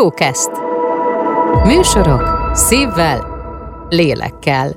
Showcast. 0.00 0.50
Műsorok 1.64 2.50
szívvel, 2.54 3.18
lélekkel. 3.88 4.76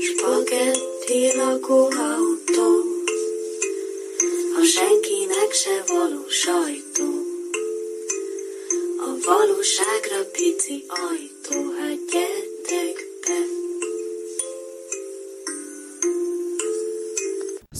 Spagetti 0.00 1.36
lakóautó, 1.36 2.68
a 4.60 4.64
senkinek 4.64 5.52
se 5.52 5.82
való 5.86 6.24
sajtó. 6.28 7.08
A 8.98 9.10
valóságra 9.26 10.30
pici 10.32 10.84
ajtó, 10.88 11.35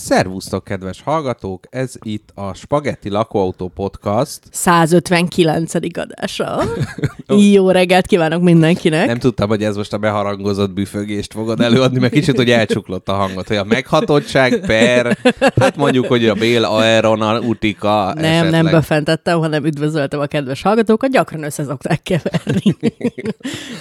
Szervusztok, 0.07 0.65
kedves 0.65 1.03
hallgatók! 1.03 1.67
Ez 1.71 1.95
itt 2.01 2.29
a 2.35 2.55
Spagetti 2.55 3.09
Lakóautó 3.11 3.69
Podcast. 3.69 4.41
159. 4.51 5.75
adása. 5.75 6.63
Jó 7.53 7.71
reggelt 7.71 8.07
kívánok 8.07 8.43
mindenkinek. 8.43 9.07
Nem 9.07 9.19
tudtam, 9.19 9.49
hogy 9.49 9.63
ez 9.63 9.77
most 9.77 9.93
a 9.93 9.99
beharangozott 9.99 10.71
büfögést 10.71 11.33
fogod 11.33 11.61
előadni, 11.61 11.99
mert 11.99 12.13
kicsit, 12.13 12.37
hogy 12.37 12.51
elcsuklott 12.51 13.09
a 13.09 13.13
hangot, 13.13 13.49
hogy 13.49 13.57
a 13.57 13.65
meghatottság 13.65 14.61
per, 14.67 15.19
hát 15.57 15.77
mondjuk, 15.77 16.07
hogy 16.07 16.29
a 16.29 16.35
Bél 16.35 16.65
Aerona 16.65 17.41
Utika 17.41 18.13
nem, 18.15 18.25
esetleg. 18.25 18.63
nem 18.63 18.73
befentettem, 18.73 19.39
hanem 19.39 19.65
üdvözöltem 19.65 20.21
a 20.21 20.27
kedves 20.27 20.63
hallgatókat, 20.63 21.11
gyakran 21.11 21.43
össze 21.43 21.65
szokták 21.65 22.03
keverni. 22.03 22.77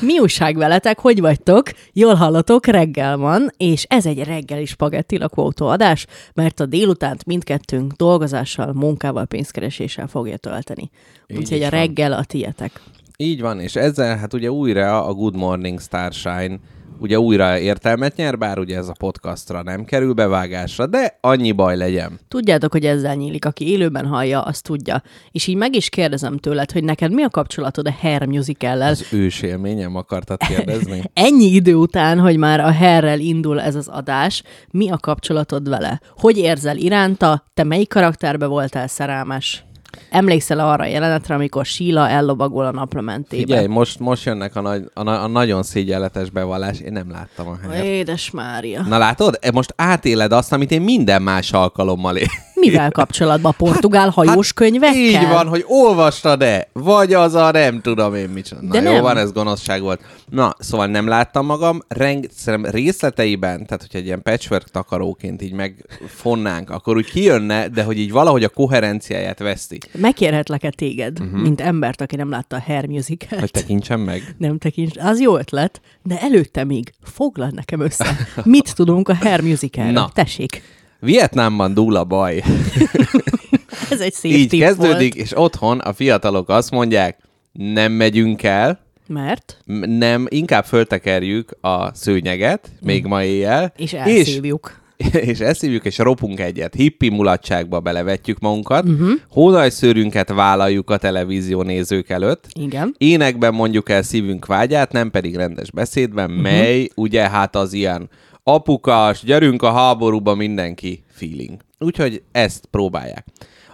Mi 0.01 0.19
újság 0.19 0.57
veletek, 0.57 0.99
hogy 0.99 1.19
vagytok? 1.19 1.69
Jól 1.93 2.13
hallatok, 2.13 2.65
reggel 2.65 3.17
van, 3.17 3.51
és 3.57 3.85
ez 3.89 4.05
egy 4.05 4.23
reggeli 4.23 4.65
spagetti 4.65 5.17
lakóautó 5.17 5.67
adás, 5.67 6.05
mert 6.33 6.59
a 6.59 6.65
délutánt 6.65 7.25
mindkettőnk 7.25 7.91
dolgozással, 7.91 8.73
munkával, 8.73 9.25
pénzkereséssel 9.25 10.07
fogja 10.07 10.37
tölteni. 10.37 10.89
Úgyhogy 11.37 11.61
a 11.61 11.69
reggel 11.69 12.13
a 12.13 12.23
tietek. 12.23 12.81
Így 13.17 13.41
van, 13.41 13.59
és 13.59 13.75
ezzel 13.75 14.17
hát 14.17 14.33
ugye 14.33 14.51
újra 14.51 15.05
a 15.05 15.13
Good 15.13 15.35
Morning 15.35 15.81
Starshine 15.81 16.59
ugye 16.99 17.19
újra 17.19 17.59
értelmet 17.59 18.15
nyer, 18.15 18.37
bár 18.37 18.59
ugye 18.59 18.77
ez 18.77 18.87
a 18.87 18.93
podcastra 18.99 19.63
nem 19.63 19.83
kerül 19.83 20.13
bevágásra, 20.13 20.85
de 20.85 21.17
annyi 21.21 21.51
baj 21.51 21.77
legyen. 21.77 22.19
Tudjátok, 22.27 22.71
hogy 22.71 22.85
ezzel 22.85 23.15
nyílik. 23.15 23.45
Aki 23.45 23.71
élőben 23.71 24.05
hallja, 24.05 24.41
azt 24.41 24.63
tudja. 24.63 25.03
És 25.31 25.47
így 25.47 25.55
meg 25.55 25.75
is 25.75 25.89
kérdezem 25.89 26.37
tőled, 26.37 26.71
hogy 26.71 26.83
neked 26.83 27.11
mi 27.11 27.23
a 27.23 27.29
kapcsolatod 27.29 27.87
a 27.87 27.91
Hair 28.01 28.25
musicallel? 28.25 28.89
Az 28.89 29.05
ősélményem 29.11 29.95
akartad 29.95 30.37
kérdezni? 30.37 31.03
Ennyi 31.13 31.45
idő 31.45 31.75
után, 31.75 32.19
hogy 32.19 32.37
már 32.37 32.59
a 32.59 32.73
Hairrel 32.73 33.19
indul 33.19 33.61
ez 33.61 33.75
az 33.75 33.87
adás, 33.87 34.43
mi 34.71 34.89
a 34.89 34.97
kapcsolatod 34.97 35.69
vele? 35.69 36.01
Hogy 36.17 36.37
érzel 36.37 36.77
iránta? 36.77 37.43
Te 37.53 37.63
melyik 37.63 37.89
karakterbe 37.89 38.45
voltál 38.45 38.87
szerelmes? 38.87 39.65
Emlékszel 40.09 40.59
arra 40.59 40.83
a 40.83 40.87
jelenetre, 40.87 41.35
amikor 41.35 41.65
Sheila 41.65 42.09
ellovagol 42.09 42.65
a 42.65 42.71
naplementébe? 42.71 43.43
Figyelj, 43.45 43.67
most, 43.67 43.99
most 43.99 44.25
jönnek 44.25 44.55
a, 44.55 44.61
nagy, 44.61 44.83
a, 44.93 45.09
a 45.09 45.27
nagyon 45.27 45.63
szégyenletes 45.63 46.29
bevallás, 46.29 46.79
én 46.79 46.91
nem 46.91 47.11
láttam 47.11 47.47
a 47.47 47.57
helyet. 47.67 47.85
Édes 47.85 48.31
Mária. 48.31 48.81
Na 48.87 48.97
látod? 48.97 49.37
E, 49.41 49.51
Most 49.51 49.73
átéled 49.75 50.31
azt, 50.31 50.53
amit 50.53 50.71
én 50.71 50.81
minden 50.81 51.21
más 51.21 51.51
alkalommal 51.51 52.15
él. 52.15 52.27
Mivel 52.69 52.91
kapcsolatban? 52.91 53.51
A 53.51 53.63
portugál 53.63 54.09
hajós 54.09 54.53
könyvekkel? 54.53 55.13
Hát 55.13 55.23
Így 55.23 55.29
van, 55.29 55.47
hogy 55.47 55.63
olvastad-e? 55.67 56.69
Vagy 56.73 57.13
az 57.13 57.33
a 57.33 57.51
nem 57.51 57.81
tudom 57.81 58.15
én 58.15 58.43
csinál. 58.43 58.63
Na 58.63 58.71
De 58.71 58.81
jó 58.81 58.91
nem. 58.93 59.01
van, 59.01 59.17
ez 59.17 59.31
gonoszság 59.31 59.81
volt. 59.81 60.01
Na, 60.29 60.55
szóval 60.59 60.87
nem 60.87 61.07
láttam 61.07 61.45
magam, 61.45 61.81
reng, 61.87 62.25
szerintem 62.35 62.71
részleteiben, 62.71 63.65
tehát 63.65 63.81
hogyha 63.81 63.97
egy 63.97 64.05
ilyen 64.05 64.21
patchwork 64.21 64.69
takaróként 64.69 65.41
így 65.41 65.53
megfonnánk, 65.53 66.69
akkor 66.69 66.95
úgy 66.95 67.11
kijönne, 67.11 67.67
de 67.67 67.83
hogy 67.83 67.99
így 67.99 68.11
valahogy 68.11 68.43
a 68.43 68.49
koherenciáját 68.49 69.39
veszti. 69.39 69.79
Megkérhetlek-e 69.91 70.69
téged, 70.69 71.19
uh-huh. 71.19 71.41
mint 71.41 71.61
embert, 71.61 72.01
aki 72.01 72.15
nem 72.15 72.29
látta 72.29 72.55
a 72.55 72.61
Hair 72.65 72.87
musicalt? 72.87 73.39
Hogy 73.41 73.51
tekintsem 73.51 73.99
meg. 73.99 74.35
Nem 74.37 74.57
tekints, 74.57 74.97
az 74.97 75.21
jó 75.21 75.37
ötlet, 75.37 75.81
de 76.03 76.21
előtte 76.21 76.63
még 76.63 76.93
foglald 77.03 77.53
nekem 77.53 77.79
össze. 77.79 78.17
Mit 78.43 78.75
tudunk 78.75 79.09
a 79.09 79.15
Hair 79.15 79.41
musicalről? 79.41 79.91
Na. 79.91 80.09
Tessék, 80.13 80.61
Vietnámban 81.05 81.73
dúl 81.73 81.95
a 81.95 82.03
baj. 82.03 82.35
ez 83.91 83.99
egy 83.99 84.13
szép 84.13 84.31
Így 84.31 84.59
kezdődik, 84.59 85.13
volt. 85.13 85.25
és 85.25 85.37
otthon 85.37 85.79
a 85.79 85.93
fiatalok 85.93 86.49
azt 86.49 86.71
mondják, 86.71 87.17
nem 87.51 87.91
megyünk 87.91 88.43
el, 88.43 88.79
Mert? 89.07 89.57
nem, 89.85 90.25
inkább 90.29 90.65
föltekerjük 90.65 91.57
a 91.61 91.93
szőnyeget, 91.93 92.71
még 92.81 93.05
ma 93.05 93.23
éjjel. 93.23 93.73
És 93.77 93.93
elszívjuk. 93.93 94.73
És, 94.97 95.13
és 95.13 95.39
eszívjuk, 95.39 95.85
és 95.85 95.97
ropunk 95.97 96.39
egyet. 96.39 96.75
Hippi 96.75 97.09
mulatságba 97.09 97.79
belevetjük 97.79 98.39
magunkat. 98.39 98.85
Uh-huh. 98.87 99.09
Hónajszőrünket 99.29 100.29
vállaljuk 100.29 100.89
a 100.89 100.97
televízió 100.97 101.61
nézők 101.61 102.09
előtt. 102.09 102.47
Igen. 102.59 102.95
Énekben 102.97 103.53
mondjuk 103.53 103.89
el 103.89 104.01
szívünk 104.01 104.45
vágyát, 104.45 104.91
nem 104.91 105.11
pedig 105.11 105.35
rendes 105.35 105.71
beszédben, 105.71 106.29
uh-huh. 106.29 106.43
mely 106.43 106.89
ugye 106.95 107.29
hát 107.29 107.55
az 107.55 107.73
ilyen 107.73 108.09
apukas, 108.47 109.23
gyerünk 109.23 109.61
a 109.61 109.71
háborúba 109.71 110.35
mindenki 110.35 111.03
feeling. 111.07 111.61
Úgyhogy 111.79 112.23
ezt 112.31 112.65
próbálják. 112.65 113.25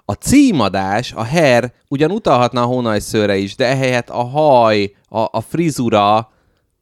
A 0.06 0.14
címadás, 0.14 1.14
a 1.14 1.26
hair 1.26 1.72
ugyan 1.88 2.12
utalhatna 2.12 2.62
a 2.62 2.66
hónajszőre 2.66 3.38
is, 3.38 3.56
de 3.56 3.68
ehelyett 3.68 4.10
a 4.10 4.24
haj, 4.24 4.96
a, 5.10 5.20
a 5.20 5.42
frizura, 5.42 6.32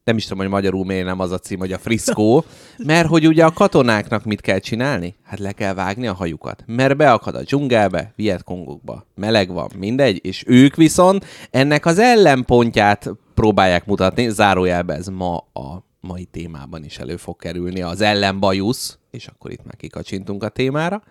nem 0.04 0.18
is 0.18 0.24
tudom, 0.24 0.38
hogy 0.38 0.50
magyarul 0.50 0.86
miért 0.86 1.06
nem 1.06 1.20
az 1.20 1.32
a 1.32 1.38
cím, 1.38 1.60
hogy 1.60 1.72
a 1.72 1.78
friszkó, 1.78 2.44
mert 2.78 3.08
hogy 3.08 3.28
ugye 3.28 3.46
a 3.46 3.52
katonáknak 3.52 4.26
mit 4.26 4.42
kell 4.42 4.60
csinálni? 4.60 5.16
Hát 5.24 5.40
le 5.40 5.52
kell 5.52 5.74
vágni 5.74 6.08
a 6.08 6.14
hajukat, 6.14 6.64
mert 6.66 6.98
beakad 6.98 7.36
a 7.36 7.44
dzsungelbe, 7.44 8.14
Vietkongokba, 8.16 9.06
meleg 9.16 9.52
van, 9.52 9.70
mindegy, 9.78 10.26
és 10.26 10.44
ők 10.48 10.76
viszont 10.76 11.26
ennek 11.52 11.86
az 11.86 12.00
ellenpontját 12.00 13.12
próbálják 13.34 13.86
mutatni, 13.86 14.30
zárójelbe 14.30 14.94
ez 14.94 15.08
ma 15.08 15.36
a 15.38 15.88
mai 16.00 16.26
témában 16.26 16.84
is 16.84 16.98
elő 16.98 17.16
fog 17.16 17.38
kerülni, 17.38 17.82
az 17.82 18.02
ellenbajusz, 18.02 18.98
és 19.12 19.28
akkor 19.28 19.52
itt 19.52 19.64
már 19.64 19.76
kikacsintunk 19.76 20.44
a 20.44 20.50
témára. 20.50 21.04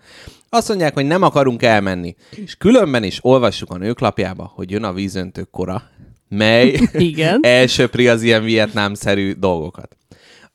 Azt 0.49 0.67
mondják, 0.67 0.93
hogy 0.93 1.05
nem 1.05 1.21
akarunk 1.21 1.63
elmenni, 1.63 2.15
és 2.35 2.55
különben 2.55 3.03
is 3.03 3.19
olvassuk 3.21 3.71
a 3.71 3.77
nőklapjába, 3.77 4.51
hogy 4.55 4.71
jön 4.71 4.83
a 4.83 4.93
vízöntők 4.93 5.49
kora, 5.49 5.83
mely 6.27 6.79
Igen. 6.93 7.39
elsöpri 7.59 8.07
az 8.07 8.21
ilyen 8.21 8.43
vietnámszerű 8.43 9.33
dolgokat. 9.33 9.97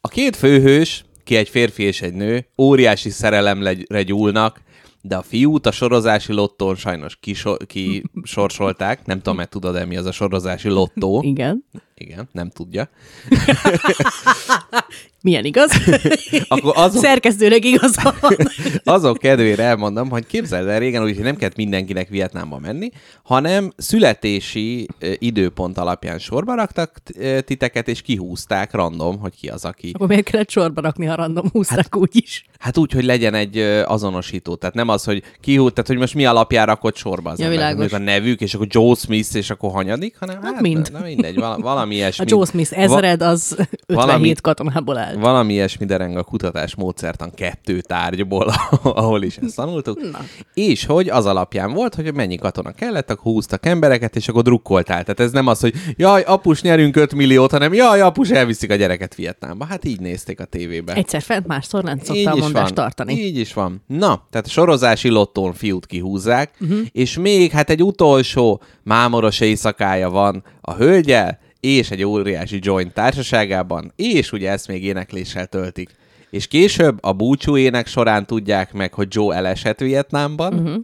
A 0.00 0.09
két 0.09 0.37
főhős, 0.37 1.05
ki 1.25 1.37
egy 1.37 1.49
férfi 1.49 1.83
és 1.83 2.03
egy 2.03 2.15
nő, 2.15 2.47
óriási 2.59 3.11
szerelemre 3.11 4.03
gyúlnak, 4.03 4.62
de 5.06 5.16
a 5.16 5.22
fiút 5.22 5.66
a 5.66 5.71
sorozási 5.71 6.33
lottón 6.33 6.75
sajnos 6.75 7.16
kiso- 7.21 7.66
kisorsolták. 7.66 9.06
Nem 9.06 9.16
tudom, 9.16 9.37
mert 9.37 9.51
tudod-e, 9.51 9.84
mi 9.84 9.97
az 9.97 10.06
a 10.06 10.12
sorozási 10.12 10.69
lottó. 10.69 11.22
Igen. 11.25 11.65
Igen, 11.94 12.28
nem 12.32 12.50
tudja. 12.50 12.88
Milyen 15.25 15.44
igaz? 15.44 15.71
Akkor 16.49 16.72
azok, 16.77 17.03
Szerkesztőnek 17.03 17.65
igaza 17.65 18.15
van. 18.21 18.37
azok 18.97 19.19
kedvére 19.19 19.62
elmondom, 19.62 20.10
hogy 20.10 20.27
képzeld 20.27 20.69
el 20.69 20.78
régen, 20.78 21.03
úgyhogy 21.03 21.25
nem 21.25 21.37
kellett 21.37 21.56
mindenkinek 21.56 22.09
Vietnámba 22.09 22.59
menni, 22.59 22.91
hanem 23.22 23.72
születési 23.77 24.88
időpont 25.19 25.78
alapján 25.78 26.19
sorba 26.19 26.54
raktak 26.54 27.03
titeket, 27.44 27.88
és 27.88 28.03
kihúzták 28.03 28.72
random, 28.72 29.19
hogy 29.19 29.33
ki 29.41 29.49
az, 29.49 29.65
aki 29.65 29.91
Akkor 29.94 30.09
miért 30.09 30.25
kellett 30.25 30.50
sorba 30.50 30.81
rakni, 30.81 31.06
ha 31.06 31.15
random 31.15 31.49
húzták 31.53 31.78
hát, 31.78 31.97
úgy 31.97 32.10
is? 32.16 32.44
Hát 32.59 32.78
úgy, 32.78 32.93
hogy 32.93 33.04
legyen 33.04 33.34
egy 33.34 33.59
azonosító. 33.87 34.54
Tehát 34.54 34.75
nem 34.75 34.88
az, 34.88 35.04
hogy 35.04 35.22
ki, 35.41 35.54
tehát 35.54 35.87
hogy 35.87 35.99
most 35.99 36.15
mi 36.15 36.27
alapján 36.27 36.66
rakott 36.66 36.97
sorba 36.97 37.31
az 37.31 37.38
Ja, 37.38 37.50
ember. 37.50 37.94
a 37.94 37.99
nevük, 37.99 38.41
és 38.41 38.54
akkor 38.54 38.66
Joe 38.71 38.94
Smith, 38.94 39.37
és 39.37 39.50
akkor 39.50 39.71
hanyadik, 39.71 40.16
hanem 40.19 40.43
hát, 40.43 40.60
mind. 40.60 40.88
Na, 40.93 41.00
mindegy, 41.00 41.34
vala, 41.34 41.59
valami 41.59 41.84
A 41.91 41.93
ilyesmi. 41.93 42.25
Joe 42.28 42.45
Smith 42.45 42.78
ezred 42.78 43.22
az 43.22 43.56
57 43.59 43.77
valami- 43.87 44.34
katonából 44.34 44.99
áll. 44.99 45.15
Valami 45.15 45.53
ilyesmi 45.53 45.87
dereng 45.87 46.17
a 46.17 46.22
kutatás 46.22 46.75
módszertan 46.75 47.31
kettő 47.34 47.81
tárgyból, 47.81 48.55
ahol 48.83 49.22
is 49.22 49.37
ezt 49.37 49.56
tanultuk. 49.56 50.11
Na. 50.11 50.19
És 50.55 50.84
hogy 50.84 51.09
az 51.09 51.27
alapján 51.27 51.72
volt, 51.72 51.95
hogy 51.95 52.15
mennyi 52.15 52.36
katona 52.36 52.72
kellett, 52.72 53.10
akkor 53.10 53.33
húztak 53.33 53.66
embereket, 53.66 54.16
és 54.16 54.28
akkor 54.28 54.42
drukkoltál. 54.42 55.03
Tehát 55.03 55.21
ez 55.21 55.31
nem 55.31 55.47
az, 55.47 55.60
hogy 55.60 55.75
jaj, 55.97 56.22
apus, 56.22 56.63
nyerünk 56.63 56.97
5 56.97 57.15
milliót, 57.15 57.51
hanem 57.51 57.75
jaj, 57.75 58.01
apus, 58.01 58.30
elviszik 58.30 58.71
a 58.71 58.75
gyereket 58.75 59.15
Vietnámba. 59.15 59.65
Hát 59.65 59.84
így 59.84 60.01
nézték 60.01 60.41
a 60.41 60.45
tévébe. 60.45 60.92
Egyszer 60.92 61.22
fent, 61.22 61.47
másszor 61.47 61.83
nem 61.83 61.98
szokta 62.03 62.30
a 62.30 62.37
mondást 62.37 62.75
tartani. 62.75 63.13
Így 63.13 63.39
is 63.39 63.53
van. 63.53 63.83
Na, 63.87 64.27
tehát 64.30 64.47
a 64.47 64.51
sorozási 64.51 65.09
lottón 65.09 65.53
fiút 65.53 65.87
kihúzzák, 65.87 66.51
uh-huh. 66.60 66.78
és 66.92 67.19
még 67.19 67.51
hát 67.51 67.71
egy 67.71 67.83
utolsó 67.83 68.63
mámoros 68.83 69.41
éjszakája 69.41 70.10
van 70.10 70.45
a 70.60 70.72
hölgyel, 70.72 71.39
és 71.65 71.91
egy 71.91 72.05
óriási 72.05 72.59
joint 72.63 72.93
társaságában, 72.93 73.93
és 73.97 74.33
ugye 74.33 74.51
ezt 74.51 74.69
még 74.69 74.84
énekléssel 74.84 75.47
töltik. 75.47 75.91
És 76.31 76.47
később 76.47 76.99
a 77.01 77.13
búcsú 77.13 77.57
ének 77.57 77.87
során 77.87 78.27
tudják 78.27 78.72
meg, 78.72 78.95
hogy 78.95 79.07
Joe 79.11 79.37
elesett 79.37 79.78
Vietnámban. 79.78 80.55
Uh-huh. 80.55 80.83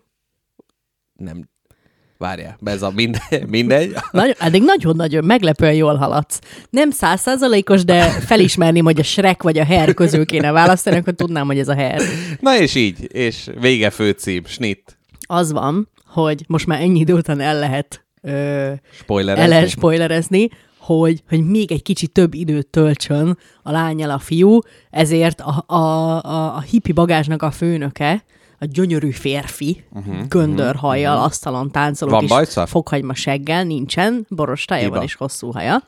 Nem, 1.13 1.49
várjál, 2.19 2.59
ez 2.65 2.83
a 2.83 2.91
mindegy. 2.95 3.47
mindegy. 3.57 3.95
Nagyon, 4.11 4.35
eddig 4.39 4.63
nagyon-nagyon 4.63 5.25
meglepően 5.25 5.75
jól 5.75 5.95
haladsz. 5.95 6.41
Nem 6.71 6.91
százszázalékos, 6.91 7.85
de 7.85 8.03
felismerném, 8.11 8.85
hogy 8.85 9.01
a 9.01 9.03
Shrek 9.03 9.43
vagy 9.43 9.59
a 9.59 9.65
Hair 9.65 9.95
közül 9.95 10.27
kéne 10.27 10.53
választani, 10.53 10.97
akkor 10.97 11.13
tudnám, 11.13 11.47
hogy 11.47 11.59
ez 11.59 11.69
a 11.69 11.75
Hair. 11.75 12.03
Na 12.41 12.59
és 12.59 12.75
így, 12.75 13.15
és 13.15 13.51
vége 13.61 13.91
főcím, 13.91 14.45
snit. 14.47 14.99
az 15.27 15.53
van, 15.53 15.89
hogy 16.07 16.45
most 16.47 16.67
már 16.67 16.81
ennyi 16.81 16.99
idő 16.99 17.15
után 17.15 17.41
el 17.41 17.59
lehet, 17.59 18.05
ö, 18.23 18.31
el 18.31 18.81
Spoilerezni? 18.93 19.49
lehet 19.49 19.69
spoilerezni, 19.69 20.49
hogy, 20.99 21.23
hogy 21.29 21.47
még 21.47 21.73
egy 21.73 21.83
kicsit 21.83 22.13
több 22.13 22.35
időt 22.35 22.67
töltsön 22.67 23.39
a 23.63 23.71
lányel 23.71 24.11
a 24.11 24.19
fiú, 24.19 24.59
ezért 24.91 25.41
a, 25.41 25.65
a, 25.67 25.77
a, 25.77 26.57
a 26.57 26.61
hippi 26.61 26.93
bagázsnak 26.93 27.43
a 27.43 27.51
főnöke, 27.51 28.25
a 28.59 28.65
gyönyörű 28.65 29.11
férfi, 29.11 29.85
uh-huh, 29.93 30.27
göndörhajjal, 30.29 31.13
uh-huh. 31.13 31.27
asztalon 31.27 31.71
táncoló 31.71 32.11
Van 32.11 32.21
kis 32.21 32.29
bajsza? 32.29 32.67
fokhagyma 32.67 33.15
seggel, 33.15 33.65
nincsen, 33.65 34.27
borostája 34.29 34.83
Hiba. 34.83 34.95
van 34.95 35.05
és 35.05 35.15
hosszú 35.15 35.51
haja. 35.51 35.83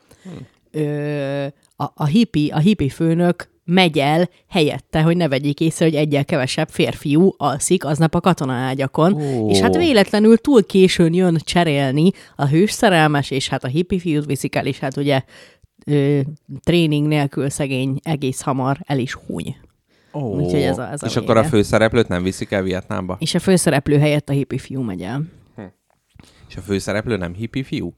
Ö, 0.71 1.47
a, 1.77 1.85
a, 1.95 2.05
hippi, 2.05 2.51
a 2.51 2.59
hippi 2.59 2.89
főnök 2.89 3.52
megy 3.73 3.99
el 3.99 4.29
helyette, 4.49 5.03
hogy 5.03 5.17
ne 5.17 5.29
vegyék 5.29 5.61
észre, 5.61 5.85
hogy 5.85 5.95
egyel 5.95 6.25
kevesebb 6.25 6.69
férfiú 6.69 7.35
alszik 7.37 7.85
aznap 7.85 8.15
a 8.15 8.21
katonaágyakon, 8.21 9.13
Ó. 9.23 9.51
és 9.51 9.59
hát 9.61 9.77
véletlenül 9.77 10.37
túl 10.39 10.67
későn 10.67 11.15
jön 11.15 11.39
cserélni 11.45 12.11
a 12.37 12.47
hős 12.47 12.71
szerelmes, 12.71 13.31
és 13.31 13.49
hát 13.49 13.65
a 13.65 13.69
hippi 13.69 13.99
fiút 13.99 14.25
viszik 14.27 14.55
el, 14.55 14.67
és 14.67 14.79
hát 14.79 14.97
ugye 14.97 15.23
ö, 15.87 16.21
tréning 16.65 17.07
nélkül 17.07 17.51
szegény 17.51 17.99
egész 18.03 18.41
hamar 18.41 18.79
el 18.85 18.99
is 18.99 19.15
húny. 19.15 19.57
Ó, 20.15 20.21
Úgyhogy 20.21 20.63
ez 20.63 20.79
a- 20.79 20.91
ez 20.91 21.03
a 21.03 21.07
És 21.07 21.17
akkor 21.17 21.37
a 21.37 21.41
vége. 21.41 21.49
főszereplőt 21.53 22.09
nem 22.09 22.23
viszik 22.23 22.51
el 22.51 22.63
Vietnámba? 22.63 23.17
És 23.21 23.35
a 23.35 23.39
főszereplő 23.39 23.99
helyett 23.99 24.29
a 24.29 24.33
hippi 24.33 24.59
fiú 24.59 24.81
megy 24.83 25.03
el. 25.03 25.23
És 26.49 26.57
a 26.57 26.61
főszereplő 26.61 27.17
nem 27.17 27.35
hippi 27.35 27.63
fiú? 27.63 27.95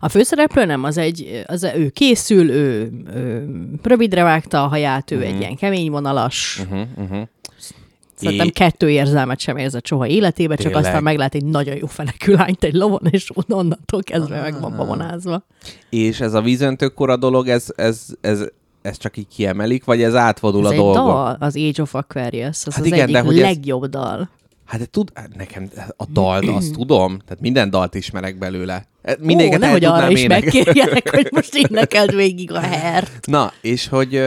A 0.00 0.08
főszereplő 0.08 0.64
nem, 0.64 0.84
az 0.84 0.96
egy, 0.96 1.42
az 1.46 1.62
ő 1.62 1.88
készül, 1.88 2.50
ő, 2.50 2.90
ő 3.14 3.48
rövidre 3.82 4.22
vágta 4.22 4.62
a 4.64 4.66
haját, 4.66 5.10
ő 5.10 5.16
uh-huh. 5.16 5.32
egy 5.32 5.40
ilyen 5.40 5.56
kemény 5.56 5.90
vonalas, 5.90 6.60
uh-huh, 6.62 6.86
uh-huh. 6.96 7.22
Szerintem 8.20 8.46
É- 8.46 8.52
kettő 8.52 8.90
érzelmet 8.90 9.40
sem 9.40 9.56
érzett 9.56 9.86
soha 9.86 10.06
életébe, 10.06 10.54
csak 10.54 10.64
Tényleg? 10.64 10.84
aztán 10.84 11.02
meglát 11.02 11.34
egy 11.34 11.44
nagyon 11.44 11.76
jó 11.76 11.86
fenekű 11.86 12.32
lányt 12.32 12.64
egy 12.64 12.74
lovon, 12.74 13.00
és 13.10 13.30
onnantól 13.34 14.02
kezdve 14.02 14.40
meg 14.40 14.60
van 14.60 14.76
babonázva. 14.76 15.44
És 15.90 16.20
ez 16.20 16.34
a 16.34 16.40
vízöntőkora 16.40 17.16
dolog, 17.16 17.48
ez, 17.48 17.66
ez, 17.76 18.06
ez, 18.20 18.44
ez 18.82 18.98
csak 18.98 19.16
így 19.16 19.26
kiemelik, 19.28 19.84
vagy 19.84 20.02
ez 20.02 20.14
átfordul 20.14 20.60
Ez 20.64 20.70
a 20.70 20.72
egy 20.72 20.78
dolgon? 20.78 21.04
dal, 21.04 21.36
az 21.40 21.56
Age 21.56 21.82
of 21.82 21.94
Aquarius, 21.94 22.66
az 22.66 22.74
Hát 22.74 22.80
az 22.80 22.86
igen, 22.86 23.00
egyik 23.00 23.14
de 23.14 23.20
hogy 23.20 23.36
ez- 23.36 23.42
legjobb 23.42 23.86
dal. 23.86 24.28
Hát 24.68 24.80
de 24.80 24.86
tud, 24.86 25.10
hát 25.14 25.36
nekem 25.36 25.70
a 25.96 26.04
dalt, 26.12 26.48
azt 26.58 26.72
tudom, 26.72 27.18
tehát 27.18 27.40
minden 27.40 27.70
dalt 27.70 27.94
ismerek 27.94 28.38
belőle. 28.38 28.86
Mindenket 29.18 29.58
Ó, 29.58 29.60
nehogy 29.60 29.84
arra 29.84 30.10
is 30.10 30.20
énekelni. 30.20 30.44
megkérjenek, 30.44 31.10
hogy 31.10 31.28
most 31.34 31.54
énekeld 31.54 32.14
végig 32.14 32.52
a 32.52 32.60
hert. 32.60 33.26
Na, 33.26 33.52
és 33.60 33.88
hogy, 33.88 34.22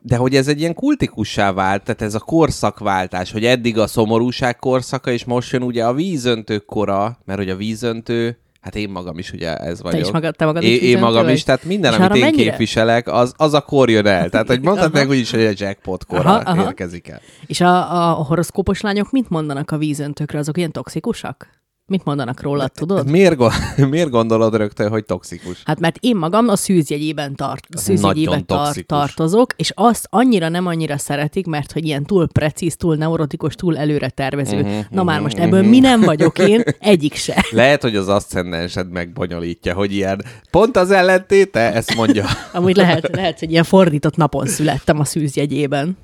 de 0.00 0.16
hogy 0.16 0.36
ez 0.36 0.48
egy 0.48 0.60
ilyen 0.60 0.74
kultikussá 0.74 1.52
vált, 1.52 1.82
tehát 1.82 2.02
ez 2.02 2.14
a 2.14 2.18
korszakváltás, 2.18 3.32
hogy 3.32 3.44
eddig 3.44 3.78
a 3.78 3.86
szomorúság 3.86 4.56
korszaka, 4.56 5.10
és 5.10 5.24
most 5.24 5.52
jön 5.52 5.62
ugye 5.62 5.84
a 5.84 5.94
vízöntők 5.94 6.64
kora, 6.64 7.18
mert 7.24 7.38
hogy 7.38 7.50
a 7.50 7.56
vízöntő, 7.56 8.38
hát 8.64 8.74
én 8.76 8.90
magam 8.90 9.18
is 9.18 9.32
ugye 9.32 9.56
ez 9.56 9.82
vagyok. 9.82 10.00
is 10.00 10.10
magad- 10.10 10.36
te 10.36 10.44
magad 10.44 10.62
is 10.62 10.80
én, 10.80 10.98
magam 10.98 11.28
is, 11.28 11.42
tehát 11.42 11.64
minden, 11.64 11.92
És 11.92 11.98
amit 11.98 12.14
én 12.14 12.20
mennyire? 12.22 12.50
képviselek, 12.50 13.08
az, 13.08 13.34
az 13.36 13.54
a 13.54 13.60
kor 13.60 13.90
jön 13.90 14.06
el. 14.06 14.28
Tehát, 14.28 14.46
hogy 14.46 14.60
mondhatnánk 14.62 15.10
úgy 15.10 15.16
is, 15.16 15.30
hogy 15.30 15.44
a 15.44 15.50
jackpot 15.54 16.04
Aha, 16.08 16.34
aha. 16.34 16.62
érkezik 16.62 17.08
el. 17.08 17.20
És 17.46 17.60
a, 17.60 18.08
a 18.10 18.12
horoszkópos 18.12 18.80
lányok 18.80 19.10
mit 19.10 19.28
mondanak 19.28 19.70
a 19.70 19.76
vízöntőkre? 19.78 20.38
Azok 20.38 20.56
ilyen 20.56 20.72
toxikusak? 20.72 21.48
Mit 21.86 22.04
mondanak 22.04 22.42
rólad, 22.42 22.72
tudod? 22.72 23.10
Miért, 23.10 23.36
miért 23.90 24.10
gondolod 24.10 24.56
rögtön, 24.56 24.88
hogy 24.88 25.04
toxikus? 25.04 25.62
Hát 25.64 25.80
mert 25.80 25.96
én 26.00 26.16
magam 26.16 26.48
a 26.48 26.56
szűzjegyében, 26.56 27.34
tart, 27.34 27.66
szűzjegyében 27.70 28.46
tar- 28.46 28.86
tartozok, 28.86 29.52
és 29.56 29.72
azt 29.74 30.06
annyira 30.10 30.48
nem 30.48 30.66
annyira 30.66 30.98
szeretik, 30.98 31.46
mert 31.46 31.72
hogy 31.72 31.84
ilyen 31.84 32.04
túl 32.04 32.28
precíz, 32.28 32.76
túl 32.76 32.96
neurotikus, 32.96 33.54
túl 33.54 33.76
előre 33.78 34.08
tervező. 34.08 34.56
Mhm, 34.56 34.66
Uh-huh, 34.74 34.84
Na 34.90 35.02
már 35.02 35.20
most 35.20 35.38
ebből 35.38 35.62
mi 35.62 35.78
nem 35.78 36.00
vagyok 36.00 36.38
én, 36.38 36.62
egyik 36.78 37.14
se. 37.14 37.44
Lehet, 37.50 37.82
hogy 37.82 37.96
az 37.96 38.08
aszcendensed 38.08 38.90
megbonyolítja, 38.90 39.74
hogy 39.74 39.92
ilyen 39.92 40.24
pont 40.50 40.76
az 40.76 40.90
ellentéte, 40.90 41.72
ezt 41.72 41.94
mondja. 41.94 42.26
Amúgy 42.52 42.76
lehet, 42.76 43.08
lehet, 43.16 43.38
hogy 43.38 43.50
ilyen 43.50 43.64
fordított 43.64 44.16
napon 44.16 44.46
születtem 44.46 45.00
a 45.00 45.04
szűzjegyében. 45.04 45.96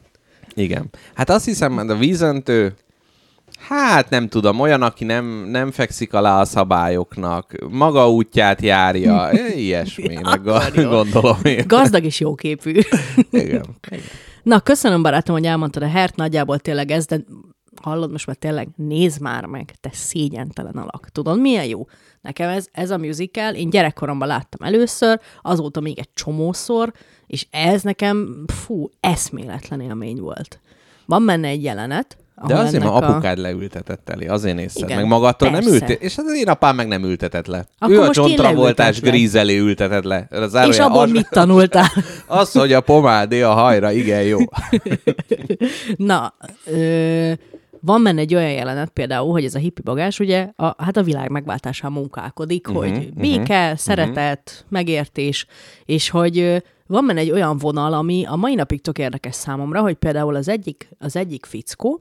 Igen. 0.54 0.90
Hát 1.14 1.30
azt 1.30 1.44
hiszem, 1.44 1.76
hogy 1.76 1.90
a 1.90 1.96
vízöntő, 1.96 2.74
hát 3.70 4.10
nem 4.10 4.28
tudom, 4.28 4.60
olyan, 4.60 4.82
aki 4.82 5.04
nem, 5.04 5.24
nem 5.26 5.70
fekszik 5.70 6.14
alá 6.14 6.40
a 6.40 6.44
szabályoknak, 6.44 7.54
maga 7.70 8.10
útját 8.10 8.62
járja, 8.62 9.30
ilyesmi, 9.54 10.18
meg 10.22 10.46
Akkor 10.46 10.82
jó. 10.82 10.88
gondolom 10.88 11.38
én. 11.42 11.64
Gazdag 11.66 12.04
és 12.04 12.20
jóképű. 12.20 12.80
Igen. 13.30 13.64
Na, 14.42 14.60
köszönöm 14.60 15.02
barátom, 15.02 15.34
hogy 15.34 15.44
elmondtad 15.44 15.82
a 15.82 15.88
hert, 15.88 16.16
nagyjából 16.16 16.58
tényleg 16.58 16.90
ez, 16.90 17.06
de 17.06 17.20
hallod, 17.82 18.10
most 18.10 18.26
már 18.26 18.36
tényleg 18.36 18.68
nézd 18.76 19.20
már 19.20 19.44
meg, 19.44 19.74
te 19.80 19.90
szégyentelen 19.92 20.76
alak. 20.76 21.08
Tudod, 21.12 21.40
milyen 21.40 21.64
jó? 21.64 21.86
Nekem 22.20 22.48
ez, 22.48 22.66
ez 22.72 22.90
a 22.90 22.98
musical, 22.98 23.54
én 23.54 23.70
gyerekkoromban 23.70 24.28
láttam 24.28 24.66
először, 24.66 25.20
azóta 25.42 25.80
még 25.80 25.98
egy 25.98 26.12
csomószor, 26.14 26.92
és 27.26 27.46
ez 27.50 27.82
nekem, 27.82 28.44
fú, 28.46 28.88
eszméletlen 29.00 29.80
élmény 29.80 30.20
volt. 30.20 30.60
Van 31.06 31.26
benne 31.26 31.48
egy 31.48 31.62
jelenet, 31.62 32.16
De 32.46 32.54
azért, 32.56 32.82
mert 32.82 32.94
a- 32.94 33.08
apukád 33.08 33.38
leültetett 33.38 34.08
elé, 34.08 34.26
azért 34.26 34.56
nézted. 34.56 34.82
Igen, 34.88 34.96
meg 35.00 35.06
magattól 35.06 35.50
nem 35.50 35.66
ültél. 35.66 35.96
És 36.00 36.18
az 36.18 36.34
én 36.34 36.48
apám 36.48 36.76
meg 36.76 36.88
nem 36.88 37.04
ültetett 37.04 37.46
le. 37.46 37.64
Akkor 37.78 37.94
ő 37.94 38.00
a 38.00 38.10
John 38.12 38.34
Travoltás 38.34 38.76
leültetlek. 38.86 39.12
gríz 39.12 39.34
elé 39.34 39.58
ültetett 39.58 40.04
le. 40.04 40.26
Az 40.30 40.54
És 40.68 40.78
abból 40.78 41.02
az- 41.02 41.10
mit 41.10 41.28
tanultál? 41.30 41.86
Az, 42.26 42.52
hogy 42.52 42.72
a 42.72 42.80
pomádé 42.80 43.42
a 43.42 43.52
hajra, 43.52 43.92
igen 43.92 44.22
jó. 44.22 44.38
Na, 45.96 46.34
ö, 46.66 47.32
van 47.80 48.02
benne 48.02 48.20
egy 48.20 48.34
olyan 48.34 48.50
jelenet 48.50 48.88
például, 48.88 49.30
hogy 49.32 49.44
ez 49.44 49.54
a 49.54 49.58
hippi 49.58 49.82
bagás 49.82 50.18
ugye 50.18 50.48
a, 50.56 50.82
hát 50.84 50.96
a 50.96 51.02
világ 51.02 51.30
megváltásán 51.30 51.92
munkálkodik, 51.92 52.68
uh-huh, 52.68 52.84
hogy 52.84 53.12
béke, 53.14 53.62
uh-huh, 53.64 53.78
szeretet, 53.78 54.64
megértés, 54.68 55.46
és 55.84 56.10
hogy 56.10 56.62
van 56.90 57.06
benne 57.06 57.20
egy 57.20 57.30
olyan 57.30 57.58
vonal, 57.58 57.92
ami 57.92 58.24
a 58.26 58.36
mai 58.36 58.54
napig 58.54 58.80
tök 58.80 58.98
érdekes 58.98 59.34
számomra, 59.34 59.80
hogy 59.80 59.94
például 59.94 60.34
az 60.34 60.48
egyik, 60.48 60.88
az 60.98 61.16
egyik 61.16 61.46
fickó, 61.46 62.00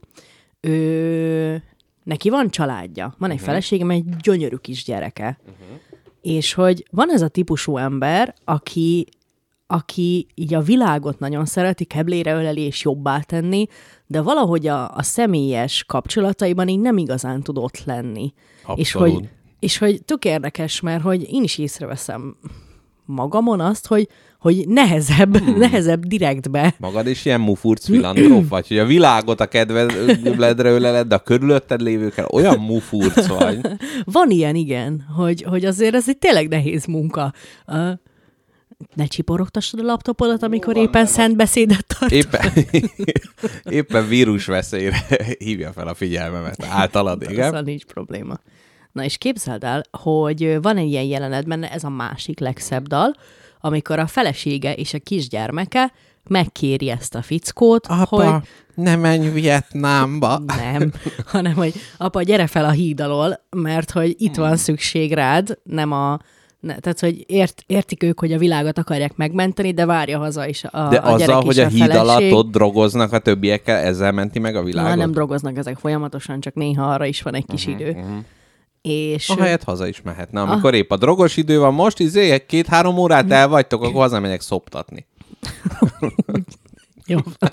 ő, 0.60 1.64
neki 2.04 2.30
van 2.30 2.50
családja, 2.50 3.16
van 3.18 3.30
egy 3.30 3.36
uh-huh. 3.36 3.50
felesége, 3.50 3.86
meg 3.86 3.98
egy 3.98 4.16
gyönyörű 4.16 4.56
kis 4.56 4.84
gyereke. 4.84 5.40
Uh-huh. 5.42 5.78
És 6.22 6.54
hogy 6.54 6.86
van 6.92 7.12
ez 7.12 7.22
a 7.22 7.28
típusú 7.28 7.78
ember, 7.78 8.34
aki 8.44 9.08
aki 9.72 10.28
így 10.36 10.54
a 10.54 10.62
világot 10.62 11.20
nagyon 11.20 11.46
szereti, 11.46 11.86
keblére 11.86 12.34
öleli 12.34 12.62
és 12.62 12.84
jobbá 12.84 13.20
tenni, 13.20 13.68
de 14.08 14.22
valahogy 14.22 14.68
a, 14.68 14.96
a 14.96 15.04
személyes 15.04 15.84
kapcsolataiban 15.84 16.68
így 16.68 16.80
nem 16.80 16.98
igazán 16.98 17.42
tud 17.42 17.58
ott 17.58 17.84
lenni. 17.84 18.34
És 18.76 18.96
Abszolút. 18.96 19.16
hogy, 19.16 19.30
és 19.60 19.78
hogy 19.78 20.04
tök 20.04 20.26
érdekes, 20.26 20.80
mert 20.80 21.02
hogy 21.04 21.32
én 21.32 21.44
is 21.44 21.58
észreveszem 21.58 22.38
magamon 23.06 23.60
azt, 23.60 23.88
hogy, 23.88 24.08
hogy 24.40 24.68
nehezebb, 24.68 25.38
hmm. 25.38 25.58
nehezebb 25.68 26.06
direktbe. 26.06 26.76
Magad 26.78 27.08
is 27.08 27.26
ilyen 27.26 27.42
mufurc 27.42 27.86
filantróp 27.86 28.50
vagy, 28.50 28.68
hogy 28.68 28.78
a 28.78 28.86
világot 28.86 29.40
a 29.40 29.48
kedvedre 29.48 30.70
öleled, 30.70 31.08
de 31.08 31.16
a 31.16 31.20
körülötted 31.20 31.82
lévőkkel 31.82 32.26
olyan 32.32 32.60
mufurc 32.60 33.28
vagy. 33.28 33.60
Van 34.04 34.30
ilyen, 34.30 34.56
igen, 34.56 35.06
hogy, 35.16 35.42
hogy 35.42 35.66
azért 35.66 35.96
ez 35.96 36.10
egy 36.10 36.18
tényleg 36.18 36.48
nehéz 36.48 36.86
munka. 36.86 37.34
Uh, 37.68 37.90
ne 38.96 39.06
csiporogtassad 39.06 39.80
a 39.80 39.84
laptopodat, 39.84 40.44
amikor 40.44 40.78
éppen 40.78 41.06
szent 41.06 41.36
beszédet 41.36 41.86
tart. 42.00 42.12
Éppen, 42.22 42.52
éppen 43.70 44.08
vírusveszélyre 44.08 45.06
hívja 45.38 45.72
fel 45.72 45.88
a 45.88 45.94
figyelmemet 45.94 46.64
általad, 46.64 47.22
igen? 47.30 47.48
Azzal 47.48 47.62
nincs 47.62 47.86
probléma. 47.86 48.40
Na 48.92 49.04
és 49.04 49.18
képzeld 49.18 49.64
el, 49.64 49.84
hogy 49.92 50.62
van 50.62 50.78
egy 50.78 50.90
ilyen 50.90 51.04
jelenet 51.04 51.48
benne, 51.48 51.72
ez 51.72 51.84
a 51.84 51.90
másik 51.90 52.40
legszebb 52.40 52.88
dal, 52.88 53.16
amikor 53.60 54.00
a 54.00 54.08
felesége 54.08 54.74
és 54.74 54.94
a 54.94 55.00
kisgyermeke 55.00 55.92
megkéri 56.28 56.90
ezt 56.90 57.16
a 57.16 57.22
fickót, 57.22 57.86
hogy 57.86 58.26
Apa, 58.26 58.42
ne 58.76 58.96
menj 58.96 59.30
Vietnámba. 59.30 60.42
nem, 60.46 60.94
hanem 61.26 61.54
hogy 61.54 61.74
apa, 61.98 62.22
gyere 62.22 62.48
fel 62.48 62.66
a 62.66 62.72
híd 62.72 63.02
alól, 63.02 63.46
mert 63.50 63.92
hogy 63.92 64.16
itt 64.18 64.36
van 64.36 64.58
szükség 64.58 65.14
rád, 65.14 65.58
nem 65.64 65.92
a 65.92 66.20
ne, 66.60 66.80
tehát, 66.80 67.00
hogy 67.00 67.24
ért, 67.28 67.64
értik 67.68 68.04
ők, 68.04 68.20
hogy 68.20 68.34
a 68.34 68.38
világot 68.38 68.78
akarják 68.78 69.16
megmenteni, 69.16 69.72
de 69.72 69.86
várja 69.86 70.18
haza 70.18 70.48
is 70.48 70.64
a, 70.64 70.88
De 70.90 70.98
a 70.98 71.18
gyerek 71.18 71.36
azzal, 71.36 71.42
hogy 71.42 71.60
a 71.60 71.68
híd 71.68 71.80
feleség. 71.80 72.02
alatt 72.02 72.32
ott 72.32 72.52
drogoznak 72.52 73.14
a 73.14 73.20
többiekkel, 73.20 73.78
ezzel 73.78 74.12
menti 74.12 74.40
meg 74.40 74.56
a 74.56 74.64
világot? 74.64 74.90
Na, 74.90 74.96
nem 74.96 75.12
drogoznak 75.12 75.58
ezek 75.58 75.78
folyamatosan, 75.78 76.40
csak 76.40 76.54
néha 76.54 76.94
arra 76.94 77.06
is 77.06 77.22
van 77.22 77.34
egy 77.34 77.46
kis 77.46 77.66
uh-huh, 77.66 77.82
idő. 77.82 77.92
Uh-huh. 77.92 78.18
És 78.82 79.30
Ahelyett 79.30 79.64
haza 79.64 79.88
is 79.88 80.02
mehetne. 80.02 80.42
Amikor 80.42 80.74
épp 80.74 80.92
a 80.92 80.98
drogos 80.98 81.38
idő 81.38 81.60
van, 81.60 81.74
most 81.74 82.00
izé, 82.00 82.46
két-három 82.46 82.98
órát 82.98 83.32
el 83.32 83.48
vagytok, 83.48 83.84
akkor 83.84 84.02
hazamegyek 84.02 84.42
szoptatni. 84.42 85.06
jó, 87.06 87.18
van. 87.40 87.52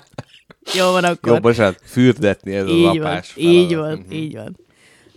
jó 0.73 0.91
van 0.91 1.03
akkor. 1.03 1.33
Jó, 1.33 1.39
bocsánat, 1.39 1.79
fürdetni 1.83 2.53
ez 2.53 2.63
az 2.63 2.69
így 2.69 2.83
van, 2.83 2.97
apás 2.97 3.33
így 3.37 3.75
van, 3.75 4.05
így 4.11 4.35
van. 4.35 4.57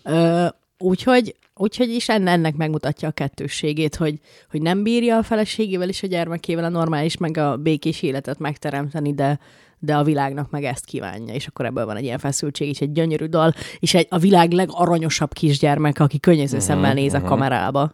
Ö, 0.05 0.47
úgyhogy, 0.79 1.37
úgyhogy 1.55 1.89
is 1.89 2.09
enne- 2.09 2.33
ennek 2.33 2.57
megmutatja 2.57 3.09
a 3.09 3.13
kettősségét, 3.13 3.97
hogy, 3.97 4.19
hogy 4.51 4.63
nem 4.63 4.83
bírja 4.83 5.17
a 5.17 5.23
feleségével 5.23 5.89
és 5.89 6.03
a 6.03 6.07
gyermekével 6.07 6.65
a 6.65 6.69
normális, 6.69 7.17
meg 7.17 7.37
a 7.37 7.57
békés 7.57 8.03
életet 8.03 8.39
megteremteni, 8.39 9.15
de, 9.15 9.39
de 9.81 9.97
a 9.97 10.03
világnak 10.03 10.51
meg 10.51 10.65
ezt 10.65 10.85
kívánja, 10.85 11.35
és 11.35 11.47
akkor 11.47 11.65
ebből 11.67 11.85
van 11.85 11.97
egy 11.97 12.05
ilyen 12.05 12.19
feszültség, 12.19 12.69
és 12.69 12.81
egy 12.81 12.93
gyönyörű 12.93 13.25
dal, 13.25 13.55
és 13.79 13.95
egy, 13.95 14.07
a 14.11 14.19
világ 14.19 14.53
legaranyosabb 14.53 15.33
kisgyermek, 15.33 16.01
aki 16.01 16.19
könnyező 16.19 16.57
Mhm, 16.57 16.67
szemmel 16.67 16.95
néz 16.95 17.15
a 17.15 17.23
kamerába. 17.23 17.93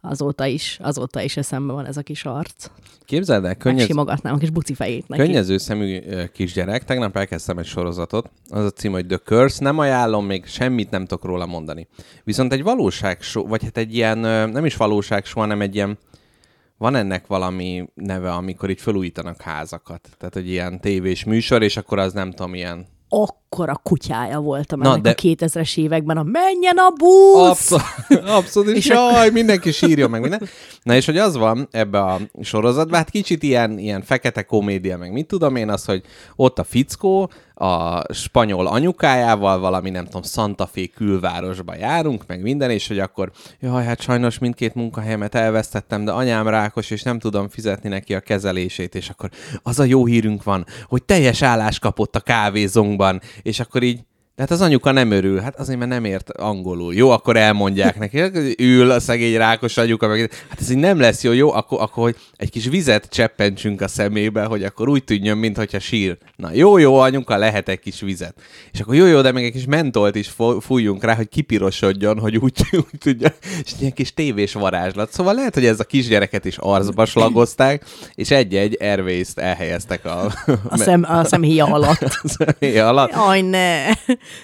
Azóta 0.00 0.46
is, 0.46 0.78
azóta 0.82 1.22
is 1.22 1.36
eszembe 1.36 1.72
van 1.72 1.86
ez 1.86 1.96
a 1.96 2.02
kis 2.02 2.24
arc. 2.24 2.70
Képzeld 3.04 3.44
el, 3.44 3.54
könnyez... 3.54 3.78
Megsimogatnám 3.78 4.34
a 4.34 4.36
kis 4.36 4.50
buci 4.50 4.74
fejét 4.74 5.08
neki. 5.08 5.22
Könnyező 5.22 5.58
szemű 5.58 6.00
kisgyerek. 6.32 6.84
Tegnap 6.84 7.16
elkezdtem 7.16 7.58
egy 7.58 7.66
sorozatot. 7.66 8.30
Az 8.48 8.64
a 8.64 8.70
cím, 8.70 8.92
hogy 8.92 9.06
The 9.06 9.16
Curse. 9.16 9.64
Nem 9.64 9.78
ajánlom, 9.78 10.26
még 10.26 10.46
semmit 10.46 10.90
nem 10.90 11.06
tudok 11.06 11.24
róla 11.24 11.46
mondani. 11.46 11.86
Viszont 12.24 12.52
egy 12.52 12.62
valóság 12.62 13.18
vagy 13.32 13.62
hát 13.62 13.76
egy 13.76 13.94
ilyen, 13.94 14.18
nem 14.48 14.64
is 14.64 14.76
valóság 14.76 15.26
hanem 15.26 15.60
egy 15.60 15.74
ilyen, 15.74 15.98
van 16.84 16.94
ennek 16.94 17.26
valami 17.26 17.84
neve, 17.94 18.32
amikor 18.32 18.70
így 18.70 18.80
felújítanak 18.80 19.40
házakat. 19.40 20.08
Tehát, 20.18 20.36
egy 20.36 20.48
ilyen 20.48 20.80
tévés 20.80 21.24
műsor, 21.24 21.62
és 21.62 21.76
akkor 21.76 21.98
az 21.98 22.12
nem 22.12 22.30
tudom, 22.30 22.54
ilyen... 22.54 22.86
Akkora 23.54 23.80
kutyája 23.82 24.40
voltam 24.40 24.78
Na, 24.78 24.88
ennek 24.88 25.02
de- 25.02 25.10
a 25.10 25.14
2000-es 25.14 25.76
években, 25.76 26.16
a 26.16 26.22
menjen 26.22 26.76
a 26.76 26.90
busz! 26.90 27.48
Abszolút, 27.48 28.28
abszolút 28.38 28.76
és 28.76 28.76
És 28.76 28.86
jaj, 28.86 29.30
mindenki 29.30 29.72
sírja 29.72 30.08
meg 30.08 30.20
minden. 30.20 30.48
Na 30.82 30.94
és 30.94 31.06
hogy 31.06 31.18
az 31.18 31.36
van 31.36 31.68
ebbe 31.70 32.00
a 32.00 32.20
sorozatban, 32.42 32.98
hát 32.98 33.10
kicsit 33.10 33.42
ilyen, 33.42 33.78
ilyen 33.78 34.02
fekete 34.02 34.42
komédia, 34.42 34.98
meg 34.98 35.12
mit 35.12 35.26
tudom 35.26 35.56
én, 35.56 35.70
az, 35.70 35.84
hogy 35.84 36.02
ott 36.36 36.58
a 36.58 36.64
fickó, 36.64 37.30
a 37.54 38.02
spanyol 38.14 38.66
anyukájával 38.66 39.58
valami, 39.58 39.90
nem 39.90 40.04
tudom, 40.04 40.22
Santa 40.22 40.66
Fe 40.66 40.86
külvárosba 40.94 41.74
járunk, 41.76 42.26
meg 42.26 42.42
minden, 42.42 42.70
és 42.70 42.88
hogy 42.88 42.98
akkor, 42.98 43.30
jaj, 43.60 43.84
hát 43.84 44.00
sajnos 44.00 44.38
mindkét 44.38 44.74
munkahelyemet 44.74 45.34
elvesztettem, 45.34 46.04
de 46.04 46.10
anyám 46.12 46.48
rákos, 46.48 46.90
és 46.90 47.02
nem 47.02 47.18
tudom 47.18 47.48
fizetni 47.48 47.88
neki 47.88 48.14
a 48.14 48.20
kezelését, 48.20 48.94
és 48.94 49.08
akkor 49.08 49.30
az 49.62 49.78
a 49.78 49.84
jó 49.84 50.06
hírünk 50.06 50.42
van, 50.42 50.66
hogy 50.88 51.02
teljes 51.02 51.42
állás 51.42 51.78
kapott 51.78 52.16
a 52.16 52.20
kávézónkban, 52.20 53.20
és 53.44 53.60
akkor 53.60 53.82
így 53.82 54.00
tehát 54.36 54.50
az 54.50 54.60
anyuka 54.60 54.90
nem 54.90 55.10
örül, 55.10 55.40
hát 55.40 55.58
azért, 55.58 55.78
mert 55.78 55.90
nem 55.90 56.04
ért 56.04 56.30
angolul. 56.30 56.94
Jó, 56.94 57.10
akkor 57.10 57.36
elmondják 57.36 57.98
neki, 57.98 58.20
ül 58.58 58.90
a 58.90 59.00
szegény 59.00 59.36
rákos 59.36 59.76
anyuka, 59.76 60.06
meg 60.06 60.32
hát 60.48 60.60
ez 60.60 60.70
így 60.70 60.76
nem 60.76 61.00
lesz 61.00 61.22
jó, 61.22 61.32
jó, 61.32 61.52
akkor, 61.52 61.80
akkor 61.80 62.02
hogy 62.02 62.16
egy 62.44 62.50
kis 62.50 62.66
vizet 62.66 63.08
cseppentsünk 63.10 63.80
a 63.80 63.88
szemébe, 63.88 64.44
hogy 64.44 64.64
akkor 64.64 64.88
úgy 64.88 65.04
tűnjön, 65.04 65.38
mintha 65.38 65.78
sír. 65.78 66.18
Na 66.36 66.52
jó, 66.52 66.78
jó, 66.78 66.98
anyuka, 66.98 67.36
lehet 67.36 67.68
egy 67.68 67.80
kis 67.80 68.00
vizet. 68.00 68.34
És 68.72 68.80
akkor 68.80 68.94
jó, 68.94 69.06
jó, 69.06 69.20
de 69.20 69.32
még 69.32 69.44
egy 69.44 69.52
kis 69.52 69.64
mentolt 69.64 70.14
is 70.14 70.34
fújjunk 70.60 71.04
rá, 71.04 71.14
hogy 71.14 71.28
kipirosodjon, 71.28 72.18
hogy 72.18 72.36
úgy, 72.36 72.60
úgy 72.72 72.98
tudja, 72.98 73.28
és 73.64 73.72
egy 73.72 73.80
ilyen 73.80 73.92
kis 73.92 74.14
tévés 74.14 74.52
varázslat. 74.52 75.12
Szóval 75.12 75.34
lehet, 75.34 75.54
hogy 75.54 75.66
ez 75.66 75.80
a 75.80 75.84
kisgyereket 75.84 76.44
is 76.44 76.56
arcba 76.58 77.04
slagozták, 77.04 77.84
és 78.14 78.30
egy-egy 78.30 78.76
Airways-t 78.80 79.38
elhelyeztek 79.38 80.04
a, 80.04 80.24
A, 80.68 80.76
szem, 80.76 81.04
a 81.08 81.24
szemhéja 81.34 81.64
alatt. 81.64 82.20
személy 82.24 82.78
alatt. 82.78 83.12
Aj, 83.12 83.40
ne! 83.40 83.86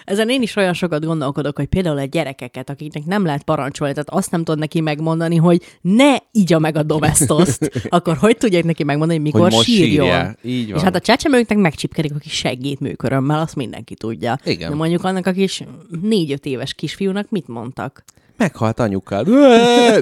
Ezen 0.04 0.28
én 0.30 0.42
is 0.42 0.56
olyan 0.56 0.74
sokat 0.74 1.04
gondolkodok, 1.04 1.56
hogy 1.56 1.66
például 1.66 1.98
a 1.98 2.04
gyerekeket, 2.04 2.70
akiknek 2.70 3.04
nem 3.04 3.24
lehet 3.24 3.42
parancsolni, 3.42 3.92
tehát 3.92 4.10
azt 4.10 4.30
nem 4.30 4.44
tudod 4.44 4.60
neki 4.60 4.80
megmondani, 4.80 5.36
hogy 5.36 5.62
ne 5.80 6.16
igya 6.32 6.58
meg 6.58 6.76
a 6.76 6.82
domestoszt, 6.82 7.70
akkor 7.90 8.16
hogy 8.16 8.36
tudják 8.36 8.64
neki 8.64 8.84
megmondani, 8.84 9.18
hogy 9.20 9.26
mikor 9.26 9.40
Hogy 9.40 9.52
most 9.52 9.64
sírjon? 9.68 10.04
sírjál. 10.06 10.36
Így 10.42 10.68
van. 10.68 10.76
És 10.78 10.82
hát 10.82 10.94
a 10.94 11.00
csecsemőknek 11.00 11.58
megcsipkedik 11.58 12.12
a 12.14 12.18
kis 12.18 12.32
segít 12.32 12.80
műkörömmel, 12.80 13.40
azt 13.40 13.56
mindenki 13.56 13.94
tudja. 13.94 14.38
Igen. 14.44 14.70
De 14.70 14.76
mondjuk 14.76 15.04
annak 15.04 15.26
a 15.26 15.32
kis 15.32 15.62
négy-öt 16.02 16.46
éves 16.46 16.74
kisfiúnak 16.74 17.26
mit 17.30 17.48
mondtak? 17.48 18.04
Meghalt 18.36 18.80
anyukád. 18.80 19.28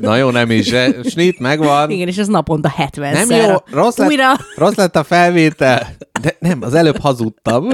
Na 0.03 0.17
jó, 0.17 0.31
nem 0.31 0.51
is. 0.51 0.73
eh, 0.73 0.93
Snit 1.05 1.39
megvan. 1.39 1.91
Igen, 1.91 2.09
és 2.09 2.17
ez 2.19 2.27
naponta 2.29 2.69
70 2.69 3.13
Nem 3.13 3.31
jó, 3.51 3.55
rossz 3.71 3.97
lett, 3.97 4.09
Újra. 4.09 4.33
rossz 4.57 4.75
lett 4.75 4.97
a 4.97 5.05
felvétel. 5.05 5.97
De 6.21 6.37
nem, 6.41 6.59
az 6.63 6.75
előbb 6.75 6.99
hazudtam. 6.99 7.67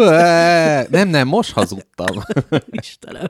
Nem, 0.90 1.09
nem, 1.09 1.28
most 1.28 1.52
hazudtam. 1.52 2.06
Istenem. 2.71 3.26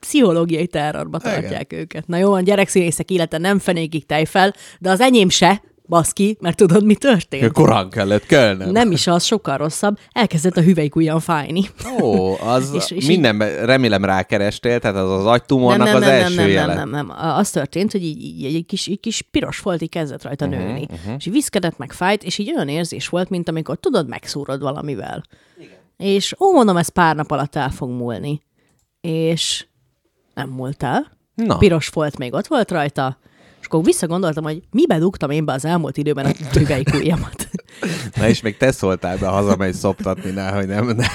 Pszichológiai 0.00 0.66
terrorba 0.66 1.18
tartják 1.18 1.72
őket. 1.72 2.06
Na 2.06 2.16
jó, 2.16 2.32
a 2.32 2.40
gyerekszínészek 2.40 3.10
élete 3.10 3.38
nem 3.38 3.58
fenékig 3.58 4.04
fel, 4.24 4.54
de 4.78 4.90
az 4.90 5.00
enyém 5.00 5.28
se, 5.28 5.62
baszki, 5.90 6.36
mert 6.40 6.56
tudod, 6.56 6.84
mi 6.84 6.94
történt? 6.94 7.52
Korán 7.52 7.90
kellett 7.90 8.26
kelnem. 8.26 8.70
Nem 8.70 8.90
is 8.90 9.06
az, 9.06 9.24
sokkal 9.24 9.56
rosszabb. 9.56 9.98
Elkezdett 10.12 10.56
a 10.56 10.60
hüvelykujjam 10.60 11.18
fájni. 11.18 11.62
Ó, 12.00 12.36
az 12.40 12.70
És- 12.74 12.90
és 12.90 13.02
így- 13.02 13.08
mindenben 13.08 13.66
remélem 13.66 14.04
rákerestél, 14.04 14.80
tehát 14.80 14.96
az 14.96 15.10
az 15.10 15.26
agytumornak 15.26 15.86
nem, 15.86 15.86
nem, 15.86 16.02
az 16.02 16.08
nem, 16.08 16.10
nem, 16.10 16.20
első 16.22 16.34
nem, 16.34 16.44
nem, 16.44 16.54
jele. 16.54 16.74
nem, 16.74 16.90
nem. 16.90 17.10
Az 17.18 17.50
történt, 17.50 17.92
hogy 17.92 18.04
így, 18.04 18.22
így 18.22 18.54
egy, 18.54 18.66
kis, 18.66 18.86
egy 18.86 19.00
kis 19.00 19.22
piros 19.22 19.58
folt 19.58 19.82
így 19.82 19.88
kezdett 19.88 20.22
rajta 20.22 20.46
uh-huh, 20.46 20.62
nőni. 20.62 20.86
Uh-huh. 20.90 21.14
És 21.18 21.26
így 21.26 21.32
viszkedett, 21.32 21.78
meg 21.78 21.92
fájt, 21.92 22.22
és 22.22 22.38
így 22.38 22.52
olyan 22.54 22.68
érzés 22.68 23.08
volt, 23.08 23.28
mint 23.28 23.48
amikor 23.48 23.76
tudod, 23.76 24.08
megszúrod 24.08 24.60
valamivel. 24.60 25.22
Igen. 25.58 25.78
És 25.96 26.34
ó, 26.40 26.52
mondom, 26.52 26.76
ez 26.76 26.88
pár 26.88 27.16
nap 27.16 27.30
alatt 27.30 27.56
el 27.56 27.70
fog 27.70 27.90
múlni. 27.90 28.42
És 29.00 29.66
nem 30.34 30.48
múlt 30.48 30.82
el. 30.82 31.18
Na. 31.34 31.56
Piros 31.58 31.88
folt 31.88 32.18
még 32.18 32.34
ott 32.34 32.46
volt 32.46 32.70
rajta, 32.70 33.18
akkor 33.72 33.84
visszagondoltam, 33.84 34.44
hogy 34.44 34.62
mibe 34.70 34.98
dugtam 34.98 35.30
én 35.30 35.44
be 35.44 35.52
az 35.52 35.64
elmúlt 35.64 35.96
időben 35.96 36.26
a 36.26 36.30
hüvelykujjamat. 36.52 37.48
Na 38.16 38.28
és 38.28 38.40
még 38.40 38.56
te 38.56 38.72
szóltál 38.72 39.16
be 39.18 39.26
hazamegy 39.26 39.74
szoptatni, 39.74 40.30
ne, 40.30 40.50
hogy 40.50 40.66
nem, 40.66 40.86
ne. 40.86 41.06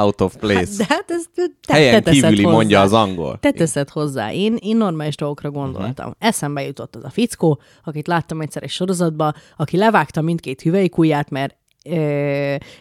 out 0.00 0.20
of 0.20 0.36
place. 0.36 0.76
De 0.76 0.84
hát 0.88 1.04
ez 1.08 1.24
te, 1.34 1.72
Helyen 1.72 2.02
te 2.02 2.10
kívüli 2.10 2.42
hozzá. 2.42 2.56
mondja 2.56 2.80
az 2.80 2.92
angol. 2.92 3.38
Te 3.40 3.50
teszed 3.50 3.88
hozzá. 3.88 4.32
Én, 4.32 4.56
én 4.60 4.76
normális 4.76 5.16
dolgokra 5.16 5.50
gondoltam. 5.50 6.06
Uh-huh. 6.06 6.28
Eszembe 6.28 6.62
jutott 6.62 6.96
az 6.96 7.04
a 7.04 7.10
fickó, 7.10 7.60
akit 7.84 8.06
láttam 8.06 8.40
egyszer 8.40 8.62
egy 8.62 8.70
sorozatban, 8.70 9.34
aki 9.56 9.76
levágta 9.76 10.20
mindkét 10.20 10.62
hüvelykujját, 10.62 11.30
mert 11.30 11.56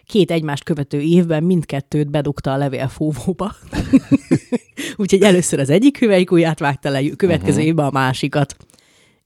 két 0.05 0.31
egymást 0.31 0.63
követő 0.63 0.99
évben 0.99 1.43
mindkettőt 1.43 2.09
bedugta 2.09 2.53
a 2.53 2.57
levélfúvóba. 2.57 3.55
Úgyhogy 4.95 5.21
először 5.21 5.59
az 5.59 5.69
egyik 5.69 5.97
hüvelykujját 5.97 6.59
vágta 6.59 6.89
le, 6.89 7.09
következő 7.15 7.51
uh-huh. 7.51 7.67
évben 7.67 7.85
a 7.85 7.91
másikat. 7.91 8.55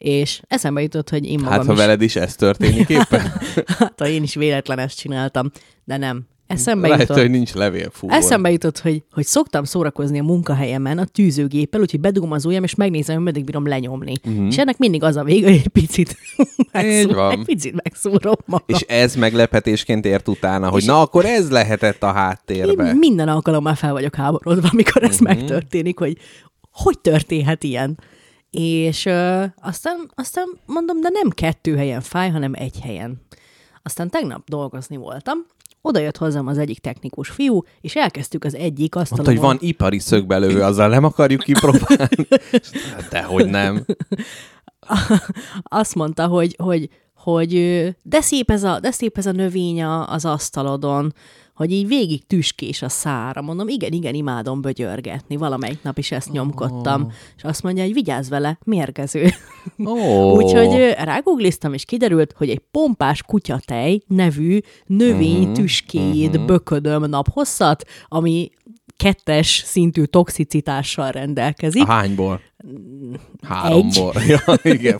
És 0.03 0.41
eszembe 0.47 0.81
jutott, 0.81 1.09
hogy 1.09 1.25
én 1.25 1.39
magam 1.39 1.51
Hát, 1.51 1.65
ha 1.65 1.71
is, 1.71 1.77
veled 1.77 2.01
is 2.01 2.15
ez 2.15 2.35
történik 2.35 2.89
éppen. 2.89 3.21
hát, 3.79 3.93
ha 3.97 4.07
én 4.07 4.23
is 4.23 4.35
véletlen 4.35 4.79
ezt 4.79 4.97
csináltam, 4.97 5.51
de 5.83 5.97
nem. 5.97 6.27
Eszembe 6.47 6.87
Lehet, 6.87 7.07
jutott. 7.07 7.21
hogy 7.21 7.31
nincs 7.31 7.53
levélfúvó. 7.53 8.13
Eszembe 8.13 8.51
jutott, 8.51 8.79
hogy, 8.79 9.03
hogy 9.11 9.25
szoktam 9.25 9.63
szórakozni 9.63 10.19
a 10.19 10.23
munkahelyemen 10.23 10.97
a 10.97 11.05
tűzőgéppel, 11.05 11.81
úgyhogy 11.81 11.99
bedugom 11.99 12.31
az 12.31 12.45
ujjam, 12.45 12.63
és 12.63 12.75
megnézem, 12.75 13.15
hogy 13.15 13.23
meddig 13.23 13.43
bírom 13.43 13.67
lenyomni. 13.67 14.13
Uh-huh. 14.25 14.47
És 14.47 14.57
ennek 14.57 14.77
mindig 14.77 15.03
az 15.03 15.15
a 15.15 15.23
vége, 15.23 15.47
hogy 15.47 15.55
egy 15.55 15.67
picit, 15.67 16.17
megszúr, 16.71 17.13
van. 17.15 17.31
egy 17.31 17.45
picit 17.45 17.83
megszúrom 17.83 18.35
magam. 18.45 18.65
És 18.67 18.81
ez 18.81 19.15
meglepetésként 19.15 20.05
ért 20.05 20.27
utána, 20.27 20.69
hogy 20.69 20.85
na 20.85 21.01
akkor 21.01 21.25
ez 21.25 21.49
lehetett 21.49 22.03
a 22.03 22.11
háttérbe. 22.11 22.87
Én 22.87 22.95
minden 22.95 23.27
alkalommal 23.27 23.75
fel 23.75 23.91
vagyok 23.91 24.15
háborodva, 24.15 24.69
amikor 24.71 25.03
ez 25.03 25.21
uh-huh. 25.21 25.27
megtörténik, 25.27 25.99
hogy 25.99 26.17
hogy 26.71 26.99
történhet 26.99 27.63
ilyen. 27.63 27.97
És 28.57 29.05
ö, 29.05 29.43
aztán, 29.61 30.11
aztán 30.15 30.45
mondom, 30.65 31.01
de 31.01 31.09
nem 31.09 31.29
kettő 31.29 31.75
helyen 31.75 32.01
fáj, 32.01 32.29
hanem 32.29 32.53
egy 32.53 32.79
helyen. 32.79 33.21
Aztán 33.83 34.09
tegnap 34.09 34.49
dolgozni 34.49 34.97
voltam, 34.97 35.37
oda 35.81 35.99
jött 35.99 36.17
hozzám 36.17 36.47
az 36.47 36.57
egyik 36.57 36.79
technikus 36.79 37.29
fiú, 37.29 37.61
és 37.81 37.95
elkezdtük 37.95 38.43
az 38.43 38.55
egyik 38.55 38.95
Mondta, 38.95 38.99
asztalon. 38.99 39.25
hogy 39.25 39.39
van 39.39 39.57
ipari 39.59 39.99
szögbelövő, 39.99 40.61
azzal 40.69 40.89
nem 40.89 41.03
akarjuk 41.03 41.41
kipróbálni. 41.41 42.27
Dehogy 43.11 43.49
nem. 43.49 43.85
azt 45.63 45.95
mondta, 45.95 46.27
hogy, 46.27 46.55
hogy, 46.63 46.89
hogy 47.15 47.53
de 48.01 48.21
szép 48.21 48.51
ez 48.51 48.63
a, 48.63 48.79
de 48.79 48.91
szép 48.91 49.17
ez 49.17 49.25
a 49.25 49.31
növény 49.31 49.83
az 49.83 50.25
asztalodon, 50.25 51.13
hogy 51.55 51.71
így 51.71 51.87
végig 51.87 52.27
tüskés 52.27 52.81
a 52.81 52.89
szára. 52.89 53.41
Mondom, 53.41 53.67
igen, 53.67 53.91
igen, 53.91 54.13
imádom 54.13 54.61
bögyörgetni. 54.61 55.35
Valamelyik 55.35 55.83
nap 55.83 55.97
is 55.97 56.11
ezt 56.11 56.31
nyomkodtam. 56.31 57.01
Oh. 57.01 57.11
És 57.37 57.43
azt 57.43 57.63
mondja, 57.63 57.83
hogy 57.83 57.93
vigyázz 57.93 58.29
vele, 58.29 58.57
mérgező. 58.65 59.29
Ó. 59.85 60.35
Úgyhogy 60.37 60.95
rágoogliztam, 61.03 61.73
és 61.73 61.85
kiderült, 61.85 62.33
hogy 62.37 62.49
egy 62.49 62.61
pompás 62.71 63.23
kutyatej 63.23 64.01
nevű 64.07 64.59
növény 64.85 65.41
Mhm, 65.43 65.53
tüskéjét 65.53 66.29
uh-huh. 66.29 66.45
böködöm 66.45 67.09
naphosszat, 67.09 67.83
ami 68.07 68.49
kettes 68.97 69.63
szintű 69.65 70.03
toxicitással 70.03 71.11
rendelkezik. 71.11 71.85
Hányból? 71.85 72.41
Háromból. 73.41 74.13
Ja, 74.27 74.39
igen. 74.63 74.99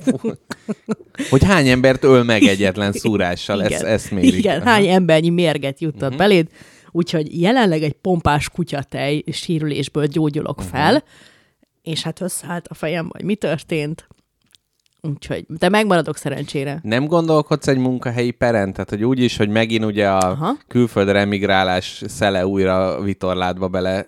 Hogy 1.30 1.44
hány 1.44 1.68
embert 1.68 2.04
öl 2.04 2.24
meg 2.24 2.44
egyetlen 2.44 2.92
szúrással, 2.92 3.64
ezt, 3.64 3.84
ezt 3.84 4.12
mérik. 4.12 4.34
Igen, 4.34 4.62
hány 4.62 4.88
embernyi 4.88 5.30
mérget 5.30 5.80
juttat 5.80 6.02
uh-huh. 6.02 6.18
beléd. 6.18 6.48
Úgyhogy 6.92 7.42
jelenleg 7.42 7.84
egy 7.84 7.94
pompás 7.94 8.50
kutyatej 8.50 9.24
sírülésből 9.32 10.06
gyógyulok 10.06 10.58
uh-huh. 10.58 10.74
fel, 10.74 11.04
és 11.82 12.04
hát 12.04 12.22
összeállt 12.22 12.68
a 12.68 12.74
fejem, 12.74 13.10
hogy 13.12 13.24
mi 13.24 13.36
történt. 13.36 14.08
Úgyhogy, 15.02 15.46
de 15.48 15.70
megmaradok 15.70 16.18
szerencsére. 16.18 16.80
Nem 16.84 17.06
gondolkodsz 17.06 17.68
egy 17.68 17.78
munkahelyi 17.78 18.32
peren? 18.32 18.74
Tehát, 18.74 18.90
hogy 18.90 19.04
úgy 19.04 19.20
is, 19.20 19.38
hogy 19.38 19.50
megint 19.50 19.86
ugye 19.86 20.10
a 20.10 20.18
Aha. 20.18 20.58
külföldre 20.68 21.20
emigrálás 21.20 22.04
szele 22.08 22.48
újra 22.48 23.02
vitorládba 23.02 23.68
bele 23.68 24.08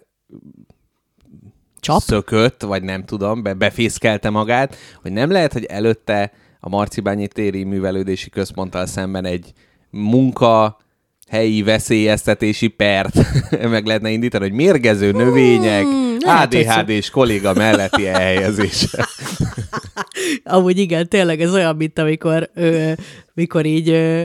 Csap? 1.85 2.01
szökött, 2.01 2.61
vagy 2.61 2.83
nem 2.83 3.03
tudom, 3.03 3.43
be, 3.43 3.53
befészkelte 3.53 4.29
magát, 4.29 4.75
hogy 5.01 5.11
nem 5.11 5.31
lehet, 5.31 5.53
hogy 5.53 5.63
előtte 5.63 6.31
a 6.59 6.69
Marcibányi 6.69 7.27
téri 7.27 7.63
művelődési 7.63 8.29
központtal 8.29 8.85
szemben 8.85 9.25
egy 9.25 9.53
munka 9.89 10.77
helyi 11.29 11.63
veszélyeztetési 11.63 12.67
pert 12.67 13.13
meg 13.73 13.85
lehetne 13.85 14.09
indítani, 14.09 14.43
hogy 14.43 14.53
mérgező 14.53 15.11
növények, 15.11 15.83
Hmm, 15.83 16.17
ADHD-s 16.19 17.09
kolléga 17.09 17.53
melletti 17.53 18.07
elhelyezése. 18.07 19.07
Amúgy 20.43 20.77
igen, 20.77 21.09
tényleg 21.09 21.41
ez 21.41 21.53
olyan, 21.53 21.75
mint 21.75 21.99
amikor, 21.99 22.49
ö, 22.53 22.91
mikor 23.33 23.65
így 23.65 23.89
ö, 23.89 24.23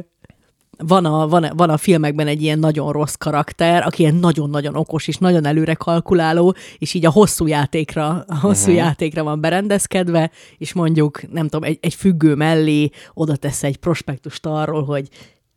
van 0.86 1.04
a, 1.04 1.28
van, 1.28 1.44
a, 1.44 1.54
van 1.54 1.70
a 1.70 1.76
filmekben 1.76 2.26
egy 2.26 2.42
ilyen 2.42 2.58
nagyon 2.58 2.92
rossz 2.92 3.14
karakter, 3.14 3.86
aki 3.86 4.02
ilyen 4.02 4.14
nagyon-nagyon 4.14 4.76
okos 4.76 5.08
és 5.08 5.16
nagyon 5.16 5.44
előre 5.44 5.74
kalkuláló, 5.74 6.54
és 6.78 6.94
így 6.94 7.06
a 7.06 7.10
hosszú 7.10 7.46
játékra, 7.46 8.24
a 8.26 8.38
hosszú 8.38 8.70
uh-huh. 8.70 8.76
játékra 8.76 9.22
van 9.22 9.40
berendezkedve, 9.40 10.30
és 10.58 10.72
mondjuk, 10.72 11.32
nem 11.32 11.48
tudom, 11.48 11.68
egy, 11.68 11.78
egy 11.80 11.94
függő 11.94 12.34
mellé 12.34 12.90
oda 13.14 13.36
tesz 13.36 13.62
egy 13.62 13.76
prospektust 13.76 14.46
arról, 14.46 14.84
hogy 14.84 15.08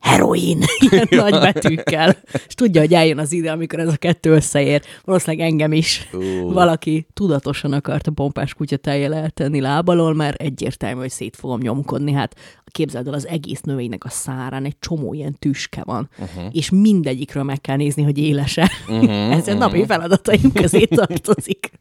heroin, 0.04 0.60
ilyen 0.90 1.08
nagy 1.10 1.40
betűkkel. 1.40 2.18
És 2.48 2.54
tudja, 2.54 2.82
hogy 2.82 2.94
eljön 2.94 3.18
az 3.18 3.32
ide, 3.32 3.52
amikor 3.52 3.80
ez 3.80 3.88
a 3.88 3.98
kettő 3.98 4.32
összeér. 4.32 4.82
Valószínűleg 5.04 5.48
engem 5.48 5.72
is. 5.72 6.10
Ú. 6.14 6.52
Valaki 6.54 7.08
tudatosan 7.14 7.74
akart 7.74 8.08
a 8.08 8.12
pompás 8.12 8.54
kutya 8.54 8.78
tejjel 8.78 9.14
eltenni 9.14 9.62
lábalól, 9.62 10.14
mert 10.14 10.42
egyértelmű, 10.42 11.00
hogy 11.00 11.10
szét 11.10 11.36
fogom 11.36 11.60
nyomkodni. 11.60 12.12
Hát 12.12 12.36
képzeld 12.66 13.08
el, 13.08 13.14
az 13.14 13.28
egész 13.28 13.62
növénynek 13.62 14.04
a 14.06 14.10
szárán 14.10 14.66
egy 14.66 14.80
csomó 14.80 15.14
ilyen 15.14 15.36
tüske 15.40 15.82
van, 15.86 16.10
uh-huh. 16.20 16.44
és 16.52 16.70
mindegyikről 16.70 17.44
meg 17.44 17.62
kell 17.62 17.76
nézni, 17.76 18.04
hogy 18.04 18.18
élese. 18.18 18.72
Uh-huh, 18.88 19.32
ez 19.38 19.48
a 19.48 19.54
napi 19.54 19.86
feladataim 19.86 20.52
közé 20.54 20.86
tartozik. 20.86 21.72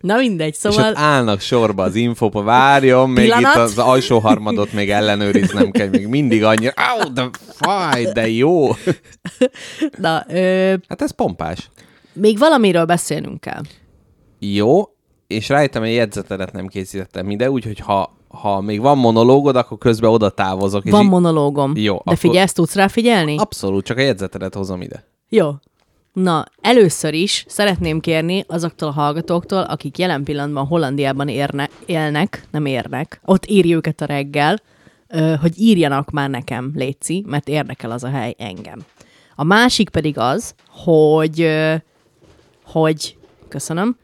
Na 0.00 0.16
mindegy, 0.16 0.48
És 0.48 0.56
szóval... 0.56 0.90
ott 0.90 0.96
állnak 0.96 1.40
sorba 1.40 1.82
az 1.82 1.94
infopa, 1.94 2.42
várjon, 2.42 3.10
még 3.10 3.24
Pillanat. 3.24 3.54
itt 3.54 3.60
az 3.60 3.78
alsó 3.78 4.18
harmadot 4.18 4.72
még 4.72 4.90
ellenőriznem 4.90 5.70
kell, 5.70 5.88
még 5.88 6.06
mindig 6.06 6.44
annyira, 6.44 6.72
áú, 6.74 7.12
de 7.12 7.28
fáj, 7.54 8.04
de 8.12 8.28
jó. 8.28 8.68
Na, 9.98 10.24
ö, 10.28 10.74
Hát 10.88 11.02
ez 11.02 11.10
pompás. 11.10 11.70
még 12.12 12.38
valamiről 12.38 12.84
beszélnünk 12.84 13.40
kell. 13.40 13.62
Jó, 14.38 14.82
és 15.26 15.48
rájöttem, 15.48 15.82
hogy 15.82 15.92
jegyzetedet 15.92 16.52
nem 16.52 16.66
készítettem 16.66 17.30
ide, 17.30 17.50
úgyhogy 17.50 17.78
ha, 17.78 18.16
ha 18.28 18.60
még 18.60 18.80
van 18.80 18.98
monológod, 18.98 19.56
akkor 19.56 19.78
közben 19.78 20.10
oda 20.10 20.30
távozok. 20.30 20.84
és 20.84 20.90
Van 20.90 21.02
így- 21.04 21.10
monológom. 21.10 21.72
Jó, 21.76 21.92
De 21.94 21.98
akkor- 22.00 22.18
figyelj, 22.18 22.38
ezt 22.42 22.54
tudsz 22.54 22.74
rá 22.74 22.88
figyelni? 22.88 23.36
Abszolút, 23.38 23.84
csak 23.84 23.96
a 23.96 24.00
jegyzetedet 24.00 24.54
hozom 24.54 24.80
ide. 24.82 25.04
Jó. 25.28 25.50
Na, 26.22 26.44
először 26.60 27.14
is 27.14 27.44
szeretném 27.48 28.00
kérni 28.00 28.44
azoktól 28.48 28.88
a 28.88 28.92
hallgatóktól, 28.92 29.60
akik 29.60 29.98
jelen 29.98 30.24
pillanatban 30.24 30.66
Hollandiában 30.66 31.28
érne, 31.28 31.68
élnek, 31.86 32.42
nem 32.50 32.66
érnek, 32.66 33.20
ott 33.24 33.46
írj 33.46 33.72
őket 33.72 34.00
a 34.00 34.04
reggel, 34.04 34.60
hogy 35.40 35.58
írjanak 35.58 36.10
már 36.10 36.30
nekem, 36.30 36.72
Léci, 36.74 37.24
mert 37.26 37.48
érdekel 37.48 37.90
az 37.90 38.04
a 38.04 38.08
hely 38.08 38.34
engem. 38.38 38.84
A 39.34 39.44
másik 39.44 39.88
pedig 39.88 40.18
az, 40.18 40.54
hogy, 40.68 41.50
hogy, 42.64 43.16
köszönöm, 43.48 43.96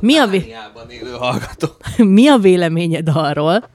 mi 0.00 0.16
a, 0.16 0.26
vé- 0.26 0.54
élő 0.88 1.12
hallgató. 1.12 1.68
mi 2.18 2.28
a 2.28 2.38
véleményed 2.38 3.08
arról, 3.12 3.68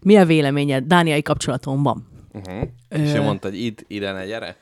mi 0.00 0.16
a 0.16 0.24
véleményed, 0.24 0.84
Dániai 0.84 1.22
kapcsolatom 1.22 1.82
van. 1.82 2.08
Uh-huh. 2.32 2.62
És 2.88 3.14
ő 3.14 3.20
mondta, 3.22 3.48
hogy 3.48 3.64
itt, 3.64 3.84
ide 3.88 4.12
ne 4.12 4.26
gyere. 4.26 4.56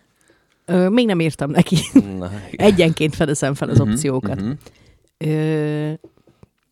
Ö, 0.71 0.89
még 0.89 1.07
nem 1.07 1.21
írtam 1.21 1.51
neki. 1.51 1.77
Na. 2.19 2.31
Egyenként 2.51 3.15
fedezem 3.15 3.55
fel 3.55 3.69
az 3.69 3.81
opciókat. 3.81 4.41
mhm. 4.41 4.51
Ö, 5.19 5.93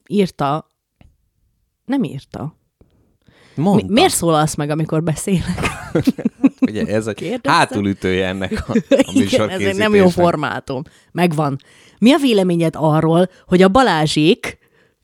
írta, 0.06 0.66
nem 1.84 2.02
írta. 2.04 2.56
Mi, 3.54 3.62
Mondta. 3.62 3.92
miért 3.92 4.12
szólalsz 4.14 4.54
meg, 4.54 4.70
amikor 4.70 5.02
beszélek? 5.02 5.60
Ugye 6.60 6.86
ez 6.86 7.06
a 7.06 7.12
Kérdeztem? 7.12 7.52
hátulütője 7.52 8.26
ennek 8.26 8.68
a, 8.68 8.72
a 8.88 9.10
Igen, 9.12 9.48
ez 9.48 9.76
nem 9.76 9.94
jó 9.94 10.08
formátum. 10.08 10.82
Megvan. 11.12 11.58
Mi 11.98 12.12
a 12.12 12.18
véleményed 12.18 12.74
arról, 12.76 13.28
hogy 13.46 13.62
a 13.62 13.68
Balázsék 13.68 14.58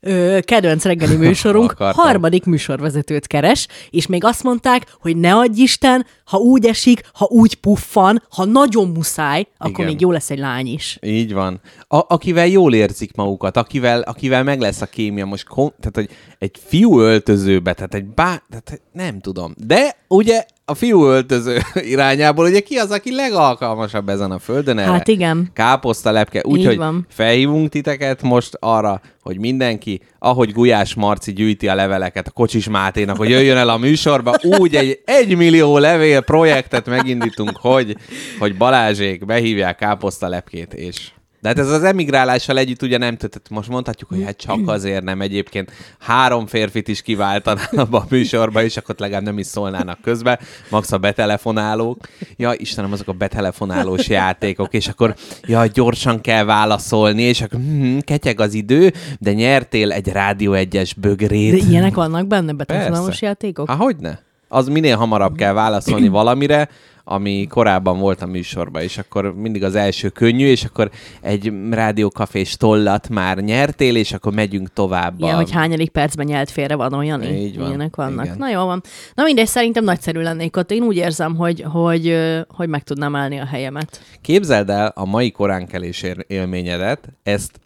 ö, 0.05 0.39
kedvenc 0.41 0.83
reggeli 0.83 1.15
műsorunk 1.25 1.71
Akartam. 1.71 2.05
harmadik 2.05 2.45
műsorvezetőt 2.45 3.27
keres, 3.27 3.67
és 3.89 4.07
még 4.07 4.23
azt 4.23 4.43
mondták, 4.43 4.95
hogy 4.99 5.17
ne 5.17 5.35
adj 5.35 5.61
Isten, 5.61 6.05
ha 6.25 6.37
úgy 6.37 6.65
esik, 6.65 7.01
ha 7.13 7.25
úgy 7.29 7.55
puffan, 7.55 8.23
ha 8.29 8.45
nagyon 8.45 8.87
muszáj, 8.87 9.47
akkor 9.57 9.69
Igen. 9.71 9.85
még 9.85 10.01
jó 10.01 10.11
lesz 10.11 10.29
egy 10.29 10.39
lány 10.39 10.67
is. 10.67 10.97
Így 11.01 11.33
van. 11.33 11.61
A, 11.87 11.97
akivel 12.07 12.47
jól 12.47 12.73
érzik 12.73 13.15
magukat, 13.15 13.57
akivel, 13.57 14.01
akivel 14.01 14.43
meg 14.43 14.59
lesz 14.59 14.81
a 14.81 14.85
kémia. 14.85 15.25
Most 15.25 15.47
kon, 15.47 15.73
tehát, 15.79 15.95
hogy 15.95 16.09
egy 16.39 16.59
fiú 16.65 16.99
öltözőbe, 16.99 17.73
tehát 17.73 17.93
egy 17.93 18.05
bá... 18.05 18.43
Tehát 18.49 18.81
nem 18.91 19.19
tudom. 19.19 19.53
De 19.57 19.95
ugye 20.07 20.45
a 20.65 20.73
fiú 20.73 21.03
öltöző 21.03 21.57
irányából, 21.93 22.45
ugye 22.45 22.59
ki 22.59 22.75
az, 22.75 22.91
aki 22.91 23.15
legalkalmasabb 23.15 24.09
ezen 24.09 24.31
a 24.31 24.39
földön 24.39 24.77
erre? 24.77 24.91
Hát 24.91 25.07
igen. 25.07 25.49
Káposzta 25.53 26.11
lepke. 26.11 26.41
Úgyhogy 26.45 26.81
felhívunk 27.09 27.69
titeket 27.69 28.21
most 28.21 28.57
arra, 28.59 29.01
hogy 29.21 29.39
mindenki, 29.39 30.01
ahogy 30.19 30.53
Gulyás 30.53 30.93
Marci 30.93 31.33
gyűjti 31.33 31.67
a 31.67 31.75
leveleket 31.75 32.27
a 32.27 32.31
Kocsis 32.31 32.69
Máténak, 32.69 33.17
hogy 33.17 33.29
jöjjön 33.29 33.57
el 33.57 33.69
a 33.69 33.77
műsorba, 33.77 34.37
úgy 34.41 34.75
egy 34.75 35.01
egymillió 35.05 35.77
levél 35.77 36.21
projektet 36.21 36.85
megindítunk, 36.85 37.57
hogy, 37.57 37.95
hogy 38.39 38.57
Balázsék 38.57 39.25
behívják 39.25 39.77
káposzta 39.77 40.27
lepkét, 40.27 40.73
és 40.73 41.11
de 41.45 41.51
hát 41.51 41.59
ez 41.59 41.71
az 41.71 41.83
emigrálással 41.83 42.57
együtt 42.57 42.81
ugye 42.81 42.97
nem, 42.97 43.17
tehát 43.17 43.41
most 43.49 43.69
mondhatjuk, 43.69 44.09
hogy 44.09 44.23
hát 44.23 44.37
csak 44.37 44.59
azért 44.65 45.03
nem 45.03 45.21
egyébként 45.21 45.71
három 45.99 46.47
férfit 46.47 46.87
is 46.87 47.01
kiváltanál 47.01 47.69
abba 47.75 47.97
a 47.97 48.05
műsorba, 48.09 48.63
és 48.63 48.77
akkor 48.77 48.95
legalább 48.97 49.23
nem 49.23 49.37
is 49.37 49.45
szólnának 49.45 50.01
közbe, 50.01 50.39
max 50.69 50.91
a 50.91 50.97
betelefonálók. 50.97 52.07
Ja, 52.35 52.53
Istenem, 52.57 52.91
azok 52.91 53.07
a 53.07 53.13
betelefonálós 53.13 54.07
játékok, 54.07 54.73
és 54.73 54.87
akkor 54.87 55.15
ja, 55.41 55.65
gyorsan 55.65 56.21
kell 56.21 56.43
válaszolni, 56.43 57.21
és 57.21 57.41
akkor 57.41 57.59
hm, 57.59 57.97
ketyeg 57.97 58.39
az 58.39 58.53
idő, 58.53 58.93
de 59.19 59.33
nyertél 59.33 59.91
egy 59.91 60.07
Rádió 60.07 60.53
egyes 60.53 60.93
bögrét. 60.93 61.63
De 61.63 61.69
ilyenek 61.69 61.95
vannak 61.95 62.27
benne 62.27 62.53
betelefonálós 62.53 63.05
Persze. 63.05 63.25
játékok? 63.25 63.69
Há, 63.69 63.75
hogyne? 63.75 64.23
Az 64.47 64.67
minél 64.67 64.97
hamarabb 64.97 65.35
kell 65.35 65.53
válaszolni 65.53 66.07
valamire, 66.07 66.69
ami 67.07 67.47
korábban 67.49 67.99
volt 67.99 68.21
a 68.21 68.25
műsorban, 68.25 68.81
és 68.81 68.97
akkor 68.97 69.35
mindig 69.35 69.63
az 69.63 69.75
első 69.75 70.09
könnyű, 70.09 70.45
és 70.47 70.63
akkor 70.63 70.89
egy 71.21 71.53
rádiókafés 71.69 72.57
tollat 72.57 73.09
már 73.09 73.37
nyertél, 73.37 73.95
és 73.95 74.11
akkor 74.11 74.33
megyünk 74.33 74.73
tovább. 74.73 75.19
Ja, 75.19 75.27
a- 75.27 75.35
hogy 75.35 75.51
hányadik 75.51 75.89
percben 75.89 76.25
nyelt 76.25 76.49
félre 76.51 76.75
van 76.75 76.93
olyan, 76.93 77.23
Így 77.23 77.57
van, 77.57 77.67
ilyenek 77.67 77.95
vannak. 77.95 78.25
igen. 78.25 78.37
Na 78.37 78.49
jó 78.49 78.65
van. 78.65 78.81
Na 79.13 79.23
mindegy, 79.23 79.47
szerintem 79.47 79.83
nagyszerű 79.83 80.19
lennék 80.21 80.57
ott. 80.57 80.71
Én 80.71 80.83
úgy 80.83 80.95
érzem, 80.95 81.35
hogy, 81.35 81.61
hogy, 81.71 82.17
hogy 82.47 82.69
meg 82.69 82.83
tudnám 82.83 83.15
állni 83.15 83.37
a 83.39 83.45
helyemet. 83.45 84.01
Képzeld 84.21 84.69
el 84.69 84.91
a 84.95 85.05
mai 85.05 85.31
koránkelés 85.31 86.05
élményedet, 86.27 87.09
ezt 87.23 87.59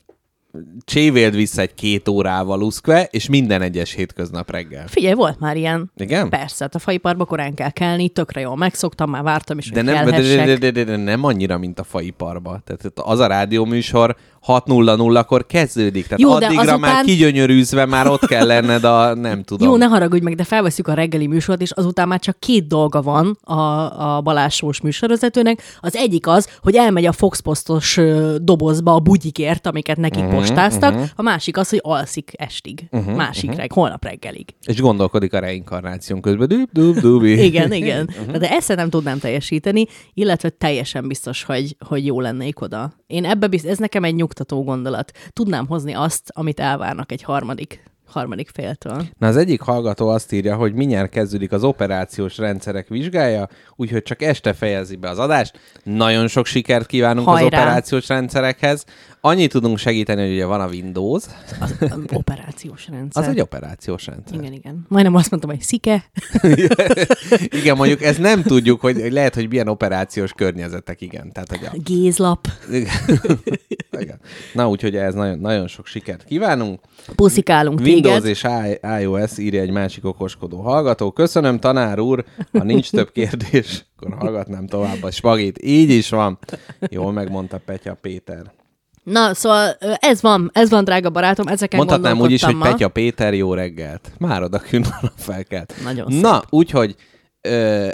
csévéld 0.85 1.35
vissza 1.35 1.61
egy 1.61 1.73
két 1.73 2.07
órával 2.07 2.61
uszkve, 2.61 3.07
és 3.11 3.29
minden 3.29 3.61
egyes 3.61 3.93
hétköznap 3.93 4.51
reggel. 4.51 4.87
Figyelj, 4.87 5.13
volt 5.13 5.39
már 5.39 5.57
ilyen. 5.57 5.91
Igen? 5.95 6.29
Persze, 6.29 6.63
hát 6.63 6.75
a 6.75 6.79
faiparba 6.79 7.25
korán 7.25 7.53
kell 7.53 7.69
kelni, 7.69 8.09
tökre 8.09 8.41
jól 8.41 8.55
megszoktam, 8.55 9.09
már 9.09 9.23
vártam 9.23 9.57
is, 9.57 9.69
De 9.69 9.75
hogy 9.75 9.93
nem, 9.93 10.05
de, 10.05 10.45
de, 10.45 10.57
de, 10.57 10.71
de, 10.71 10.83
de, 10.83 10.95
nem 10.95 11.23
annyira, 11.23 11.57
mint 11.57 11.79
a 11.79 11.83
faiparba. 11.83 12.61
Tehát 12.65 12.99
az 12.99 13.19
a 13.19 13.27
rádióműsor 13.27 14.15
6.00-kor 14.47 15.45
kezdődik. 15.45 16.03
Tehát 16.03 16.19
Jó, 16.19 16.31
addigra 16.31 16.61
azután- 16.61 16.79
már 16.79 17.03
kigyönyörűzve 17.03 17.85
már 17.85 18.07
ott 18.07 18.25
kell 18.25 18.45
lenned 18.45 18.83
a, 18.83 19.13
nem 19.29 19.43
tudom. 19.43 19.69
Jó, 19.69 19.75
ne 19.75 19.85
haragudj 19.85 20.23
meg, 20.23 20.35
de 20.35 20.43
felveszük 20.43 20.87
a 20.87 20.93
reggeli 20.93 21.27
műsort, 21.27 21.61
és 21.61 21.71
azután 21.71 22.07
már 22.07 22.19
csak 22.19 22.39
két 22.39 22.67
dolga 22.67 23.01
van 23.01 23.37
a, 23.43 24.15
a 24.15 24.21
Balázsós 24.21 24.81
műsorvezetőnek. 24.81 25.61
Az 25.79 25.95
egyik 25.95 26.27
az, 26.27 26.47
hogy 26.61 26.75
elmegy 26.75 27.05
a 27.05 27.11
Fox 27.11 27.39
Postos 27.39 27.99
dobozba 28.41 28.93
a 28.93 28.99
bugyikért, 28.99 29.67
amiket 29.67 29.97
nekik 29.97 30.23
uh-huh, 30.23 30.37
postáztak. 30.37 30.93
Uh-huh. 30.93 31.09
A 31.15 31.21
másik 31.21 31.57
az, 31.57 31.69
hogy 31.69 31.79
alszik 31.83 32.31
estig. 32.37 32.87
Uh-huh, 32.91 33.15
másik 33.15 33.43
uh-huh. 33.43 33.59
reg, 33.59 33.71
holnap 33.71 34.03
reggelig. 34.03 34.45
És 34.65 34.81
gondolkodik 34.81 35.33
a 35.33 35.39
reinkarnáción 35.39 36.21
közben. 36.21 36.47
Dub, 36.47 36.69
dub, 36.71 36.99
dubi. 36.99 37.43
Igen, 37.43 37.71
igen. 37.71 38.09
De 38.31 38.49
ezt 38.49 38.75
nem 38.75 38.89
tudnám 38.89 39.19
teljesíteni, 39.19 39.85
illetve 40.13 40.49
teljesen 40.49 41.07
biztos, 41.07 41.43
hogy, 41.43 41.75
hogy 41.87 42.05
jó 42.05 42.21
lennék 42.21 42.61
oda. 42.61 42.93
Én 43.07 43.25
ebbe 43.25 43.47
biztos, 43.47 43.71
ez 43.71 43.77
nekem 43.77 44.03
egy 44.03 44.15
nyugtató 44.29 44.63
gondolat. 44.63 45.11
Tudnám 45.29 45.67
hozni 45.67 45.93
azt, 45.93 46.31
amit 46.33 46.59
elvárnak 46.59 47.11
egy 47.11 47.23
harmadik, 47.23 47.83
harmadik 48.05 48.49
féltől. 48.53 49.05
Na 49.17 49.27
az 49.27 49.37
egyik 49.37 49.61
hallgató 49.61 50.07
azt 50.07 50.31
írja, 50.31 50.55
hogy 50.55 50.73
mindjárt 50.73 51.09
kezdődik 51.09 51.51
az 51.51 51.63
operációs 51.63 52.37
rendszerek 52.37 52.87
vizsgája, 52.87 53.47
úgyhogy 53.75 54.01
csak 54.01 54.21
este 54.21 54.53
fejezi 54.53 54.95
be 54.95 55.09
az 55.09 55.19
adást. 55.19 55.59
Nagyon 55.83 56.27
sok 56.27 56.45
sikert 56.45 56.85
kívánunk 56.85 57.27
Hajrá! 57.27 57.45
az 57.45 57.53
operációs 57.53 58.07
rendszerekhez. 58.07 58.85
Annyit 59.21 59.51
tudunk 59.51 59.77
segíteni, 59.77 60.21
hogy 60.21 60.31
ugye 60.31 60.45
van 60.45 60.61
a 60.61 60.67
Windows, 60.67 61.23
Az, 61.59 61.75
az 61.79 61.99
operációs 62.13 62.87
rendszer. 62.87 63.23
az 63.23 63.29
egy 63.29 63.39
operációs 63.39 64.05
rendszer. 64.05 64.37
Igen, 64.39 64.53
igen. 64.53 64.85
Majdnem 64.87 65.15
azt 65.15 65.29
mondtam, 65.31 65.51
hogy 65.51 65.61
szike. 65.61 66.03
Igen, 67.61 67.75
mondjuk 67.75 68.01
ezt 68.01 68.19
nem 68.19 68.41
tudjuk, 68.41 68.81
hogy 68.81 69.11
lehet, 69.11 69.35
hogy 69.35 69.49
milyen 69.49 69.67
operációs 69.67 70.33
környezetek, 70.33 71.01
igen. 71.01 71.31
Tehát, 71.31 71.49
hogy 71.49 71.65
a... 71.71 71.77
Gézlap. 71.83 72.47
igen. 73.91 74.19
Na, 74.53 74.69
úgyhogy 74.69 74.95
ez 74.95 75.13
nagyon, 75.13 75.39
nagyon 75.39 75.67
sok 75.67 75.85
sikert 75.85 76.23
kívánunk. 76.23 76.79
Puszikálunk 77.15 77.79
Windows 77.79 78.13
Windows 78.23 78.29
és 78.29 78.47
iOS 79.01 79.37
írja 79.37 79.61
egy 79.61 79.71
másik 79.71 80.05
okoskodó 80.05 80.61
hallgató. 80.61 81.11
Köszönöm, 81.11 81.59
tanár 81.59 81.99
úr, 81.99 82.25
ha 82.51 82.63
nincs 82.63 82.91
több 82.91 83.11
kérdés, 83.11 83.85
akkor 83.95 84.17
hallgatnám 84.19 84.67
tovább 84.67 85.03
a 85.03 85.11
spagit. 85.11 85.59
Így 85.63 85.89
is 85.89 86.09
van. 86.09 86.39
Jól 86.89 87.11
megmondta 87.11 87.61
Petya 87.65 87.97
Péter. 88.01 88.57
Na, 89.11 89.33
szóval 89.33 89.77
ez 89.99 90.21
van, 90.21 90.49
ez 90.53 90.69
van, 90.69 90.83
drága 90.83 91.09
barátom, 91.09 91.47
ezeken 91.47 91.77
Mondhatnám 91.77 92.19
úgy 92.19 92.31
is, 92.31 92.43
hogy 92.43 92.55
ma. 92.55 92.63
Petya 92.71 92.87
Péter, 92.87 93.33
jó 93.33 93.53
reggelt. 93.53 94.11
Már 94.17 94.43
oda 94.43 94.61
a 95.01 95.11
felkelt. 95.17 95.73
Nagyon 95.83 96.11
szép. 96.11 96.21
Na, 96.21 96.41
úgyhogy 96.49 96.95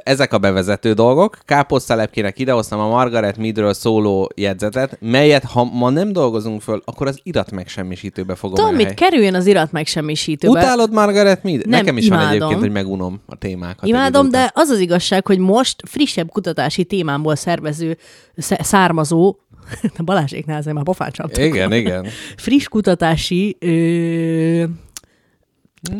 ezek 0.04 0.34
a 0.34 0.38
bevezető 0.38 0.94
dolgok. 0.94 1.38
Káposztelepkének 1.46 2.40
idehoztam 2.40 2.80
a 2.80 2.88
Margaret 2.88 3.38
Meadről 3.38 3.74
szóló 3.74 4.30
jegyzetet, 4.36 4.98
melyet 5.02 5.44
ha 5.44 5.64
ma 5.64 5.90
nem 5.90 6.14
dolgozunk 6.14 6.62
föl, 6.62 6.82
akkor 6.86 7.08
az 7.08 7.20
irat 7.24 7.52
megsemmisítőbe 7.52 8.36
fogom 8.36 8.56
Tudom, 8.56 8.76
mit 8.76 8.94
kerüljön 8.94 9.36
az 9.36 9.46
irat 9.46 9.72
megsemmisítőbe. 9.72 10.60
Utálod 10.60 10.92
Margaret 10.92 11.44
Mead? 11.44 11.68
Nem, 11.68 11.80
Nekem 11.80 11.98
is 11.98 12.08
van 12.08 12.18
imádom. 12.20 12.36
egyébként, 12.36 12.60
hogy 12.60 12.72
megunom 12.72 13.22
a 13.26 13.36
témákat. 13.36 13.88
Imádom, 13.88 14.30
de 14.30 14.52
az 14.54 14.70
az 14.70 14.80
igazság, 14.80 15.28
hogy 15.28 15.40
most 15.40 15.82
frissebb 15.88 16.30
kutatási 16.32 16.84
témámból 16.84 17.36
szervező, 17.36 17.98
sz- 18.38 18.64
származó, 18.64 19.36
Balázséknál 20.06 20.58
azért 20.58 20.76
már 20.76 20.84
pofán 20.84 21.12
csaptuk. 21.12 21.44
Igen, 21.44 21.74
igen. 21.74 22.08
Friss 22.38 22.68
kutatási 22.68 23.58
ö, 23.60 24.64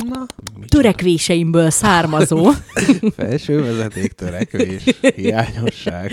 Na, 0.10 0.26
törekvéseimből 0.68 1.70
származó, 1.70 2.50
felső 3.18 3.62
vezeték 3.62 4.12
törekvés, 4.12 4.84
hiányosság. 5.16 6.12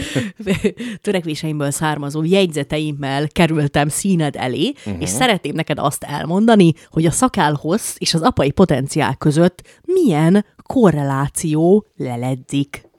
törekvéseimből 1.01 1.71
származó 1.71 2.25
jegyzeteimmel 2.25 3.29
kerültem 3.29 3.89
színed 3.89 4.37
elé, 4.37 4.73
uh-huh. 4.77 5.03
és 5.03 5.09
szeretném 5.09 5.55
neked 5.55 5.79
azt 5.79 6.05
elmondani, 6.05 6.73
hogy 6.91 7.07
a 7.07 7.11
szakálhossz 7.11 7.95
és 7.99 8.15
az 8.15 8.23
apai 8.23 8.51
potenciál 8.51 9.17
között 9.17 9.81
milyen 9.85 10.45
korreláció 10.63 11.87
leledzik. 11.97 12.91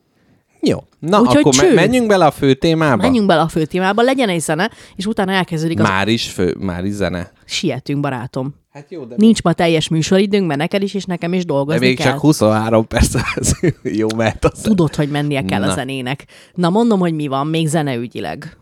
Jó. 0.66 0.78
Na, 1.00 1.20
Úgyhogy 1.20 1.38
akkor 1.38 1.54
cső. 1.54 1.74
menjünk 1.74 2.08
bele 2.08 2.26
a 2.26 2.32
fő 2.32 2.54
témába. 2.54 3.02
Menjünk 3.02 3.28
bele 3.28 3.42
a 3.42 3.48
fő 3.48 3.66
témába, 3.66 4.02
legyen 4.02 4.30
egy 4.30 4.40
zene, 4.40 4.72
és 4.96 5.06
utána 5.06 5.32
elkezdődik 5.32 5.80
az... 5.80 5.88
Már 5.88 6.08
is 6.08 6.30
fő, 6.30 6.56
már 6.60 6.86
is 6.86 6.94
zene. 6.94 7.32
Sietünk, 7.46 8.00
barátom. 8.00 8.56
Hát 8.72 8.92
jó, 8.92 9.04
de, 9.04 9.16
Nincs 9.18 9.42
ma 9.42 9.54
teljes 9.54 9.88
műsoridőnk, 9.88 10.48
mert 10.48 10.60
neked 10.60 10.82
is, 10.82 10.94
és 10.94 11.06
nekem 11.06 11.34
is 11.34 11.46
de 11.46 11.54
dolgozni 11.54 11.86
még 11.86 11.98
kell. 11.98 12.12
csak 12.12 12.20
23 12.20 12.88
perc 12.88 13.14
lesz. 13.14 13.60
jó, 14.02 14.08
mert 14.16 14.46
az... 14.46 14.60
Tudod, 14.62 14.96
hogy 14.96 15.10
mennie 15.10 15.42
kell 15.42 15.60
Na. 15.60 15.72
a 15.72 15.74
zenének. 15.74 16.26
Na, 16.54 16.70
mondom, 16.70 17.00
hogy 17.00 17.14
mi 17.14 17.28
van, 17.28 17.48
még 17.48 17.68
zeneügyileg. 17.68 18.58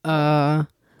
Ö, 0.00 0.10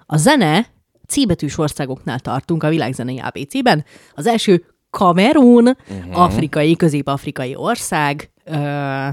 a 0.06 0.16
zene 0.16 0.66
cíbetűs 1.08 1.58
országoknál 1.58 2.20
tartunk 2.20 2.62
a 2.62 2.68
világzenei 2.68 3.18
ABC-ben. 3.18 3.84
Az 4.14 4.26
első 4.26 4.64
Kamerun, 4.90 5.66
uh-huh. 5.66 6.20
afrikai, 6.20 6.76
közép-afrikai 6.76 7.54
ország. 7.54 8.30
Ö, 8.44 9.08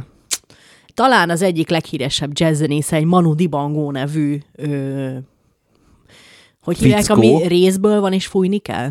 talán 0.93 1.29
az 1.29 1.41
egyik 1.41 1.69
leghíresebb 1.69 2.32
jazzzenésze 2.34 2.95
egy 2.95 3.06
Manu 3.06 3.36
Dibango 3.36 3.91
nevű 3.91 4.38
ö, 4.56 5.17
hogy 6.63 6.77
hívják, 6.77 6.99
Fickó. 7.03 7.13
ami 7.13 7.47
részből 7.47 8.01
van 8.01 8.13
és 8.13 8.27
fújni 8.27 8.58
kell? 8.58 8.89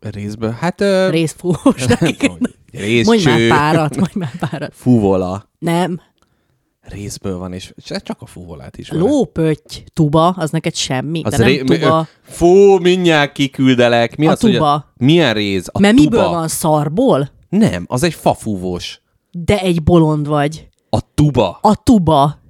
Részből. 0.00 0.50
Hát... 0.50 0.80
Ö... 0.80 1.10
Részfúvósnak. 1.10 2.00
Részcső. 2.72 3.04
Mondj 3.04 3.24
már 3.28 3.48
párat, 3.48 3.96
mondj 3.96 4.18
már 4.18 4.32
párat. 4.50 4.72
Fúvola. 4.74 5.48
Nem, 5.58 6.00
Részből 6.88 7.38
van, 7.38 7.52
és 7.52 7.72
csak 7.78 8.16
a 8.20 8.26
fúvolát 8.26 8.76
is. 8.76 8.90
lópötty, 8.90 9.84
tuba, 9.92 10.28
az 10.28 10.50
neked 10.50 10.74
semmi, 10.74 11.20
Az 11.24 11.30
de 11.30 11.36
nem 11.38 11.46
ré... 11.46 11.58
tuba. 11.62 12.06
Fú, 12.22 12.78
mindjárt 12.78 13.32
kiküldelek. 13.32 14.16
Mi 14.16 14.26
A 14.26 14.30
az, 14.30 14.40
hogy 14.40 14.52
tuba. 14.52 14.92
Milyen 14.96 15.34
réz? 15.34 15.68
A 15.72 15.78
Mert 15.80 15.96
tuba. 15.96 16.10
miből 16.10 16.28
van 16.28 16.48
szarból? 16.48 17.30
Nem, 17.48 17.84
az 17.88 18.02
egy 18.02 18.14
fafúvós. 18.14 19.00
De 19.30 19.60
egy 19.60 19.82
bolond 19.82 20.26
vagy. 20.26 20.68
A 20.94 21.00
tuba. 21.14 21.58
A 21.62 21.82
tuba. 21.82 22.42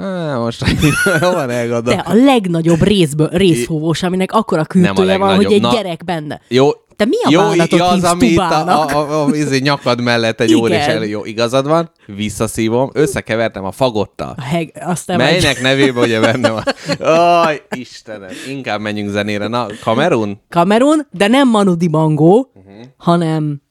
Á, 0.00 0.36
most 0.36 0.64
elgadom? 1.48 1.96
te 1.96 2.02
a 2.06 2.14
legnagyobb 2.14 2.82
részből, 2.82 3.28
részfúvós, 3.28 4.02
aminek 4.02 4.32
akkora 4.32 4.64
kürtője 4.64 5.16
van, 5.16 5.36
hogy 5.36 5.52
egy 5.52 5.60
Na, 5.60 5.72
gyerek 5.72 6.04
benne. 6.04 6.40
Jó, 6.48 6.70
Te 6.96 7.04
mi 7.04 7.16
a 7.22 7.28
jó, 7.30 7.40
bánatot 7.40 7.80
az, 7.80 7.92
hívsz 7.92 8.10
ami 8.10 8.26
itt 8.26 8.38
a, 8.38 8.68
a, 8.68 8.88
a, 8.88 9.22
a, 9.22 9.26
a 9.26 9.58
nyakad 9.58 10.00
mellett 10.00 10.40
egy 10.40 10.54
óra 10.54 10.74
és 10.74 10.84
Igen. 10.84 10.96
elő. 10.96 11.06
Jó, 11.06 11.24
igazad 11.24 11.66
van, 11.66 11.90
visszaszívom, 12.06 12.90
összekevertem 12.92 13.64
a 13.64 13.70
fagottal. 13.72 14.34
A 14.36 14.42
heg, 14.42 14.72
azt 14.80 15.06
nem 15.06 15.16
vagy. 15.16 15.26
Melynek 15.26 15.60
nevében 15.60 16.02
ugye 16.04 16.20
benne 16.20 16.50
van? 16.50 16.62
Aj, 17.44 17.62
Istenem, 17.76 18.30
inkább 18.48 18.80
menjünk 18.80 19.10
zenére. 19.10 19.46
Na, 19.46 19.66
Kamerun? 19.82 20.40
Kamerun, 20.48 21.06
de 21.10 21.26
nem 21.26 21.48
Manu 21.48 21.76
Dibango, 21.76 22.34
uh-huh. 22.34 22.74
hanem 22.96 23.62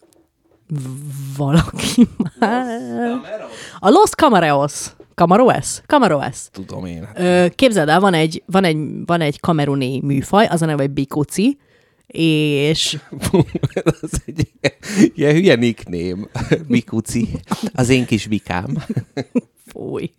valaki 1.37 2.07
más. 2.39 2.67
A 3.79 3.89
Los 3.89 4.09
Camareos. 4.09 4.95
Camaroes? 5.15 5.81
Camaroes. 5.85 6.47
Tudom 6.51 6.85
én. 6.85 7.07
Ö, 7.15 7.45
képzeld 7.55 7.89
el, 7.89 7.99
van 7.99 8.13
egy, 8.13 8.43
van 8.45 8.63
egy, 8.63 8.77
van 9.05 9.21
egy 9.21 9.39
kameruni 9.39 9.99
műfaj, 9.99 10.45
az 10.45 10.61
a 10.61 10.65
neve, 10.65 10.87
bikuci, 10.87 11.57
és 12.07 12.97
az 14.01 14.21
egy 14.25 14.51
ilyen, 14.61 14.75
ilyen 15.15 15.33
hülye 15.33 15.55
nickname. 15.55 16.27
Bikuci. 16.67 17.29
Az 17.73 17.89
én 17.89 18.05
kis 18.05 18.25
vikám. 18.25 18.77
fúj. 19.71 20.13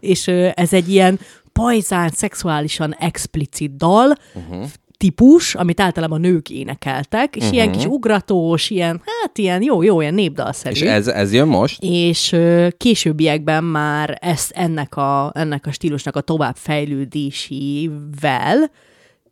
És 0.00 0.26
ö, 0.26 0.48
ez 0.54 0.72
egy 0.72 0.88
ilyen 0.88 1.20
pajzán, 1.52 2.08
szexuálisan 2.08 2.94
explicit 2.94 3.76
dal, 3.76 4.16
uh-huh. 4.34 4.68
Típus, 4.96 5.54
amit 5.54 5.80
általában 5.80 6.20
nők 6.20 6.50
énekeltek, 6.50 7.36
és 7.36 7.42
uh-huh. 7.42 7.56
ilyen 7.56 7.72
kis 7.72 7.84
ugratós, 7.84 8.70
ilyen, 8.70 9.02
hát 9.22 9.38
ilyen 9.38 9.62
jó, 9.62 9.82
jó, 9.82 10.00
ilyen 10.00 10.14
népdalszerű. 10.14 10.74
És 10.74 10.80
ez, 10.80 11.08
ez 11.08 11.32
jön 11.32 11.48
most? 11.48 11.82
és 11.82 12.32
ö, 12.32 12.68
későbbiekben 12.76 13.64
már 13.64 14.18
ezt 14.20 14.52
ennek 14.54 14.96
a, 14.96 15.32
ennek 15.34 15.66
a 15.66 15.72
stílusnak 15.72 16.16
a 16.16 16.20
továbbfejlődésével 16.20 18.70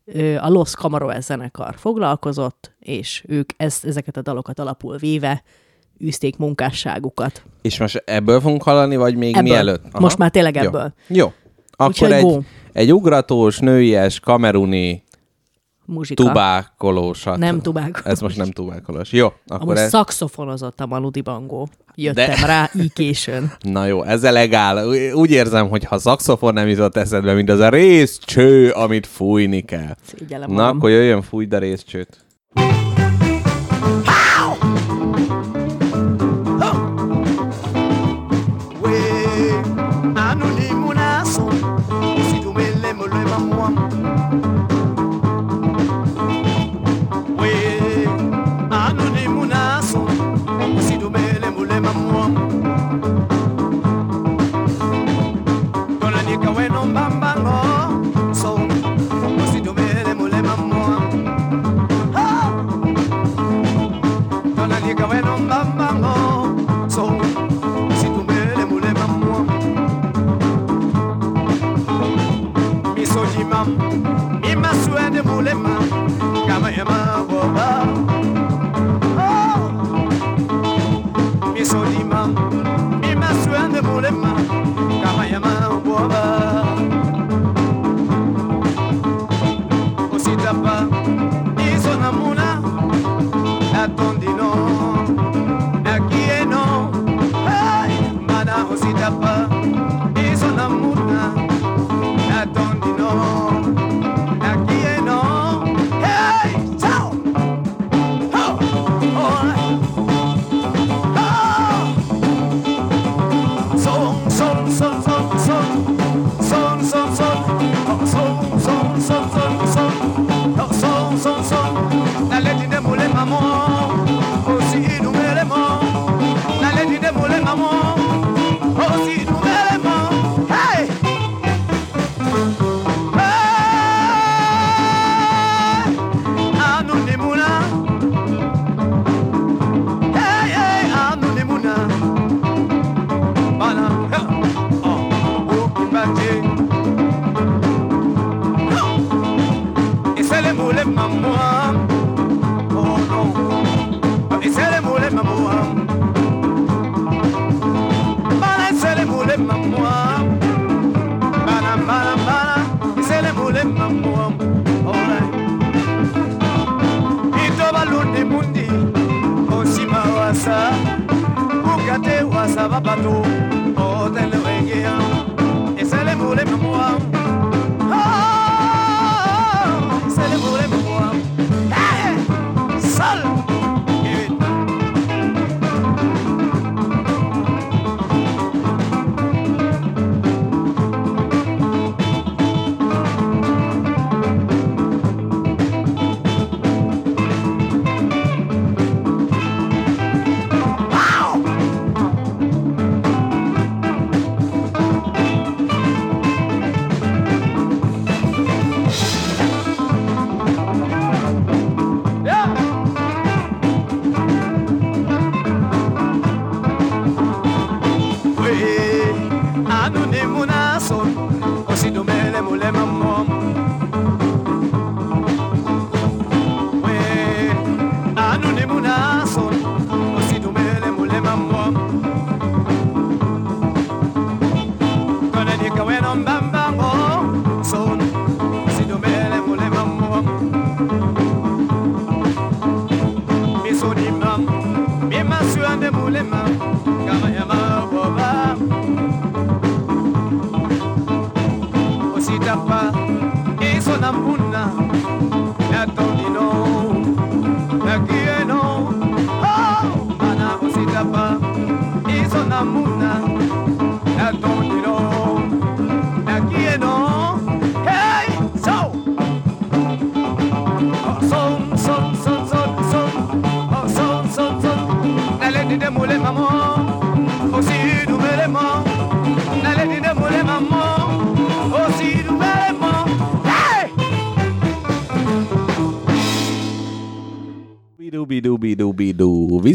ö, 0.05 0.37
a 0.37 0.48
Los 0.48 0.70
Camaroes 0.70 1.24
zenekar 1.24 1.74
foglalkozott, 1.79 2.72
és 2.79 3.24
ők 3.29 3.50
ezt, 3.57 3.85
ezeket 3.85 4.16
a 4.16 4.22
dalokat 4.22 4.59
alapul 4.59 4.96
véve 4.96 5.42
űzték 6.05 6.37
munkásságukat. 6.37 7.42
És 7.62 7.79
most 7.79 8.03
ebből 8.07 8.40
fogunk 8.40 8.62
hallani, 8.62 8.96
vagy 8.96 9.16
még 9.16 9.37
Ebből. 9.37 9.53
mielőtt? 9.53 9.98
Most 9.98 10.18
már 10.18 10.31
tényleg 10.31 10.55
Jó. 10.55 10.62
ebből. 10.62 10.94
Jó. 11.07 11.33
Akkor 11.77 11.88
Úgyhogy 11.88 12.11
egy, 12.11 12.22
go. 12.22 12.40
egy 12.72 12.92
ugratós, 12.92 13.59
nőies, 13.59 14.20
kameruni, 14.20 15.04
Muzsika. 15.87 16.23
tubákolósat. 16.25 17.37
Nem 17.38 17.61
tubákolós. 17.61 18.03
Ez 18.05 18.20
most 18.20 18.37
nem 18.37 18.51
tubákolós. 18.51 19.12
Jó, 19.12 19.27
akkor 19.27 19.61
Amúgy 19.61 19.77
ez... 19.77 19.88
szakszofonozott 19.88 20.81
a 20.81 20.87
Manu 20.87 21.11
Dibango. 21.11 21.66
Jöttem 21.94 22.27
De- 22.40 22.47
rá 22.47 22.70
így 22.81 22.92
későn. 22.92 23.53
Na 23.61 23.87
jó, 23.87 24.03
ez 24.03 24.25
elegál. 24.25 24.88
Úgy 25.12 25.31
érzem, 25.31 25.68
hogy 25.68 25.85
ha 25.85 25.99
szakszofon 25.99 26.53
nem 26.53 26.68
jutott 26.68 26.97
eszedbe, 26.97 27.33
mint 27.35 27.51
az 27.51 27.61
a 27.61 27.68
részcső, 27.68 28.70
amit 28.70 29.07
fújni 29.07 29.61
kell. 29.61 29.94
Szégyellem 30.18 30.51
Na, 30.51 30.55
magam. 30.55 30.77
akkor 30.77 30.90
jöjjön, 30.90 31.23
fújd 31.23 31.53
a 31.53 31.59
részcsőt. 31.59 32.25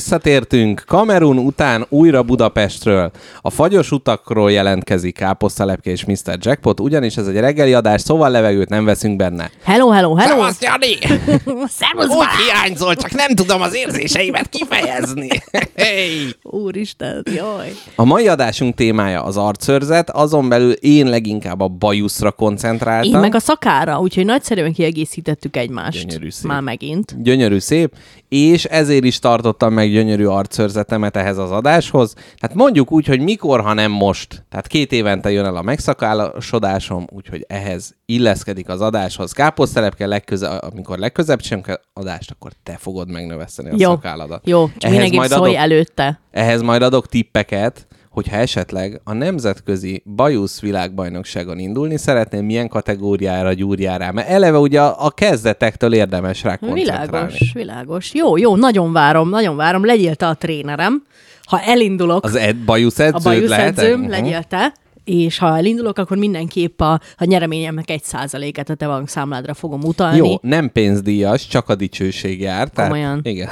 Visszatértünk 0.10 0.84
Kamerun 0.88 1.38
után 1.38 1.86
újra 1.90 2.24
Budapestről. 2.24 3.12
A 3.42 3.50
fagyos 3.50 3.92
utakról 3.92 4.52
jelentkezik 4.52 5.16
Káposztalepke 5.16 5.92
és 5.92 6.06
Mr. 6.06 6.38
Jackpot, 6.40 6.80
ugyanis 6.80 7.18
ez 7.18 7.28
egy 7.28 7.36
reggeli 7.36 7.74
adás, 7.74 8.02
szóval 8.02 8.30
levegőt 8.30 8.70
nem 8.70 8.86
veszünk 8.86 9.16
benne. 9.16 9.52
Hello, 9.64 9.90
hello, 9.90 10.16
hello! 10.16 10.36
Szevasz, 10.36 10.62
Jani! 10.62 10.98
Szervusz, 11.80 12.16
Úgy 12.16 12.26
hiányzol, 12.46 12.96
csak 12.96 13.12
nem 13.12 13.36
tudom 13.36 13.62
az 13.62 13.76
érzéseimet 13.76 14.50
kifejezni. 14.50 15.28
hey! 15.76 16.36
Úristen, 16.44 17.24
jaj! 17.36 17.72
A 17.96 18.04
mai 18.04 18.28
adásunk 18.28 18.76
témája 18.76 19.24
az 19.24 19.38
arcőrzet, 19.38 20.10
azon 20.10 20.50
belül 20.50 20.72
én 20.72 21.10
leginkább 21.10 21.60
a 21.60 21.68
bajuszra 21.68 22.32
koncentráltam. 22.32 23.14
Én 23.14 23.20
meg 23.20 23.36
a 23.36 23.40
szakára, 23.40 24.00
úgyhogy 24.00 24.26
nagyszerűen 24.26 24.74
kiegészítettük 24.74 25.58
egymást. 25.58 26.08
Gyönyörű 26.08 26.30
szép. 26.30 26.52
Már 26.52 26.62
megint. 26.62 27.24
Gyönyörű 27.24 27.60
szép, 27.60 27.96
és 28.30 28.66
ezért 28.66 29.04
is 29.04 29.20
tartottam 29.20 29.74
meg 29.74 29.92
gyönyörű 29.92 30.26
arcőrzetemet 30.26 31.16
ehhez 31.18 31.38
az 31.38 31.52
adáshoz. 31.52 32.14
Hát 32.42 32.54
mondjuk 32.54 32.92
úgy, 32.92 33.06
hogy 33.06 33.20
mikor, 33.20 33.62
ha 33.62 33.74
nem 33.74 33.92
most. 33.92 34.46
Tehát 34.50 34.68
két 34.68 34.92
évente 34.92 35.32
jön 35.32 35.46
el 35.46 35.56
a 35.56 35.62
megszakásodásom, 35.62 37.06
úgyhogy 37.12 37.46
ehhez 37.48 37.96
illeszkedik 38.06 38.70
az 38.70 38.82
adáshoz. 38.82 39.32
Káposztelepke 39.32 40.06
legköze, 40.08 40.48
amikor 40.48 40.98
legközebb 40.98 41.42
sem 41.42 41.62
kell 41.62 41.80
adást, 41.94 42.32
akkor 42.32 42.52
te 42.64 42.78
fogod 42.80 43.12
megnöveszteni 43.12 43.70
a 43.70 43.74
Jó, 43.78 43.90
szakálladat. 43.90 44.48
jó, 44.48 44.66
csak 44.68 44.76
Ehhez 44.84 44.92
mindenképp 44.92 45.18
majd 45.20 45.30
szólj 45.32 45.50
adok- 45.50 45.62
előtte. 45.62 46.20
Ehhez 46.32 46.62
majd 46.62 46.82
adok 46.82 47.08
tippeket, 47.08 47.88
hogyha 48.20 48.38
esetleg 48.38 49.02
a 49.04 49.14
nemzetközi 49.14 50.04
bajusz 50.16 50.62
világbajnokságon 50.62 51.60
indulni 51.60 51.98
szeretném, 51.98 52.46
milyen 52.46 52.68
kategóriára 52.68 53.54
gyúrjál 53.54 53.98
rá. 53.98 54.12
Mert 54.12 54.30
eleve 54.30 54.58
ugye 54.58 54.82
a, 54.82 55.06
a 55.06 55.12
kezdetektől 55.12 55.94
érdemes 55.94 56.44
rá 56.44 56.56
koncentrálni. 56.56 57.06
Világos, 57.06 57.52
világos. 57.54 58.14
Jó, 58.14 58.38
jó, 58.38 58.56
nagyon 58.56 58.94
várom, 58.94 59.30
nagyon 59.30 59.56
várom. 59.56 59.86
Legyél 59.86 60.16
te 60.16 60.28
a 60.28 60.34
trénerem. 60.34 61.04
Ha 61.44 61.62
elindulok, 61.62 62.24
Az 62.24 62.36
ed, 62.36 62.56
bajusz 62.56 63.00
edződ 63.00 63.16
a 63.16 63.20
bajuszedzőm, 63.20 63.58
lehetek? 63.58 63.98
Mhm. 63.98 64.10
legyél 64.10 64.44
te, 64.44 64.74
és 65.10 65.38
ha 65.38 65.58
elindulok, 65.58 65.98
akkor 65.98 66.18
mindenképp 66.18 66.82
a, 66.82 67.00
a 67.18 67.26
nyereményemnek 67.26 67.90
egy 67.90 68.04
százaléket 68.04 68.70
a 68.70 68.76
te 68.76 68.88
bankszámládra 68.88 69.54
fogom 69.54 69.84
utalni. 69.84 70.18
Jó, 70.18 70.36
nem 70.42 70.72
pénzdíjas, 70.72 71.48
csak 71.48 71.70
a 71.70 71.76
dicsőség 71.76 72.40
jár. 72.40 72.70
Tehát, 72.70 72.92
Komolyan? 72.92 73.20
Igen. 73.24 73.50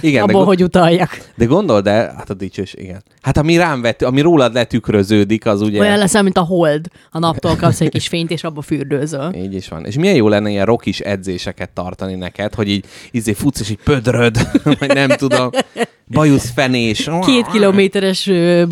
Igen 0.00 0.12
de, 0.12 0.20
Abból, 0.20 0.34
go- 0.34 0.46
hogy 0.46 0.62
utaljak. 0.62 1.30
de 1.36 1.44
gondold 1.44 1.86
el, 1.86 2.14
hát 2.16 2.30
a 2.30 2.34
dicsőség, 2.34 2.80
igen. 2.84 3.02
Hát 3.20 3.36
ami 3.36 3.56
rám 3.56 3.80
vett, 3.80 4.02
ami 4.02 4.20
rólad 4.20 4.52
letükröződik, 4.54 5.46
az 5.46 5.60
ugye... 5.60 5.80
Olyan 5.80 5.98
leszel, 5.98 6.22
mint 6.22 6.38
a 6.38 6.42
hold. 6.42 6.86
A 7.10 7.18
naptól 7.18 7.56
kapsz 7.56 7.80
egy 7.80 7.88
kis 7.88 8.08
fényt, 8.08 8.30
és 8.30 8.44
abba 8.44 8.62
fürdőzöl. 8.62 9.34
Így 9.34 9.54
is 9.54 9.68
van. 9.68 9.84
És 9.84 9.96
milyen 9.96 10.14
jó 10.14 10.28
lenne 10.28 10.50
ilyen 10.50 10.64
rokis 10.64 11.00
edzéseket 11.00 11.70
tartani 11.70 12.14
neked, 12.14 12.54
hogy 12.54 12.68
így 12.68 12.84
izé 13.10 13.32
futsz, 13.32 13.60
és 13.60 13.70
így 13.70 13.78
pödröd, 13.84 14.36
vagy 14.78 14.94
nem 14.94 15.08
tudom, 15.08 15.50
bajusz 16.10 16.50
fenés. 16.50 17.10
Két 17.26 17.46
kilométeres 17.46 18.26
ö, 18.26 18.64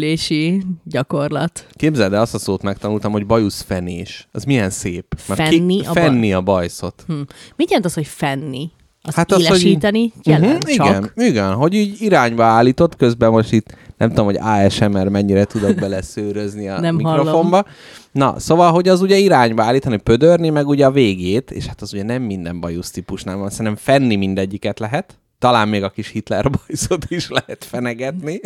bajuszfésülési 0.00 0.62
gyakorlat. 0.84 1.66
Képzeld 1.72 2.12
el, 2.12 2.20
azt 2.20 2.34
a 2.34 2.38
szót 2.38 2.62
megtanultam, 2.62 3.12
hogy 3.12 3.26
bajusz 3.26 3.62
fenés. 3.62 4.28
Az 4.32 4.44
milyen 4.44 4.70
szép. 4.70 5.14
Fenni 5.16 5.80
a 5.80 5.92
baj- 5.92 6.02
fenni 6.02 6.32
a 6.32 6.40
bajszot. 6.40 7.04
Hm. 7.06 7.12
Mit 7.56 7.68
jelent 7.68 7.84
az, 7.86 7.94
hogy 7.94 8.06
fenni? 8.06 8.70
Azt 9.02 9.16
Hát 9.16 9.30
hát 9.30 9.40
az, 9.40 9.46
hogy 9.46 9.56
így- 9.56 9.62
élesíteni? 9.64 10.12
Jelent 10.22 10.64
Mhm, 10.64 10.74
csak. 10.74 10.86
Igen, 11.14 11.28
igen, 11.28 11.52
hogy 11.52 11.74
így 11.74 11.96
irányba 12.00 12.44
állított, 12.44 12.96
közben 12.96 13.30
most 13.30 13.52
itt 13.52 13.74
nem 13.96 14.08
tudom, 14.08 14.24
hogy 14.24 14.36
ASMR 14.40 15.08
mennyire 15.08 15.44
tudok 15.44 15.74
beleszőrözni 15.74 16.68
a 16.68 16.80
Nem 16.80 16.94
mikrofonba. 16.94 17.64
Na, 18.12 18.38
szóval, 18.38 18.72
hogy 18.72 18.88
az 18.88 19.00
ugye 19.00 19.16
irányba 19.16 19.62
állítani, 19.62 19.96
pödörni, 19.96 20.48
meg 20.50 20.66
ugye 20.68 20.86
a 20.86 20.90
végét, 20.90 21.50
és 21.50 21.66
hát 21.66 21.80
az 21.82 21.92
ugye 21.92 22.02
nem 22.02 22.22
minden 22.22 22.60
bajusz 22.60 22.90
típusnál 22.90 23.36
van, 23.36 23.50
szerintem 23.50 23.76
fenni 23.76 24.16
mindegyiket 24.16 24.78
lehet. 24.78 25.18
Talán 25.38 25.68
még 25.68 25.82
a 25.82 25.90
kis 25.90 26.08
Hitler 26.08 26.50
bajszot 26.50 27.04
is 27.08 27.28
lehet 27.28 27.64
fenegetni. 27.64 28.40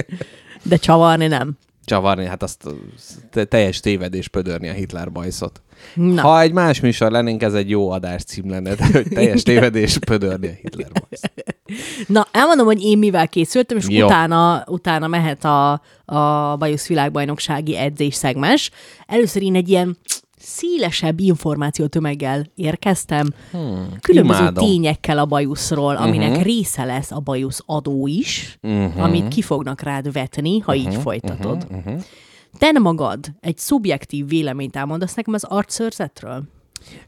De 0.63 0.77
csavarni 0.77 1.27
nem. 1.27 1.59
Csavarni, 1.85 2.25
hát 2.27 2.43
azt 2.43 2.65
te- 3.31 3.45
teljes 3.45 3.81
tévedés 3.81 4.29
pödörni 4.29 4.69
a 4.69 4.73
Hitler 4.73 5.13
bajszot. 5.13 5.63
Na. 5.95 6.23
Ha 6.23 6.41
egy 6.41 6.53
más 6.53 6.81
műsor 6.81 7.11
lennénk, 7.11 7.43
ez 7.43 7.55
egy 7.55 7.71
jó 7.71 7.91
adás 7.91 8.25
cím 8.25 8.51
lenne, 8.51 8.75
de 8.75 8.87
hogy 8.93 9.09
teljes 9.09 9.43
tévedés 9.43 9.99
pödörni 9.99 10.47
a 10.47 10.53
Hitler 10.63 10.91
bajszot. 10.93 11.33
Na, 12.07 12.27
elmondom, 12.31 12.67
hogy 12.67 12.83
én 12.83 12.99
mivel 12.99 13.29
készültem, 13.29 13.77
és 13.77 13.89
Jó. 13.89 14.07
utána, 14.07 14.65
utána 14.67 15.07
mehet 15.07 15.45
a, 15.45 15.73
a 16.05 16.57
Bajusz 16.57 16.87
világbajnoksági 16.87 17.77
edzés 17.77 18.15
szegmes. 18.15 18.71
Először 19.07 19.43
én 19.43 19.55
egy 19.55 19.69
ilyen 19.69 19.97
szélesebb 20.41 21.21
információtömeggel 21.21 22.47
érkeztem, 22.55 23.27
hmm, 23.51 23.97
különböző 24.01 24.41
imádom. 24.41 24.65
tényekkel 24.65 25.19
a 25.19 25.27
bajuszról, 25.27 25.97
aminek 25.97 26.29
uh-huh. 26.29 26.45
része 26.45 26.85
lesz 26.85 27.11
a 27.11 27.21
bajusz 27.21 27.63
adó 27.67 28.07
is, 28.07 28.59
uh-huh. 28.63 29.03
amit 29.03 29.29
ki 29.29 29.43
fognak 29.43 29.81
rád 29.81 30.13
vetni, 30.13 30.59
ha 30.59 30.75
uh-huh. 30.75 30.93
így 30.93 31.01
folytatod. 31.01 31.63
Uh-huh. 31.63 31.79
Uh-huh. 31.79 32.03
Te 32.59 32.79
magad 32.79 33.27
egy 33.41 33.59
szubjektív 33.59 34.29
véleményt 34.29 34.77
elmondasz 34.77 35.15
nekem 35.15 35.35
az 35.35 35.45
arcszörzetről? 35.45 36.43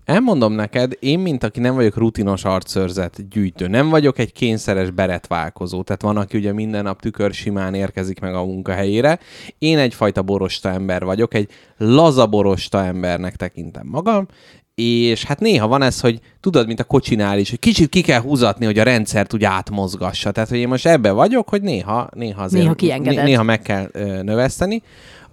Elmondom 0.04 0.52
neked, 0.52 0.92
én, 1.00 1.18
mint 1.18 1.44
aki 1.44 1.60
nem 1.60 1.74
vagyok 1.74 1.96
rutinos 1.96 2.44
arcszörzet 2.44 3.28
gyűjtő, 3.28 3.66
nem 3.66 3.88
vagyok 3.88 4.18
egy 4.18 4.32
kényszeres 4.32 4.90
beretválkozó, 4.90 5.82
tehát 5.82 6.02
van, 6.02 6.16
aki 6.16 6.36
ugye 6.36 6.52
minden 6.52 6.82
nap 6.82 7.00
tükör 7.00 7.32
simán 7.32 7.74
érkezik 7.74 8.20
meg 8.20 8.34
a 8.34 8.44
munkahelyére. 8.44 9.18
Én 9.58 9.78
egyfajta 9.78 10.22
borosta 10.22 10.68
ember 10.68 11.04
vagyok, 11.04 11.34
egy 11.34 11.48
laza 11.76 12.26
borosta 12.26 12.84
embernek 12.84 13.36
tekintem 13.36 13.86
magam, 13.86 14.26
és 14.74 15.24
hát 15.24 15.40
néha 15.40 15.68
van 15.68 15.82
ez, 15.82 16.00
hogy 16.00 16.20
tudod, 16.40 16.66
mint 16.66 16.80
a 16.80 16.84
kocsinál 16.84 17.38
is, 17.38 17.50
hogy 17.50 17.58
kicsit 17.58 17.88
ki 17.88 18.00
kell 18.00 18.20
húzatni, 18.20 18.64
hogy 18.64 18.78
a 18.78 18.82
rendszert 18.82 19.34
úgy 19.34 19.44
átmozgassa. 19.44 20.30
Tehát, 20.30 20.48
hogy 20.48 20.58
én 20.58 20.68
most 20.68 20.86
ebbe 20.86 21.10
vagyok, 21.10 21.48
hogy 21.48 21.62
néha, 21.62 22.08
néha 22.14 22.42
azért 22.42 22.64
Néha 22.64 23.22
néha 23.22 23.42
meg 23.42 23.62
kell 23.62 23.88
ö, 23.92 24.22
növeszteni. 24.22 24.82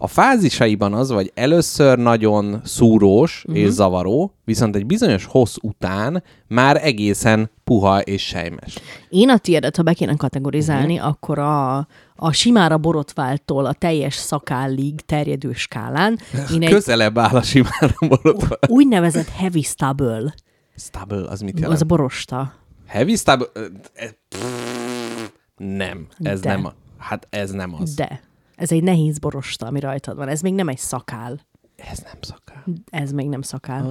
A 0.02 0.08
fázisaiban 0.08 0.94
az, 0.94 1.10
vagy 1.10 1.32
először 1.36 1.98
nagyon 1.98 2.62
szúrós 2.64 3.44
uh-huh. 3.48 3.64
és 3.64 3.70
zavaró, 3.70 4.34
viszont 4.46 4.76
egy 4.76 4.86
bizonyos 4.86 5.26
hossz 5.26 5.56
után 5.62 6.24
már 6.48 6.86
egészen 6.86 7.52
puha 7.64 8.02
és 8.02 8.26
sejmes. 8.26 8.80
Én 9.10 9.30
a 9.30 9.38
tiédet, 9.38 9.76
ha 9.76 9.84
be 9.84 9.94
kéne 9.94 10.16
kategorizálni, 10.16 10.94
uh-huh. 10.94 11.10
akkor 11.10 11.40
a, 11.40 11.78
a 12.16 12.32
simára 12.32 12.78
borotváltól 12.78 13.66
a 13.66 13.74
teljes 13.74 14.16
szakállig 14.16 15.02
terjedő 15.02 15.54
skálán 15.54 16.20
én 16.54 16.62
egy 16.62 16.70
Közelebb 16.70 17.18
áll 17.18 17.36
a 17.36 17.42
simára 17.42 17.96
borotva. 18.08 18.58
úgynevezett 18.68 19.30
heavy 19.30 19.62
stubble, 19.62 20.34
Stubble, 20.76 21.30
az 21.30 21.42
mit 21.42 21.56
az 21.56 21.62
jelent? 21.62 21.82
a 21.82 21.86
borosta. 21.86 22.54
Heavy 22.88 23.16
stubble? 23.16 23.48
Nem, 25.58 26.08
ez 26.20 26.40
De. 26.40 26.50
nem. 26.50 26.70
Hát 26.98 27.28
ez 27.30 27.52
nem 27.52 27.76
az. 27.82 27.94
De. 27.94 28.22
Ez 28.60 28.72
egy 28.72 28.84
nehéz 28.84 29.20
borosta, 29.20 29.66
ami 29.66 29.80
rajtad 29.80 30.16
van. 30.18 30.28
Ez 30.28 30.42
még 30.42 30.54
nem 30.54 30.68
egy 30.68 30.78
szakál. 30.78 31.40
Ez 31.92 32.00
nem 32.00 32.18
szakál. 32.22 32.64
Ez 32.90 33.12
még 33.12 33.28
nem 33.28 33.42
szakál. 33.42 33.86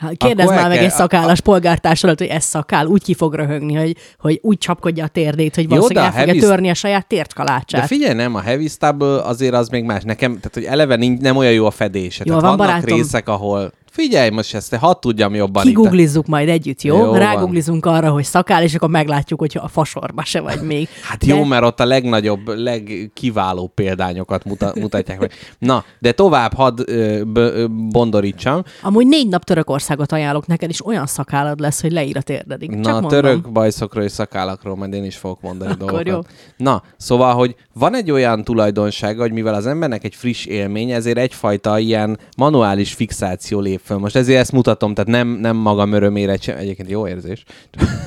Akkor 0.00 0.40
el 0.40 0.46
már 0.46 0.68
meg 0.68 0.76
kell- 0.76 0.84
egy 0.84 0.90
szakállas 0.90 1.40
polgártársadat, 1.40 2.18
hogy 2.18 2.28
ez 2.28 2.44
szakál, 2.44 2.86
úgy 2.86 3.02
ki 3.02 3.14
fog 3.14 3.34
röhögni, 3.34 3.74
hogy, 3.74 3.96
hogy 4.18 4.38
úgy 4.42 4.58
csapkodja 4.58 5.04
a 5.04 5.08
térdét, 5.08 5.54
hogy 5.54 5.68
valószínűleg 5.68 6.10
de 6.12 6.16
el 6.16 6.16
a 6.16 6.26
fogja 6.26 6.32
heavy- 6.32 6.48
törni 6.50 6.70
a 6.70 6.74
saját 6.74 7.06
tértkalácsát. 7.06 7.80
De 7.80 7.86
figyelj, 7.86 8.14
nem, 8.14 8.34
a 8.34 8.40
heavy 8.40 8.68
stubble 8.68 9.22
azért 9.22 9.54
az 9.54 9.68
még 9.68 9.84
más. 9.84 10.02
Nekem, 10.02 10.30
tehát 10.30 10.54
hogy 10.54 10.64
eleve 10.64 10.96
nincs, 10.96 11.20
nem 11.20 11.36
olyan 11.36 11.52
jó 11.52 11.66
a 11.66 11.70
fedése. 11.70 12.22
Jól 12.26 12.40
tehát 12.40 12.56
van, 12.56 12.66
vannak 12.66 12.80
barátom. 12.80 12.98
részek, 12.98 13.28
ahol... 13.28 13.72
Figyelj, 13.96 14.30
most 14.30 14.54
ezt 14.54 14.70
te 14.70 14.78
hadd 14.78 15.00
tudjam 15.00 15.34
jobban. 15.34 15.62
Kiguglizzuk 15.64 16.26
majd 16.26 16.48
együtt, 16.48 16.82
jó? 16.82 16.96
Jó. 16.98 17.12
Ráguglizunk 17.14 17.86
arra, 17.86 18.10
hogy 18.10 18.24
szakál, 18.24 18.62
és 18.62 18.74
akkor 18.74 18.88
meglátjuk, 18.88 19.38
hogy 19.38 19.58
a 19.60 19.68
fasorba 19.68 20.24
se 20.24 20.40
vagy 20.40 20.60
még. 20.60 20.88
Hát 21.02 21.24
jó, 21.24 21.44
mert 21.44 21.64
ott 21.64 21.80
a 21.80 21.84
legnagyobb, 21.84 22.48
legkiváló 22.48 23.72
példányokat 23.74 24.44
muta, 24.44 24.72
mutatják 24.80 25.20
meg. 25.20 25.32
Na, 25.58 25.84
de 25.98 26.12
tovább 26.12 26.54
hadd 26.54 26.80
ö, 26.86 27.22
b- 27.24 27.70
bondorítsam. 27.90 28.62
Amúgy 28.82 29.06
négy 29.06 29.28
nap 29.28 29.44
Törökországot 29.44 30.12
ajánlok 30.12 30.46
neked, 30.46 30.70
és 30.70 30.86
olyan 30.86 31.06
szakállad 31.06 31.60
lesz, 31.60 31.80
hogy 31.80 31.92
leír 31.92 32.16
a 32.16 32.22
térdedik. 32.22 32.70
Csak 32.70 32.80
Na, 32.82 32.90
mondom. 32.92 33.10
török 33.10 33.52
bajszokról 33.52 34.04
és 34.04 34.12
szakálakról 34.12 34.76
majd 34.76 34.92
én 34.92 35.04
is 35.04 35.16
fogok 35.16 35.40
mondani 35.40 35.70
Akkor 35.72 35.86
dolgokat. 36.02 36.06
jó. 36.06 36.20
Na, 36.56 36.82
szóval, 36.96 37.34
hogy 37.34 37.54
van 37.72 37.94
egy 37.96 38.10
olyan 38.10 38.44
tulajdonsága, 38.44 39.20
hogy 39.20 39.32
mivel 39.32 39.54
az 39.54 39.66
embernek 39.66 40.04
egy 40.04 40.14
friss 40.14 40.44
élmény, 40.46 40.90
ezért 40.90 41.18
egyfajta 41.18 41.78
ilyen 41.78 42.18
manuális 42.36 42.92
fixáció 42.92 43.60
lép 43.60 43.80
föl. 43.86 43.98
Most 43.98 44.16
ezért 44.16 44.38
ezt 44.38 44.52
mutatom, 44.52 44.94
tehát 44.94 45.10
nem, 45.10 45.28
nem 45.28 45.56
magam 45.56 45.92
örömére, 45.92 46.36
sem, 46.40 46.56
egyébként 46.56 46.90
jó 46.90 47.08
érzés, 47.08 47.44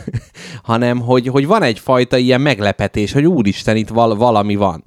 hanem 0.64 1.00
hogy, 1.00 1.28
hogy 1.28 1.48
van 1.48 1.64
egyfajta 1.64 2.18
ilyen 2.18 2.42
meglepetés, 2.42 3.12
hogy 3.12 3.26
úristen, 3.26 3.76
itt 3.76 3.90
val- 3.90 4.18
valami 4.18 4.56
van. 4.56 4.84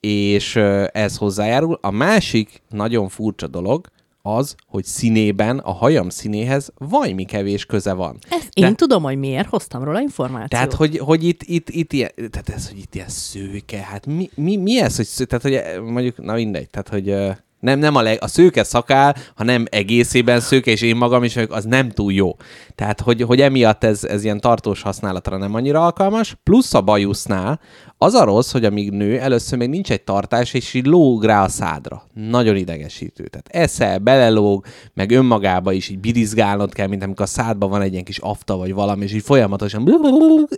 És 0.00 0.56
ez 0.92 1.16
hozzájárul. 1.16 1.78
A 1.82 1.90
másik 1.90 2.62
nagyon 2.68 3.08
furcsa 3.08 3.46
dolog, 3.46 3.86
az, 4.26 4.54
hogy 4.66 4.84
színében, 4.84 5.58
a 5.58 5.72
hajam 5.72 6.08
színéhez 6.08 6.72
vajmi 6.78 7.24
kevés 7.24 7.66
köze 7.66 7.92
van. 7.92 8.18
Ezt 8.28 8.48
én 8.54 8.74
tudom, 8.74 9.02
hogy 9.02 9.18
miért 9.18 9.48
hoztam 9.48 9.84
róla 9.84 10.00
információt. 10.00 10.50
Tehát, 10.50 10.72
hogy, 10.72 10.98
hogy 10.98 11.24
itt, 11.24 11.42
itt, 11.42 11.68
itt 11.68 11.92
ilyen, 11.92 12.10
tehát 12.14 12.48
ez, 12.48 12.68
hogy 12.68 12.78
itt 12.78 12.94
ilyen 12.94 13.08
szőke, 13.08 13.78
hát 13.78 14.06
mi, 14.06 14.30
mi, 14.34 14.56
mi 14.56 14.80
ez, 14.80 14.96
hogy 14.96 15.04
sző, 15.04 15.24
tehát, 15.24 15.42
hogy 15.42 15.82
mondjuk, 15.84 16.22
na 16.22 16.34
mindegy, 16.34 16.68
tehát, 16.70 16.88
hogy 16.88 17.36
nem, 17.66 17.78
nem 17.78 17.94
a, 17.94 18.02
leg, 18.02 18.18
a 18.20 18.26
szőke 18.26 18.64
szakál, 18.64 19.16
ha 19.34 19.44
nem 19.44 19.64
egészében 19.70 20.40
szőke, 20.40 20.70
és 20.70 20.82
én 20.82 20.96
magam 20.96 21.24
is 21.24 21.34
vagyok, 21.34 21.52
az 21.52 21.64
nem 21.64 21.90
túl 21.90 22.12
jó. 22.12 22.36
Tehát, 22.76 23.00
hogy, 23.00 23.22
hogy 23.22 23.40
emiatt 23.40 23.84
ez, 23.84 24.04
ez 24.04 24.24
ilyen 24.24 24.40
tartós 24.40 24.82
használatra 24.82 25.36
nem 25.36 25.54
annyira 25.54 25.84
alkalmas, 25.84 26.36
plusz 26.42 26.74
a 26.74 26.80
bajusznál 26.80 27.60
az 27.98 28.14
a 28.14 28.24
rossz, 28.24 28.52
hogy 28.52 28.64
amíg 28.64 28.90
nő, 28.90 29.18
először 29.18 29.58
még 29.58 29.68
nincs 29.68 29.90
egy 29.90 30.02
tartás, 30.02 30.54
és 30.54 30.74
így 30.74 30.86
lóg 30.86 31.24
rá 31.24 31.44
a 31.44 31.48
szádra. 31.48 32.02
Nagyon 32.14 32.56
idegesítő. 32.56 33.26
Tehát 33.26 33.48
eszel, 33.48 33.98
belelóg, 33.98 34.66
meg 34.94 35.10
önmagába 35.10 35.72
is 35.72 35.88
így 35.88 35.98
birizgálnod 35.98 36.72
kell, 36.72 36.86
mint 36.86 37.02
amikor 37.02 37.24
a 37.24 37.28
szádban 37.28 37.70
van 37.70 37.82
egy 37.82 37.92
ilyen 37.92 38.04
kis 38.04 38.18
afta 38.18 38.56
vagy 38.56 38.74
valami, 38.74 39.04
és 39.04 39.12
így 39.12 39.22
folyamatosan 39.22 39.88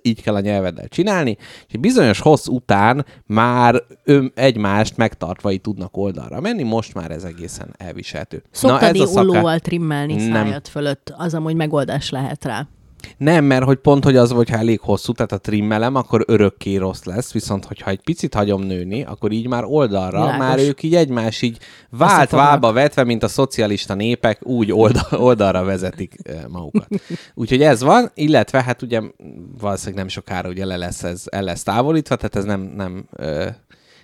így 0.02 0.22
kell 0.22 0.35
a 0.35 0.40
nyelveddel 0.40 0.88
csinálni, 0.88 1.37
és 1.40 1.74
egy 1.74 1.81
bizonyos 1.81 2.20
hossz 2.20 2.46
után 2.46 3.07
már 3.26 3.83
ön, 4.04 4.33
egymást 4.35 4.96
megtartva 4.96 5.52
így 5.52 5.61
tudnak 5.61 5.96
oldalra 5.96 6.40
menni, 6.40 6.62
most 6.62 6.94
már 6.94 7.11
ez 7.11 7.24
egészen 7.24 7.74
elviselhető. 7.76 8.42
Szoktad 8.50 8.96
ez 8.96 9.16
a 9.16 9.20
ollóval 9.20 9.59
trimmelni 9.59 10.14
Nem. 10.14 10.33
szájad 10.33 10.68
fölött, 10.68 11.12
az 11.16 11.35
amúgy 11.35 11.54
megoldás 11.54 12.08
lehet 12.11 12.44
rá. 12.44 12.66
Nem, 13.16 13.44
mert 13.44 13.64
hogy 13.64 13.77
pont, 13.77 14.05
hogy 14.05 14.16
az, 14.16 14.31
hogyha 14.31 14.57
elég 14.57 14.81
hosszú, 14.81 15.12
tehát 15.12 15.33
a 15.33 15.38
trimmelem, 15.38 15.94
akkor 15.94 16.25
örökké 16.27 16.77
rossz 16.77 17.05
lesz, 17.05 17.33
viszont 17.33 17.64
hogyha 17.64 17.90
egy 17.90 18.01
picit 18.01 18.35
hagyom 18.35 18.62
nőni, 18.62 19.05
akkor 19.05 19.33
így 19.33 19.47
már 19.47 19.64
oldalra, 19.64 20.21
Világos. 20.21 20.38
már 20.47 20.59
ők 20.59 20.83
így 20.83 20.94
egymás 20.94 21.42
így 21.42 21.59
vált 21.90 22.31
válba 22.31 22.73
vetve, 22.73 23.05
mint 23.05 23.23
a 23.23 23.29
szocialista 23.29 23.94
népek, 23.94 24.47
úgy 24.47 24.73
oldal, 24.73 25.21
oldalra 25.29 25.64
vezetik 25.64 26.14
magukat. 26.49 26.88
Úgyhogy 27.35 27.62
ez 27.62 27.83
van, 27.83 28.11
illetve 28.14 28.62
hát 28.62 28.83
ugye 28.83 29.01
valószínűleg 29.61 29.99
nem 29.99 30.09
sokára 30.09 30.49
ugye 30.49 30.64
le 30.64 30.77
lesz 30.77 31.03
ez, 31.03 31.23
el 31.27 31.42
lesz 31.42 31.62
távolítva, 31.62 32.16
tehát 32.16 32.37
ez 32.37 32.44
nem, 32.44 32.73
nem 32.77 33.09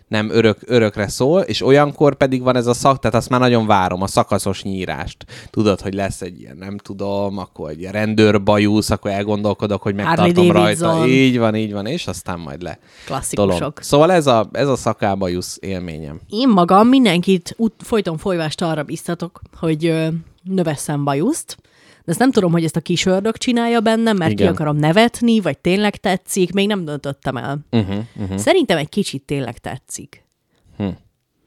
nem 0.08 0.30
örök, 0.30 0.58
örökre 0.66 1.08
szól, 1.08 1.40
és 1.40 1.62
olyankor 1.62 2.14
pedig 2.14 2.42
van 2.42 2.56
ez 2.56 2.66
a 2.66 2.74
szak, 2.74 2.98
tehát 2.98 3.16
azt 3.16 3.28
már 3.28 3.40
nagyon 3.40 3.66
várom, 3.66 4.02
a 4.02 4.06
szakaszos 4.06 4.62
nyírást. 4.62 5.24
Tudod, 5.50 5.80
hogy 5.80 5.94
lesz 5.94 6.20
egy 6.20 6.40
ilyen, 6.40 6.56
nem 6.56 6.78
tudom, 6.78 7.38
akkor 7.38 7.70
egy 7.70 7.82
rendőrbajusz, 7.90 8.90
akkor 8.90 9.10
elgondolkodok, 9.10 9.82
hogy 9.82 9.94
megtartom 9.94 10.50
rajta. 10.50 11.06
Így 11.06 11.38
van, 11.38 11.54
így 11.54 11.72
van, 11.72 11.86
és 11.86 12.06
aztán 12.06 12.38
majd 12.38 12.62
le. 12.62 12.78
Klasszikusok. 13.06 13.58
Tolom. 13.58 13.72
Szóval 13.80 14.12
ez 14.12 14.26
a, 14.26 14.48
ez 14.52 14.68
a 14.68 14.76
szakábajusz 14.76 15.58
élményem. 15.60 16.20
Én 16.28 16.48
magam 16.48 16.88
mindenkit 16.88 17.54
út, 17.56 17.74
folyton 17.78 18.18
folyvást 18.18 18.62
arra 18.62 18.82
biztatok, 18.82 19.40
hogy 19.56 19.86
ö, 19.86 20.06
növesszem 20.42 21.04
bajuszt, 21.04 21.56
de 22.04 22.10
ezt 22.10 22.18
nem 22.18 22.30
tudom, 22.30 22.52
hogy 22.52 22.64
ezt 22.64 22.76
a 22.76 22.80
kis 22.80 23.06
ördög 23.06 23.36
csinálja 23.36 23.80
bennem, 23.80 24.16
mert 24.16 24.30
Igen. 24.30 24.46
ki 24.46 24.52
akarom 24.52 24.76
nevetni, 24.76 25.40
vagy 25.40 25.58
tényleg 25.58 25.96
tetszik, 25.96 26.52
még 26.52 26.66
nem 26.66 26.84
döntöttem 26.84 27.36
el. 27.36 27.58
Uh-huh, 27.70 27.96
uh-huh. 28.16 28.38
Szerintem 28.38 28.78
egy 28.78 28.88
kicsit 28.88 29.22
tényleg 29.22 29.58
tetszik. 29.58 30.24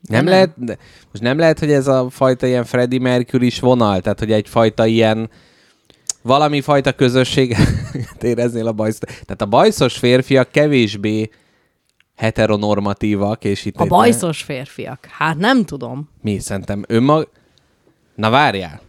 Nem, 0.01 0.23
nem. 0.23 0.33
lehet, 0.33 0.53
de 0.55 0.77
most 1.11 1.23
nem 1.23 1.37
lehet, 1.37 1.59
hogy 1.59 1.71
ez 1.71 1.87
a 1.87 2.09
fajta 2.09 2.47
ilyen 2.47 2.65
Freddie 2.65 2.99
Mercury 2.99 3.45
is 3.45 3.59
vonal, 3.59 4.01
tehát 4.01 4.19
hogy 4.19 4.31
egyfajta 4.31 4.85
ilyen 4.85 5.29
valami 6.21 6.61
fajta 6.61 6.93
közösséget 6.93 7.93
éreznél 8.21 8.67
a 8.67 8.71
bajsz. 8.71 8.97
Tehát 8.99 9.41
a 9.41 9.45
bajszos 9.45 9.97
férfiak 9.97 10.51
kevésbé 10.51 11.29
heteronormatívak, 12.15 13.43
és 13.43 13.65
itt 13.65 13.75
A 13.75 13.85
bajszos 13.85 14.41
férfiak. 14.41 15.05
Hát 15.05 15.37
nem 15.37 15.65
tudom. 15.65 16.09
Mi 16.21 16.39
szerintem 16.39 16.83
önmag... 16.87 17.29
Na 18.15 18.29
várjál. 18.29 18.81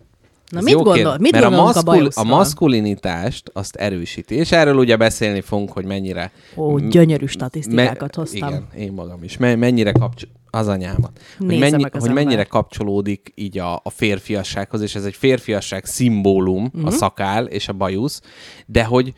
Na 0.51 0.59
Ez 0.59 0.65
mit 0.65 0.75
gondol- 0.75 0.95
kérdés, 0.95 1.17
mit 1.21 1.33
mert 1.33 1.45
a, 1.45 1.47
a 1.47 1.51
maszkul, 1.51 1.81
a 1.81 1.97
bajuszról? 1.97 2.25
maszkulinitást 2.27 3.51
azt 3.53 3.75
erősíti, 3.77 4.35
és 4.35 4.53
erről 4.53 4.77
ugye 4.77 4.97
beszélni 4.97 5.41
fogunk, 5.41 5.73
hogy 5.73 5.85
mennyire... 5.85 6.33
Ó, 6.57 6.79
gyönyörű 6.79 7.27
statisztikákat 7.27 8.15
hoztam. 8.15 8.49
Igen, 8.49 8.67
én 8.77 8.93
magam 8.93 9.23
is. 9.23 9.37
Me- 9.37 9.57
mennyire 9.57 9.93
kapcsol... 9.93 10.29
Az 10.51 10.69
anyámat. 10.69 11.21
Hogy, 11.39 11.59
mennyi, 11.59 11.85
az 11.93 12.01
hogy 12.03 12.13
mennyire 12.13 12.45
kapcsolódik 12.45 13.33
így 13.35 13.59
a, 13.59 13.75
a 13.75 13.91
férfiassághoz, 13.91 14.81
és 14.81 14.95
ez 14.95 15.05
egy 15.05 15.15
férfiasság 15.15 15.85
szimbólum, 15.85 16.63
Mhm. 16.63 16.67
uh-huh. 16.77 16.87
a 16.87 16.91
szakál 16.91 17.47
és 17.47 17.69
a 17.69 17.73
bajusz, 17.73 18.21
de 18.67 18.85
hogy 18.85 19.13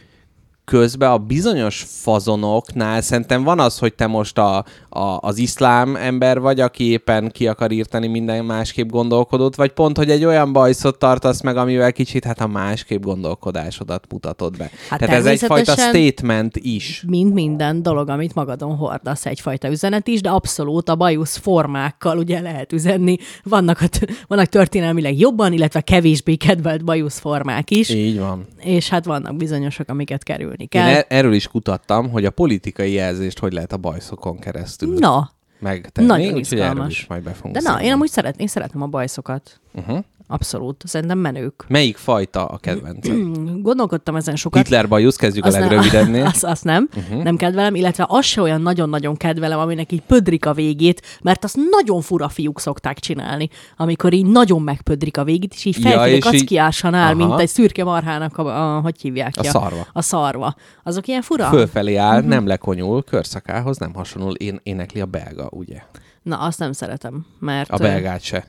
közben 0.71 1.11
a 1.11 1.19
bizonyos 1.19 1.87
fazonoknál 1.89 3.01
szerintem 3.01 3.43
van 3.43 3.61
az, 3.61 3.79
hogy 3.79 3.95
te 3.95 4.07
most 4.07 4.39
a, 4.39 4.65
a, 4.89 5.19
az 5.21 5.39
iszlám 5.39 5.97
ember 5.97 6.41
vagy, 6.41 6.61
aki 6.61 6.91
éppen 6.91 7.31
ki 7.31 7.47
akar 7.49 7.71
írtani 7.73 8.07
minden 8.07 8.45
másképp 8.45 8.91
gondolkodót, 8.91 9.57
vagy 9.57 9.71
pont, 9.73 9.97
hogy 9.97 10.11
egy 10.11 10.25
olyan 10.25 10.53
bajszot 10.53 10.99
tartasz 10.99 11.43
meg, 11.43 11.57
amivel 11.57 11.93
kicsit 11.93 12.25
hát 12.25 12.41
a 12.41 12.47
másképp 12.47 13.03
gondolkodásodat 13.03 14.07
mutatod 14.13 14.57
be. 14.57 14.71
Hát 14.89 14.99
Tehát 14.99 15.17
ez 15.17 15.27
egyfajta 15.27 15.73
statement 15.73 16.57
is. 16.57 17.05
Mint 17.07 17.35
minden 17.35 17.83
dolog, 17.83 18.09
amit 18.09 18.35
magadon 18.35 18.77
hordasz, 18.77 19.27
egyfajta 19.27 19.69
üzenet 19.71 20.09
is, 20.09 20.21
de 20.21 20.31
abszolút 20.31 20.89
a 20.89 20.97
bajusz 20.97 21.37
formákkal 21.37 22.19
ugye 22.19 22.41
lehet 22.41 22.73
üzenni. 22.73 23.17
Vannak, 23.45 23.81
a 23.81 23.89
t- 23.89 24.25
vannak 24.27 24.47
történelmileg 24.47 25.19
jobban, 25.19 25.53
illetve 25.53 25.81
kevésbé 25.81 26.35
kedvelt 26.35 26.85
bajusz 26.85 27.19
formák 27.19 27.71
is, 27.71 27.89
Így 27.89 28.19
van. 28.19 28.47
és 28.59 28.89
hát 28.89 29.05
vannak 29.05 29.37
bizonyosok, 29.37 29.89
amiket 29.89 30.23
kerülni 30.23 30.60
Én 30.61 30.69
kell. 30.69 30.87
er- 30.89 31.13
erről 31.13 31.33
is 31.33 31.49
kutattam, 31.49 32.11
hogy 32.11 32.25
a 32.25 32.31
politikai 32.31 32.93
jelzést 32.93 33.39
hogy 33.39 33.53
lehet 33.53 33.73
a 33.73 33.77
bajszokon 33.77 34.39
keresztül 34.39 34.99
Na, 34.99 35.31
megtenni, 35.59 36.07
Nagyon 36.07 36.37
izgalmas. 36.37 36.91
is 36.91 37.07
majd 37.07 37.23
be 37.23 37.35
De 37.53 37.61
na, 37.61 37.83
én 37.83 37.93
amúgy 37.93 38.09
szeret, 38.09 38.41
én 38.41 38.47
szeretem 38.47 38.83
a 38.83 38.87
bajszokat. 38.87 39.61
Uh-huh. 39.75 40.05
Abszolút. 40.31 40.83
Szerintem 40.87 41.19
menők. 41.19 41.65
Melyik 41.69 41.97
fajta 41.97 42.47
a 42.47 42.59
kedvenced? 42.59 43.15
Gondolkodtam 43.63 44.17
ezen 44.17 44.37
sokat. 44.37 44.63
Hitler 44.63 44.89
bajusz, 44.89 45.17
kezdjük 45.17 45.45
a 45.45 45.47
Azt 45.49 45.59
nem- 45.59 45.69
legrövidebbnél. 45.69 46.25
Azt, 46.33 46.45
azt 46.45 46.65
nem, 46.65 46.89
uh-huh. 46.97 47.23
nem 47.23 47.37
kedvelem, 47.37 47.75
illetve 47.75 48.05
az 48.09 48.25
se 48.25 48.41
olyan 48.41 48.61
nagyon-nagyon 48.61 49.17
kedvelem, 49.17 49.59
aminek 49.59 49.93
így 49.93 50.01
pödrik 50.03 50.47
a 50.47 50.53
végét, 50.53 51.03
mert 51.23 51.45
azt 51.45 51.57
nagyon 51.71 52.01
fura 52.01 52.29
fiúk 52.29 52.61
szokták 52.61 52.99
csinálni, 52.99 53.49
amikor 53.77 54.13
így 54.13 54.27
nagyon 54.27 54.63
megpödrik 54.63 55.17
a 55.17 55.25
végét, 55.25 55.53
és 55.55 55.65
így 55.65 55.79
Ja, 55.85 55.89
és 55.91 55.95
ja, 56.11 56.15
így- 56.17 56.23
kackiásan 56.23 56.95
áll, 56.95 57.15
Aha. 57.15 57.27
mint 57.27 57.41
egy 57.41 57.49
szürke 57.49 57.85
marhának 57.85 58.39
a, 58.39 58.77
a 58.77 58.81
hogy 58.81 59.01
hívják 59.01 59.33
A 59.37 59.41
ki? 59.41 59.47
szarva. 59.49 59.87
A 59.93 60.03
szarva. 60.03 60.55
Azok 60.83 61.07
ilyen 61.07 61.23
fura? 61.23 61.45
Fölfelé 61.49 61.95
áll, 61.97 62.21
Mhm. 62.21 62.29
nem 62.29 62.47
lekonyul, 62.47 63.03
körszakához 63.03 63.79
nem 63.79 63.95
hasonlul, 63.95 64.35
én 64.35 64.61
énekli 64.63 65.01
a 65.01 65.07
belga, 65.07 65.49
ugye? 65.51 65.83
Na, 66.23 66.39
azt 66.39 66.59
nem 66.59 66.73
szeretem, 66.73 67.27
mert... 67.39 67.71
A 67.71 67.77
belgát 67.77 68.23
se. 68.23 68.45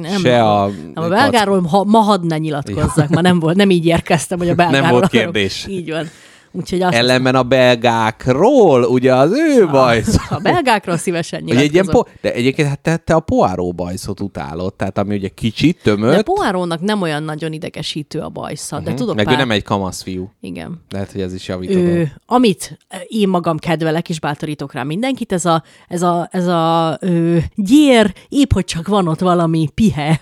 nem, 0.00 0.20
se 0.20 0.42
a... 0.44 0.66
Nem, 0.66 0.92
a 0.94 1.08
belgáról 1.08 1.62
ha, 1.62 1.84
ma 1.84 1.98
hadd 1.98 2.26
ne 2.26 2.38
nyilatkozzak, 2.38 3.08
ma 3.08 3.20
nem 3.20 3.38
volt, 3.38 3.56
nem 3.56 3.70
így 3.70 3.86
érkeztem, 3.86 4.38
hogy 4.38 4.48
a 4.48 4.54
belgáról 4.54 4.90
volt 4.90 5.04
akarok. 5.04 5.24
kérdés. 5.24 5.66
Így 5.68 5.90
van. 5.90 6.06
Úgyhogy 6.52 6.82
azt 6.82 6.94
Ellenben 6.94 7.34
a 7.34 7.42
belgákról, 7.42 8.82
ugye 8.82 9.14
az 9.14 9.30
ő 9.32 9.66
baj. 9.66 10.02
a 10.30 10.38
belgákról 10.42 10.96
szívesen 10.96 11.40
Hogy 11.40 11.50
egy 11.50 11.56
ilyen 11.56 11.70
nyilatkozom. 11.70 12.02
po- 12.02 12.12
de 12.20 12.32
egyébként 12.32 12.68
hát 12.68 12.80
te, 12.80 12.96
te 12.96 13.14
a 13.14 13.20
poáró 13.20 13.72
bajszot 13.72 14.20
utálod, 14.20 14.74
tehát 14.74 14.98
ami 14.98 15.16
ugye 15.16 15.28
kicsit 15.28 15.76
De 15.76 15.82
tömött, 15.82 16.22
Poárónak 16.24 16.80
nem 16.80 17.02
olyan 17.02 17.22
nagyon 17.22 17.52
idegesítő 17.52 18.18
a 18.18 18.28
bajsza, 18.28 18.78
de 18.80 18.94
tudok 18.94 19.06
Mhm. 19.08 19.16
meg 19.16 19.24
pár... 19.24 19.34
ő 19.34 19.38
nem 19.38 19.50
egy 19.50 19.62
kamasz 19.62 20.02
fiú. 20.02 20.30
Igen. 20.40 20.82
Lehet, 20.90 21.12
hogy 21.12 21.20
ez 21.20 21.34
is 21.34 21.48
javítod. 21.48 21.76
Ö, 21.76 22.02
amit 22.26 22.78
én 23.06 23.28
magam 23.28 23.58
kedvelek, 23.58 24.08
és 24.08 24.20
bátorítok 24.20 24.72
rá 24.72 24.82
mindenkit, 24.82 25.32
ez 25.32 25.44
a, 25.44 25.62
ez 25.88 26.02
a, 26.02 26.28
ez 26.32 26.46
a 26.46 26.96
ö, 27.00 27.36
gyér, 27.54 28.12
épp 28.28 28.52
hogy 28.52 28.64
csak 28.64 28.88
van 28.88 29.08
ott 29.08 29.20
valami 29.20 29.68
pihe, 29.74 30.20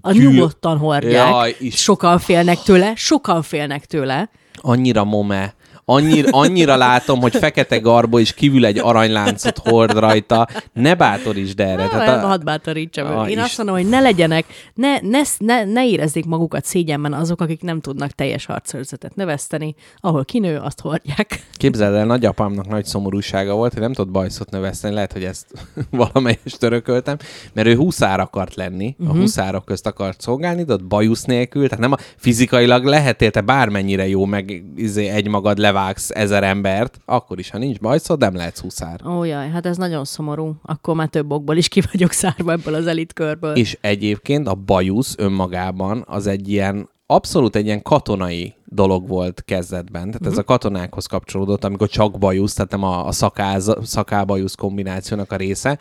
a 0.00 0.12
Gyű- 0.12 0.30
nyugodtan 0.32 0.78
hordják. 0.78 1.28
Jaj, 1.28 1.56
is- 1.58 1.76
sokan 1.82 2.18
félnek 2.18 2.58
tőle, 2.58 2.92
sokan 2.96 3.42
félnek 3.42 3.84
tőle. 3.84 4.30
Annyira 4.60 5.04
mome. 5.04 5.54
Annyira, 5.84 6.28
annyira 6.30 6.76
látom, 6.76 7.20
hogy 7.20 7.36
fekete 7.36 7.78
garbó 7.78 8.18
és 8.18 8.34
kívül 8.34 8.66
egy 8.66 8.78
aranyláncot 8.78 9.58
hord 9.58 9.98
rajta. 9.98 10.48
Ne 10.72 10.94
bátorítsd 10.94 11.60
erre. 11.60 11.88
Tehát 11.88 11.90
Tehát 11.90 12.24
a... 12.24 12.26
Hadd 12.26 12.44
bátorítsam 12.44 13.06
Ah. 13.06 13.30
Én 13.30 13.38
is- 13.38 13.44
azt 13.44 13.56
mondom, 13.56 13.76
hogy 13.76 13.88
ne 13.88 14.00
legyenek, 14.00 14.44
ne, 14.74 15.00
ne, 15.00 15.20
ne, 15.38 15.64
ne 15.64 15.88
érezzék 15.88 16.24
magukat 16.24 16.64
szégyenben 16.64 17.12
azok, 17.12 17.40
akik 17.40 17.62
nem 17.62 17.80
tudnak 17.80 18.10
teljes 18.10 18.46
harcőrzetet 18.46 19.14
növeszteni. 19.14 19.74
Ahol 19.96 20.24
kinő, 20.24 20.56
azt 20.56 20.80
hordják. 20.80 21.46
képzeld 21.52 21.94
el, 21.94 22.06
nagyapámnak 22.06 22.68
nagy 22.68 22.84
szomorúsága 22.84 23.54
volt, 23.54 23.72
hogy 23.72 23.82
nem 23.82 23.92
tudott 23.92 24.12
bajszot 24.12 24.50
növeszteni, 24.50 24.94
lehet, 24.94 25.12
hogy 25.12 25.24
ezt 25.24 25.46
valamelyest 25.90 26.58
törököltem, 26.58 27.16
mert 27.52 27.68
ő 27.68 27.76
huszár 27.76 28.20
akart 28.20 28.54
lenni, 28.54 28.96
uh-huh. 28.98 29.16
a 29.16 29.20
huszárok 29.20 29.64
közt 29.64 29.86
akart 29.86 30.20
szolgálni, 30.20 30.64
de 30.64 30.72
ott 30.72 30.84
bajusz 30.84 31.24
nélkül, 31.24 31.68
tehát 31.68 31.80
nem 31.80 31.92
a, 31.92 31.96
fizikailag 32.16 32.84
lehetél 32.84 33.30
te 33.30 33.40
bármennyire 33.40 34.08
jó, 34.08 34.24
meg 34.24 34.62
izé, 34.76 35.08
egymagad 35.08 35.58
levágsz 35.72 36.10
ezer 36.10 36.44
embert, 36.44 37.00
akkor 37.04 37.38
is, 37.38 37.50
ha 37.50 37.58
nincs 37.58 37.78
bajszod, 37.78 38.18
nem 38.18 38.34
lehetsz 38.34 38.60
huszár. 38.60 39.06
Ó, 39.06 39.24
jaj, 39.24 39.50
hát 39.50 39.66
ez 39.66 39.76
nagyon 39.76 40.04
szomorú. 40.04 40.54
Akkor 40.62 40.94
már 40.94 41.08
több 41.08 41.30
okból 41.30 41.56
is 41.56 41.68
ki 41.68 41.82
vagyok 41.92 42.12
szárva 42.12 42.52
ebből 42.52 42.74
az 42.74 42.86
elitkörből. 42.86 43.56
És 43.56 43.78
egyébként 43.80 44.48
a 44.48 44.54
bajusz 44.54 45.14
önmagában 45.18 46.04
az 46.08 46.26
egy 46.26 46.48
ilyen, 46.48 46.88
abszolút 47.06 47.56
egy 47.56 47.64
ilyen 47.64 47.82
katonai 47.82 48.54
dolog 48.64 49.08
volt 49.08 49.42
kezdetben. 49.44 50.10
Tehát 50.10 50.26
ez 50.26 50.38
a 50.38 50.44
katonákhoz 50.44 51.06
kapcsolódott, 51.06 51.64
amikor 51.64 51.88
csak 51.88 52.18
bajusz, 52.18 52.54
tehát 52.54 52.70
nem 52.70 52.82
a, 52.82 53.06
a 53.06 53.12
szakáz, 53.12 53.74
szakábajusz 53.82 54.54
kombinációnak 54.54 55.32
a 55.32 55.36
része, 55.36 55.78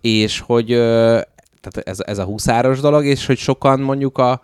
és 0.00 0.40
hogy 0.40 0.66
tehát 1.60 1.88
ez, 1.88 1.98
ez 2.00 2.18
a 2.18 2.24
huszáros 2.24 2.80
dolog, 2.80 3.04
és 3.04 3.26
hogy 3.26 3.38
sokan 3.38 3.80
mondjuk 3.80 4.18
a, 4.18 4.42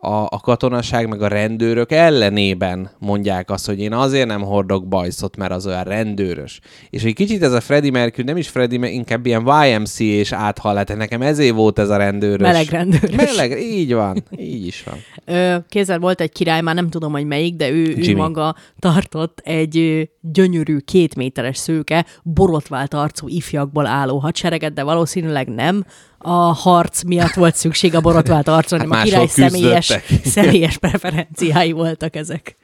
a, 0.00 0.22
a 0.22 0.40
katonaság 0.42 1.08
meg 1.08 1.22
a 1.22 1.28
rendőrök 1.28 1.92
ellenében 1.92 2.90
mondják 2.98 3.50
azt, 3.50 3.66
hogy 3.66 3.80
én 3.80 3.92
azért 3.92 4.26
nem 4.26 4.42
hordok 4.42 4.88
bajszot, 4.88 5.36
mert 5.36 5.52
az 5.52 5.66
olyan 5.66 5.84
rendőrös. 5.84 6.60
És 6.90 7.04
egy 7.04 7.14
kicsit 7.14 7.42
ez 7.42 7.52
a 7.52 7.60
Freddie 7.60 7.90
Mercury, 7.90 8.26
nem 8.26 8.36
is 8.36 8.48
Freddie, 8.48 8.78
Mer- 8.78 8.92
inkább 8.92 9.26
ilyen 9.26 9.40
YMCA 9.40 10.04
és 10.04 10.32
áthal, 10.32 10.72
tehát 10.72 10.96
nekem 10.96 11.22
ezért 11.22 11.54
volt 11.54 11.78
ez 11.78 11.88
a 11.88 11.96
rendőrös. 11.96 12.46
Meleg 12.46 12.68
rendőrös. 12.68 13.16
Meleg, 13.16 13.60
így 13.60 13.94
van, 13.94 14.22
így 14.36 14.66
is 14.66 14.84
van. 14.84 15.64
Kézzel 15.68 15.98
volt 15.98 16.20
egy 16.20 16.32
király, 16.32 16.60
már 16.60 16.74
nem 16.74 16.90
tudom, 16.90 17.12
hogy 17.12 17.26
melyik, 17.26 17.56
de 17.56 17.70
ő, 17.70 17.96
ő 17.96 18.16
maga 18.16 18.54
tartott 18.78 19.40
egy 19.44 20.08
gyönyörű 20.32 20.78
két 20.78 21.14
méteres 21.14 21.56
szőke, 21.56 22.06
borotvált 22.22 22.94
arcú 22.94 23.28
ifjakból 23.28 23.86
álló 23.86 24.18
hadsereget, 24.18 24.72
de 24.72 24.82
valószínűleg 24.82 25.48
nem 25.48 25.84
a 26.18 26.32
harc 26.38 27.02
miatt 27.02 27.34
volt 27.34 27.54
szükség 27.54 27.94
a 27.94 28.00
borotvált 28.00 28.48
arcon, 28.48 28.78
hanem 28.78 28.92
a 28.92 28.94
máshol 28.94 29.10
király 29.10 29.26
személyes, 29.26 29.92
személyes 30.24 30.78
preferenciái 30.78 31.72
voltak 31.72 32.16
ezek. 32.16 32.56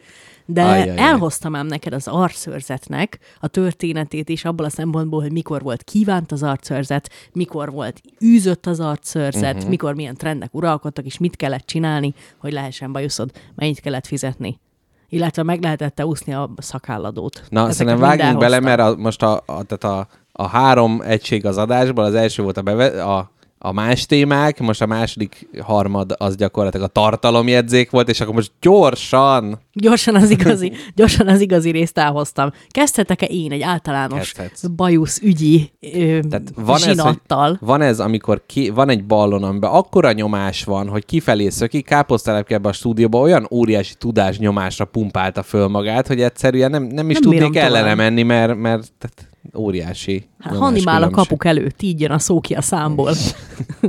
De 0.47 0.63
Ajjajjaj. 0.63 0.99
elhoztam 0.99 1.55
ám 1.55 1.67
neked 1.67 1.93
az 1.93 2.09
arcszőrzetnek 2.09 3.19
a 3.41 3.49
történetét 3.49 4.29
is 4.29 4.45
abból 4.45 4.67
a 4.67 4.71
szempontból, 4.71 5.21
hogy 5.21 5.33
mikor 5.33 5.63
volt 5.63 5.83
kívánt 5.83 6.33
az 6.33 6.43
arcszőrzet, 6.43 7.11
mikor 7.33 7.71
volt 7.71 8.01
űzött 8.25 8.67
az 8.67 8.81
arcszőrzet, 8.81 9.55
uh-huh. 9.55 9.71
mikor 9.71 9.95
milyen 9.95 10.15
trendek 10.15 10.55
uralkodtak, 10.55 11.05
és 11.05 11.19
mit 11.19 11.37
kellett 11.37 11.67
csinálni, 11.67 12.15
hogy 12.39 12.53
lehessen 12.53 12.93
bajuszod, 12.93 13.31
mennyit 13.55 13.81
kellett 13.81 14.07
fizetni. 14.07 14.61
Illetve 15.09 15.43
meg 15.43 15.63
lehetett 15.63 16.05
úszni 16.05 16.35
a 16.35 16.51
szakálladót. 16.57 17.43
Na, 17.49 17.59
Ezeket 17.59 17.77
szerintem 17.77 18.01
vágjunk 18.01 18.39
bele, 18.39 18.61
mert 18.61 18.81
a, 18.81 18.95
most 18.97 19.23
a, 19.23 19.33
a, 19.33 19.63
tehát 19.63 19.85
a, 19.85 20.07
a 20.33 20.47
három 20.47 21.01
egység 21.05 21.47
az 21.47 21.59
adásból, 21.59 22.05
az 22.05 22.15
első 22.15 22.43
volt 22.43 22.57
a, 22.57 22.63
beve, 22.63 23.05
a, 23.05 23.31
a 23.65 23.73
más 23.73 24.07
témák, 24.07 24.61
most 24.61 24.83
a 24.83 24.87
második 24.87 25.49
harmad 25.61 26.15
az 26.19 26.37
gyakorlatilag 26.37 26.87
a 26.87 26.93
tartalomjegyzék 26.93 27.91
volt, 27.91 28.09
és 28.09 28.21
akkor 28.21 28.35
most 28.35 28.53
gyorsan 28.61 29.59
Gyorsan 29.73 30.15
az 30.15 30.31
igazi, 30.31 30.73
gyorsan 30.97 31.29
az 31.29 31.41
igazi 31.41 31.71
részt 31.71 31.99
elhoztam. 31.99 32.51
Kezdhetek-e 32.69 33.27
én 33.27 33.53
egy 33.53 33.63
általános 33.63 34.33
Kezdhetsz. 34.33 34.67
bajusz 34.67 35.21
ügyi 35.23 35.71
ö, 35.81 36.19
Tehát 36.31 36.53
van 36.55 36.77
ez, 36.77 36.83
zsinattal? 36.83 37.59
van 37.61 37.81
ez, 37.81 38.01
amikor 38.01 38.43
ki, 38.47 38.71
van 38.71 38.89
egy 38.89 39.05
ballon, 39.05 39.43
amiben 39.43 39.71
akkora 39.71 40.13
nyomás 40.13 40.65
van, 40.65 40.89
hogy 40.89 41.07
kifelé 41.07 41.49
szökik, 41.49 41.87
káposztelepke 41.87 42.55
ebbe 42.55 42.69
a 42.69 42.73
stúdióba 42.73 43.19
olyan 43.19 43.47
óriási 43.51 43.95
tudás 43.95 44.39
nyomásra 44.39 44.85
pumpálta 44.85 45.43
föl 45.43 45.69
magát, 45.69 46.07
hogy 46.07 46.21
egyszerűen 46.21 46.71
nem, 46.71 46.83
nem 46.83 47.11
is 47.11 47.19
Nem 47.19 47.31
tudnék 47.31 47.57
ellene 47.57 47.95
menni, 47.95 48.23
mert, 48.23 48.57
mert 48.57 48.93
tehát 48.99 49.34
óriási 49.57 50.29
Hát 50.39 50.53
nyomás 50.53 50.69
Hannibal 50.69 51.03
a 51.03 51.11
kapuk 51.11 51.45
előtt, 51.45 51.83
így 51.83 52.01
jön 52.01 52.11
a 52.11 52.19
szó 52.19 52.41
ki 52.41 52.55
a 52.55 52.63
számból. 52.63 53.15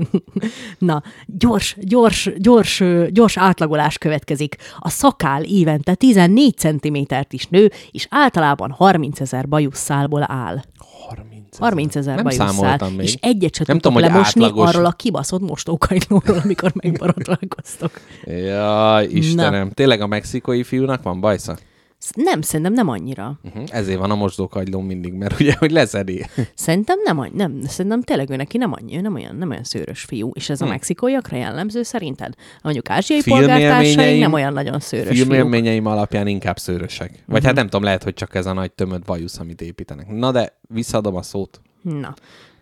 Na, 0.78 1.04
gyors, 1.26 1.78
gyors, 1.80 2.30
gyors, 2.38 2.84
gyors 3.10 3.38
átlagolás 3.38 3.98
következik. 3.98 4.56
A 4.80 4.90
szakál 4.90 5.44
évente 5.44 5.96
14 5.96 6.58
centimétert 6.58 7.34
is 7.34 7.48
nő, 7.48 7.72
és 7.92 8.08
általában 8.10 8.72
30 8.72 9.20
ezer 9.20 9.48
bajuszszálból 9.48 10.26
áll. 10.28 10.62
30 11.08 11.58
30 11.58 11.96
ezer 11.96 12.24
még. 12.96 13.06
És 13.06 13.18
egyet 13.20 13.56
sem 13.56 13.80
hogy 13.82 14.02
lemosni 14.02 14.44
átlagos. 14.44 14.70
arról 14.70 14.86
a 14.86 14.92
kibaszott 14.92 15.42
mostókagylóról, 15.42 16.38
amikor 16.44 16.72
megborotválkoztok. 16.76 17.92
Jaj, 18.48 19.06
Istenem. 19.06 19.72
Tényleg 19.72 20.02
a 20.02 20.08
mexikói 20.08 20.64
fiúnak 20.64 21.04
van 21.04 21.20
bajsza? 21.20 21.58
Nem, 22.16 22.42
szerintem 22.42 22.74
nem 22.74 22.88
annyira. 22.90 23.40
Uh-huh. 23.44 23.64
Ezért 23.72 24.00
van 24.00 24.12
a 24.12 24.16
mosdókagylón 24.16 24.84
mindig, 24.84 25.14
mert 25.14 25.40
ugye, 25.40 25.54
hogy 25.58 25.72
leszedi. 25.72 26.26
Szerintem 26.56 26.98
nem, 27.04 27.30
nem, 27.34 27.62
szerintem 27.68 28.02
tényleg 28.02 28.30
ő 28.30 28.36
neki 28.36 28.58
nem 28.58 28.72
annyi, 28.74 28.98
ő 28.98 29.02
nem 29.02 29.14
olyan, 29.14 29.36
nem 29.36 29.50
olyan 29.50 29.64
szőrös 29.64 30.02
fiú. 30.04 30.32
És 30.34 30.50
ez 30.50 30.62
a 30.62 30.66
Hm. 30.66 30.70
mexikóiakra 30.72 31.38
jellemző 31.38 31.84
szerinted? 31.84 32.34
Mondjuk 32.64 32.90
ázsiai 32.90 33.22
polgártársaink 33.24 34.20
nem 34.20 34.34
olyan 34.34 34.54
nagyon 34.54 34.80
szőrös 34.80 35.08
fiúk. 35.18 35.18
Filmélményeim 35.32 35.86
alapján 35.86 36.28
inkább 36.28 36.58
szőrösek. 36.58 37.10
Vagy 37.26 37.38
Mhm. 37.38 37.46
hát 37.46 37.56
nem 37.56 37.66
tudom, 37.66 37.84
lehet, 37.84 38.04
hogy 38.04 38.14
csak 38.14 38.36
ez 38.36 38.46
a 38.46 38.54
nagy 38.54 38.72
tömött 38.72 39.06
bajusz, 39.06 39.40
amit 39.40 39.62
építenek. 39.62 40.08
Na 40.08 40.32
de 40.32 40.58
visszaadom 40.62 41.16
a 41.16 41.22
szót. 41.22 41.62
Na. 41.82 42.14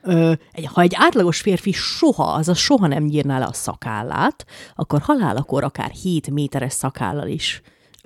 Ö, 0.05 0.31
egy, 0.51 0.65
ha 0.65 0.81
egy 0.81 0.93
átlagos 0.95 1.41
férfi 1.41 1.71
soha, 1.71 2.23
azaz 2.23 2.57
soha 2.57 2.87
nem 2.87 3.03
nyírná 3.03 3.39
le 3.39 3.45
a 3.45 3.53
szakállát, 3.53 4.45
akkor 4.75 5.01
halálakor 5.01 5.63
akár 5.63 5.89
7 5.91 6.31
méteres 6.31 6.73
szakállal 6.73 7.27
is 7.27 7.61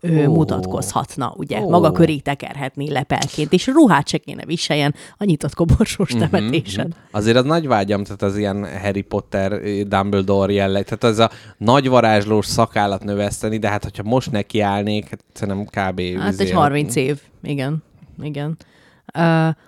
Ó. 0.10 0.34
mutatkozhatna, 0.34 1.34
ugye? 1.38 1.62
Ó. 1.62 1.70
Maga 1.70 1.92
köré 1.92 2.18
tekerhetné 2.18 2.90
lepelként, 2.90 3.54
és 3.54 3.68
ruhát 3.68 4.08
se 4.08 4.18
kéne 4.18 4.46
viseljen 4.46 4.96
a 5.18 5.24
nyitott 5.24 5.54
koborsós 5.54 6.12
Mhm, 6.14 6.20
temetésen. 6.20 6.94
Azért 7.12 7.38
az 7.38 7.44
nagy 7.46 7.68
vágyam, 7.68 8.04
tehát 8.04 8.22
az 8.22 8.38
ilyen 8.38 8.80
Harry 8.82 9.02
Potter, 9.02 9.62
Dumbledore 9.88 10.54
jelleg, 10.54 10.84
tehát 10.84 11.04
az 11.04 11.20
a 11.20 11.30
nagy 11.58 11.90
varázslós 11.90 12.46
szakállat 12.46 13.04
növeszteni, 13.04 13.58
de 13.58 13.70
hát 13.70 13.84
hogyha 13.84 14.04
most 14.04 14.32
nekiállnék, 14.32 15.10
hát 15.10 15.24
szerintem 15.34 15.66
kb. 15.66 16.02
Hát 16.20 16.32
izé 16.32 16.44
egy 16.46 16.52
a- 16.52 16.60
30 16.60 16.96
év, 16.96 17.20
igen. 17.44 17.84
Igen. 18.24 18.58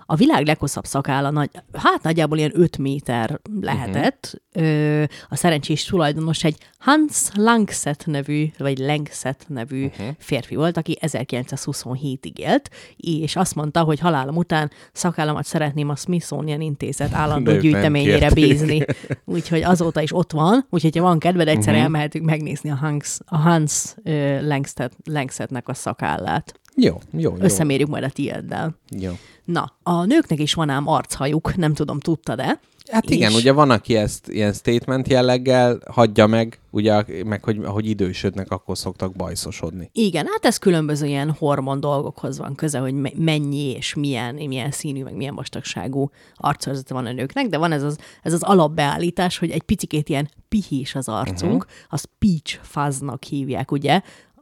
A 0.05 0.15
világ 0.15 0.45
leghosszabb 0.45 0.85
szakála, 0.85 1.29
nagy, 1.29 1.49
hát 1.73 2.03
nagyjából 2.03 2.37
ilyen 2.37 2.51
5 2.53 2.77
méter 2.77 3.39
lehetett. 3.61 4.41
Ö, 4.53 5.03
A 5.29 5.35
szerencsés 5.35 5.83
tulajdonos 5.83 6.43
egy 6.43 6.57
Hans 6.77 7.29
Langset 7.35 8.03
nevű, 8.05 8.45
vagy 8.57 8.77
Langset 8.77 9.45
nevű 9.47 9.89
férfi 10.17 10.55
volt, 10.55 10.77
aki 10.77 10.97
1927-ig 11.01 12.37
élt, 12.37 12.69
és 12.95 13.35
azt 13.35 13.55
mondta, 13.55 13.83
hogy 13.83 13.99
halálom 13.99 14.35
után 14.35 14.71
szakállamat 14.93 15.45
szeretném 15.45 15.89
a 15.89 15.95
Smithsonian 15.95 16.61
Intézet 16.61 17.13
állandó 17.13 17.57
gyűjteményére 17.61 18.29
bízni. 18.29 18.85
Úgyhogy 19.25 19.61
azóta 19.63 20.01
is 20.01 20.15
ott 20.15 20.31
van, 20.31 20.67
úgyhogy 20.69 20.95
ha 20.97 21.03
van 21.03 21.19
kedved, 21.19 21.47
egyszer 21.47 21.67
uh-huh. 21.67 21.83
elmehetünk 21.83 22.25
megnézni 22.25 22.71
a 22.71 22.75
Hans, 22.75 23.19
a 23.25 23.37
Hans 23.37 23.95
ö, 24.03 24.47
Langset, 24.47 24.95
Langsetnek 25.03 25.67
a 25.67 25.73
szakállát. 25.73 26.59
Jó, 26.79 26.97
jó, 27.11 27.35
jó. 27.35 27.35
Összemérjük 27.39 27.89
majd 27.89 28.03
a 28.03 28.09
tieddel. 28.09 28.77
jó. 28.89 29.11
Na, 29.45 29.73
a 29.83 30.05
nőknek 30.05 30.39
is 30.39 30.53
van 30.53 30.69
ám 30.69 30.87
archajuk, 30.87 31.55
nem 31.55 31.73
tudom, 31.73 31.99
tudtad-e? 31.99 32.59
Hát 32.91 33.09
igen, 33.09 33.29
És- 33.31 33.37
ugye 33.37 33.51
van, 33.51 33.69
aki 33.69 33.95
ezt 33.95 34.27
ilyen 34.27 34.53
statement 34.53 35.07
jelleggel 35.07 35.79
hagyja 35.91 36.27
meg, 36.27 36.59
ugye, 36.69 37.03
meg 37.25 37.43
hogy, 37.43 37.59
hogy 37.65 37.89
idősödnek, 37.89 38.51
akkor 38.51 38.77
szoktak 38.77 39.15
bajszosodni. 39.15 39.89
Igen, 39.93 40.25
hát 40.25 40.45
ez 40.45 40.57
különböző 40.57 41.05
ilyen 41.05 41.31
hormon 41.31 41.79
dolgokhoz 41.79 42.37
van 42.37 42.55
köze, 42.55 42.79
hogy 42.79 42.93
me- 42.93 43.17
mennyi 43.17 43.71
és 43.71 43.93
milyen, 43.93 44.35
milyen 44.35 44.71
színű, 44.71 45.03
meg 45.03 45.15
milyen 45.15 45.35
vastagságú 45.35 46.09
arcőrzete 46.35 46.93
van 46.93 47.05
a 47.05 47.11
nőknek, 47.11 47.47
de 47.47 47.57
van 47.57 47.71
ez 47.71 47.83
az, 47.83 47.97
ez 48.23 48.33
az 48.33 48.43
alapbeállítás, 48.43 49.37
hogy 49.37 49.49
egy 49.49 49.63
picikét 49.63 50.09
ilyen 50.09 50.29
pihis 50.49 50.95
az 50.95 51.07
arcunk, 51.07 51.63
uh-huh. 51.63 51.71
azt 51.89 52.09
peach 52.19 52.59
fuzznak 52.61 53.23
hívják, 53.23 53.71
ugye, 53.71 54.01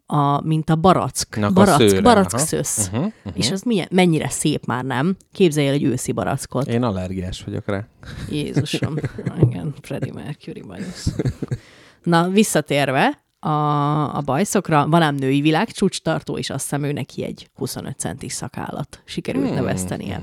a, 0.09 0.41
mint 0.41 0.69
a 0.69 0.75
barack, 0.75 1.37
Nak 1.37 1.49
a 1.49 1.53
barack, 1.53 1.79
szőre, 1.79 2.01
barack 2.01 2.33
aha. 2.33 2.43
szösz. 2.43 2.89
Uh-huh, 2.91 3.05
uh-huh. 3.05 3.33
És 3.35 3.51
az 3.51 3.61
milyen, 3.61 3.87
mennyire 3.91 4.29
szép 4.29 4.65
már, 4.65 4.83
nem? 4.83 5.15
Képzelj 5.31 5.67
el 5.67 5.73
egy 5.73 5.83
őszi 5.83 6.11
barackot. 6.11 6.67
Én 6.67 6.83
allergiás 6.83 7.43
vagyok 7.43 7.65
rá. 7.65 7.87
Jézusom. 8.29 8.95
Igen, 9.41 9.73
Freddie 9.81 10.13
Mercury 10.13 10.61
bajusz. 10.61 11.15
Na, 12.03 12.29
visszatérve 12.29 13.23
a, 13.39 13.49
a 14.15 14.21
bajszokra, 14.25 14.87
van 14.87 15.01
ám 15.01 15.15
női 15.15 15.41
világ 15.41 15.71
csúcstartó, 15.71 16.37
és 16.37 16.49
azt 16.49 16.63
hiszem 16.63 16.83
ő 16.83 16.91
neki 16.91 17.23
egy 17.23 17.49
25 17.55 17.99
centis 17.99 18.33
szakállat 18.33 19.01
sikerült 19.05 19.45
hmm. 19.45 19.55
nevesztenie. 19.55 20.21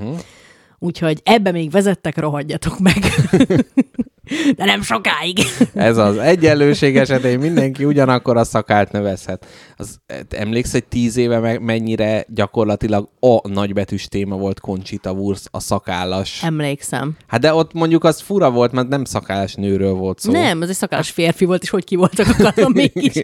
Úgyhogy 0.79 1.21
ebbe 1.25 1.51
még 1.51 1.71
vezettek, 1.71 2.19
rohadjatok 2.19 2.79
meg. 2.79 2.97
De 4.57 4.65
nem 4.65 4.83
sokáig. 4.83 5.39
Ez 5.75 5.97
az 5.97 6.17
egyenlőség 6.17 6.97
esetén 6.97 7.39
mindenki 7.39 7.85
ugyanakkor 7.85 8.37
a 8.37 8.45
szakált 8.45 8.93
növezhet. 8.93 9.47
Az, 9.77 9.99
emlékszel, 10.31 10.73
hogy 10.81 10.89
tíz 10.89 11.17
éve 11.17 11.59
mennyire 11.59 12.25
gyakorlatilag 12.29 13.09
a 13.21 13.49
nagybetűs 13.49 14.09
téma 14.09 14.37
volt 14.37 14.61
Conchita 14.61 15.13
Wurst, 15.13 15.49
a 15.51 15.61
szakállas. 15.61 16.43
Emlékszem. 16.43 17.17
Hát 17.27 17.41
de 17.41 17.55
ott 17.55 17.73
mondjuk 17.73 18.05
az 18.05 18.21
fura 18.21 18.51
volt, 18.51 18.73
mert 18.73 18.89
nem 18.89 19.05
szakállas 19.05 19.55
nőről 19.55 19.93
volt 19.93 20.19
szó. 20.19 20.33
Nem, 20.33 20.63
ez 20.63 20.69
egy 20.69 20.75
szakállas 20.75 21.11
férfi 21.11 21.45
volt, 21.45 21.63
és 21.63 21.71
hogy 21.71 21.85
ki 21.85 21.97
voltak 21.97 22.27
akarva 22.39 22.69
mégis. 22.95 23.23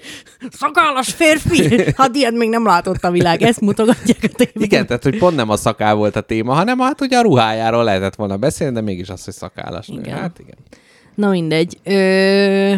Szakállas 0.50 1.12
férfi? 1.12 1.84
Hát 1.96 2.16
ilyet 2.16 2.34
még 2.34 2.48
nem 2.48 2.64
látott 2.64 3.04
a 3.04 3.10
világ, 3.10 3.42
ezt 3.42 3.60
mutogatják 3.60 4.18
a 4.22 4.28
tévében. 4.28 4.62
Igen, 4.62 4.86
tehát 4.86 5.02
hogy 5.02 5.18
pont 5.18 5.36
nem 5.36 5.50
a 5.50 5.56
szakál 5.56 5.94
volt 5.94 6.16
a 6.16 6.20
téma, 6.20 6.54
hanem 6.54 6.78
hát 6.78 7.00
ugye 7.00 7.18
a 7.18 7.22
ruhájáról 7.22 7.84
lehetett 7.84 8.14
volna 8.14 8.36
beszélni, 8.36 8.74
de 8.74 8.80
mégis 8.80 9.08
az, 9.08 9.24
hogy 9.24 9.34
szakállas 9.34 9.86
nő. 9.86 10.00
Igen. 10.00 10.18
Hát 10.18 10.38
igen. 10.38 10.56
Na 11.20 11.30
mindegy. 11.30 11.76
Ö... 11.84 12.74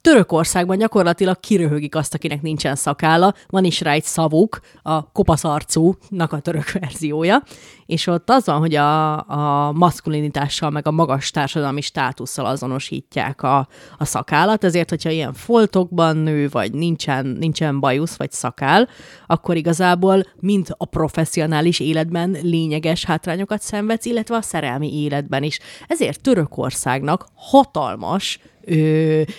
Törökországban 0.00 0.78
gyakorlatilag 0.78 1.40
kiröhögik 1.40 1.94
azt, 1.94 2.14
akinek 2.14 2.42
nincsen 2.42 2.74
szakálla. 2.74 3.34
Van 3.48 3.64
is 3.64 3.80
rá 3.80 3.92
egy 3.92 4.04
szavuk, 4.04 4.60
a 4.82 5.12
kopaszarcúnak 5.12 6.32
a 6.32 6.40
török 6.40 6.72
verziója, 6.72 7.42
és 7.86 8.06
ott 8.06 8.30
az 8.30 8.46
van, 8.46 8.58
hogy 8.58 8.74
a, 8.74 9.12
a 9.28 9.72
maszkulinitással, 9.72 10.70
meg 10.70 10.86
a 10.86 10.90
magas 10.90 11.30
társadalmi 11.30 11.80
státusszal 11.80 12.46
azonosítják 12.46 13.42
a, 13.42 13.68
a 13.98 14.04
szakállat, 14.04 14.64
ezért, 14.64 14.88
hogyha 14.88 15.10
ilyen 15.10 15.32
foltokban 15.32 16.16
nő, 16.16 16.48
vagy 16.48 16.72
nincsen, 16.72 17.26
nincsen 17.26 17.80
bajusz, 17.80 18.16
vagy 18.16 18.32
szakál, 18.32 18.88
akkor 19.26 19.56
igazából 19.56 20.24
mind 20.40 20.74
a 20.76 20.84
professzionális 20.84 21.80
életben 21.80 22.36
lényeges 22.42 23.04
hátrányokat 23.04 23.62
szenvedsz, 23.62 24.04
illetve 24.04 24.36
a 24.36 24.42
szerelmi 24.42 25.02
életben 25.02 25.42
is. 25.42 25.58
Ezért 25.86 26.20
Törökországnak 26.20 27.26
hatalmas 27.34 28.38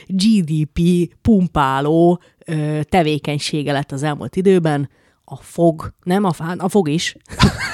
GDP 0.07 0.80
pumpáló 1.21 2.19
tevékenysége 2.89 3.71
lett 3.71 3.91
az 3.91 4.03
elmúlt 4.03 4.36
időben, 4.36 4.89
a 5.26 5.36
fog, 5.36 5.93
nem 6.03 6.24
a 6.24 6.32
fán, 6.32 6.59
a 6.59 6.69
fog 6.69 6.89
is. 6.89 7.15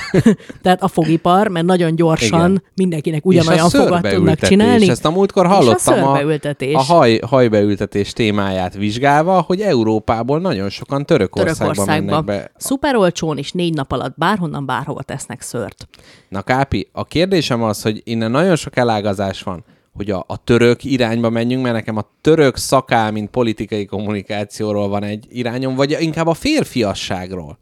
Tehát 0.61 0.81
a 0.81 0.87
fogipar, 0.87 1.47
mert 1.47 1.65
nagyon 1.65 1.95
gyorsan 1.95 2.49
Igen. 2.49 2.63
Mindenkinek 2.75 3.19
és 3.19 3.25
ugyanolyan 3.25 3.69
fogat 3.69 4.07
tudnak 4.07 4.39
csinálni. 4.39 4.89
Ezt 4.89 5.05
a 5.05 5.09
múltkor 5.09 5.45
És 5.45 5.51
hallottam 5.51 6.03
a, 6.03 6.19
a 6.73 6.81
haj, 6.81 7.19
hajbeültetés 7.25 8.13
témáját 8.13 8.73
vizsgálva, 8.73 9.41
hogy 9.41 9.61
Európából 9.61 10.39
nagyon 10.39 10.69
sokan 10.69 11.05
Törökországba, 11.05 11.85
mennek 11.85 11.85
Törökországba. 11.85 12.21
be. 12.21 12.51
Szuper 12.57 12.95
olcsón 12.95 13.37
és 13.37 13.51
négy 13.51 13.73
nap 13.73 13.91
alatt 13.91 14.17
bárhonnan 14.17 14.65
bárhova 14.65 15.01
tesznek 15.01 15.41
szört. 15.41 15.87
Na 16.29 16.41
Kápi, 16.41 16.89
a 16.91 17.05
kérdésem 17.05 17.63
az, 17.63 17.81
hogy 17.81 18.01
innen 18.03 18.31
nagyon 18.31 18.55
sok 18.55 18.77
elágazás 18.77 19.43
van, 19.43 19.63
hogy 19.93 20.11
a, 20.11 20.23
a 20.27 20.43
török 20.43 20.83
irányba 20.83 21.29
menjünk, 21.29 21.63
mert 21.63 21.75
nekem 21.75 21.97
a 21.97 22.09
török 22.21 22.57
szaká, 22.57 23.09
mint 23.09 23.29
politikai 23.29 23.85
kommunikációról 23.85 24.87
van 24.87 25.03
egy 25.03 25.27
irányom, 25.29 25.75
vagy 25.75 25.97
inkább 25.99 26.27
a 26.27 26.33
férfiasságról. 26.33 27.57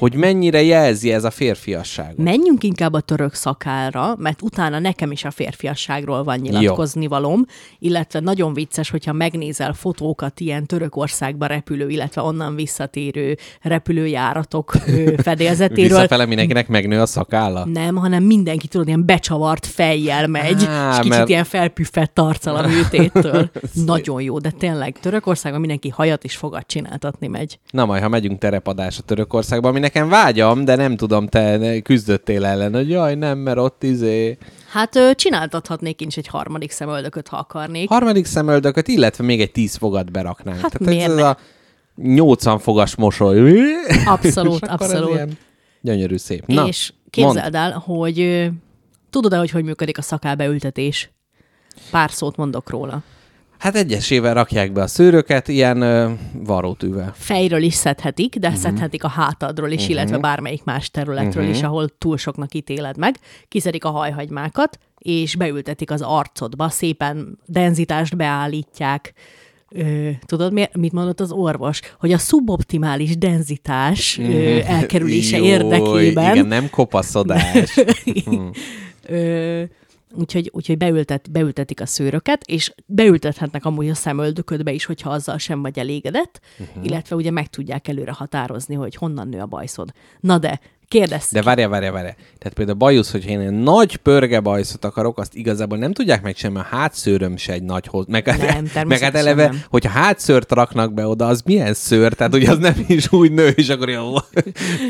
Hogy 0.00 0.14
mennyire 0.14 0.62
jelzi 0.62 1.12
ez 1.12 1.24
a 1.24 1.30
férfiasságot. 1.30 2.16
Menjünk 2.16 2.62
inkább 2.62 2.92
a 2.92 3.00
török 3.00 3.34
szakálra, 3.34 4.14
mert 4.18 4.42
utána 4.42 4.78
nekem 4.78 5.10
is 5.12 5.24
a 5.24 5.30
férfiasságról 5.30 6.24
van 6.24 6.38
nyilatkozni 6.38 7.06
valóm, 7.06 7.44
illetve 7.78 8.20
nagyon 8.20 8.54
vicces, 8.54 8.90
hogyha 8.90 9.12
megnézel 9.12 9.72
fotókat 9.72 10.40
ilyen 10.40 10.66
Törökországba 10.66 11.46
repülő, 11.46 11.88
illetve 11.88 12.22
onnan 12.22 12.54
visszatérő 12.54 13.36
repülőjáratok 13.62 14.72
fedélzetéről. 15.28 15.88
Visszafele 15.88 16.26
mindenkinek 16.26 16.68
megnő 16.68 17.00
a 17.00 17.06
szakálla? 17.06 17.64
Nem, 17.64 17.96
hanem 17.96 18.22
mindenki 18.22 18.68
tudod, 18.68 18.86
ilyen 18.86 19.06
becsavart 19.06 19.66
fejjel 19.66 20.26
megy, 20.26 20.64
Á, 20.64 20.90
és 20.90 20.96
kicsit 20.96 21.10
mert- 21.10 21.28
ilyen 21.28 21.44
felpüffett 21.44 22.18
arccal 22.18 22.56
a 22.56 22.66
műtéttől. 22.66 23.50
Nagyon 23.84 24.22
jó, 24.22 24.38
de 24.38 24.50
tényleg 24.50 24.98
Törökországban 25.00 25.60
mindenki 25.60 25.88
hajat 25.88 26.24
és 26.24 26.36
fogat 26.36 26.66
csináltatni 26.66 27.26
megy. 27.26 27.58
Na 27.70 27.84
majd, 27.84 28.02
ha 28.02 28.08
megyünk 28.08 28.38
terepadásra 28.38 29.02
Törökországba, 29.02 29.68
ami 29.68 29.88
nekem 29.92 30.08
vágyam, 30.08 30.64
de 30.64 30.76
nem 30.76 30.96
tudom, 30.96 31.26
te 31.26 31.80
küzdöttél 31.80 32.44
ellen, 32.44 32.74
hogy 32.74 32.88
jaj, 32.88 33.14
nem, 33.14 33.38
mert 33.38 33.58
ott 33.58 33.82
izé... 33.82 34.38
Hát 34.68 34.98
csináltathatnék 35.14 36.00
én 36.00 36.08
is 36.08 36.16
egy 36.16 36.26
harmadik 36.26 36.70
szemöldököt, 36.70 37.28
ha 37.28 37.36
akarnék. 37.36 37.88
Harmadik 37.88 38.24
szemöldököt, 38.24 38.88
illetve 38.88 39.24
még 39.24 39.40
egy 39.40 39.52
tíz 39.52 39.76
fogat 39.76 40.12
beraknánk. 40.12 40.60
Hát 40.60 40.72
Tehát 40.72 40.94
miért 40.94 41.10
ez 41.10 41.16
ne? 41.16 41.28
a 41.28 41.36
80 41.96 42.58
fogas 42.58 42.94
mosoly. 42.94 43.62
Abszolút, 44.04 44.66
abszolút. 44.76 45.20
Gyönyörű 45.80 46.16
szép. 46.16 46.46
Na, 46.46 46.66
és 46.66 46.92
képzeld 47.10 47.54
el, 47.54 47.72
hogy 47.72 48.48
tudod-e, 49.10 49.36
hogy 49.36 49.50
hogy 49.50 49.64
működik 49.64 49.98
a 49.98 50.02
szakálbeültetés? 50.02 51.10
Pár 51.90 52.10
szót 52.10 52.36
mondok 52.36 52.70
róla. 52.70 53.02
Hát 53.60 53.76
egyesével 53.76 54.34
rakják 54.34 54.72
be 54.72 54.82
a 54.82 54.86
szőröket, 54.86 55.48
ilyen 55.48 55.80
ö, 55.80 56.10
varrótűvel. 56.32 57.12
Fejről 57.16 57.62
is 57.62 57.74
szedhetik, 57.74 58.32
Mhm. 58.32 58.40
de 58.40 58.46
uh-huh. 58.48 58.62
szedhetik 58.62 59.04
a 59.04 59.08
hátadról 59.08 59.68
is, 59.70 59.74
uh-huh. 59.80 59.90
illetve 59.90 60.18
bármelyik 60.18 60.64
más 60.64 60.90
területről 60.90 61.42
uh-huh. 61.42 61.58
is, 61.58 61.62
ahol 61.62 61.88
túl 61.98 62.16
soknak 62.16 62.54
ítéled 62.54 62.96
meg. 62.96 63.16
Kiszedik 63.48 63.84
a 63.84 63.90
hajhagymákat, 63.90 64.78
és 64.98 65.36
beültetik 65.36 65.90
az 65.90 66.02
arcodba, 66.02 66.68
szépen 66.68 67.38
denzitást 67.46 68.16
beállítják. 68.16 69.12
Ö, 69.68 70.08
tudod, 70.26 70.52
miért, 70.52 70.76
mit 70.76 70.92
mondott 70.92 71.20
az 71.20 71.32
orvos? 71.32 71.80
Hogy 71.98 72.12
a 72.12 72.18
szuboptimális 72.18 73.18
denzitás 73.18 74.18
ö, 74.18 74.58
elkerülése 74.66 75.36
Mhm. 75.36 75.46
Jó, 75.46 75.52
érdekében 75.52 76.34
Igen, 76.34 76.46
nem 76.46 76.70
kopaszodás. 76.70 77.78
Ö, 79.06 79.62
úgyhogy, 80.14 80.50
úgyhogy 80.52 80.76
beültet, 80.76 81.30
beültetik 81.30 81.80
a 81.80 81.86
szőröket, 81.86 82.42
és 82.44 82.74
beültethetnek 82.86 83.64
amúgy 83.64 83.88
a 83.88 83.94
szemöldöködbe 83.94 84.72
is, 84.72 84.84
hogyha 84.84 85.10
azzal 85.10 85.38
sem 85.38 85.62
vagy 85.62 85.78
elégedett, 85.78 86.40
uh-huh. 86.58 86.84
illetve 86.84 87.16
ugye 87.16 87.30
meg 87.30 87.46
tudják 87.46 87.88
előre 87.88 88.12
határozni, 88.12 88.74
hogy 88.74 88.94
honnan 88.94 89.28
nő 89.28 89.40
a 89.40 89.46
bajszod. 89.46 89.92
Na 90.20 90.38
de, 90.38 90.60
kérdezz. 90.90 91.32
De 91.32 91.42
várja, 91.42 91.68
várja, 91.68 91.92
várja. 91.92 92.14
Tehát 92.38 92.54
például 92.54 92.78
bajusz, 92.78 93.10
hogyha 93.10 93.30
én 93.30 93.40
egy 93.40 93.50
nagy 93.50 93.96
pörge 93.96 94.40
bajszot 94.40 94.84
akarok, 94.84 95.18
azt 95.18 95.34
igazából 95.34 95.78
nem 95.78 95.92
tudják 95.92 96.22
megcsinálni, 96.22 96.58
mert 96.60 96.72
a 96.72 96.76
hátszőröm 96.76 97.36
se 97.36 97.52
egy 97.52 97.62
nagy 97.62 97.86
hoz. 97.86 98.06
Meg, 98.08 98.26
Nem, 98.72 98.86
meg 98.88 98.98
hát 98.98 99.14
eleve, 99.14 99.46
nem. 99.46 99.62
hogyha 99.68 99.90
hátszőrt 99.90 100.52
raknak 100.52 100.94
be 100.94 101.06
oda, 101.06 101.26
az 101.26 101.42
milyen 101.44 101.74
szőr? 101.74 102.12
Tehát 102.12 102.34
ugye 102.34 102.50
az 102.50 102.58
nem 102.58 102.84
is 102.86 103.12
úgy 103.12 103.32
nő, 103.32 103.48
és 103.48 103.68
akkor 103.68 103.88
jó. 103.88 104.14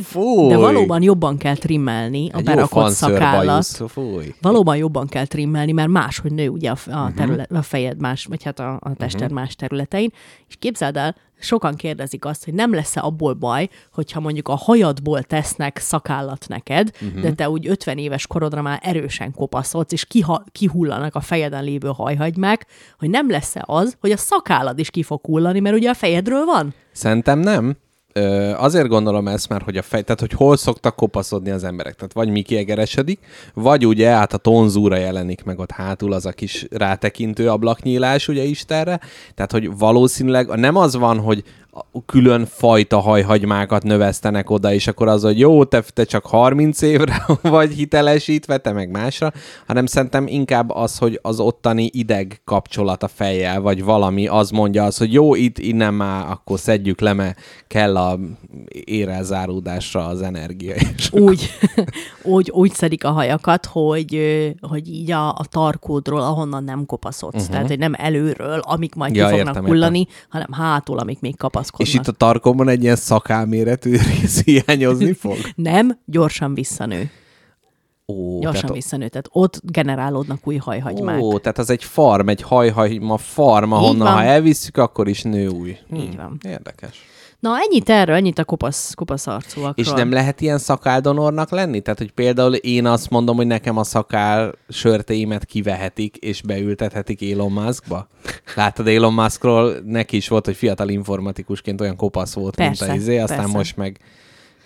Fúj. 0.02 0.48
De 0.48 0.56
valóban 0.56 1.02
jobban 1.02 1.36
kell 1.36 1.56
trimmelni 1.56 2.30
a 2.32 2.36
egy 2.36 2.44
berakott 2.44 2.90
szakállat. 2.92 3.66
Fúj. 3.88 4.34
Valóban 4.40 4.76
jobban 4.76 5.06
kell 5.08 5.26
trimmelni, 5.26 5.72
mert 5.72 5.88
máshogy 5.88 6.32
nő 6.32 6.48
ugye 6.48 6.70
a, 6.70 6.76
Mhm. 6.86 6.98
a, 6.98 7.12
terület, 7.16 7.50
a 7.52 7.62
fejed 7.62 8.00
más, 8.00 8.24
vagy 8.24 8.42
hát 8.42 8.58
a, 8.60 8.78
a 8.80 8.94
tested 8.94 9.20
uh-huh. 9.20 9.36
más 9.38 9.54
területein. 9.54 10.12
És 10.48 10.54
képzeld 10.58 10.96
el, 10.96 11.16
sokan 11.40 11.74
kérdezik 11.74 12.24
azt, 12.24 12.44
hogy 12.44 12.54
nem 12.54 12.74
lesz-e 12.74 13.00
abból 13.00 13.34
baj, 13.34 13.68
hogyha 13.92 14.20
mondjuk 14.20 14.48
a 14.48 14.54
hajadból 14.54 15.22
tesznek 15.22 15.78
szakállat 15.78 16.44
neked, 16.48 16.90
uh-huh. 17.02 17.20
de 17.20 17.32
te 17.32 17.50
úgy 17.50 17.68
50 17.68 17.98
éves 17.98 18.26
korodra 18.26 18.62
már 18.62 18.80
erősen 18.82 19.32
kopaszodsz, 19.32 19.92
és 19.92 20.04
kiha- 20.04 20.44
kihullanak 20.52 21.14
a 21.14 21.20
fejeden 21.20 21.64
lévő 21.64 21.88
hajhagymák, 21.88 22.66
hogy 22.98 23.10
nem 23.10 23.30
lesz-e 23.30 23.62
az, 23.66 23.96
hogy 24.00 24.10
a 24.10 24.16
szakállad 24.16 24.78
is 24.78 24.90
ki 24.90 25.02
fog 25.02 25.20
hullani, 25.22 25.60
mert 25.60 25.76
ugye 25.76 25.90
a 25.90 25.94
fejedről 25.94 26.44
van? 26.44 26.74
Szerintem 26.92 27.38
nem. 27.38 27.76
Azért 28.56 28.88
gondolom 28.88 29.28
ezt, 29.28 29.48
mert 29.48 29.64
hogy 29.64 29.76
a 29.76 29.82
fej, 29.82 30.02
tehát 30.02 30.20
hogy 30.20 30.32
hol 30.32 30.56
szoktak 30.56 30.96
kopaszodni 30.96 31.50
az 31.50 31.64
emberek. 31.64 31.94
Tehát 31.94 32.12
vagy 32.12 32.28
mi 32.28 32.42
kiegeresedik, 32.42 33.18
vagy 33.54 33.86
ugye 33.86 34.08
át 34.08 34.32
a 34.32 34.36
tonzúra 34.36 34.96
jelenik 34.96 35.44
meg 35.44 35.58
ott 35.58 35.70
hátul 35.70 36.12
az 36.12 36.26
a 36.26 36.32
kis 36.32 36.66
rátekintő 36.70 37.50
ablaknyílás 37.50 38.28
ugye 38.28 38.42
Istenre. 38.42 39.00
Tehát, 39.34 39.52
hogy 39.52 39.76
valószínűleg 39.78 40.46
nem 40.46 40.76
az 40.76 40.96
van, 40.96 41.18
hogy 41.18 41.44
külön 42.06 42.46
fajta 42.46 42.98
hajhagymákat 42.98 43.82
növesztenek 43.82 44.50
oda, 44.50 44.72
és 44.72 44.86
akkor 44.86 45.08
az, 45.08 45.22
hogy 45.22 45.38
jó, 45.38 45.64
te, 45.64 45.82
te 45.94 46.04
csak 46.04 46.26
30 46.26 46.82
évre 46.82 47.26
vagy 47.42 47.72
hitelesítve, 47.72 48.58
te 48.58 48.72
meg 48.72 48.90
másra, 48.90 49.32
hanem 49.66 49.86
szerintem 49.86 50.26
inkább 50.26 50.70
az, 50.70 50.98
hogy 50.98 51.18
az 51.22 51.40
ottani 51.40 51.90
ideg 51.92 52.40
kapcsolat 52.44 53.02
a 53.02 53.08
fejjel, 53.08 53.60
vagy 53.60 53.84
valami, 53.84 54.26
az 54.26 54.50
mondja 54.50 54.84
az, 54.84 54.98
hogy 54.98 55.12
jó, 55.12 55.34
itt 55.34 55.58
innen 55.58 55.94
már 55.94 56.30
akkor 56.30 56.58
szedjük 56.58 57.00
le, 57.00 57.12
mert 57.12 57.40
kell 57.66 57.96
a 57.96 58.18
érelzáródásra 58.68 60.06
az 60.06 60.22
energia. 60.22 60.74
Úgy, 61.10 61.50
úgy, 62.22 62.50
úgy 62.50 62.72
szedik 62.72 63.04
a 63.04 63.10
hajakat, 63.10 63.66
hogy, 63.66 64.20
hogy 64.60 64.88
így 64.88 65.10
a, 65.10 65.28
a 65.28 65.44
tarkódról, 65.48 66.20
ahonnan 66.20 66.64
nem 66.64 66.86
kopaszodsz. 66.86 67.34
Uh-huh. 67.34 67.50
Tehát, 67.50 67.66
hogy 67.66 67.78
nem 67.78 67.94
előről, 67.96 68.58
amik 68.58 68.94
majd 68.94 69.14
Ja, 69.14 69.24
ki 69.24 69.30
fognak 69.30 69.54
értem, 69.54 69.64
hullani, 69.64 70.06
hanem 70.28 70.52
hátul, 70.52 70.98
amik 70.98 71.20
még 71.20 71.36
kapaszkodnak. 71.70 71.88
És 71.88 71.94
itt 71.94 72.14
a 72.14 72.16
tarkomban 72.26 72.68
egy 72.68 72.82
ilyen 72.82 72.96
szakálméretű 72.96 73.90
rész 74.20 74.42
hiányozni 74.44 75.12
fog? 75.12 75.36
Nem, 75.54 75.98
gyorsan 76.04 76.54
visszanő. 76.54 77.10
Ó, 78.06 78.40
Gyorsan 78.40 78.60
tehát, 78.60 78.76
visszanő. 78.76 79.08
Tehát 79.08 79.28
ott 79.32 79.60
generálódnak 79.64 80.46
új 80.46 80.56
hajhagymák. 80.56 81.20
ó, 81.20 81.38
tehát 81.38 81.58
az 81.58 81.70
egy 81.70 81.84
farm, 81.84 82.28
egy 82.28 82.42
hajhagyma 82.42 83.16
farm, 83.16 83.72
ahonnan 83.72 84.12
ha 84.12 84.22
elvisszük, 84.22 84.76
akkor 84.76 85.08
is 85.08 85.22
nő 85.22 85.48
új. 85.48 85.76
Így 85.94 86.16
van. 86.16 86.38
Érdekes. 86.42 87.04
Na, 87.40 87.58
ennyit 87.58 87.88
erről, 87.88 88.14
ennyit 88.14 88.38
a 88.38 88.44
kopasz, 88.44 88.94
kopasz 88.94 89.26
arcúakról. 89.26 89.86
És 89.86 89.90
nem 89.90 90.12
lehet 90.12 90.40
ilyen 90.40 90.58
szakáldonornak 90.58 91.50
lenni? 91.50 91.80
Tehát, 91.80 91.98
hogy 91.98 92.12
például 92.12 92.54
én 92.54 92.86
azt 92.86 93.10
mondom, 93.10 93.36
hogy 93.36 93.46
nekem 93.46 93.76
a 93.76 93.84
szakál 93.84 94.54
sörtéimet 94.68 95.44
kivehetik, 95.44 96.16
és 96.16 96.42
beültethetik 96.42 97.30
Elon 97.32 97.52
Muskba? 97.52 98.08
Láttad 98.56 98.88
Elon 98.88 99.12
Muskról, 99.14 99.76
neki 99.84 100.16
is 100.16 100.28
volt, 100.28 100.44
hogy 100.44 100.56
fiatal 100.56 100.88
informatikusként 100.88 101.80
olyan 101.80 101.96
kopasz 101.96 102.34
volt, 102.34 102.54
Persze, 102.54 102.84
mint 102.84 102.96
a 102.96 103.00
izé, 103.00 103.18
aztán 103.18 103.38
persze. 103.38 103.56
most 103.56 103.76
meg, 103.76 103.98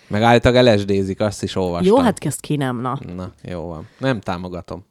meg 0.07 0.23
állítólag 0.23 0.67
LSD-zik, 0.67 1.21
azt 1.21 1.43
is 1.43 1.57
olvastam. 1.57 1.97
Jó, 1.97 2.03
hát 2.03 2.19
kezd 2.19 2.41
ki 2.41 2.57
nem, 2.57 2.81
na. 2.81 2.99
Na, 3.17 3.33
jó 3.43 3.67
van. 3.67 3.89
Nem 3.99 4.21
támogatom. 4.21 4.85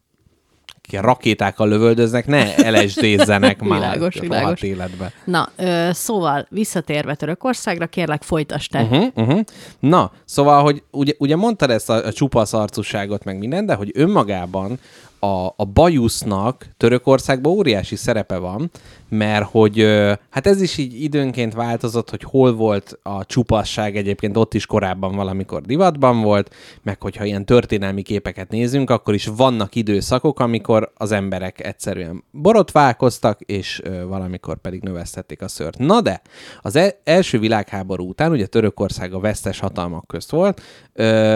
Rakétákkal 0.91 1.67
lövöldöznek, 1.67 2.27
ne 2.27 2.69
LSD-zzenek 2.69 3.61
már 3.63 3.79
Világos, 3.79 4.15
a 4.15 4.19
világos. 4.19 4.61
életbe. 4.61 5.11
Na, 5.25 5.49
ö, 5.55 5.89
szóval 5.91 6.47
visszatérve 6.49 7.15
Törökországra, 7.15 7.87
kérlek 7.87 8.21
folytasd 8.23 8.71
te. 8.71 8.81
Uh-huh, 8.81 9.05
uh-huh. 9.15 9.39
Na, 9.79 10.11
szóval, 10.25 10.63
hogy 10.63 10.83
ugye, 10.91 11.13
ugye 11.17 11.35
mondtad 11.35 11.69
ezt 11.69 11.89
a, 11.89 12.05
a 12.05 12.11
csupasz 12.11 12.53
arcúságot, 12.53 13.23
meg 13.23 13.37
minden, 13.37 13.65
de 13.65 13.73
hogy 13.73 13.91
önmagában 13.93 14.79
a, 15.23 15.53
a 15.57 15.65
bajusznak 15.65 16.67
Törökországban 16.77 17.51
óriási 17.51 17.95
szerepe 17.95 18.37
van, 18.37 18.71
mert 19.09 19.45
hogy 19.45 19.81
hát 20.29 20.47
ez 20.47 20.61
is 20.61 20.77
így 20.77 21.03
időnként 21.03 21.53
változott, 21.53 22.09
hogy 22.09 22.23
hol 22.23 22.53
volt 22.53 22.99
a 23.03 23.25
csupasság 23.25 23.97
egyébként, 23.97 24.37
ott 24.37 24.53
is 24.53 24.65
korábban 24.65 25.15
valamikor 25.15 25.61
divatban 25.61 26.21
volt, 26.21 26.55
meg 26.81 27.01
hogyha 27.01 27.25
ilyen 27.25 27.45
történelmi 27.45 28.01
képeket 28.01 28.49
nézünk, 28.49 28.89
akkor 28.89 29.13
is 29.13 29.25
vannak 29.25 29.75
időszakok, 29.75 30.39
amikor 30.39 30.91
az 30.95 31.11
emberek 31.11 31.65
egyszerűen 31.65 32.23
borotválkoztak, 32.31 33.41
és 33.41 33.81
valamikor 34.07 34.57
pedig 34.57 34.81
növesztették 34.81 35.41
a 35.41 35.47
szört. 35.47 35.77
Na 35.77 36.01
de, 36.01 36.21
az 36.61 36.75
e- 36.75 36.99
első 37.03 37.39
világháború 37.39 38.07
után, 38.07 38.31
ugye 38.31 38.45
Törökország 38.45 39.13
a 39.13 39.19
vesztes 39.19 39.59
hatalmak 39.59 40.07
közt 40.07 40.31
volt, 40.31 40.61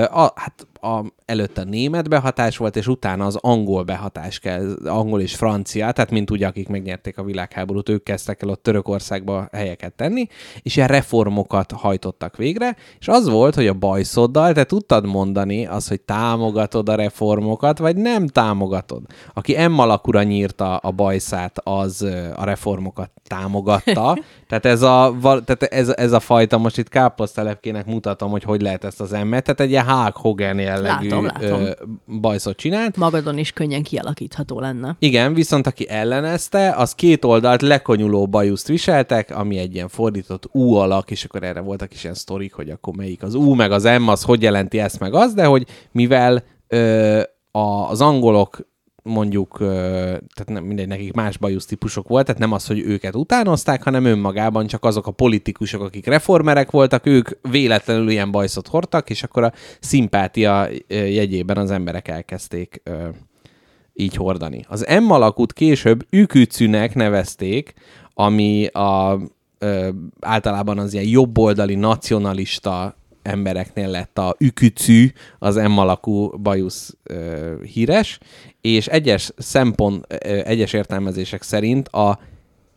a, 0.10 0.32
hát 0.36 0.68
a, 0.82 1.06
előtte 1.26 1.62
a 1.62 1.64
német 1.64 2.10
behatás 2.10 2.58
volt, 2.58 2.76
és 2.76 2.88
utána 2.88 3.26
az 3.26 3.38
angol 3.42 3.84
behatás 3.84 4.40
kell, 4.40 4.78
angol 4.86 5.22
és 5.22 5.36
francia, 5.36 5.92
tehát 5.92 6.12
mint 6.12 6.32
ugye, 6.32 6.48
akik 6.48 6.68
megnyerték 6.68 7.18
a 7.18 7.24
világháborút, 7.24 7.90
ők 7.90 8.04
kezdtek 8.04 8.42
el 8.42 8.50
ott 8.50 8.64
Törökországba 8.64 9.48
helyeket 9.52 9.94
tenni, 9.94 10.28
és 10.62 10.76
ilyen 10.76 10.88
reformokat 10.88 11.72
hajtottak 11.72 12.38
végre, 12.38 12.76
és 13.00 13.08
az 13.08 13.30
volt, 13.30 13.56
hogy 13.56 13.68
a 13.68 13.74
bajszoddal 13.74 14.54
te 14.54 14.64
tudtad 14.64 15.06
mondani 15.06 15.66
az, 15.66 15.88
hogy 15.88 16.02
támogatod 16.02 16.90
a 16.90 16.96
reformokat, 16.96 17.78
vagy 17.78 17.96
nem 17.96 18.28
támogatod. 18.28 19.02
Aki 19.34 19.68
M 19.68 19.80
alakúra 19.80 20.24
nyírta 20.24 20.78
a 20.78 20.92
bajszát, 20.92 21.60
az 21.64 22.02
a 22.36 22.44
reformokat 22.44 23.12
támogatta, 23.24 24.18
tehát 24.50 24.66
ez 24.66 24.82
a, 24.82 25.16
tehát 25.22 25.64
ez, 25.64 25.90
ez 25.90 26.12
a 26.12 26.20
fajta, 26.20 26.58
most 26.58 26.78
itt 26.78 26.90
káposztelepkének 26.90 27.86
mutatom, 27.86 28.32
hogy 28.32 28.44
hogy 28.44 28.62
lehet 28.62 28.84
ezt 28.84 29.02
az 29.02 29.14
emmet, 29.14 29.44
tehát 29.44 29.60
egy 29.60 29.70
ilyen 29.70 29.86
Hulk 29.90 30.18
Hogan 30.18 30.60
jellegű 30.68 31.10
Látom, 31.10 31.26
látom. 31.26 31.64
Bajszot 32.22 32.58
csinált, 32.58 32.98
Magadon 32.98 33.38
is 33.38 33.52
könnyen 33.52 33.84
kialakítható 33.84 34.60
lenne. 34.60 34.96
igen, 35.00 35.34
viszont 35.34 35.68
aki 35.68 35.90
ellenezte, 35.90 36.72
az 36.72 36.96
két 36.96 37.26
oldalt 37.26 37.62
lekonyuló 37.62 38.28
bajuszt 38.28 38.68
viseltek, 38.68 39.36
ami 39.36 39.58
egy 39.58 39.74
ilyen 39.74 39.88
fordított 39.88 40.50
U 40.52 40.74
alak, 40.74 41.12
és 41.12 41.24
akkor 41.24 41.44
erre 41.44 41.60
voltak 41.60 41.94
is 41.94 42.04
ilyen 42.04 42.16
sztorik, 42.16 42.54
hogy 42.54 42.70
akkor 42.70 42.96
melyik 42.96 43.24
az 43.24 43.34
U, 43.34 43.54
meg 43.54 43.72
az 43.72 43.84
M, 43.84 44.08
az 44.08 44.24
hogy 44.24 44.42
jelenti 44.42 44.80
ezt, 44.80 45.00
meg 45.00 45.14
az, 45.14 45.34
de 45.34 45.46
hogy 45.46 45.66
mivel 45.92 46.44
ö, 46.68 47.22
az 47.52 48.02
angolok 48.02 48.60
mondjuk, 49.08 49.58
tehát 49.58 50.46
nem 50.46 50.64
mindegy, 50.64 50.88
nekik 50.88 51.14
más 51.14 51.38
bajusz 51.38 51.66
típusok 51.66 52.08
volt, 52.08 52.26
tehát 52.26 52.42
nem 52.42 52.52
az, 52.52 52.68
hogy 52.68 52.80
őket 52.80 53.16
utánozták, 53.16 53.84
hanem 53.84 54.06
önmagában 54.06 54.68
csak 54.68 54.86
azok 54.86 55.08
a 55.08 55.12
politikusok, 55.12 55.82
akik 55.82 56.06
reformerek 56.06 56.72
voltak, 56.72 57.06
ők 57.06 57.30
véletlenül 57.42 58.10
ilyen 58.10 58.32
bajszot 58.32 58.68
hordtak, 58.68 59.10
és 59.10 59.24
akkor 59.24 59.44
a 59.44 59.54
szimpátia 59.80 60.68
jegyében 60.88 61.58
az 61.58 61.72
emberek 61.72 62.08
elkezdték 62.08 62.82
így 63.94 64.16
hordani. 64.16 64.66
Az 64.68 64.86
M 65.08 65.12
alakút 65.12 65.54
később 65.54 66.06
ükücűnek 66.10 66.96
nevezték, 66.96 67.74
ami 68.14 68.66
a, 68.66 69.20
általában 70.20 70.80
az 70.80 70.94
ilyen 70.94 71.08
jobboldali 71.08 71.76
nacionalista 71.76 72.96
embereknél 73.28 73.90
lett 73.90 74.18
a 74.18 74.36
ükücű, 74.40 75.12
az 75.40 75.56
M 75.56 75.78
alakú 75.78 76.38
bajusz 76.38 76.96
ö, 77.04 77.54
híres, 77.64 78.20
és 78.62 78.88
egyes 78.88 79.32
szempont, 79.38 80.06
ö, 80.10 80.40
egyes 80.44 80.74
értelmezések 80.74 81.42
szerint 81.42 81.88
a 81.88 82.20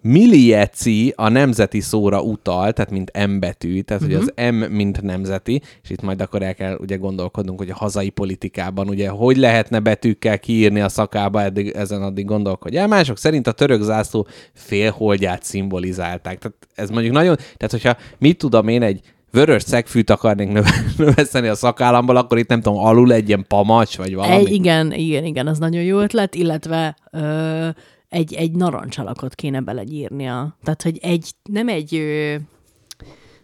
Milieci 0.02 1.12
a 1.16 1.28
nemzeti 1.28 1.80
szóra 1.80 2.22
utal, 2.22 2.72
tehát 2.72 2.90
mint 2.90 3.26
M 3.26 3.38
betű, 3.38 3.80
tehát 3.80 4.02
uh-huh. 4.02 4.18
hogy 4.18 4.32
az 4.36 4.50
M 4.52 4.54
mint 4.54 5.02
nemzeti, 5.02 5.62
és 5.82 5.90
itt 5.90 6.02
majd 6.02 6.20
akkor 6.20 6.42
el 6.42 6.54
kell 6.54 6.76
ugye 6.80 6.96
gondolkodnunk, 6.96 7.58
hogy 7.58 7.70
a 7.70 7.74
hazai 7.74 8.10
politikában 8.10 8.88
ugye 8.88 9.08
hogy 9.08 9.36
lehetne 9.36 9.78
betűkkel 9.78 10.38
kiírni 10.38 10.80
a 10.80 10.88
szakába, 10.88 11.42
eddig, 11.42 11.68
ezen 11.68 12.02
addig 12.02 12.24
gondolkodj 12.24 12.76
el. 12.76 12.86
Mások 12.86 13.18
szerint 13.18 13.46
a 13.46 13.52
török 13.52 13.82
zászló 13.82 14.26
félholdját 14.52 15.42
szimbolizálták. 15.42 16.38
Tehát 16.38 16.56
ez 16.74 16.90
mondjuk 16.90 17.14
nagyon, 17.14 17.36
tehát 17.36 17.70
hogyha 17.70 17.96
mit 18.18 18.38
tudom 18.38 18.68
én 18.68 18.82
egy 18.82 19.00
vörös 19.30 19.62
szegfűt 19.62 20.10
akarnék 20.10 20.48
növe- 20.48 20.84
növeszteni 20.96 21.48
a 21.48 21.54
szakállamból, 21.54 22.16
akkor 22.16 22.38
itt 22.38 22.48
nem 22.48 22.60
tudom, 22.60 22.78
alul 22.78 23.12
egy 23.12 23.28
ilyen 23.28 23.44
pamacs, 23.48 23.96
vagy 23.96 24.14
valami. 24.14 24.34
Egy, 24.34 24.52
igen, 24.52 24.92
igen, 24.92 25.24
igen, 25.24 25.46
az 25.46 25.58
nagyon 25.58 25.82
jó 25.82 25.98
ötlet, 25.98 26.34
illetve 26.34 26.96
ö, 27.10 27.68
egy, 28.08 28.34
egy 28.34 28.52
narancsalakot 28.52 29.34
kéne 29.34 29.60
belegyírnia. 29.60 30.56
Tehát, 30.62 30.82
hogy 30.82 30.98
egy, 31.02 31.30
nem 31.42 31.68
egy, 31.68 31.94
ö, 31.94 32.34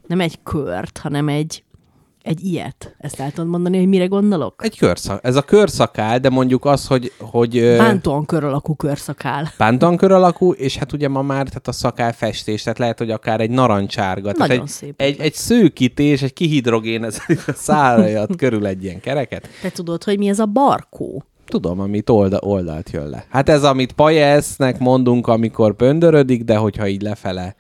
nem 0.07 0.21
egy 0.21 0.43
kört, 0.43 0.99
hanem 0.99 1.29
egy, 1.29 1.65
egy 2.27 2.45
ilyet. 2.45 2.95
Ezt 2.99 3.21
el 3.21 3.31
tudod 3.31 3.51
mondani, 3.51 3.79
hogy 3.79 3.89
mire 3.89 4.07
gondolok? 4.07 4.65
Egy 4.65 4.79
körszak, 4.79 5.21
ez 5.23 5.37
a 5.37 5.43
körszakál, 5.43 6.19
de 6.19 6.31
mondjuk 6.31 6.65
az, 6.65 6.87
hogy, 6.87 7.13
hogy 7.19 7.77
Bántóan 7.77 8.25
kör 8.25 8.45
alakú 8.45 8.75
körszakál. 8.75 9.53
bántankör 9.59 10.13
alakú, 10.13 10.53
és 10.53 10.77
hát 10.77 10.93
ugye 10.93 11.09
ma 11.09 11.23
már 11.23 11.47
tehát 11.49 11.69
a 11.69 11.73
szakál 11.73 12.13
festés, 12.13 12.63
tehát 12.63 12.79
lehet, 12.79 12.99
hogy 12.99 13.11
akár 13.11 13.41
egy 13.41 13.51
narancsárga. 13.51 14.33
Tehát 14.33 14.49
Nagyon 14.49 14.65
egy, 14.65 14.69
szép 14.71 15.01
Egy, 15.01 15.21
egy 15.21 15.35
szőkítés, 15.35 16.23
egy 16.23 16.33
kihidrogén, 16.33 17.05
ez 17.05 17.19
a 17.47 17.53
szájat 17.53 18.37
körül 18.37 18.67
egy 18.67 18.85
ilyen 18.85 19.01
kereket. 19.01 19.49
Te 19.63 19.71
tudod, 19.71 20.05
hogy 20.05 20.19
mi 20.19 20.29
ez 20.29 20.39
a 20.39 20.47
barkó? 20.47 21.25
Tudom, 21.47 21.81
amit 21.81 22.11
olda, 22.11 22.39
oldalt 22.41 22.91
jön 22.91 23.09
le. 23.09 23.25
Hát 23.31 23.49
ez, 23.49 23.65
amit 23.65 23.93
pajesznek 23.93 24.79
mondunk, 24.79 25.27
amikor 25.27 25.77
pöndörödik, 25.77 26.45
de 26.45 26.57
hogyha 26.57 26.87
így 26.89 27.03
lefele 27.03 27.55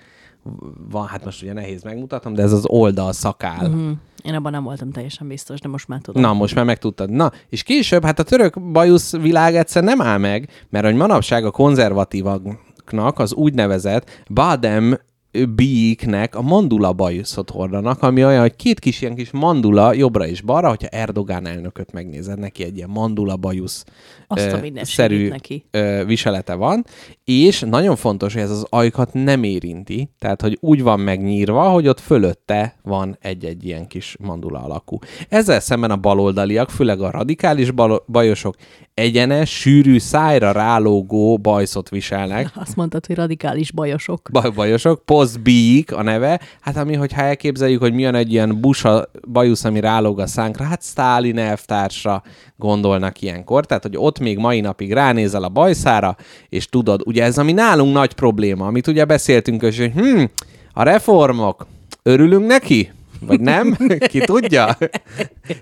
van, 0.90 1.06
hát 1.06 1.24
most 1.24 1.42
ugye 1.42 1.52
nehéz 1.52 1.82
megmutatnom, 1.82 2.34
de 2.34 2.42
ez 2.42 2.52
az 2.52 2.64
oldal 2.66 3.12
szakál. 3.12 3.68
Hm, 3.68 3.90
én 4.22 4.34
abban 4.34 4.52
nem 4.52 4.64
voltam 4.64 4.90
teljesen 4.90 5.28
biztos, 5.28 5.60
de 5.60 5.68
most 5.68 5.88
már 5.88 6.00
tudom. 6.00 6.22
Na, 6.22 6.32
most 6.32 6.54
már 6.54 6.64
megtudtad. 6.64 7.10
Na, 7.10 7.32
és 7.48 7.62
később, 7.62 8.04
hát 8.04 8.18
a 8.18 8.22
török 8.22 8.60
bajusz 8.60 9.16
világ 9.16 9.56
egyszer 9.56 9.82
nem 9.82 10.00
áll 10.00 10.18
meg, 10.18 10.48
mert 10.70 10.84
hogy 10.84 10.94
manapság 10.94 11.44
a 11.44 11.50
konzervatívaknak 11.50 13.18
az 13.18 13.34
úgynevezett 13.34 14.24
Badem 14.30 14.98
bíiknek 15.44 16.34
a 16.34 16.42
mandula 16.42 16.92
bajuszot 16.92 17.50
hordanak, 17.50 18.02
ami 18.02 18.24
olyan, 18.24 18.40
hogy 18.40 18.56
két 18.56 18.78
kis 18.78 19.00
ilyen 19.02 19.14
kis 19.14 19.30
mandula 19.30 19.92
jobbra 19.92 20.26
és 20.26 20.40
balra, 20.40 20.68
hogyha 20.68 20.88
Erdogán 20.88 21.46
elnököt 21.46 21.92
megnézed, 21.92 22.38
neki 22.38 22.64
egy 22.64 22.76
ilyen 22.76 22.88
mandula 22.90 23.36
bajusz 23.36 23.84
Azt 24.26 24.52
ö, 24.52 24.58
szerű 24.82 25.28
neki. 25.28 25.64
ö, 25.70 26.02
viselete 26.06 26.54
van, 26.54 26.84
és 27.24 27.60
nagyon 27.60 27.96
fontos, 27.96 28.32
hogy 28.32 28.42
ez 28.42 28.50
az 28.50 28.66
ajkat 28.68 29.12
nem 29.12 29.42
érinti, 29.42 30.10
tehát 30.18 30.40
hogy 30.40 30.58
úgy 30.60 30.82
van 30.82 31.00
megnyírva, 31.00 31.62
hogy 31.70 31.88
ott 31.88 32.00
fölötte 32.00 32.76
van 32.82 33.16
egy-egy 33.20 33.64
ilyen 33.64 33.86
kis 33.86 34.16
mandula 34.20 34.62
alakú. 34.62 34.98
Ezzel 35.28 35.60
szemben 35.60 35.90
a 35.90 35.96
baloldaliak, 35.96 36.70
főleg 36.70 37.00
a 37.00 37.10
radikális 37.10 37.70
balo- 37.70 38.04
bajosok 38.08 38.54
egyenes, 38.94 39.50
sűrű, 39.58 39.98
szájra 39.98 40.52
rálógó 40.52 41.38
bajszot 41.38 41.88
viselnek, 41.88 42.50
Azt 42.54 42.76
mondtad, 42.76 43.06
hogy 43.06 43.16
radikális 43.16 43.72
bajosok. 43.72 44.28
baj, 44.32 44.50
bajosok, 44.50 45.04
Postbeak 45.26 45.90
a 45.90 46.02
neve, 46.02 46.40
hát 46.60 46.76
ami, 46.76 46.94
hogyha 46.94 47.22
elképzeljük, 47.22 47.80
hogy 47.80 47.92
milyen 47.92 48.14
egy 48.14 48.32
ilyen 48.32 48.60
busa 48.60 49.10
bajusz, 49.28 49.64
ami 49.64 49.80
rálóg 49.80 50.20
a 50.20 50.26
szánkra, 50.26 50.64
hát 50.64 50.82
Sztálin 50.82 51.38
elvtársra 51.38 52.22
gondolnak 52.56 53.22
ilyenkor, 53.22 53.66
tehát 53.66 53.82
hogy 53.82 53.96
ott 53.96 54.18
még 54.18 54.38
mai 54.38 54.60
napig 54.60 54.92
ránézel 54.92 55.42
a 55.42 55.48
bajszára, 55.48 56.16
és 56.48 56.68
tudod, 56.68 57.02
ugye 57.04 57.24
ez 57.24 57.38
ami 57.38 57.52
nálunk 57.52 57.94
nagy 57.94 58.12
probléma, 58.12 58.66
amit 58.66 58.86
ugye 58.86 59.04
beszéltünk, 59.04 59.62
is, 59.62 59.78
hogy 59.78 59.92
hm, 59.92 60.24
a 60.72 60.82
reformok, 60.82 61.66
örülünk 62.02 62.46
neki? 62.46 62.92
Vagy 63.20 63.40
nem? 63.40 63.76
Ki 64.08 64.18
tudja? 64.18 64.78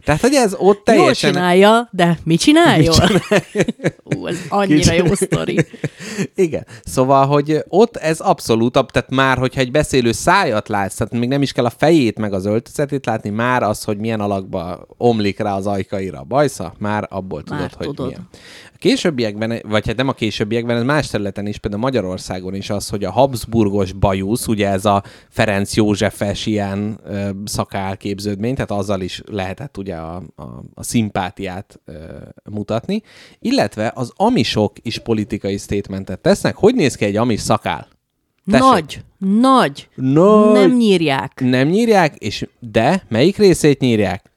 Tehát, 0.05 0.21
hogy 0.21 0.35
ez 0.35 0.53
ott 0.55 0.61
Jól 0.61 0.83
teljesen... 0.85 1.33
csinálja, 1.33 1.89
de 1.93 2.19
mit 2.25 2.41
csináljon? 2.41 2.95
Ú, 4.17 4.27
ez 4.27 4.37
annyira 4.49 4.91
Kicsi- 4.93 4.97
jó 5.07 5.15
sztori. 5.15 5.67
Igen. 6.35 6.67
Szóval, 6.85 7.27
hogy 7.27 7.65
ott 7.69 7.97
ez 7.97 8.21
abszolút, 8.21 8.73
tehát 8.73 9.11
már, 9.11 9.39
hogyha 9.39 9.61
egy 9.61 9.71
beszélő 9.71 10.13
szájat 10.13 10.69
látsz, 10.69 10.95
tehát 10.95 11.13
még 11.13 11.29
nem 11.29 11.43
is 11.43 11.53
kell 11.53 11.65
a 11.65 11.73
fejét 11.79 12.19
meg 12.19 12.33
az 12.33 12.47
öltözetét 12.47 13.07
látni, 13.07 13.31
már 13.31 13.63
az, 13.63 13.85
hogy 13.85 13.99
milyen 13.99 14.21
alakba 14.21 14.87
omlik 14.97 15.39
rá 15.39 15.55
az 15.57 15.67
ajkaira 15.67 16.19
a 16.19 16.25
bajsza, 16.25 16.75
már 16.79 17.07
abból 17.11 17.43
Már 17.51 17.59
tudod, 17.59 17.75
hogy 17.75 17.87
tudod. 17.87 18.07
milyen. 18.07 18.29
A 18.75 18.77
későbbiekben, 18.79 19.61
vagy 19.69 19.87
hát 19.87 19.97
nem 19.97 20.09
a 20.09 20.13
későbbiekben, 20.13 20.77
ez 20.77 20.83
más 20.83 21.07
területen 21.07 21.47
is, 21.47 21.59
például 21.59 21.83
Magyarországon 21.83 22.55
is 22.55 22.71
az, 22.71 22.89
hogy 22.89 23.05
a 23.05 23.11
Habsburgos 23.11 23.93
bajusz, 23.93 24.47
ugye 24.47 24.69
ez 24.69 24.85
a 24.85 25.03
Ferenc 25.31 25.75
Józsefes 25.77 26.47
ilyen 26.47 27.01
ö, 27.45 27.49
szakálképződmény, 27.49 28.55
tehát 28.55 28.71
azzal 28.71 29.01
is 29.01 29.23
lehetett 29.27 29.77
ugye 29.77 29.95
a, 29.95 30.23
a, 30.37 30.43
a 30.75 30.83
szimpátiát 30.83 31.81
ö, 31.85 31.93
mutatni, 32.51 33.03
illetve 33.39 33.93
az 33.95 34.13
amisok 34.17 34.73
is 34.83 34.99
politikai 34.99 35.57
statementet 35.57 36.21
tesznek. 36.21 36.57
Hogy 36.57 36.75
néz 36.75 36.95
ki 36.95 37.05
egy 37.05 37.17
amis 37.17 37.41
szakál? 37.41 37.89
Tessék. 38.51 38.71
Nagy, 38.71 39.05
nagy. 39.19 39.89
Nagy. 39.95 40.53
Nem 40.53 40.77
nyírják. 40.77 41.41
Nem 41.41 41.69
nyírják, 41.69 42.17
és 42.17 42.47
de 42.59 43.05
melyik 43.09 43.37
részét 43.37 43.81
nyírják? 43.81 44.33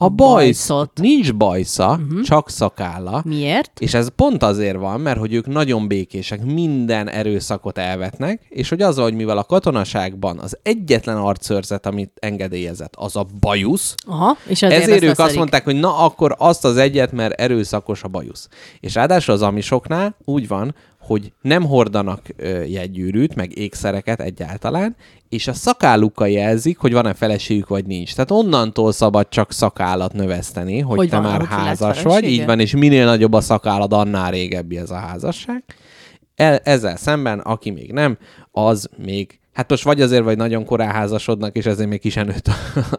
A, 0.00 0.08
bajsz. 0.08 0.68
bajszot. 0.68 0.90
Nincs 1.00 1.34
bajsza, 1.34 1.90
uh-huh. 1.90 2.22
csak 2.22 2.50
szakálla. 2.50 3.22
Miért? 3.24 3.80
És 3.80 3.94
ez 3.94 4.08
pont 4.16 4.42
azért 4.42 4.76
van, 4.76 5.00
mert 5.00 5.18
hogy 5.18 5.34
ők 5.34 5.46
nagyon 5.46 5.88
békések, 5.88 6.44
minden 6.44 7.08
erőszakot 7.08 7.78
elvetnek, 7.78 8.46
és 8.48 8.68
hogy 8.68 8.82
az, 8.82 8.98
hogy 8.98 9.14
mivel 9.14 9.38
a 9.38 9.44
katonaságban 9.44 10.38
az 10.38 10.58
egyetlen 10.62 11.16
arcőrzet, 11.16 11.86
amit 11.86 12.12
engedélyezett, 12.20 12.94
az 12.96 13.16
a 13.16 13.26
bajusz, 13.40 13.94
Aha, 14.06 14.36
és 14.46 14.62
ezért, 14.62 14.82
ezért 14.82 15.02
ők 15.02 15.18
azt 15.18 15.36
mondták, 15.36 15.64
hogy 15.64 15.76
na 15.76 15.98
akkor 15.98 16.34
azt 16.38 16.64
az 16.64 16.76
egyet, 16.76 17.12
mert 17.12 17.40
erőszakos 17.40 18.02
a 18.02 18.08
bajusz. 18.08 18.48
És 18.80 18.94
ráadásul 18.94 19.34
az 19.34 19.42
amisoknál 19.42 20.16
úgy 20.24 20.48
van, 20.48 20.74
hogy 21.08 21.32
nem 21.40 21.64
hordanak 21.64 22.20
ö, 22.36 22.62
jegygyűrűt, 22.62 23.34
meg 23.34 23.58
ékszereket 23.58 24.20
egyáltalán, 24.20 24.96
és 25.28 25.46
a 25.48 25.52
szakállukkal 25.52 26.28
jelzik, 26.28 26.78
hogy 26.78 26.92
van-e 26.92 27.14
feleségük, 27.14 27.68
vagy 27.68 27.86
nincs. 27.86 28.14
Tehát 28.14 28.30
onnantól 28.30 28.92
szabad 28.92 29.28
csak 29.28 29.52
szakállat 29.52 30.12
növeszteni, 30.12 30.78
hogy, 30.78 30.96
Hogy 30.96 31.08
te 31.08 31.20
már 31.20 31.44
házas 31.44 32.02
vagy, 32.02 32.24
így 32.24 32.44
van, 32.44 32.60
és 32.60 32.72
minél 32.72 33.04
nagyobb 33.04 33.32
a 33.32 33.40
szakállad, 33.40 33.92
annál 33.92 34.30
régebbi 34.30 34.78
ez 34.78 34.90
a 34.90 34.96
házasság. 34.96 35.64
El, 36.34 36.56
ezzel 36.56 36.96
szemben, 36.96 37.38
aki 37.38 37.70
még 37.70 37.92
nem, 37.92 38.18
az 38.50 38.88
még, 38.96 39.40
hát 39.58 39.70
most 39.70 39.84
vagy 39.84 40.00
azért, 40.00 40.24
vagy 40.24 40.36
nagyon 40.36 40.64
korán 40.64 40.90
házasodnak, 40.90 41.56
és 41.56 41.66
ezért 41.66 41.88
még 41.88 42.00
ki 42.00 42.08
sem 42.08 42.26
nőtt 42.26 42.50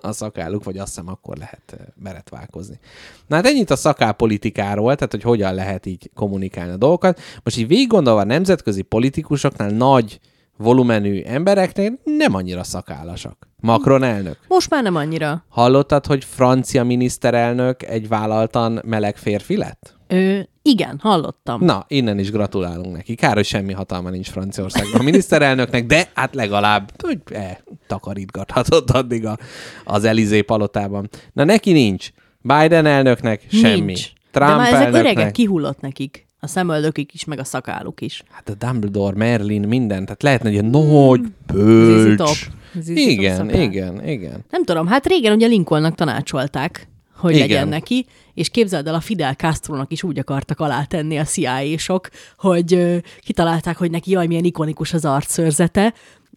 a, 0.01 0.11
szakálluk, 0.11 0.63
vagy 0.63 0.77
azt 0.77 0.87
hiszem, 0.87 1.07
akkor 1.07 1.37
lehet 1.37 1.61
eh, 1.67 1.77
beretválkozni. 1.95 2.79
Na 3.27 3.35
hát 3.35 3.45
ennyit 3.45 3.69
a 3.69 3.75
szakálpolitikáról, 3.75 4.95
tehát 4.95 5.11
hogy 5.11 5.21
hogyan 5.21 5.53
lehet 5.53 5.85
így 5.85 6.09
kommunikálni 6.13 6.71
a 6.71 6.77
dolgokat. 6.77 7.19
Most 7.43 7.57
így 7.57 7.67
végig 7.67 7.87
gondolva 7.87 8.19
a 8.19 8.23
nemzetközi 8.23 8.81
politikusoknál 8.81 9.69
nagy 9.69 10.19
volumenű 10.57 11.21
embereknél 11.21 11.99
nem 12.03 12.33
annyira 12.33 12.63
szakállasak. 12.63 13.47
Macron 13.61 14.03
elnök. 14.03 14.37
Most 14.47 14.69
már 14.69 14.83
nem 14.83 14.95
annyira. 14.95 15.43
Hallottad, 15.49 16.05
hogy 16.05 16.25
francia 16.25 16.83
miniszterelnök 16.83 17.83
egy 17.83 18.07
vállaltan 18.07 18.81
meleg 18.85 19.17
férfi 19.17 19.57
lett? 19.57 19.98
Ö, 20.11 20.39
igen, 20.61 20.99
hallottam. 21.01 21.65
Na, 21.65 21.85
innen 21.87 22.19
is 22.19 22.31
gratulálunk 22.31 22.95
neki. 22.95 23.15
Kár, 23.15 23.35
hogy 23.35 23.45
semmi 23.45 23.73
hatalma 23.73 24.09
nincs 24.09 24.29
Franciaországban 24.29 24.99
a 24.99 25.03
miniszterelnöknek, 25.03 25.85
de 25.85 26.09
hát 26.13 26.35
legalább 26.35 26.91
hogy 27.03 27.19
eh, 27.25 27.57
takarítgathatott 27.87 28.91
addig 28.91 29.25
a, 29.25 29.37
az 29.85 30.03
Elizé 30.03 30.41
palotában. 30.41 31.09
Na, 31.33 31.43
neki 31.43 31.71
nincs. 31.71 32.09
Biden 32.41 32.85
elnöknek 32.85 33.45
semmi. 33.51 33.79
Nincs. 33.79 34.11
Trump 34.31 34.49
De 34.49 34.55
már 34.55 34.67
ezek 34.67 34.79
elnöknek. 34.85 35.03
öregek, 35.03 35.31
kihullott 35.31 35.79
nekik. 35.81 36.27
A 36.39 36.47
szemöldökük 36.47 37.13
is, 37.13 37.25
meg 37.25 37.39
a 37.39 37.43
szakáluk 37.43 38.01
is. 38.01 38.23
Hát 38.29 38.49
a 38.49 38.53
Dumbledore, 38.53 39.15
Merlin, 39.15 39.61
minden. 39.67 40.03
Tehát 40.03 40.23
lehetne 40.23 40.47
egy 40.47 40.53
ilyen 40.53 40.65
nagy, 40.65 41.21
bölcs. 41.53 42.17
Top. 42.17 42.35
Zizi 42.79 42.93
top 43.05 43.09
Igen, 43.09 43.35
szakál. 43.35 43.61
igen, 43.61 44.07
igen. 44.07 44.45
Nem 44.49 44.63
tudom, 44.63 44.87
hát 44.87 45.05
régen 45.07 45.33
ugye 45.33 45.47
Lincolnnak 45.47 45.95
tanácsolták, 45.95 46.87
hogy 47.19 47.35
Igen. 47.35 47.47
Legyen 47.47 47.67
neki, 47.67 48.05
és 48.33 48.49
képzeld 48.49 48.87
el, 48.87 48.93
a 48.93 48.99
Fidel 48.99 49.33
Castro-nak 49.33 49.91
is 49.91 50.03
úgy 50.03 50.19
akartak 50.19 50.59
alátenni 50.59 51.17
a 51.17 51.23
CIA-sok, 51.23 52.09
hogy 52.37 52.73
ö, 52.73 52.97
kitalálták, 53.19 53.77
hogy 53.77 53.91
neki 53.91 54.11
jaj, 54.11 54.27
milyen 54.27 54.43
ikonikus 54.43 54.93
az 54.93 55.05
arcszörzete, 55.05 55.93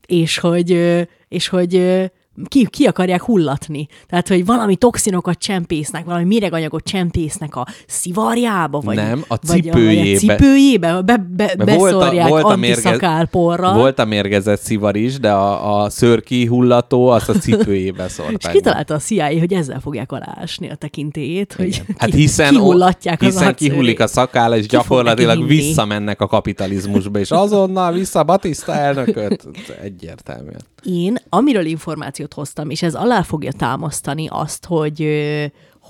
és 0.06 0.38
hogy, 0.38 0.72
ö, 0.72 1.02
és 1.28 1.48
hogy 1.48 1.74
ö, 1.76 2.04
ki, 2.48 2.66
ki 2.70 2.84
akarják 2.84 3.22
hullatni. 3.22 3.86
Tehát, 4.08 4.28
hogy 4.28 4.44
valami 4.44 4.76
toxinokat 4.76 5.38
csempésznek, 5.38 6.04
valami 6.04 6.24
méreganyagot 6.24 6.84
csempésznek 6.84 7.56
a 7.56 7.66
szivarjába, 7.86 8.80
vagy, 8.80 8.96
Nem, 8.96 9.24
a 9.28 9.34
cipőjébe. 9.34 10.04
Vagy 10.04 10.14
a 10.14 10.18
cipőjébe, 10.18 11.00
be, 11.02 11.16
be, 11.36 11.54
Mert 11.58 11.74
volt 11.78 11.92
a- 11.92 12.28
volt 12.28 12.44
a 12.44 12.56
mérge- 12.56 12.84
antiszakálporral. 12.84 13.74
Volt 13.74 13.98
a 13.98 14.04
mérgezett 14.04 14.60
szivar 14.60 14.96
is, 14.96 15.18
de 15.20 15.32
a, 15.32 15.82
a 15.82 15.90
szörki 15.90 16.46
hullató 16.46 17.08
azt 17.08 17.28
a 17.28 17.32
cipőjébe 17.32 18.04
És 18.08 18.12
szórták. 18.12 18.52
kitalálta 18.52 18.94
a 18.94 18.98
CIA, 18.98 19.38
hogy 19.38 19.52
ezzel 19.52 19.80
fogják 19.80 20.12
aláásni 20.12 20.70
a 20.70 20.74
tekintélyét, 20.74 21.52
hogy 21.52 21.66
Igen. 21.66 21.84
Hát 21.98 22.10
ki- 22.10 22.16
hiszen, 22.16 22.50
kihullatják 22.50 23.20
az 23.20 23.26
hiszen 23.26 23.46
arcőrét. 23.46 23.70
kihullik 23.70 24.00
a 24.00 24.06
szakála, 24.06 24.56
és 24.56 24.66
Ki 24.66 24.76
gyakorlatilag 24.76 25.46
visszamennek 25.46 26.20
a 26.20 26.26
kapitalizmusba, 26.26 27.18
és 27.18 27.30
azonnal 27.30 27.92
vissza 27.92 28.22
Batista 28.24 28.74
elnököt. 28.74 29.48
Egyértelműen. 29.82 30.60
Én, 30.82 31.16
amiről 31.28 31.64
információt 31.64 32.34
hoztam, 32.34 32.70
és 32.70 32.82
ez 32.82 32.94
alá 32.94 33.22
fogja 33.22 33.52
támasztani 33.52 34.26
azt, 34.30 34.66
hogy 34.66 35.08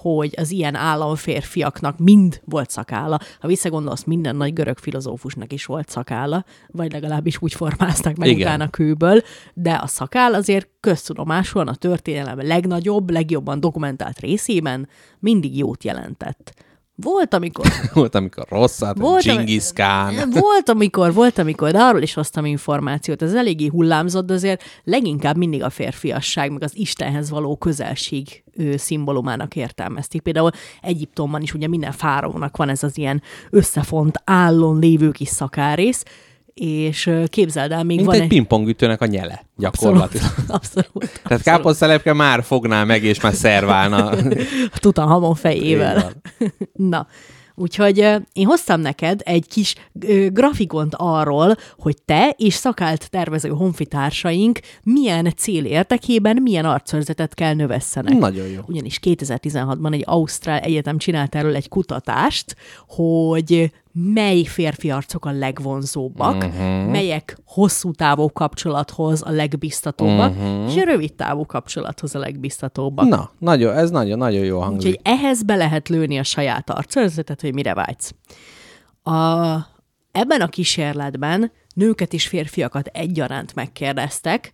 hogy 0.02 0.34
az 0.36 0.50
ilyen 0.50 0.74
államférfiaknak 0.74 1.98
mind 1.98 2.40
volt 2.44 2.70
szakálla. 2.70 3.18
Ha 3.40 3.48
visszagondolsz, 3.48 4.04
minden 4.04 4.36
nagy 4.36 4.52
görög 4.52 4.78
filozófusnak 4.78 5.52
is 5.52 5.64
volt 5.64 5.88
szakálla, 5.88 6.44
vagy 6.66 6.92
legalábbis 6.92 7.42
úgy 7.42 7.54
formázták 7.54 8.16
meg 8.16 8.28
Igen. 8.28 8.40
Utána 8.40 8.70
kőből, 8.70 9.22
de 9.54 9.72
a 9.82 9.86
szakáll 9.86 10.34
azért 10.34 10.68
köztudomásúan 10.80 11.68
a 11.68 11.74
történelem 11.74 12.46
legnagyobb, 12.46 13.10
legjobban 13.10 13.60
dokumentált 13.60 14.18
részében 14.18 14.88
mindig 15.18 15.56
jót 15.58 15.84
jelentett. 15.84 16.54
Volt, 17.02 17.34
amikor 17.34 17.66
Volt, 17.94 18.14
amikor 18.14 18.44
rosszat, 18.48 18.98
Volt, 18.98 19.22
Genghis 19.22 19.72
Khan. 19.72 20.14
Volt, 20.40 20.68
amikor, 20.68 21.12
volt, 21.12 21.38
amikor, 21.38 21.70
de 21.70 21.78
arról 21.78 22.02
is 22.02 22.14
hoztam 22.14 22.44
információt. 22.44 23.22
Ez 23.22 23.34
eléggé 23.34 23.66
hullámzott, 23.66 24.26
de 24.26 24.34
azért 24.34 24.62
leginkább 24.84 25.36
mindig 25.36 25.62
a 25.62 25.70
férfiasság, 25.70 26.52
meg 26.52 26.62
az 26.62 26.76
Istenhez 26.76 27.30
való 27.30 27.56
közelség 27.56 28.42
ő, 28.56 28.76
szimbólumának 28.76 29.56
értelmezték. 29.56 30.20
Például 30.20 30.50
Egyiptomban 30.80 31.42
is 31.42 31.54
ugye 31.54 31.68
minden 31.68 31.92
fáraónak 31.92 32.56
van 32.56 32.68
ez 32.68 32.82
az 32.82 32.98
ilyen 32.98 33.22
összefont, 33.50 34.22
állon 34.24 34.78
lévő 34.78 35.10
kis 35.10 35.28
szakárész, 35.28 36.04
és 36.54 37.10
képzeld 37.26 37.72
el, 37.72 37.84
még 37.84 37.96
Mint 37.96 38.08
van 38.08 38.20
egy 38.20 38.28
pingpongütőnek 38.28 39.00
a 39.00 39.06
nyele, 39.06 39.44
gyakorlatilag. 39.56 40.26
Abszolút, 40.26 40.50
abszolút. 40.60 41.20
Tehát 41.22 41.42
káposztelepke 41.42 42.12
már 42.12 42.44
fogná 42.44 42.84
meg, 42.84 43.04
és 43.04 43.20
már 43.20 43.34
szerválna. 43.34 44.10
A 44.74 44.78
Tutanhamon 44.78 45.34
fejével. 45.34 46.12
Na, 46.72 47.06
úgyhogy 47.54 47.98
én 48.32 48.46
hoztam 48.46 48.80
neked 48.80 49.20
egy 49.24 49.48
kis 49.48 49.74
ö, 50.00 50.26
grafikont 50.30 50.94
arról, 50.96 51.56
hogy 51.78 51.96
te 52.04 52.34
és 52.38 52.54
szakált 52.54 53.10
tervező 53.10 53.48
honfitársaink 53.48 54.58
milyen 54.82 55.32
cél 55.36 55.64
érdekében 55.64 56.42
milyen 56.42 56.64
arcszörzetet 56.64 57.34
kell 57.34 57.54
növesszenek. 57.54 58.18
Nagyon 58.18 58.46
jó. 58.46 58.60
Ugyanis 58.66 58.98
2016-ban 59.02 59.92
egy 59.92 60.02
Ausztrál 60.06 60.58
Egyetem 60.58 60.98
csinált 60.98 61.34
erről 61.34 61.54
egy 61.54 61.68
kutatást, 61.68 62.56
hogy 62.86 63.72
mely 63.92 64.42
férfi 64.42 64.90
arcok 64.90 65.24
a 65.24 65.32
legvonzóbbak, 65.32 66.34
uh-huh. 66.34 66.90
melyek 66.90 67.38
hosszú 67.44 67.90
távú 67.90 68.28
kapcsolathoz 68.28 69.22
a 69.22 69.30
legbiztatóbbak, 69.30 70.30
uh-huh. 70.36 70.70
és 70.70 70.76
a 70.76 70.84
rövid 70.84 71.14
távú 71.14 71.46
kapcsolathoz 71.46 72.14
a 72.14 72.18
legbiztatóbbak. 72.18 73.08
Na, 73.08 73.30
nagyon, 73.38 73.76
ez 73.76 73.90
nagyon-nagyon 73.90 74.44
jó 74.44 74.60
hangzik. 74.60 74.90
Úgyhogy 74.90 75.00
ehhez 75.04 75.42
be 75.42 75.54
lehet 75.54 75.88
lőni 75.88 76.18
a 76.18 76.22
saját 76.22 76.70
arcőrzetet, 76.70 77.40
hogy 77.40 77.54
mire 77.54 77.74
vágysz. 77.74 78.14
A, 79.02 79.12
ebben 80.12 80.40
a 80.40 80.48
kísérletben 80.48 81.52
nőket 81.74 82.12
és 82.12 82.28
férfiakat 82.28 82.86
egyaránt 82.86 83.54
megkérdeztek, 83.54 84.52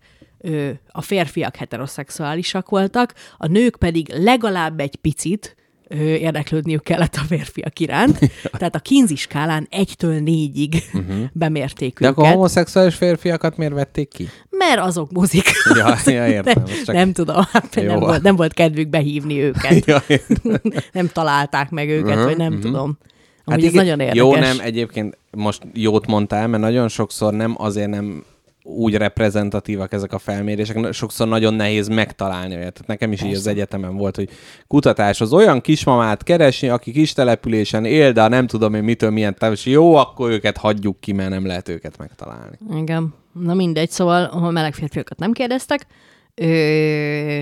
a 0.89 1.03
férfiak 1.03 1.57
heteroszexuálisak 1.57 2.69
voltak, 2.69 3.15
a 3.37 3.47
nők 3.47 3.77
pedig 3.77 4.13
legalább 4.15 4.81
egy 4.81 4.97
picit 4.97 5.57
érdeklődniük 5.97 6.83
kellett 6.83 7.15
a 7.15 7.25
férfiak 7.29 7.79
iránt. 7.81 8.19
Tehát 8.59 8.75
a 8.75 8.79
Kinsey 8.79 9.17
skálán 9.17 9.67
egytől 9.71 10.21
négyig 10.21 10.83
uh-huh. 10.93 11.17
bemérték. 11.33 11.99
De 11.99 12.07
őket. 12.07 12.19
akkor 12.19 12.31
a 12.31 12.33
homoszexuális 12.33 12.95
férfiakat 12.95 13.57
miért 13.57 13.73
vették 13.73 14.09
ki? 14.09 14.29
Mert 14.51 14.81
azok 14.81 15.13
mozik. 15.13 15.45
Ja, 15.75 15.97
ja 16.05 16.27
értem. 16.37 16.63
Nem, 16.67 16.75
csak- 16.85 16.95
nem 16.95 17.13
tudom, 17.13 17.43
hát 17.53 17.75
Jó. 17.75 17.83
nem 17.83 17.99
volt, 17.99 18.23
nem 18.23 18.37
volt 18.37 18.53
kedvük 18.53 18.89
behívni 18.89 19.41
őket. 19.41 19.87
Ja, 19.87 20.03
értem. 20.07 20.61
nem 20.93 21.09
találták 21.13 21.71
meg 21.71 21.89
őket, 21.89 22.15
Mhm, 22.15 22.25
vagy 22.25 22.37
nem 22.37 22.53
mhm. 22.53 22.61
tudom. 22.61 22.99
Amúgy 23.45 23.65
ez 23.65 23.73
igen, 23.73 23.85
nagyon 23.85 24.01
érdekes. 24.01 24.17
Jó, 24.17 24.37
nem, 24.37 24.57
egyébként 24.61 25.19
most 25.31 25.63
jót 25.73 26.07
mondtál, 26.07 26.47
mert 26.47 26.63
nagyon 26.63 26.89
sokszor 26.89 27.33
nem 27.33 27.55
azért 27.59 27.89
nem 27.89 28.25
úgy 28.69 28.95
reprezentatívak 28.95 29.93
ezek 29.93 30.13
a 30.13 30.19
felmérések, 30.19 30.93
sokszor 30.93 31.29
nagyon 31.29 31.55
nehéz 31.55 31.89
megtalálni 31.89 32.55
olyat. 32.55 32.73
Tehát 32.73 32.87
nekem 32.87 33.13
is 33.13 33.23
így 33.23 33.35
az 33.35 33.47
egyetemen 33.47 33.97
volt, 33.97 34.17
hogy 34.17 34.29
kutatás 34.67 35.21
az 35.21 35.33
olyan 35.33 35.61
kismamát 35.61 36.23
keresni, 36.23 36.69
aki 36.69 36.93
kis 36.93 37.13
településen 37.13 37.85
él, 37.85 38.13
de 38.13 38.29
nem 38.29 38.47
tudom 38.47 38.75
én 38.75 38.83
mitől 38.83 39.11
milyen 39.11 39.37
és 39.51 39.67
jó, 39.67 39.95
akkor 39.95 40.31
őket 40.31 40.57
hagyjuk 40.57 41.01
ki, 41.01 41.13
mert 41.13 41.31
nem 41.31 41.47
lehet 41.47 41.69
őket 41.69 41.99
megtalálni. 41.99 42.59
Igen. 42.77 43.15
Na 43.33 43.55
mindegy, 43.55 43.91
szóval 43.91 44.25
a 44.25 44.51
meleg 44.51 44.75
férfiakat 44.75 45.19
nem 45.19 45.33
kérdeztek, 45.33 45.87
ö, 46.35 47.41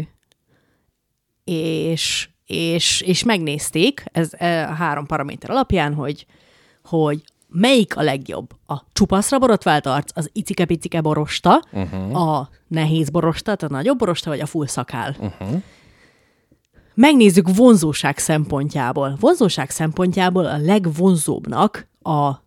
és, 1.45 2.29
és, 2.47 3.01
és 3.01 3.25
megnézték 3.25 4.05
ez 4.13 4.31
e, 4.33 4.69
a 4.69 4.73
három 4.73 5.07
paraméter 5.07 5.51
alapján, 5.51 5.95
hogy, 5.95 6.27
hogy 6.85 7.23
melyik 7.59 7.97
a 7.97 8.03
legjobb. 8.03 8.51
A 8.67 8.83
csupaszra 8.93 9.39
borotvált 9.39 9.87
arc, 9.87 10.11
az 10.15 10.31
icike-picike 10.33 11.01
borosta, 11.01 11.65
uh-huh. 11.73 12.17
a 12.17 12.49
nehéz 12.69 13.11
borosta, 13.11 13.53
a 13.53 13.67
nagyobb 13.69 13.99
borosta, 13.99 14.31
vagy 14.31 14.41
a 14.41 14.47
full 14.47 14.67
szakál. 14.67 15.17
Uh-huh. 15.19 15.63
Megnézzük 16.95 17.55
vonzóság 17.55 18.19
szempontjából. 18.19 19.17
Vonzóság 19.21 19.71
szempontjából 19.71 20.47
a 20.47 20.57
legvonzóbbnak 20.57 21.89
a 22.03 22.45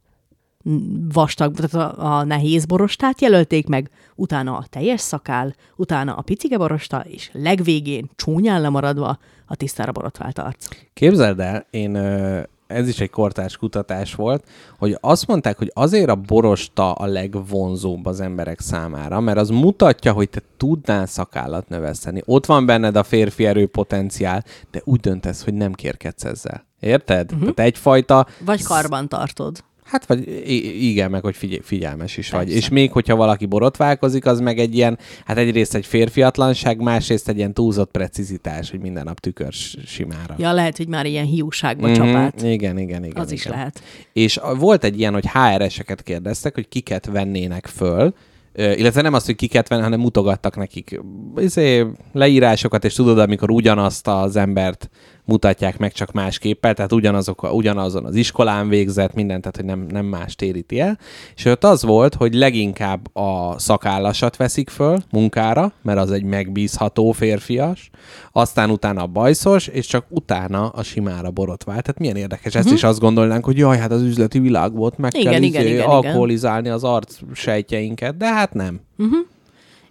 vastag, 1.14 1.55
tehát 1.55 1.97
a, 1.97 2.18
a 2.18 2.24
nehéz 2.24 2.66
borostát 2.66 3.22
jelölték 3.22 3.68
meg, 3.68 3.89
utána 4.16 4.57
a 4.57 4.66
teljes 4.70 5.01
szakál, 5.01 5.55
utána 5.76 6.14
a 6.16 6.22
picike 6.22 6.57
borosta, 6.57 6.99
és 6.99 7.30
legvégén 7.34 8.10
csúnyán 8.16 8.62
lemaradva 8.62 9.18
a 9.45 9.55
tisztára 9.55 9.91
borotvált 9.91 10.39
arc. 10.39 10.68
Képzeld 10.93 11.39
el, 11.39 11.66
én 11.70 11.95
ö, 11.95 12.41
ez 12.70 12.88
is 12.88 12.99
egy 12.99 13.09
kortárs 13.09 13.57
kutatás 13.57 14.15
volt, 14.15 14.43
hogy 14.78 14.97
azt 15.01 15.28
mondták, 15.28 15.57
hogy 15.57 15.72
azért 15.74 16.09
a 16.09 16.15
borosta 16.15 16.93
a 16.93 17.05
legvonzóbb 17.05 18.05
az 18.05 18.20
emberek 18.20 18.59
számára, 18.59 19.20
mert 19.20 19.38
az 19.38 19.49
mutatja, 19.49 20.11
hogy 20.13 20.30
te 20.30 20.41
tudnál 20.57 21.05
szakállat 21.05 21.70
növeszteni. 21.70 22.22
Ott 22.26 22.45
van 22.45 22.65
benned 22.65 22.95
a 22.95 23.03
férfi 23.03 23.45
erőpotenciál, 23.45 24.43
de 24.72 24.82
úgy 24.84 24.99
döntesz, 24.99 25.43
hogy 25.43 25.53
nem 25.53 25.74
kérkedsz 25.74 26.24
ezzel. 26.24 26.65
Érted? 26.80 27.32
Uh-huh. 27.32 27.53
Tehát 27.53 27.72
egyfajta 27.72 28.28
Vagy 28.45 28.63
karban 28.63 29.07
tartod. 29.07 29.63
Hát 29.90 30.06
vagy 30.06 30.44
igen, 30.82 31.10
meg 31.12 31.22
hogy 31.24 31.36
figyel- 31.36 31.62
figyelmes 31.64 32.18
is 32.18 32.30
vagy. 32.30 32.44
Persze. 32.44 32.58
És 32.58 32.70
még 32.70 32.92
hogyha 32.92 33.16
valaki 33.16 33.46
borotválkozik, 33.46 34.26
az 34.26 34.40
meg 34.40 34.60
egy 34.60 34.76
ilyen, 34.76 34.98
hát 35.26 35.38
egyrészt 35.38 35.76
egy 35.76 35.86
férfiatlanság, 35.86 36.80
másrészt 36.82 37.30
egy 37.30 37.38
ilyen 37.38 37.54
túlzott 37.54 37.92
precizitás, 37.92 38.70
hogy 38.70 38.80
minden 38.80 39.04
nap 39.04 39.20
tükör 39.20 39.54
simára. 39.86 40.36
Ja, 40.38 40.52
lehet, 40.54 40.78
hogy 40.78 40.88
már 40.88 41.06
ilyen 41.06 41.26
hiúságba 41.26 41.88
Mhm, 41.88 41.96
csapát. 41.96 42.42
Igen, 42.42 42.78
igen, 42.78 43.04
igen. 43.06 43.22
Az 43.24 43.32
is 43.32 43.46
igen. 43.46 43.58
lehet. 43.58 43.82
És 44.14 44.40
volt 44.58 44.84
egy 44.84 45.00
ilyen, 45.00 45.14
hogy 45.14 45.26
HR-eseket 45.28 46.04
kérdeztek, 46.04 46.54
hogy 46.56 46.68
kiket 46.68 47.06
vennének 47.06 47.66
föl, 47.66 48.14
illetve 48.56 49.02
nem 49.02 49.14
azt, 49.14 49.26
hogy 49.26 49.36
kiket 49.36 49.68
venni, 49.68 49.82
hanem 49.82 50.00
mutogattak 50.00 50.56
nekik 50.56 51.00
izé, 51.38 51.86
leírásokat, 52.14 52.86
és 52.86 52.94
tudod, 52.94 53.20
amikor 53.20 53.52
ugyanazt 53.52 54.08
az 54.08 54.36
embert 54.36 54.90
mutatják 55.30 55.78
meg 55.78 55.92
csak 55.92 56.12
más 56.12 56.40
képpel, 56.40 56.74
tehát 56.74 56.92
ugyanazok, 56.92 57.54
ugyanazon 57.54 58.06
az 58.06 58.16
iskolán 58.16 58.70
végzett, 58.70 59.14
mindent, 59.14 59.42
tehát 59.42 59.56
hogy 59.56 59.66
nem, 59.66 59.86
nem 59.90 60.06
más 60.06 60.36
téríti 60.36 60.80
el. 60.80 61.00
És 61.36 61.46
ott 61.46 61.64
az 61.64 61.84
volt, 61.84 62.16
hogy 62.16 62.34
leginkább 62.34 63.16
a 63.16 63.60
szakállasat 63.60 64.38
veszik 64.38 64.70
föl 64.70 64.98
munkára, 65.12 65.72
mert 65.82 66.00
az 66.00 66.12
egy 66.12 66.24
megbízható 66.24 67.12
férfias, 67.12 67.90
aztán 68.32 68.70
utána 68.70 69.02
a 69.02 69.08
bajszos, 69.08 69.68
és 69.68 69.88
csak 69.88 70.06
utána 70.10 70.68
a 70.68 70.84
simára 70.84 71.32
borotvált. 71.32 71.82
Tehát 71.82 72.00
milyen 72.00 72.16
érdekes. 72.16 72.56
Ezt 72.56 72.72
is 72.72 72.84
azt 72.84 73.00
gondolnánk, 73.00 73.46
hogy 73.46 73.58
jaj, 73.58 73.78
hát 73.78 73.92
az 73.92 74.02
üzleti 74.02 74.40
világból 74.40 74.86
ott 74.86 74.98
meg. 74.98 75.16
Igen, 75.16 75.32
kell 75.32 75.42
igen, 75.42 75.62
izé, 75.62 75.70
igen, 75.70 75.80
igen. 75.80 75.90
alkoholizálni 75.90 76.70
az 76.70 76.84
arc 76.84 77.18
sejtjeinket, 77.34 78.18
de 78.18 78.34
hát 78.34 78.54
nem. 78.54 78.80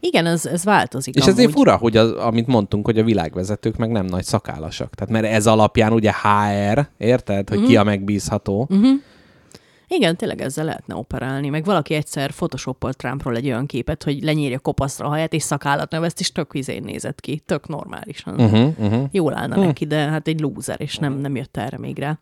Igen, 0.01 0.27
ez, 0.27 0.47
ez 0.47 0.65
változik 0.65 1.15
És 1.15 1.23
amúgy. 1.23 1.33
ezért 1.35 1.53
fura, 1.53 1.77
hogy 1.77 1.97
az, 1.97 2.11
amit 2.13 2.47
mondtunk, 2.47 2.85
hogy 2.85 2.99
a 2.99 3.05
világvezetők 3.05 3.77
meg 3.77 3.91
nem 3.91 4.05
nagy 4.07 4.25
szakállasak. 4.25 4.95
Tehát 4.95 5.13
mert 5.13 5.35
ez 5.35 5.47
alapján 5.47 5.93
ugye 5.93 6.13
HR, 6.23 6.89
érted, 6.99 7.49
hogy 7.49 7.63
ki 7.63 7.73
Mhm. 7.73 7.81
a 7.81 7.85
megbízható. 7.85 8.69
Igen, 9.91 10.17
tényleg 10.17 10.41
ezzel 10.41 10.65
lehetne 10.65 10.95
operálni. 10.95 11.49
Meg 11.49 11.65
valaki 11.65 11.95
egyszer 11.95 12.31
photoshopolt 12.31 12.97
Trumpról 12.97 13.37
egy 13.37 13.47
olyan 13.47 13.67
képet, 13.67 14.03
hogy 14.03 14.23
lenyírja 14.23 14.59
kopaszra 14.59 15.07
a 15.07 15.09
haját, 15.09 15.33
és 15.33 15.43
szakállat 15.43 15.91
növeszt, 15.91 16.21
és 16.21 16.33
tök 16.33 16.53
vizén 16.53 16.83
nézett 16.83 17.21
ki. 17.21 17.43
Tök 17.47 17.69
normálisan. 17.69 18.35
Uh-huh, 18.41 18.69
uh-huh. 18.79 19.09
Jól 19.11 19.37
állna 19.37 19.57
neki, 19.57 19.85
de 19.87 19.97
hát 19.97 20.29
egy 20.29 20.41
lúzer, 20.41 20.81
és 20.81 20.97
nem, 20.97 21.13
nem 21.13 21.37
jött 21.37 21.57
erre 21.57 21.79
még 21.79 21.99
rá. 21.99 22.19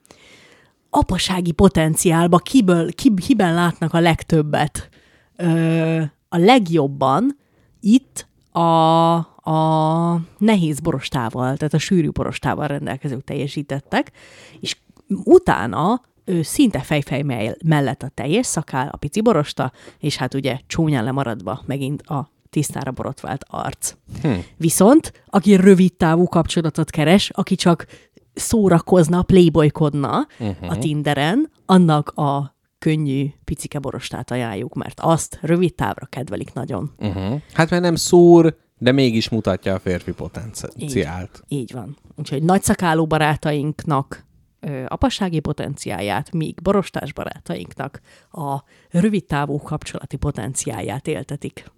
Apasági 0.91 1.53
potenciálba 1.53 2.39
kiből, 2.39 2.93
ki, 2.93 3.15
kiben 3.27 3.55
látnak 3.55 3.95
a 3.95 4.01
legtöbbet? 4.01 4.89
Ö, 5.37 6.01
a 6.29 6.37
legjobban 6.39 7.37
itt 7.81 8.29
a, 8.53 9.15
a 9.51 10.21
nehéz 10.39 10.81
borostával, 10.81 11.57
tehát 11.57 11.75
a 11.75 11.79
sűrű 11.79 12.11
borostával 12.11 12.67
rendelkezők 12.67 13.25
teljesítettek, 13.25 14.13
és 14.61 14.77
utána 15.25 16.01
ő 16.25 16.43
szinte 16.43 16.79
fejfej 16.79 17.23
mell- 17.23 17.63
mellett 17.65 18.03
a 18.03 18.09
teljes 18.09 18.47
szakál, 18.47 18.89
a 18.93 18.97
pici 18.97 19.21
borosta, 19.21 19.73
és 19.99 20.17
hát 20.17 20.35
ugye 20.35 20.59
csúnyán 20.67 21.05
lemaradva 21.05 21.63
megint 21.67 22.03
a 22.03 22.31
tisztára 22.51 22.91
borotvált 22.91 23.45
arc. 23.49 23.95
Hm. 24.23 24.33
Viszont, 24.57 25.13
aki 25.27 25.55
rövid 25.55 25.93
távú 25.93 26.27
kapcsolatot 26.29 26.91
keres, 26.91 27.31
aki 27.31 27.55
csak 27.55 27.87
szórakozna, 28.35 29.23
playboykodna 29.23 30.27
uh-huh. 30.39 30.71
a 30.71 30.79
Tinderen, 30.79 31.51
annak 31.67 32.09
a 32.09 32.56
könnyű 32.79 33.27
picike 33.45 33.79
borostát 33.79 34.31
ajánljuk, 34.31 34.75
mert 34.75 35.01
azt 35.01 35.39
rövid 35.43 35.75
távra 35.75 36.07
kedvelik 36.07 36.53
nagyon. 36.53 36.93
Uh-huh. 36.99 37.41
Hát 37.53 37.71
mert 37.71 37.83
nem 37.83 37.95
szúr, 37.95 38.57
de 38.79 38.93
mégis 38.93 39.29
mutatja 39.29 39.75
a 39.75 39.79
férfi 39.79 40.13
potenciált. 40.13 41.43
Így 41.49 41.73
van. 41.73 41.97
Úgyhogy 42.17 42.43
nagyszakáló 42.43 43.07
barátainknak 43.07 44.25
ö, 44.61 44.85
apassági 44.89 45.41
potenciáját, 45.41 46.33
míg 46.33 46.63
borostás 46.63 47.13
barátainknak 47.13 48.01
a 48.31 48.63
rövidtávú 48.91 49.59
kapcsolati 49.59 50.17
potenciáját 50.17 51.07
éltetik. 51.07 51.71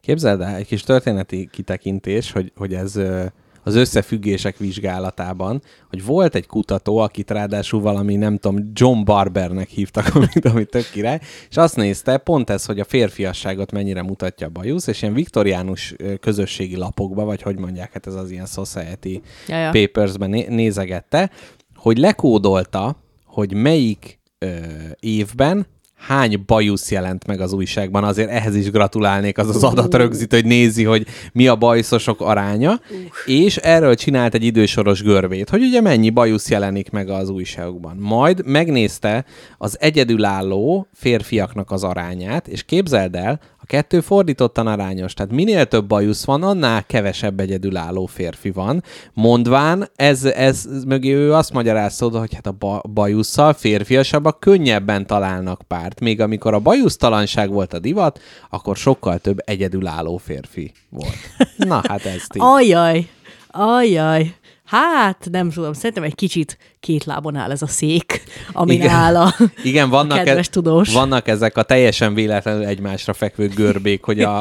Képzeld 0.00 0.40
el, 0.40 0.54
egy 0.54 0.66
kis 0.66 0.82
történeti 0.82 1.48
kitekintés, 1.52 2.32
hogy, 2.32 2.52
hogy 2.56 2.74
ez 2.74 2.96
ö, 2.96 3.26
az 3.66 3.74
összefüggések 3.74 4.56
vizsgálatában, 4.56 5.62
hogy 5.88 6.04
volt 6.04 6.34
egy 6.34 6.46
kutató, 6.46 6.98
akit 6.98 7.30
ráadásul 7.30 7.80
valami, 7.80 8.16
nem 8.16 8.38
tudom, 8.38 8.70
John 8.72 9.04
Barbernek 9.04 9.68
hívtak, 9.68 10.06
amit, 10.14 10.44
amit 10.44 10.70
tök 10.70 10.90
király, 10.90 11.20
és 11.50 11.56
azt 11.56 11.76
nézte, 11.76 12.16
pont 12.16 12.50
ez, 12.50 12.64
hogy 12.64 12.80
a 12.80 12.84
férfiasságot 12.84 13.72
mennyire 13.72 14.02
mutatja 14.02 14.46
a 14.46 14.50
bajusz, 14.50 14.86
és 14.86 15.02
ilyen 15.02 15.14
viktoriánus 15.14 15.94
közösségi 16.20 16.76
lapokba, 16.76 17.24
vagy 17.24 17.42
hogy 17.42 17.58
mondják, 17.58 17.92
hát 17.92 18.06
ez 18.06 18.14
az 18.14 18.30
ilyen 18.30 18.46
society 18.46 19.20
Ja, 19.48 19.58
ja. 19.58 19.70
papersben 19.70 20.30
né- 20.30 20.48
nézegette, 20.48 21.30
hogy 21.74 21.98
lekódolta, 21.98 22.96
hogy 23.24 23.54
melyik 23.54 24.18
ö, 24.38 24.56
évben 25.00 25.66
hány 25.96 26.42
bajusz 26.46 26.90
jelent 26.90 27.26
meg 27.26 27.40
az 27.40 27.52
újságban. 27.52 28.04
Azért 28.04 28.30
ehhez 28.30 28.56
is 28.56 28.70
gratulálnék 28.70 29.38
az 29.38 29.48
az 29.48 29.64
adatrögzítő, 29.64 30.36
hogy 30.36 30.46
nézi, 30.46 30.84
hogy 30.84 31.06
mi 31.32 31.46
a 31.46 31.56
bajszosok 31.56 32.20
aránya, 32.20 32.80
és 33.26 33.56
erről 33.56 33.94
csinált 33.94 34.34
egy 34.34 34.44
idősoros 34.44 35.02
görvét, 35.02 35.50
hogy 35.50 35.62
ugye 35.62 35.80
mennyi 35.80 36.10
bajusz 36.10 36.50
jelenik 36.50 36.90
meg 36.90 37.08
az 37.08 37.28
újságokban. 37.28 37.96
Majd 37.96 38.46
megnézte 38.46 39.24
az 39.58 39.76
egyedülálló 39.80 40.86
férfiaknak 40.94 41.70
az 41.70 41.84
arányát, 41.84 42.48
és 42.48 42.62
képzeld 42.62 43.14
el, 43.14 43.40
kettő 43.66 44.00
fordítottan 44.00 44.66
arányos, 44.66 45.14
tehát 45.14 45.32
minél 45.32 45.66
több 45.66 45.86
bajusz 45.86 46.24
van, 46.24 46.42
annál 46.42 46.84
kevesebb 46.84 47.40
egyedülálló 47.40 48.06
férfi 48.06 48.50
van. 48.50 48.82
Mondván, 49.12 49.88
ez, 49.96 50.24
ez 50.24 50.64
mögé 50.86 51.12
ő 51.12 51.32
azt 51.32 51.52
magyarázta 51.52 52.18
hogy 52.18 52.34
hát 52.34 52.46
a 52.46 52.52
ba- 52.52 52.92
bajusszal 52.92 53.52
férfiasabbak 53.52 54.40
könnyebben 54.40 55.06
találnak 55.06 55.60
párt, 55.68 56.00
még 56.00 56.20
amikor 56.20 56.54
a 56.54 56.58
bajusztalanság 56.58 57.50
volt 57.50 57.72
a 57.72 57.78
divat, 57.78 58.20
akkor 58.50 58.76
sokkal 58.76 59.18
több 59.18 59.38
egyedülálló 59.44 60.16
férfi 60.16 60.72
volt. 60.90 61.16
Na 61.56 61.80
hát 61.88 62.04
ez 62.04 62.22
így. 62.34 62.42
Ajaj, 62.42 63.08
ajaj. 63.50 64.34
Hát, 64.66 65.28
nem 65.30 65.50
tudom, 65.50 65.72
szerintem 65.72 66.02
egy 66.02 66.14
kicsit 66.14 66.58
két 66.80 67.04
lábon 67.04 67.36
áll 67.36 67.50
ez 67.50 67.62
a 67.62 67.66
szék, 67.66 68.22
amin 68.52 68.76
Igen. 68.80 68.88
áll 68.94 69.16
a, 69.16 69.34
Igen, 69.64 69.90
vannak, 69.90 70.18
a 70.18 70.22
kedves 70.22 70.46
e- 70.46 70.50
tudós. 70.50 70.92
vannak 70.92 71.28
ezek 71.28 71.56
a 71.56 71.62
teljesen 71.62 72.14
véletlenül 72.14 72.64
egymásra 72.64 73.12
fekvő 73.12 73.48
görbék, 73.48 74.04
hogy 74.04 74.20
a, 74.20 74.38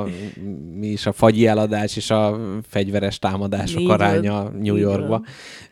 a, 0.00 0.06
mi 0.74 0.86
is 0.86 1.06
a 1.06 1.12
fagyi 1.12 1.46
eladás 1.46 1.96
és 1.96 2.10
a 2.10 2.38
fegyveres 2.68 3.18
támadások 3.18 3.80
Így 3.80 3.86
van, 3.86 4.00
aránya 4.00 4.42
New 4.42 4.74
így 4.76 4.82
Yorkba. 4.82 5.08
van. 5.08 5.24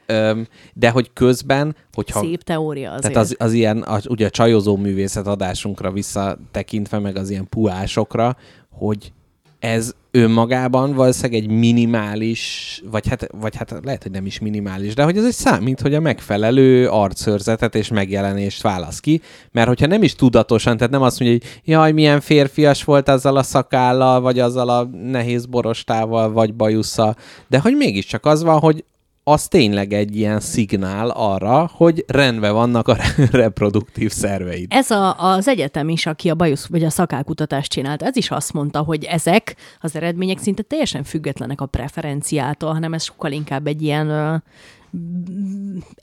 Öm, 0.07 0.47
de 0.75 0.91
hogy 0.91 1.11
közben, 1.13 1.77
hogyha... 1.93 2.21
Szép 2.21 2.43
teória 2.43 2.93
azért. 2.93 3.13
Tehát 3.13 3.29
az, 3.29 3.35
az 3.39 3.53
ilyen, 3.53 3.83
az, 3.83 4.09
ugye 4.09 4.27
a 4.27 4.31
csajozó 4.31 4.77
művészet 4.77 5.27
adásunkra 5.27 5.91
visszatekintve, 5.91 6.99
meg 6.99 7.17
az 7.17 7.31
ilyen 7.31 7.49
puásokra, 7.49 8.37
hogy 8.71 9.13
ez 9.59 9.95
önmagában 10.17 10.95
valószínűleg 10.95 11.43
egy 11.43 11.51
minimális, 11.51 12.83
vagy 12.91 13.09
hát, 13.09 13.27
vagy 13.41 13.57
hát 13.57 13.81
lehet, 13.83 14.03
hogy 14.03 14.13
nem 14.13 14.27
is 14.27 14.39
minimális, 14.39 14.95
de 14.95 15.03
hogy 15.03 15.17
ez 15.17 15.25
egy 15.25 15.33
számít, 15.33 15.81
hogy 15.81 15.95
a 15.95 16.01
megfelelő 16.01 16.89
arcszörzetet 16.89 17.75
és 17.75 17.89
megjelenést 17.89 18.63
válasz 18.63 19.01
ki, 19.01 19.21
mert 19.53 19.69
hogyha 19.69 19.87
nem 19.87 20.03
is 20.03 20.15
tudatosan, 20.15 20.77
tehát 20.77 20.93
nem 20.93 21.03
azt 21.03 21.21
mondja, 21.21 21.39
hogy 21.39 21.61
jaj, 21.65 21.93
milyen 21.93 22.21
férfias 22.21 22.85
volt 22.85 23.09
azzal 23.09 23.37
a 23.37 23.43
szakállal, 23.43 24.21
vagy 24.21 24.39
azzal 24.39 24.69
a 24.69 24.91
nehéz 25.03 25.47
borostával, 25.47 26.33
vagy 26.33 26.55
bajusszal, 26.55 27.17
de 27.49 27.59
hogy 27.59 27.77
mégiscsak 27.77 28.27
az 28.27 28.43
van, 28.43 28.59
hogy 28.59 28.85
az 29.29 29.49
tényleg 29.49 29.93
egy 29.93 30.17
ilyen 30.17 30.41
szignál 30.41 31.11
arra, 31.11 31.71
hogy 31.73 32.05
rendben 32.07 32.53
vannak 32.53 32.89
a 32.89 32.97
reproduktív 33.31 34.11
szerveid. 34.11 34.67
Ez 34.69 34.91
a, 34.91 35.33
az 35.35 35.49
egyetem 35.49 35.89
is, 35.89 36.07
aki 36.07 36.31
a 36.31 36.35
bajusz 36.35 36.67
vagy 36.67 36.85
a 36.85 36.91
szakálkutatást 36.91 37.71
csinált, 37.71 38.03
ez 38.03 38.17
is 38.17 38.31
azt 38.31 38.53
mondta, 38.53 38.79
hogy 38.79 39.05
ezek 39.05 39.57
az 39.81 39.97
eredmények 39.97 40.39
szinte 40.39 40.63
teljesen 40.63 41.05
függetlenek 41.05 41.61
a 41.61 41.67
preferenciától, 41.67 42.73
hanem 42.73 42.95
ez 42.95 43.03
sokkal 43.05 43.33
inkább 43.33 43.67
egy 43.67 43.83
ilyen 43.83 44.09
ö, 44.09 44.35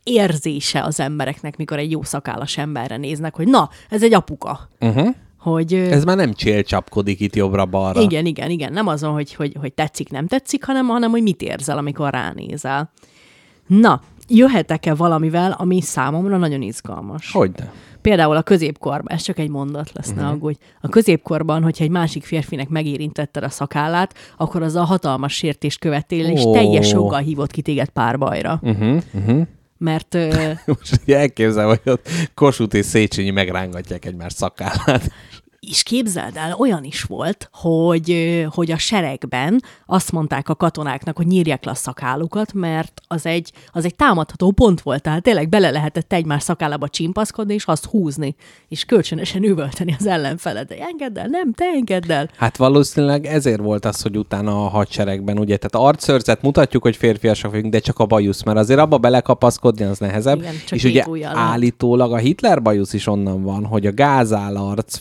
érzése 0.03 0.83
az 0.83 0.99
embereknek, 0.99 1.57
mikor 1.57 1.77
egy 1.77 1.91
jó 1.91 2.03
szakállas 2.03 2.57
emberre 2.57 2.97
néznek, 2.97 3.35
hogy 3.35 3.47
na, 3.47 3.69
ez 3.89 4.03
egy 4.03 4.13
apuka. 4.13 4.69
Uh-huh. 4.79 5.15
Hogy, 5.37 5.73
Ez 5.73 6.03
már 6.03 6.15
nem 6.17 6.33
csélcsapkodik 6.33 7.19
itt 7.19 7.35
jobbra-balra. 7.35 8.01
igen, 8.01 8.25
igen, 8.25 8.49
igen. 8.49 8.73
Nem 8.73 8.87
azon, 8.87 9.13
hogy, 9.13 9.33
hogy, 9.33 9.55
hogy 9.59 9.73
tetszik, 9.73 10.09
nem 10.09 10.27
tetszik, 10.27 10.65
hanem, 10.65 10.87
hanem 10.87 11.11
hogy 11.11 11.21
mit 11.21 11.41
érzel, 11.41 11.77
amikor 11.77 12.11
ránézel. 12.11 12.91
Na, 13.67 14.01
jöhetek-e 14.27 14.93
valamivel, 14.95 15.51
ami 15.57 15.81
számomra 15.81 16.37
nagyon 16.37 16.61
izgalmas? 16.61 17.31
Hogyne. 17.31 17.71
Például 18.01 18.35
a 18.35 18.41
középkorban, 18.41 19.15
ez 19.15 19.21
csak 19.21 19.39
egy 19.39 19.49
mondat 19.49 19.91
lesz, 19.93 20.07
Mhm. 20.07 20.15
uh-huh. 20.17 20.31
ne 20.31 20.35
aggódj. 20.37 20.57
A 20.81 20.89
középkorban, 20.89 21.63
hogyha 21.63 21.83
egy 21.83 21.89
másik 21.89 22.23
férfinek 22.23 22.69
megérintetted 22.69 23.43
a 23.43 23.49
szakállát, 23.49 24.13
akkor 24.37 24.61
az 24.63 24.75
a 24.75 24.83
hatalmas 24.83 25.33
sértést 25.33 25.79
követél, 25.79 26.25
és 26.25 26.41
teljes 26.41 26.91
joggal 26.91 27.19
hívott 27.19 27.51
ki 27.51 27.61
téged 27.61 27.89
párbajra. 27.89 28.59
Uh-huh, 28.61 29.01
uh-huh. 29.13 29.41
Mert 29.77 30.17
Most 30.65 31.01
elképzel, 31.09 31.67
hogy 31.67 31.81
ott 31.85 32.09
Kossuth 32.33 32.75
és 32.75 32.85
Széchenyi 32.85 33.29
megrángatják 33.29 34.05
egymás 34.05 34.33
szakállát. 34.33 35.11
És 35.69 35.83
képzeld 35.83 36.37
el, 36.37 36.55
olyan 36.57 36.83
is 36.83 37.01
volt, 37.03 37.49
hogy, 37.51 38.45
hogy 38.49 38.71
a 38.71 38.77
seregben 38.77 39.61
azt 39.85 40.11
mondták 40.11 40.49
a 40.49 40.55
katonáknak, 40.55 41.17
hogy 41.17 41.27
nyírják 41.27 41.65
le 41.65 41.71
a 41.71 41.75
szakállukat, 41.75 42.53
mert 42.53 43.01
az 43.07 43.25
egy, 43.25 43.51
az 43.71 43.85
egy 43.85 43.95
támadható 43.95 44.51
pont 44.51 44.81
volt, 44.81 45.01
tehát 45.01 45.23
tényleg 45.23 45.49
bele 45.49 45.69
lehetett 45.69 46.13
egymás 46.13 46.43
szakállába 46.43 46.87
csimpaszkodni, 46.87 47.53
és 47.53 47.65
azt 47.65 47.85
húzni, 47.85 48.35
és 48.67 48.85
kölcsönösen 48.85 49.43
üvölteni 49.43 49.95
az 49.99 50.05
ellenfelet. 50.05 50.67
De 50.67 50.75
engedd 50.79 51.19
el, 51.19 51.27
nem, 51.27 51.53
te 51.53 51.65
engedd 51.75 52.11
el. 52.11 52.29
Hát 52.37 52.57
valószínűleg 52.57 53.25
ezért 53.25 53.61
volt 53.61 53.85
az, 53.85 54.01
hogy 54.01 54.17
utána 54.17 54.65
a 54.65 54.69
hadseregben, 54.69 55.39
ugye, 55.39 55.57
tehát 55.57 55.87
arcszörzet 55.87 56.41
mutatjuk, 56.41 56.83
hogy 56.83 56.95
férfiasak 56.95 57.51
vagyunk, 57.51 57.71
de 57.71 57.79
csak 57.79 57.99
a 57.99 58.05
bajusz, 58.05 58.43
mert 58.43 58.57
azért 58.57 58.79
abba 58.79 58.97
belekapaszkodni 58.97 59.85
az 59.85 59.99
nehezebb. 59.99 60.39
Igen, 60.39 60.53
és 60.69 60.83
ugye 60.83 61.03
állítólag 61.33 62.13
a 62.13 62.17
Hitler 62.17 62.61
bajusz 62.61 62.93
is 62.93 63.07
onnan 63.07 63.43
van, 63.43 63.65
hogy 63.65 63.85
a 63.85 63.93
gázálarc 63.93 64.97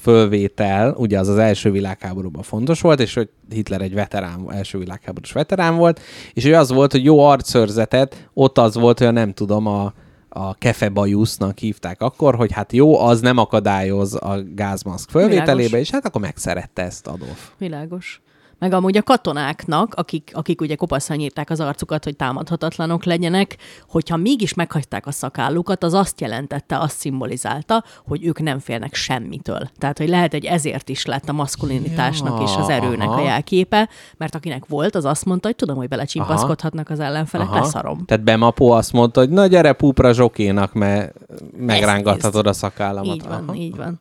fölvétel, 0.56 0.94
ugye 0.96 1.18
az 1.18 1.28
az 1.28 1.38
első 1.38 1.70
világháborúban 1.70 2.42
fontos 2.42 2.80
volt, 2.80 3.00
és 3.00 3.14
hogy 3.14 3.28
Hitler 3.50 3.80
egy 3.80 3.94
veterán, 3.94 4.46
első 4.52 4.78
világháborús 4.78 5.32
veterán 5.32 5.76
volt, 5.76 6.00
és 6.32 6.42
hogy 6.42 6.52
az 6.52 6.70
volt, 6.70 6.92
hogy 6.92 7.04
jó 7.04 7.20
arcszörzetet, 7.20 8.28
ott 8.34 8.58
az 8.58 8.74
volt, 8.74 8.98
hogy 8.98 9.12
nem 9.12 9.32
tudom, 9.32 9.66
a, 9.66 9.92
a 10.28 10.54
kefebajusznak 10.54 11.58
hívták 11.58 12.00
akkor, 12.00 12.34
hogy 12.34 12.52
hát 12.52 12.72
jó, 12.72 12.98
az 13.00 13.20
nem 13.20 13.38
akadályoz 13.38 14.14
a 14.14 14.42
gázmaszk 14.54 15.10
fölvételébe, 15.10 15.54
Világos. 15.54 15.80
és 15.80 15.90
hát 15.90 16.06
akkor 16.06 16.20
megszerette 16.20 16.82
ezt 16.82 17.06
Adolf. 17.06 17.50
Világos. 17.58 18.20
Meg 18.62 18.72
amúgy 18.72 18.96
a 18.96 19.02
katonáknak, 19.02 19.94
akik, 19.94 20.30
akik 20.34 20.60
ugye 20.60 20.74
kopaszan 20.74 21.20
írták 21.20 21.50
az 21.50 21.60
arcukat, 21.60 22.04
hogy 22.04 22.16
támadhatatlanok 22.16 23.04
legyenek, 23.04 23.56
hogyha 23.88 24.16
mégis 24.16 24.54
meghagyták 24.54 25.06
a 25.06 25.10
szakállukat, 25.10 25.84
az 25.84 25.94
azt 25.94 26.20
jelentette, 26.20 26.78
azt 26.78 26.96
szimbolizálta, 26.96 27.84
hogy 28.06 28.24
ők 28.26 28.40
nem 28.40 28.58
félnek 28.58 28.94
semmitől. 28.94 29.70
Tehát, 29.78 29.98
hogy 29.98 30.08
lehet, 30.08 30.32
hogy 30.32 30.44
ezért 30.44 30.88
is 30.88 31.04
lett 31.04 31.28
a 31.28 31.32
maszkulinitásnak 31.32 32.38
Ja, 32.38 32.44
és 32.44 32.56
az 32.56 32.68
erőnek 32.68 33.08
aha. 33.08 33.20
a 33.20 33.24
jelképe, 33.24 33.88
mert 34.16 34.34
akinek 34.34 34.66
volt, 34.66 34.94
az 34.94 35.04
azt 35.04 35.24
mondta, 35.24 35.46
hogy 35.46 35.56
tudom, 35.56 35.76
hogy 35.76 35.88
belecsimpaszkodhatnak 35.88 36.90
az 36.90 37.00
ellenfelek, 37.00 37.46
Aha. 37.46 37.60
leszarom. 37.60 38.04
Tehát 38.04 38.24
Bemapó 38.24 38.70
azt 38.70 38.92
mondta, 38.92 39.20
hogy 39.20 39.30
na 39.30 39.46
gyere 39.46 39.72
púpra 39.72 40.12
zsokénak, 40.12 40.72
mert 40.72 41.14
megrángathatod 41.56 42.46
a 42.46 42.52
szakállamat. 42.52 43.14
Így 43.14 43.24
van, 43.28 43.44
Aha. 43.46 43.54
így 43.54 43.76
van. 43.76 44.00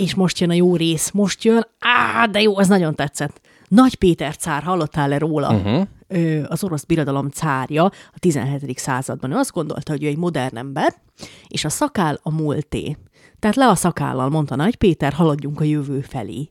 És 0.00 0.14
most 0.14 0.38
jön 0.38 0.50
a 0.50 0.54
jó 0.54 0.76
rész, 0.76 1.10
most 1.10 1.44
jön, 1.44 1.66
á, 1.78 2.26
de 2.26 2.40
jó, 2.40 2.56
az 2.56 2.68
nagyon 2.68 2.94
tetszett. 2.94 3.40
Nagy 3.68 3.94
Péter 3.94 4.36
cár, 4.36 4.62
hallottál-e 4.62 5.18
róla? 5.18 5.52
Mhm. 5.52 5.66
Uh-huh. 5.66 5.86
Ö, 6.08 6.42
az 6.48 6.64
orosz 6.64 6.84
birodalom 6.84 7.28
cárja 7.28 7.84
a 7.84 8.18
17. 8.18 8.78
században. 8.78 9.32
Ő 9.32 9.36
azt 9.36 9.52
gondolta, 9.52 9.92
hogy 9.92 10.04
ő 10.04 10.06
egy 10.06 10.16
modern 10.16 10.56
ember, 10.56 10.94
és 11.48 11.64
a 11.64 11.68
szakál 11.68 12.18
a 12.22 12.30
múlté. 12.30 12.96
Tehát 13.38 13.56
le 13.56 13.68
a 13.68 13.74
szakállal, 13.74 14.28
mondta 14.28 14.56
Nagy 14.56 14.76
Péter, 14.76 15.12
haladjunk 15.12 15.60
a 15.60 15.64
jövő 15.64 16.00
felé. 16.00 16.48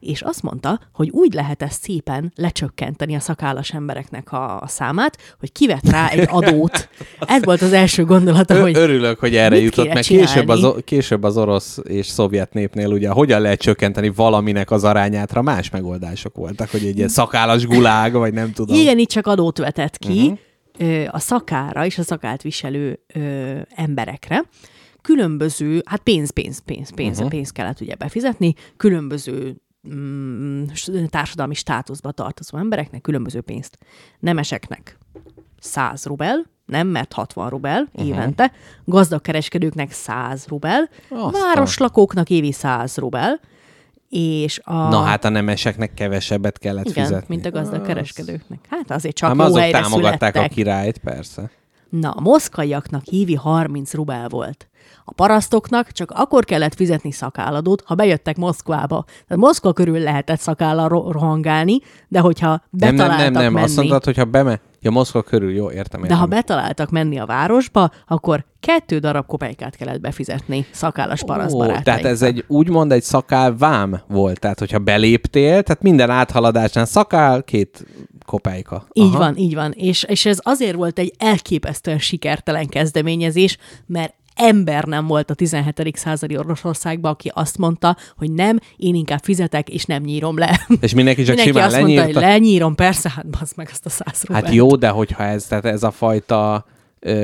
És 0.00 0.22
azt 0.22 0.42
mondta, 0.42 0.80
hogy 0.92 1.10
úgy 1.10 1.32
lehet 1.32 1.62
ezt 1.62 1.82
szépen 1.82 2.32
lecsökkenteni 2.36 3.14
a 3.14 3.20
szakállas 3.20 3.70
embereknek 3.70 4.32
a, 4.32 4.60
a 4.60 4.66
számát, 4.66 5.16
hogy 5.38 5.52
kivet 5.52 5.88
rá 5.88 6.08
egy 6.08 6.28
adót. 6.30 6.88
Ez 7.20 7.44
volt 7.44 7.62
az 7.62 7.72
első 7.72 8.04
gondolata, 8.04 8.60
hogy 8.60 8.76
Örülök, 8.76 9.18
hogy 9.18 9.36
erre 9.36 9.56
jutott, 9.56 9.92
mert 9.92 10.06
később 10.06 10.48
az, 10.48 10.74
később 10.84 11.22
az 11.22 11.36
orosz 11.36 11.78
és 11.82 12.06
szovjet 12.06 12.52
népnél 12.52 12.92
ugye 12.92 13.08
hogyan 13.08 13.40
lehet 13.40 13.60
csökkenteni 13.60 14.10
valaminek 14.10 14.70
az 14.70 14.84
arányátra, 14.84 15.42
más 15.42 15.70
megoldások 15.70 16.36
voltak, 16.36 16.70
hogy 16.70 16.84
egy 16.84 16.96
ilyen 16.96 17.08
szakállas 17.08 17.66
gulág, 17.66 18.12
vagy 18.12 18.32
nem 18.32 18.52
tudom. 18.52 18.76
Igen, 18.76 18.98
itt 18.98 19.08
csak 19.08 19.26
adót 19.26 19.58
vetett 19.58 19.98
ki 19.98 20.38
uh-huh. 20.78 21.08
a 21.10 21.18
szakára 21.18 21.84
és 21.84 21.98
a 21.98 22.02
szakált 22.02 22.42
viselő 22.42 23.00
ö, 23.14 23.20
emberekre. 23.74 24.44
Különböző, 25.02 25.82
hát 25.84 26.00
pénz, 26.00 26.30
pénz, 26.30 26.58
pénz, 26.64 26.94
pénz, 26.94 27.16
uh-huh. 27.16 27.30
pénz 27.30 27.50
kellett 27.50 27.80
ugye 27.80 27.94
befizetni, 27.94 28.54
különböző 28.76 29.56
mm, 29.88 30.64
társadalmi 31.08 31.54
státuszba 31.54 32.12
tartozó 32.12 32.58
embereknek 32.58 33.00
különböző 33.00 33.40
pénzt. 33.40 33.78
Nemeseknek 34.18 34.98
100 35.60 36.04
rubel, 36.04 36.46
nem, 36.66 36.86
mert 36.86 37.12
60 37.12 37.48
rubel 37.48 37.88
uh-huh. 37.92 38.06
évente, 38.06 38.52
gazdag 38.84 39.20
kereskedőknek 39.20 39.92
100 39.92 40.46
rubel, 40.46 40.88
Aztán. 41.08 41.42
városlakóknak 41.42 42.30
évi 42.30 42.52
100 42.52 42.96
rubel, 42.96 43.40
és 44.08 44.60
a... 44.64 44.88
Na 44.88 45.00
hát 45.00 45.24
a 45.24 45.28
nemeseknek 45.28 45.94
kevesebbet 45.94 46.58
kellett 46.58 46.88
igen, 46.88 47.04
fizetni. 47.04 47.26
mint 47.28 47.46
a 47.46 47.50
gazdag 47.50 47.86
kereskedőknek. 47.86 48.58
Hát 48.70 48.90
azért 48.90 49.16
csak 49.16 49.34
jó 49.34 49.40
azok 49.40 49.58
helyre 49.58 49.80
támogatták 49.80 50.32
születtek. 50.32 50.50
a 50.50 50.54
királyt, 50.54 50.98
persze. 50.98 51.50
Na, 51.88 52.10
a 52.10 52.20
moszkvaiaknak 52.20 53.06
évi 53.06 53.34
30 53.34 53.94
rubel 53.94 54.28
volt. 54.28 54.69
A 55.04 55.12
parasztoknak 55.12 55.92
csak 55.92 56.10
akkor 56.10 56.44
kellett 56.44 56.74
fizetni 56.74 57.12
szakálladót, 57.12 57.82
ha 57.86 57.94
bejöttek 57.94 58.36
Moszkvába. 58.36 59.04
Tehát 59.06 59.42
Moszkva 59.42 59.72
körül 59.72 59.98
lehetett 59.98 60.40
szakállal 60.40 60.88
ro- 60.88 61.12
rohangálni, 61.12 61.78
de 62.08 62.20
hogyha 62.20 62.48
Nem, 62.48 62.60
nem, 62.70 62.96
betaláltak 62.96 63.32
nem, 63.32 63.42
nem. 63.42 63.52
menni, 63.52 63.64
Azt 63.64 63.76
mondtad, 63.76 64.04
hogyha 64.04 64.24
beme... 64.24 64.60
Ja, 64.82 64.90
Moszkva 64.90 65.22
körül, 65.22 65.50
jó, 65.52 65.70
értem, 65.70 66.00
de 66.00 66.06
értem. 66.06 66.20
ha 66.20 66.26
betaláltak 66.26 66.90
menni 66.90 67.18
a 67.18 67.26
városba, 67.26 67.90
akkor 68.06 68.44
kettő 68.60 68.98
darab 68.98 69.26
kopejkát 69.26 69.76
kellett 69.76 70.00
befizetni 70.00 70.66
szakállas 70.70 71.22
Ó, 71.22 71.26
parasztbarátainknak. 71.26 71.84
tehát 71.84 72.04
ez 72.12 72.22
egy 72.22 72.44
úgymond 72.46 72.92
egy 72.92 73.02
szakál 73.02 73.56
vám 73.56 74.00
volt. 74.08 74.38
Tehát, 74.38 74.58
hogyha 74.58 74.78
beléptél, 74.78 75.62
tehát 75.62 75.82
minden 75.82 76.10
áthaladásnál 76.10 76.84
szakál, 76.84 77.42
két 77.42 77.86
kopejka. 78.26 78.86
Így 78.92 79.04
Aha. 79.04 79.18
van, 79.18 79.36
így 79.36 79.54
van. 79.54 79.72
És, 79.72 80.02
és 80.02 80.26
ez 80.26 80.38
azért 80.42 80.74
volt 80.76 80.98
egy 80.98 81.12
elképesztően 81.18 81.98
sikertelen 81.98 82.66
kezdeményezés, 82.66 83.56
mert 83.86 84.14
ember 84.40 84.84
nem 84.84 85.06
volt 85.06 85.30
a 85.30 85.34
17. 85.34 85.96
századi 85.96 86.36
Oroszországban, 86.38 87.12
aki 87.12 87.30
azt 87.34 87.58
mondta, 87.58 87.96
hogy 88.16 88.32
nem, 88.32 88.58
én 88.76 88.94
inkább 88.94 89.20
fizetek, 89.22 89.68
és 89.68 89.84
nem 89.84 90.02
nyírom 90.02 90.38
le. 90.38 90.60
És 90.80 90.94
mindenki 90.94 91.22
csak 91.22 91.36
Mindenki 91.36 91.58
simán 91.58 91.68
azt 91.68 91.80
mondta, 91.80 92.02
hogy 92.02 92.14
lenyírta? 92.14 92.20
lenyírom, 92.20 92.74
persze, 92.74 93.12
hát 93.14 93.30
bazd 93.30 93.52
meg 93.56 93.68
azt 93.72 93.86
a 93.86 93.88
száz 93.88 94.24
Hát 94.32 94.54
jó, 94.54 94.76
de 94.76 94.88
hogyha 94.88 95.22
ez, 95.22 95.46
tehát 95.46 95.64
ez 95.64 95.82
a 95.82 95.90
fajta 95.90 96.64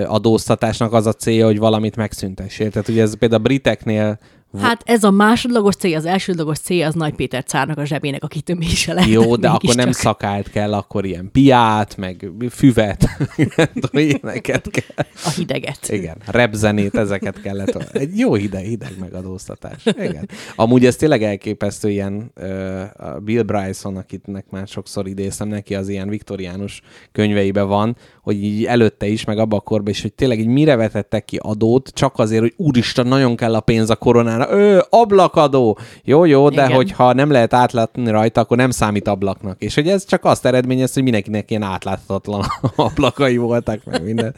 adóztatásnak 0.07 0.93
az 0.93 1.07
a 1.07 1.13
célja, 1.13 1.47
hogy 1.47 1.59
valamit 1.59 1.97
megszüntessél. 1.97 2.71
Tehát 2.71 2.89
ugye 2.89 3.03
ez 3.03 3.19
például 3.19 3.41
a 3.41 3.45
briteknél 3.45 4.19
Hát 4.61 4.83
ez 4.85 5.05
a 5.05 5.11
másodlagos 5.11 5.75
cél, 5.75 5.97
az 5.97 6.05
elsődlagos 6.05 6.59
cél 6.59 6.87
az 6.87 6.95
Nagy 6.95 7.15
Péter 7.15 7.45
cárnak 7.45 7.79
a 7.79 7.85
zsebének 7.85 8.25
a 8.25 8.27
kitömése 8.27 8.93
lehet. 8.93 9.11
jó, 9.11 9.37
de 9.37 9.49
akkor 9.49 9.75
nem 9.75 9.85
mégiscsak. 9.85 10.07
szakált 10.07 10.51
kell, 10.51 10.75
akkor 10.75 11.05
ilyen 11.05 11.29
piát, 11.33 11.97
meg 11.97 12.31
füvet, 12.51 13.09
ilyeneket 13.93 14.69
kell. 14.71 15.07
A 15.25 15.31
hideget. 15.37 15.89
Igen, 15.89 16.17
repzenét, 16.27 16.95
ezeket 16.95 17.41
kellett. 17.41 17.75
Egy 17.93 18.19
jó 18.19 18.35
hideg, 18.35 18.65
hideg 18.65 18.93
megadóztatás. 19.01 19.85
Igen. 19.85 20.29
Amúgy 20.57 20.87
ez 20.87 20.97
tényleg 20.97 21.23
elképesztő 21.23 21.91
ilyen 21.91 22.33
uh, 22.37 23.21
Bill 23.25 23.43
Bryson, 23.43 23.97
akitnek 23.97 24.45
már 24.51 24.69
sokszor 24.69 25.09
idéztem 25.09 25.49
neki, 25.49 25.75
az 25.75 25.89
ilyen 25.89 26.09
viktoriánus 26.09 26.83
könyveibe 27.13 27.63
van, 27.63 27.97
hogy 28.23 28.45
így 28.45 28.65
előtte 28.65 29.07
is, 29.07 29.25
meg 29.25 29.39
abban 29.39 29.59
a 29.59 29.63
korban 29.63 29.93
is, 29.93 30.03
hogy 30.03 30.13
tényleg 30.13 30.39
így 30.39 30.47
mire 30.47 30.77
vetettek 30.77 31.25
ki 31.25 31.39
adót, 31.43 31.89
csak 31.89 32.19
azért, 32.19 32.41
hogy 32.41 32.55
úristen, 32.57 33.07
nagyon 33.07 33.37
kell 33.37 33.55
a 33.55 33.61
pénz 33.61 33.91
a 33.91 33.97
koronára. 33.97 34.46
Ő, 34.51 34.85
ablakadó! 34.91 35.79
Jó, 36.05 36.25
jó, 36.25 36.49
de 36.49 36.65
Igen. 36.65 36.77
hogyha 36.77 37.13
nem 37.13 37.31
lehet 37.31 37.55
átlátni 37.55 38.11
rajta, 38.11 38.41
akkor 38.41 38.57
nem 38.57 38.71
számít 38.71 39.09
ablaknak. 39.09 39.63
És 39.63 39.75
hogy 39.75 39.89
ez 39.89 40.05
csak 40.05 40.25
azt 40.25 40.47
eredményez, 40.47 40.93
hogy 40.95 41.03
mindenkinek 41.03 41.51
ilyen 41.51 41.63
átláthatatlan 41.63 42.45
ablakai 42.77 43.37
voltak, 43.37 43.85
meg 43.85 44.05
minden. 44.05 44.35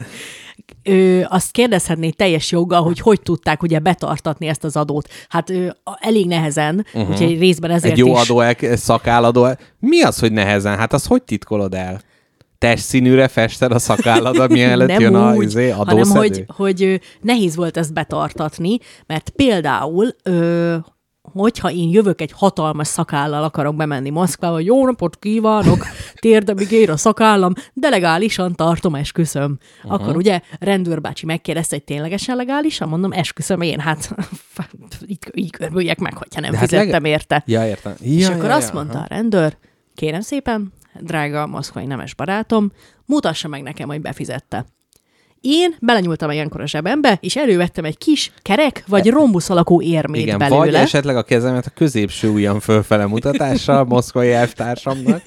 Ö, 0.83 1.21
azt 1.27 1.51
kérdezhetné 1.51 2.09
teljes 2.09 2.51
joggal, 2.51 2.81
hogy 2.81 2.99
hogy 2.99 3.21
tudták 3.21 3.63
ugye 3.63 3.79
betartatni 3.79 4.47
ezt 4.47 4.63
az 4.63 4.75
adót. 4.75 5.09
Hát 5.29 5.49
ö, 5.49 5.67
elég 5.99 6.27
nehezen, 6.27 6.85
uh-huh. 6.93 7.09
úgyhogy 7.09 7.39
részben 7.39 7.71
ezért 7.71 7.93
Egy 7.93 7.99
jó 7.99 8.11
is. 8.11 8.19
adó, 8.19 8.39
el, 8.39 8.55
szakálladó. 8.75 9.45
El. 9.45 9.57
Mi 9.79 10.01
az, 10.01 10.19
hogy 10.19 10.31
nehezen? 10.31 10.77
Hát 10.77 10.93
az 10.93 11.05
hogy 11.05 11.23
titkolod 11.23 11.73
el? 11.73 12.01
Testszínűre 12.59 13.27
fested 13.27 13.71
a 13.71 13.79
szakálladat, 13.79 14.49
mielőtt 14.49 14.87
nem 14.87 14.99
jön 14.99 15.15
a 15.15 15.33
úgy, 15.33 15.45
izé, 15.45 15.69
hanem 15.69 15.95
adószedő? 15.95 16.19
hogy, 16.19 16.45
hogy 16.47 16.83
ö, 16.83 16.95
nehéz 17.21 17.55
volt 17.55 17.77
ezt 17.77 17.93
betartatni, 17.93 18.77
mert 19.07 19.29
például, 19.29 20.15
ö, 20.23 20.75
hogyha 21.33 21.71
én 21.71 21.89
jövök 21.89 22.21
egy 22.21 22.31
hatalmas 22.35 22.87
szakállal, 22.87 23.43
akarok 23.43 23.75
bemenni 23.75 24.09
Moszkvába, 24.09 24.53
hogy 24.53 24.65
jó 24.65 24.85
napot 24.85 25.19
kívánok, 25.19 25.85
térdemig 26.19 26.71
ér 26.71 26.89
a 26.89 26.97
szakállam, 26.97 27.53
de 27.73 27.89
legálisan 27.89 28.55
tartom, 28.55 28.95
esküszöm. 28.95 29.57
Uh-huh. 29.83 29.93
Akkor 29.93 30.15
ugye 30.15 30.41
rendőrbácsi 30.59 31.25
megkérdezte, 31.25 31.75
hogy 31.75 31.85
ténylegesen 31.85 32.35
legálisan? 32.35 32.89
Mondom, 32.89 33.11
esküszöm 33.11 33.61
én, 33.61 33.79
hát 33.79 34.15
így, 35.07 35.17
így 35.33 35.51
körbüljek 35.51 35.99
meg, 35.99 36.17
hogyha 36.17 36.41
nem 36.41 36.51
De 36.51 36.57
hát 36.57 36.69
hát 36.69 36.79
fizettem 36.79 37.03
leg- 37.03 37.11
érte. 37.11 37.43
Ja, 37.45 37.67
értem. 37.67 37.93
Ja, 38.01 38.13
És 38.13 38.27
ja, 38.27 38.33
akkor 38.33 38.49
ja, 38.49 38.55
azt 38.55 38.69
aha. 38.69 38.77
mondta 38.77 38.99
a 38.99 39.05
rendőr, 39.07 39.57
kérem 39.95 40.21
szépen, 40.21 40.73
drága 40.99 41.47
moszkvai 41.47 41.85
nemes 41.85 42.13
barátom, 42.13 42.71
mutassa 43.05 43.47
meg 43.47 43.61
nekem, 43.61 43.87
hogy 43.87 44.01
befizette. 44.01 44.65
Én 45.41 45.75
belenyúltam 45.81 46.31
ilyenkor 46.31 46.61
a 46.61 46.67
zsebembe, 46.67 47.17
és 47.21 47.35
elővettem 47.35 47.85
egy 47.85 47.97
kis 47.97 48.31
kerek, 48.41 48.83
vagy 48.87 49.09
rombusz 49.09 49.49
alakú 49.49 49.81
érmét 49.81 50.21
Igen, 50.21 50.37
belőle. 50.37 50.59
vagy 50.59 50.73
esetleg 50.73 51.15
a 51.15 51.23
kezemet 51.23 51.65
a 51.65 51.69
középső 51.69 52.29
ujjam 52.29 52.59
fölfele 52.59 53.05
mutatással 53.05 53.83
moszkvai 53.83 54.31
elvtársamnak. 54.31 55.21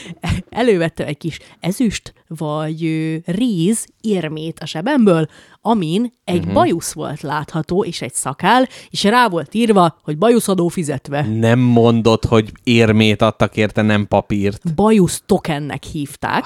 Elővettem 0.50 1.06
egy 1.06 1.16
kis 1.16 1.38
ezüst, 1.60 2.14
vagy 2.26 2.84
ö, 2.84 3.16
ríz 3.24 3.86
érmét 4.00 4.58
a 4.58 4.66
zsebemből, 4.66 5.28
amin 5.66 6.12
egy 6.24 6.38
uh-huh. 6.38 6.52
bajusz 6.52 6.92
volt 6.92 7.20
látható, 7.20 7.84
és 7.84 8.02
egy 8.02 8.14
szakál, 8.14 8.68
és 8.90 9.02
rá 9.02 9.28
volt 9.28 9.54
írva, 9.54 9.96
hogy 10.02 10.18
bajuszadó 10.18 10.68
fizetve. 10.68 11.22
Nem 11.22 11.58
mondod, 11.58 12.24
hogy 12.24 12.52
érmét 12.62 13.22
adtak 13.22 13.56
érte, 13.56 13.82
nem 13.82 14.08
papírt. 14.08 14.74
bajusz 14.74 15.22
tokennek 15.26 15.82
hívták. 15.82 16.44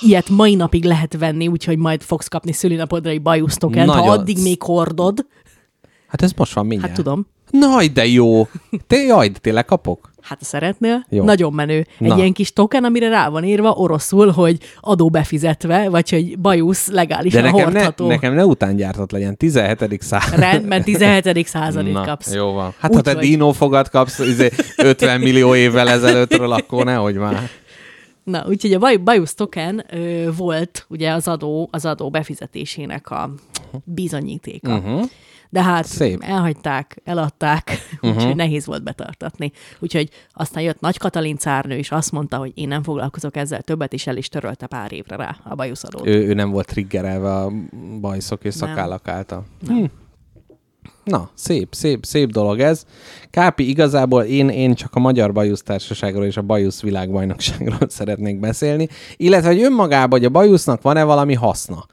Ilyet 0.00 0.28
mai 0.28 0.54
napig 0.54 0.84
lehet 0.84 1.16
venni, 1.18 1.48
úgyhogy 1.48 1.78
majd 1.78 2.02
fogsz 2.02 2.28
kapni 2.28 2.52
szülinapodra 2.52 3.10
egy 3.10 3.22
bajusz 3.22 3.56
tokent, 3.56 3.90
ha 3.90 3.96
Nagyon 3.96 4.18
addig 4.18 4.42
még 4.42 4.62
hordod. 4.62 5.26
Hát 6.08 6.22
ez 6.22 6.32
most 6.36 6.52
van 6.52 6.66
mindjárt. 6.66 6.96
Hát 6.96 7.04
tudom. 7.04 7.26
Naj, 7.50 7.86
de 7.86 8.06
jó. 8.06 8.48
Te, 8.86 8.96
jaj, 8.96 9.28
de 9.28 9.38
tényleg 9.38 9.64
kapok? 9.64 10.07
Hát 10.28 10.42
szeretnél, 10.42 11.06
Jó. 11.08 11.24
nagyon 11.24 11.52
menő. 11.52 11.86
Egy 12.00 12.08
Na. 12.08 12.16
ilyen 12.16 12.32
kis 12.32 12.52
token, 12.52 12.84
amire 12.84 13.08
rá 13.08 13.28
van 13.28 13.44
írva 13.44 13.70
oroszul, 13.70 14.30
hogy 14.30 14.58
adó 14.80 15.08
befizetve, 15.08 15.88
vagy 15.88 16.10
hogy 16.10 16.38
bajusz 16.38 16.88
legálisan 16.90 17.42
De 17.42 17.50
nekem 17.50 17.72
ne, 17.72 17.78
hordható. 17.80 18.06
nekem 18.06 18.34
ne 18.34 18.44
utángyártott 18.44 19.10
legyen. 19.10 19.36
17. 19.36 20.02
század. 20.02 20.38
Rendben, 20.38 20.82
17. 20.82 21.46
századit 21.46 21.92
Na, 21.92 22.04
kapsz. 22.04 22.34
Jó 22.34 22.52
van. 22.52 22.74
Hát 22.78 22.94
ha 22.94 23.00
te 23.00 23.10
Úgyhogy- 23.10 23.28
dinófogat 23.28 23.90
kapsz 23.90 24.18
izé, 24.18 24.50
50 24.76 25.20
millió 25.20 25.54
évvel 25.54 25.88
ezelőttről, 25.88 26.52
akkor 26.52 26.84
nehogy 26.84 27.14
már. 27.14 27.48
Na, 28.24 28.44
úgyhogy 28.48 28.72
a 28.72 28.78
baj, 28.78 28.96
bajusz 28.96 29.34
token 29.34 29.84
ö, 29.90 30.28
volt 30.36 30.86
ugye 30.88 31.10
az 31.12 31.28
adó, 31.28 31.68
az 31.72 31.84
adó 31.84 32.10
befizetésének 32.10 33.10
a 33.10 33.30
bizonyítéka. 33.84 34.76
Uh-huh. 34.76 35.02
De 35.50 35.62
hát 35.62 35.84
Szép. 35.84 36.22
elhagyták, 36.22 37.00
eladták, 37.04 37.70
uh-huh. 37.94 38.10
úgyhogy 38.16 38.36
nehéz 38.36 38.66
volt 38.66 38.82
betartatni. 38.82 39.52
Úgyhogy 39.78 40.10
aztán 40.32 40.62
jött 40.62 40.80
Nagy 40.80 40.98
Katalin 40.98 41.36
cárnő, 41.36 41.76
és 41.76 41.90
azt 41.90 42.12
mondta, 42.12 42.36
hogy 42.36 42.52
én 42.54 42.68
nem 42.68 42.82
foglalkozok 42.82 43.36
ezzel 43.36 43.62
többet, 43.62 43.92
és 43.92 44.06
el 44.06 44.16
is 44.16 44.28
törölte 44.28 44.66
pár 44.66 44.92
évre 44.92 45.16
rá 45.16 45.36
a 45.42 45.54
bajuszadót. 45.54 46.06
Ő, 46.06 46.26
ő 46.26 46.34
nem 46.34 46.50
volt 46.50 46.66
triggerelve 46.66 47.34
a 47.34 47.52
bajszok 48.00 48.44
és 48.44 48.54
szakállak 48.54 49.08
által. 49.08 49.44
Hm. 49.66 49.84
Na, 51.04 51.30
szép, 51.34 51.74
szép, 51.74 52.04
szép 52.04 52.30
dolog 52.30 52.60
ez. 52.60 52.84
Kápi, 53.30 53.68
igazából 53.68 54.22
én, 54.22 54.48
én 54.48 54.74
csak 54.74 54.94
a 54.94 54.98
Magyar 54.98 55.32
Bajusz 55.32 55.62
Társaságról 55.62 56.24
és 56.24 56.36
a 56.36 56.42
Bajusz 56.42 56.82
Világbajnokságról 56.82 57.88
szeretnék 57.98 58.40
beszélni, 58.40 58.88
illetve, 59.16 59.48
hogy 59.48 59.62
önmagában, 59.62 60.18
hogy 60.18 60.24
a 60.24 60.30
bajusznak 60.30 60.82
van-e 60.82 61.02
valami 61.04 61.34
haszna. 61.34 61.86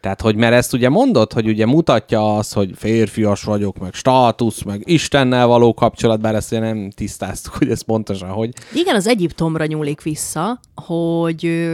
Tehát, 0.00 0.20
hogy 0.20 0.36
mert 0.36 0.54
ezt 0.54 0.72
ugye 0.72 0.88
mondod, 0.88 1.32
hogy 1.32 1.48
ugye 1.48 1.66
mutatja 1.66 2.36
azt, 2.36 2.52
hogy 2.52 2.70
férfias 2.76 3.42
vagyok, 3.42 3.78
meg 3.78 3.94
státusz, 3.94 4.62
meg 4.62 4.82
Istennel 4.84 5.46
való 5.46 5.74
kapcsolat, 5.74 6.20
bár 6.20 6.34
ezt 6.34 6.52
ugye 6.52 6.60
nem 6.60 6.90
tisztáztuk, 6.90 7.54
hogy 7.54 7.70
ez 7.70 7.82
pontosan 7.82 8.30
hogy. 8.30 8.52
Igen, 8.74 8.94
az 8.94 9.06
Egyiptomra 9.06 9.66
nyúlik 9.66 10.02
vissza, 10.02 10.60
hogy, 10.74 11.68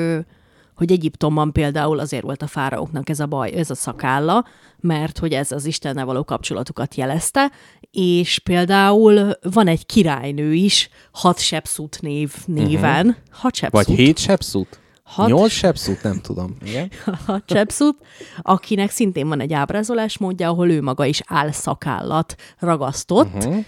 hogy 0.75 0.93
Egyiptomban 0.93 1.53
például 1.53 1.99
azért 1.99 2.23
volt 2.23 2.43
a 2.43 2.47
fáraóknak 2.47 3.09
ez 3.09 3.21
a 3.21 3.27
baj, 3.27 3.53
ez 3.53 3.71
a 3.71 3.75
szakálla, 3.75 4.45
mert 4.81 5.19
hogy 5.19 5.33
ez 5.33 5.53
az 5.53 5.65
Istennel 5.65 6.05
való 6.05 6.25
kapcsolatukat 6.25 6.95
jelezte, 6.95 7.51
és 7.91 8.39
például 8.39 9.31
van 9.53 9.67
egy 9.67 9.87
királynő 9.87 10.53
is, 10.53 10.89
Hatshepsut 11.13 11.99
név, 12.01 12.33
néven. 12.47 13.17
Uh-huh. 13.43 13.71
Vagy 13.71 13.87
hét 13.87 14.19
sepszút? 14.19 14.81
Hat- 15.07 15.29
Nyolc 15.29 15.51
sepszút? 15.53 16.03
Nem 16.03 16.21
tudom. 16.21 16.57
Igen? 16.65 16.91
Hatshepsut, 17.27 17.97
akinek 18.43 18.91
szintén 18.91 19.29
van 19.29 19.41
egy 19.41 19.53
ábrázolás 19.53 20.19
módja, 20.19 20.49
ahol 20.49 20.71
ő 20.71 20.83
maga 20.83 21.05
is 21.05 21.21
álszakállat 21.27 22.35
ragasztott. 22.59 23.35
Uh-huh. 23.35 23.65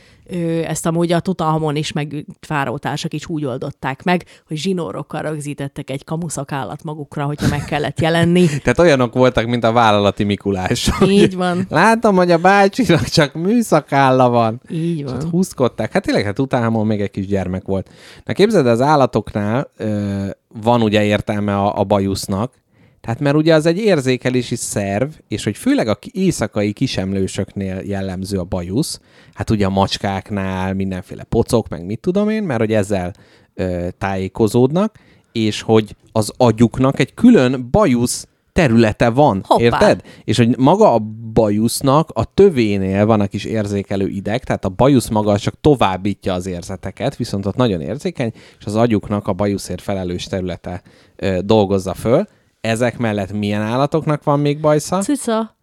Ezt 0.64 0.86
amúgy 0.86 1.12
a 1.12 1.20
Tutanhamon 1.20 1.76
is, 1.76 1.92
meg 1.92 2.24
fáraótársak 2.40 3.14
is 3.14 3.28
úgy 3.28 3.44
oldották 3.44 4.02
meg, 4.02 4.24
hogy 4.46 4.56
zsinórokkal 4.56 5.22
rögzítettek 5.22 5.90
egy 5.90 6.04
kamuszakállat 6.04 6.82
magukra, 6.82 7.24
hogyha 7.24 7.48
meg 7.48 7.64
kellett 7.64 8.00
jelenni. 8.00 8.46
Tehát 8.62 8.78
olyanok 8.78 9.14
voltak, 9.14 9.46
mint 9.46 9.64
a 9.64 9.72
vállalati 9.72 10.24
Mikulás. 10.24 10.90
Így 11.06 11.36
van. 11.36 11.66
Látom, 11.68 12.16
hogy 12.16 12.30
a 12.30 12.38
bácsinak 12.38 13.04
csak 13.04 13.34
műszakálla 13.34 14.28
van. 14.28 14.60
Így 14.70 14.98
És 14.98 15.04
ott 15.04 15.22
van. 15.22 15.30
húzkodták. 15.30 15.92
Hát 15.92 16.02
tényleg, 16.02 16.24
hát 16.24 16.38
utána 16.38 16.82
még 16.82 17.00
egy 17.00 17.10
kis 17.10 17.26
gyermek 17.26 17.64
volt. 17.64 17.90
Na 18.24 18.32
képzeld, 18.32 18.66
az 18.66 18.80
állatoknál 18.80 19.70
ö, 19.76 20.26
van 20.48 20.82
ugye 20.82 21.04
értelme 21.04 21.56
a, 21.56 21.78
a 21.78 21.84
bajusznak, 21.84 22.52
tehát 23.00 23.20
mert 23.20 23.36
ugye 23.36 23.54
az 23.54 23.66
egy 23.66 23.78
érzékelési 23.78 24.56
szerv, 24.56 25.10
és 25.28 25.44
hogy 25.44 25.56
főleg 25.56 25.88
a 25.88 25.98
éjszakai 26.12 26.72
kisemlősöknél 26.72 27.80
jellemző 27.84 28.38
a 28.38 28.44
bajusz, 28.44 29.00
hát 29.34 29.50
ugye 29.50 29.66
a 29.66 29.70
macskáknál 29.70 30.74
mindenféle 30.74 31.24
pocok, 31.24 31.68
meg 31.68 31.84
mit 31.84 32.00
tudom 32.00 32.28
én, 32.28 32.42
mert 32.42 32.60
hogy 32.60 32.72
ezzel 32.72 33.12
ö, 33.54 33.88
tájékozódnak, 33.98 34.98
és 35.32 35.60
hogy 35.60 35.96
az 36.12 36.32
agyuknak 36.36 36.98
egy 36.98 37.14
külön 37.14 37.68
bajusz 37.70 38.26
területe 38.52 39.08
van, 39.08 39.42
Hoppá. 39.46 39.62
érted? 39.62 40.02
És 40.24 40.36
hogy 40.36 40.58
maga 40.58 40.94
a 40.94 41.02
bajusznak 41.32 42.10
a 42.12 42.34
tövénél 42.34 43.06
van 43.06 43.20
a 43.20 43.26
kis 43.26 43.44
érzékelő 43.44 44.08
ideg, 44.08 44.44
tehát 44.44 44.64
a 44.64 44.68
bajusz 44.68 45.08
maga 45.08 45.38
csak 45.38 45.54
továbbítja 45.60 46.32
az 46.32 46.46
érzeteket, 46.46 47.16
viszont 47.16 47.46
ott 47.46 47.56
nagyon 47.56 47.80
érzékeny, 47.80 48.32
és 48.58 48.64
az 48.64 48.74
agyuknak 48.76 49.28
a 49.28 49.32
bajuszért 49.32 49.82
felelős 49.82 50.24
területe 50.24 50.82
ö, 51.16 51.38
dolgozza 51.44 51.94
föl. 51.94 52.26
Ezek 52.60 52.98
mellett 52.98 53.32
milyen 53.32 53.62
állatoknak 53.62 54.24
van 54.24 54.40
még 54.40 54.60
bajsza? 54.60 55.00
Cica, 55.00 55.56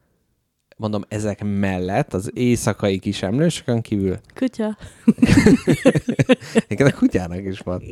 Mondom, 0.77 1.03
ezek 1.07 1.43
mellett 1.43 2.13
az 2.13 2.31
éjszakai 2.33 2.99
kisemlősökön 2.99 3.81
kívül. 3.81 4.17
kutya. 4.35 4.77
Egyébként 6.67 6.89
a 6.89 6.97
kutyának 6.97 7.43
is 7.45 7.59
van. 7.59 7.83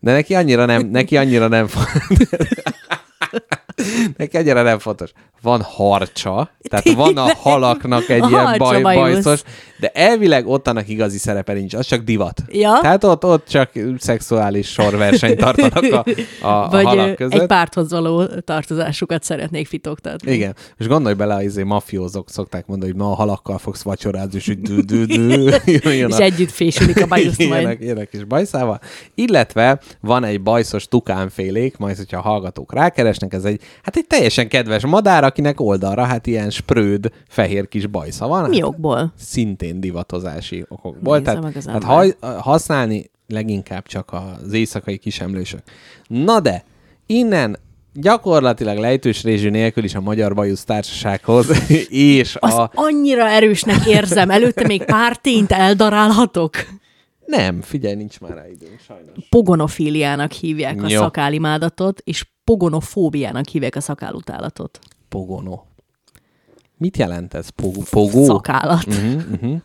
De 0.00 0.12
neki 0.12 0.34
annyira 0.34 0.64
nem, 0.64 0.86
neki 0.86 1.16
annyira 1.16 1.48
nem 1.48 1.66
fontos. 1.66 2.28
neki 4.16 4.36
annyira 4.36 4.62
nem 4.62 4.78
fontos. 4.78 5.12
van 5.42 5.62
harcsa, 5.62 6.50
tehát 6.68 6.92
van 6.92 7.16
a 7.16 7.34
halaknak 7.34 8.08
egy 8.08 8.30
ilyen 8.30 8.54
baj, 8.58 8.80
bajusz. 8.82 9.24
bajszos, 9.24 9.42
de 9.80 9.88
elvileg 9.88 10.46
ott 10.46 10.68
annak 10.68 10.88
igazi 10.88 11.18
szerepe 11.18 11.52
nincs, 11.52 11.74
az 11.74 11.86
csak 11.86 12.00
divat. 12.02 12.42
Ja. 12.48 12.78
Tehát 12.82 13.04
ott, 13.04 13.24
ott 13.24 13.46
csak 13.48 13.70
szexuális 13.98 14.68
sorversenyt 14.68 15.38
tartanak 15.38 15.92
a, 15.92 16.04
a, 16.46 16.68
Vagy 16.68 16.84
a 16.84 16.88
halak 16.88 17.14
között. 17.16 17.40
egy 17.40 17.46
párthoz 17.46 17.90
való 17.90 18.24
tartozásukat 18.24 19.22
szeretnék 19.22 19.66
fitoktatni. 19.66 20.32
Igen. 20.32 20.54
És 20.78 20.86
gondolj 20.86 21.14
bele, 21.14 21.42
izé 21.42 21.62
mafiózók 21.62 22.30
szokták 22.30 22.66
mondani, 22.66 22.90
hogy 22.92 23.00
ma 23.00 23.10
a 23.10 23.14
halakkal 23.14 23.58
fogsz 23.58 23.82
vacsorázni, 23.82 24.36
és 24.38 24.56
dü, 24.60 24.80
dü, 24.80 25.04
dü, 25.04 25.50
jön 25.90 26.08
És 26.08 26.16
a- 26.16 26.20
együtt 26.22 26.50
fésülik 26.50 27.02
a 27.02 27.06
bajusz 27.06 27.38
majd. 27.48 27.50
Ilyenek, 27.50 27.80
ilyenek 27.80 28.08
is 28.12 28.24
bajszával. 28.24 28.80
Illetve 29.14 29.80
van 30.00 30.24
egy 30.24 30.42
bajszos 30.42 30.86
tukánfélék, 30.88 31.76
majd 31.76 31.96
hogyha 31.96 32.18
a 32.18 32.22
hallgatók 32.22 32.72
rákeresnek, 32.74 33.32
ez 33.32 33.44
egy, 33.44 33.60
hát 33.82 33.96
egy 33.96 34.06
teljesen 34.06 34.48
kedves 34.48 34.86
madár, 34.86 35.24
akinek 35.24 35.60
oldalra 35.60 36.04
hát 36.04 36.26
ilyen 36.26 36.50
spröd, 36.50 37.10
fehér 37.28 37.68
kis 37.68 37.86
bajsza 37.86 38.26
van. 38.26 38.48
Mi 38.48 38.56
Hát 38.60 38.68
okból? 38.68 39.12
Szintén 39.70 39.90
divatozási 39.90 40.64
okokból. 40.68 41.22
Tehát, 41.22 41.62
tehát 41.64 41.82
haj, 41.82 42.16
használni 42.20 43.10
leginkább 43.26 43.86
csak 43.86 44.12
az 44.12 44.52
éjszakai 44.52 44.98
kisemlősök. 44.98 45.60
Na 46.06 46.40
de, 46.40 46.64
innen 47.06 47.58
gyakorlatilag 47.92 48.78
lejtős 48.78 49.22
rézsű 49.22 49.50
nélkül 49.50 49.84
is 49.84 49.94
a 49.94 50.00
Magyar 50.00 50.34
Bajusz 50.34 50.64
Társasághoz, 50.64 51.70
és 52.18 52.34
Azt 52.34 52.56
a... 52.56 52.70
annyira 52.74 53.28
erősnek 53.28 53.86
érzem. 53.86 54.30
Előtte 54.30 54.66
még 54.66 54.84
pár 54.84 55.16
tényt 55.16 55.52
eldarálhatok. 55.52 56.54
Nem, 57.26 57.60
figyelj, 57.62 57.94
nincs 57.94 58.20
már 58.20 58.34
rá 58.34 58.48
időnk, 58.48 58.80
sajnos. 58.86 59.28
Pogonofíliának 59.28 60.32
hívják 60.32 60.82
a 60.82 60.88
Jó. 60.88 61.00
szakálimádatot, 61.00 62.00
és 62.04 62.26
pogonofóbiának 62.44 63.48
hívják 63.48 63.76
a 63.76 63.80
szakálutálatot. 63.80 64.78
Pogono. 65.08 65.62
Mit 66.80 66.96
jelent 66.96 67.34
ez? 67.34 67.48
Pogó? 67.48 67.82
Pogó? 67.90 68.24
Szakállat. 68.24 68.86
Uh-huh, 68.86 69.22
uh-huh. 69.32 69.56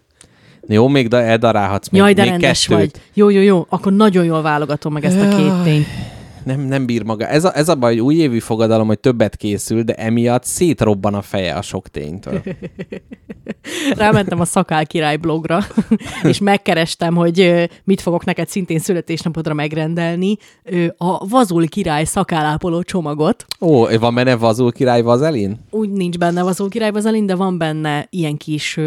Jó, 0.67 0.87
még 0.87 1.07
da- 1.07 1.21
eldarálhatsz 1.21 1.89
még, 1.89 2.01
Jaj, 2.01 2.13
de 2.13 2.21
még 2.21 2.31
rendes 2.31 2.67
kettőt. 2.67 2.91
vagy. 2.91 3.01
Jó, 3.13 3.29
jó, 3.29 3.41
jó. 3.41 3.65
Akkor 3.69 3.93
nagyon 3.93 4.25
jól 4.25 4.41
válogatom 4.41 4.93
meg 4.93 5.05
ezt 5.05 5.19
a 5.19 5.27
két 5.35 5.63
tényt. 5.63 5.87
Nem, 6.45 6.59
nem 6.59 6.85
bír 6.85 7.03
maga. 7.03 7.27
Ez 7.27 7.43
a, 7.43 7.57
ez 7.57 7.69
a 7.69 7.75
baj, 7.75 7.99
újévi 7.99 8.39
fogadalom, 8.39 8.87
hogy 8.87 8.99
többet 8.99 9.35
készül, 9.35 9.81
de 9.81 9.93
emiatt 9.93 10.43
szétrobban 10.43 11.13
a 11.13 11.21
feje 11.21 11.53
a 11.53 11.61
sok 11.61 11.87
ténytől. 11.87 12.41
Rámentem 13.97 14.39
a 14.39 14.45
Szakál 14.45 14.85
Király 14.85 15.17
blogra, 15.17 15.59
és 16.23 16.39
megkerestem, 16.39 17.15
hogy 17.15 17.69
mit 17.83 18.01
fogok 18.01 18.25
neked 18.25 18.47
szintén 18.47 18.79
születésnapodra 18.79 19.53
megrendelni. 19.53 20.37
A 20.97 21.27
Vazul 21.27 21.67
Király 21.67 22.03
szakálápoló 22.03 22.81
csomagot. 22.81 23.45
Ó, 23.59 23.85
van 23.99 24.15
benne 24.15 24.35
Vazul 24.35 24.71
király 24.71 25.01
Vazelin? 25.01 25.59
Úgy 25.69 25.89
nincs 25.89 26.17
benne 26.17 26.43
Vazul 26.43 26.69
Király 26.69 26.91
Vazelin, 26.91 27.25
de 27.25 27.35
van 27.35 27.57
benne 27.57 28.07
ilyen 28.09 28.37
kis 28.37 28.79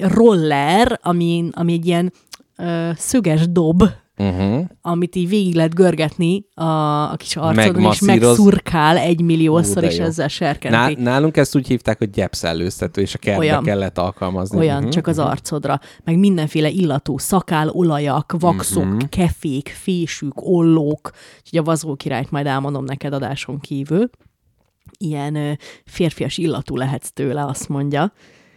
roller, 0.00 0.98
ami, 1.02 1.48
ami 1.52 1.72
egy 1.72 1.86
ilyen 1.86 2.12
ö, 2.56 2.90
szöges 2.96 3.48
dob, 3.48 3.82
Uh-huh. 4.18 4.64
amit 4.82 5.16
így 5.16 5.28
végig 5.28 5.54
lehet 5.54 5.74
görgetni 5.74 6.44
a, 6.54 6.64
a 7.12 7.14
kis 7.16 7.36
arcodon, 7.36 7.90
és 7.92 8.00
megszurkál 8.00 8.96
egy 8.96 9.20
milliószor, 9.20 9.82
Hú, 9.82 9.88
és 9.88 9.96
jó. 9.98 10.04
ezzel 10.04 10.24
Ná, 10.24 10.30
serkenti. 10.32 11.02
nálunk 11.02 11.36
ezt 11.36 11.56
úgy 11.56 11.66
hívták, 11.66 11.98
hogy 11.98 12.10
gyepszellőztető, 12.10 13.00
és 13.00 13.14
a 13.14 13.18
kertbe 13.18 13.44
Olyan. 13.44 13.62
kellett 13.64 13.98
alkalmazni. 13.98 14.58
Olyan, 14.58 14.80
Mhm. 14.82 14.90
csak 14.90 15.06
az 15.06 15.18
arcodra. 15.18 15.80
Meg 16.04 16.18
mindenféle 16.18 16.68
illatú, 16.68 17.18
szakál, 17.18 17.68
olajak, 17.68 18.34
vaxok, 18.38 18.84
Mhm. 18.84 18.98
kefék, 19.08 19.68
fésük, 19.68 20.32
ollók. 20.36 21.10
Úgyhogy 21.38 21.58
a 21.58 21.62
vazó 21.62 21.94
királyt 21.94 22.30
majd 22.30 22.46
elmondom 22.46 22.84
neked 22.84 23.12
adáson 23.12 23.58
kívül. 23.60 24.10
Ilyen 24.98 25.34
ö, 25.34 25.52
férfias 25.84 26.38
illatú 26.38 26.76
lehetsz 26.76 27.10
tőle, 27.12 27.44
azt 27.44 27.68
mondja. 27.68 28.12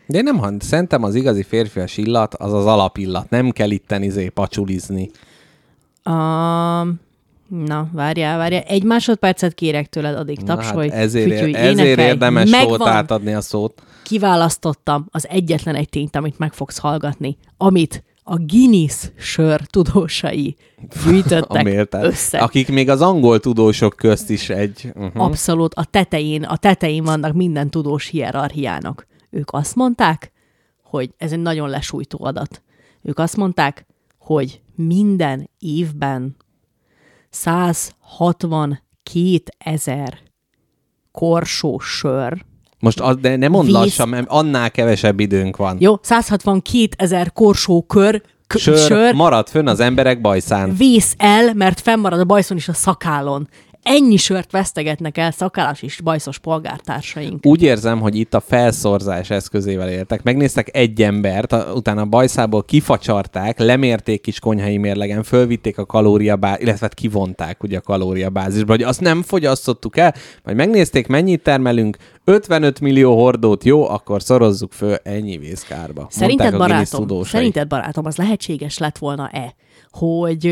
De 0.08 0.18
én 0.18 0.24
nem, 0.24 0.60
szerintem 0.60 1.04
az 1.04 1.16
igazi 1.16 1.44
férfias 1.44 1.98
illat 1.98 2.34
az 2.36 2.54
az 2.54 2.66
alapillat. 2.66 3.30
Nem 3.30 3.50
kell 3.50 3.70
itten 3.72 4.04
izé 4.04 4.28
pacsulizni. 4.30 5.10
Um, 6.08 7.00
na, 7.48 7.90
várjál, 7.92 8.38
várjál. 8.38 8.62
Egy 8.62 8.84
másodpercet 8.84 9.54
kérek 9.54 9.90
tőled, 9.90 10.16
addig 10.16 10.38
Na 10.40 10.56
tapsolj. 10.56 10.90
hát 10.90 11.00
ezért, 11.00 11.30
fütyülj, 11.30 11.54
ezért 11.56 11.78
énekelj. 11.88 12.08
érdemes 12.08 12.50
Megvan. 12.50 12.88
átadni 12.88 13.34
a 13.34 13.42
szót. 13.42 13.82
kiválasztottam 14.04 15.06
az 15.12 15.28
egyetlen 15.30 15.76
egy 15.76 15.90
tényt, 15.90 16.16
amit 16.16 16.40
meg 16.40 16.54
fogsz 16.54 16.78
hallgatni, 16.78 17.38
amit 17.58 18.04
a 18.24 18.38
Guinness 18.38 19.10
sör 19.18 19.62
tudósai 19.62 20.56
gyűjtöttek 21.06 21.88
össze. 21.92 22.38
Akik 22.38 22.70
még 22.70 22.90
az 22.90 23.02
angol 23.02 23.40
tudósok 23.40 23.96
közt 23.96 24.30
is 24.30 24.50
egy... 24.50 24.92
Uh-huh. 24.96 25.24
Abszolút 25.24 25.74
a 25.74 25.86
tetején, 25.86 26.44
a 26.44 26.58
tetején 26.58 27.04
vannak 27.04 27.34
minden 27.34 27.70
tudós 27.70 28.08
hierarchiának. 28.08 29.08
Ők 29.30 29.52
azt 29.52 29.76
mondták, 29.76 30.32
hogy 30.84 31.14
ez 31.18 31.32
egy 31.32 31.40
nagyon 31.40 31.70
lesújtó 31.70 32.26
adat. 32.26 32.62
Ők 33.02 33.20
azt 33.20 33.36
mondták, 33.38 33.86
hogy 34.18 34.62
minden 34.78 35.50
évben 35.60 36.36
162 37.30 38.78
ezer 39.58 40.18
korsó 41.12 41.80
sör, 41.80 42.46
Most 42.80 43.00
az, 43.00 43.16
de 43.18 43.36
nem 43.36 43.52
mondd 43.52 43.66
Víz. 43.66 43.74
lassan, 43.76 44.10
mert 44.10 44.28
annál 44.30 44.72
kevesebb 44.72 45.20
időnk 45.20 45.58
van. 45.58 45.78
jó, 45.80 45.96
162 46.02 46.88
ezer 46.98 47.34
korsó 47.34 47.82
kör, 47.84 48.22
k- 48.48 48.58
Sör, 48.58 48.78
sör, 48.78 48.88
sör 48.88 49.14
marad 49.14 49.48
fönn 49.50 49.68
az 49.68 49.80
emberek 49.80 50.22
bajszán. 50.22 50.76
vész 50.76 51.16
el, 51.18 51.54
mert 51.54 51.80
fennmarad 51.80 52.20
a 52.20 52.24
bajszon 52.26 52.58
is 52.58 52.68
a 52.68 52.74
szakálon. 52.74 53.50
Ennyi 53.90 54.18
sört 54.18 54.52
vesztegetnek 54.52 55.18
el 55.18 55.32
szakállas 55.32 55.82
és 55.82 56.02
bajszos 56.02 56.40
polgártársaink. 56.40 57.46
Úgy 57.46 57.62
érzem, 57.62 58.00
hogy 58.00 58.16
itt 58.16 58.34
a 58.34 58.40
felszorzás 58.40 59.30
eszközével 59.30 59.90
éltek. 59.90 60.24
Megnéztek 60.24 60.76
egy 60.76 61.02
embert, 61.02 61.52
a, 61.52 61.72
utána 61.76 62.02
a 62.02 62.06
bajszából 62.06 62.64
kifacsarták, 62.64 63.60
lemérték 63.60 64.22
kis 64.22 64.40
konyhai 64.40 64.78
mérlegen, 64.78 65.24
fölvitték 65.24 65.78
a 65.78 65.86
kalóriabá, 65.86 66.58
illetve 66.60 66.80
hát 66.82 66.94
kivonták 66.94 67.64
ugye 67.64 67.78
a 67.78 67.82
kalóriabázisba, 67.82 68.72
hogy 68.72 68.84
azt 68.84 69.02
nem 69.02 69.22
fogyasztottuk 69.22 69.98
el, 69.98 70.14
majd 70.44 70.58
megnézték, 70.58 71.08
mennyit 71.08 71.44
termelünk, 71.44 71.98
55 72.24 72.80
millió 72.80 73.16
hordót, 73.16 73.64
jó, 73.64 73.90
akkor 73.90 74.22
szorozzuk 74.22 74.74
föl 74.74 74.96
ennyi 75.04 75.38
vészkárba. 75.38 76.08
Szerinted, 76.10 76.52
Mondták 76.52 76.70
barátom, 76.70 77.24
szerinted, 77.24 77.68
barátom, 77.68 78.06
az 78.06 78.18
lehetséges 78.18 78.78
lett 78.78 78.98
volna-e, 78.98 79.56
hogy 79.92 80.46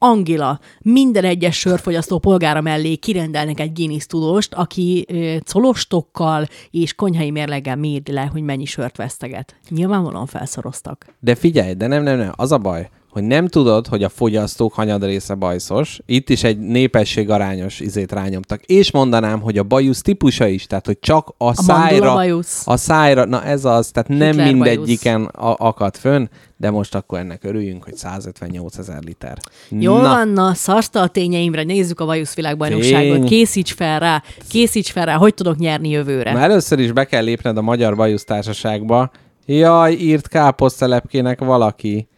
ö, 0.00 0.06
Angela 0.06 0.60
minden 0.80 1.24
egyes 1.24 1.58
sörfogyasztó 1.58 2.18
polgára 2.18 2.60
mellé 2.60 2.94
kirendelnek 2.94 3.60
egy 3.60 3.72
Guinness 3.72 4.06
tudóst, 4.06 4.54
aki 4.54 5.06
colostokkal 5.52 6.46
és 6.70 6.94
konyhai 6.94 7.30
mérleggel 7.30 7.76
méri 7.76 8.12
le, 8.12 8.28
hogy 8.32 8.42
mennyi 8.42 8.64
sört 8.64 8.96
veszteget. 8.96 9.56
Nyilvánvalóan 9.68 10.26
felszoroztak. 10.26 11.06
De 11.20 11.34
figyelj, 11.34 11.74
de 11.74 11.86
nem, 11.86 12.02
nem, 12.02 12.18
nem, 12.18 12.32
az 12.36 12.52
a 12.52 12.58
baj, 12.58 12.88
hogy 13.10 13.22
nem 13.22 13.48
tudod, 13.48 13.86
hogy 13.86 14.02
a 14.02 14.08
fogyasztók 14.08 14.72
hanyad 14.72 15.04
része 15.04 15.34
bajszos. 15.34 16.00
Itt 16.06 16.28
is 16.30 16.44
egy 16.44 16.58
népesség 16.58 17.30
arányos 17.30 17.80
izét 17.80 18.12
rányomtak. 18.12 18.62
És 18.62 18.92
mondanám, 18.92 19.40
hogy 19.40 19.58
a 19.58 19.62
bajusz 19.62 20.02
típusa 20.02 20.46
is, 20.46 20.66
tehát 20.66 20.86
hogy 20.86 20.98
csak 21.00 21.34
a, 21.38 21.44
A 21.44 21.54
szájra, 21.54 22.14
bajusz. 22.14 22.62
a 22.66 22.76
szájra, 22.76 23.24
na 23.24 23.44
ez 23.44 23.64
az, 23.64 23.90
tehát 23.90 24.08
nem 24.08 24.28
Hitler 24.28 24.52
mindegyiken 24.52 25.24
a, 25.24 25.54
akad 25.58 25.96
fönn, 25.96 26.26
de 26.56 26.70
most 26.70 26.94
akkor 26.94 27.18
ennek 27.18 27.44
örüljünk, 27.44 27.84
hogy 27.84 27.96
158 27.96 28.78
ezer 28.78 29.02
liter. 29.04 29.38
Jól 29.68 30.00
na, 30.00 30.08
van, 30.08 30.28
na, 30.28 30.54
szarta 30.54 31.00
a 31.00 31.08
tényeimre, 31.08 31.62
nézzük 31.62 32.00
a 32.00 32.04
Vajusz 32.04 32.34
világbajnokságot. 32.34 33.18
Tény. 33.18 33.24
Készíts 33.26 33.72
fel 33.72 33.98
rá, 33.98 34.22
készíts 34.48 34.90
fel 34.90 35.04
rá, 35.04 35.14
hogy 35.14 35.34
tudok 35.34 35.56
nyerni 35.56 35.88
jövőre. 35.88 36.32
Na, 36.32 36.40
először 36.40 36.78
is 36.78 36.92
be 36.92 37.04
kell 37.04 37.24
lépned 37.24 37.56
a 37.56 37.62
Magyar 37.62 37.96
Bajusz 37.96 38.24
Társaságba. 38.24 39.10
Jaj, 39.46 39.92
írt 39.92 40.28
káposztelepkének 40.28 41.38
valaki. 41.38 42.08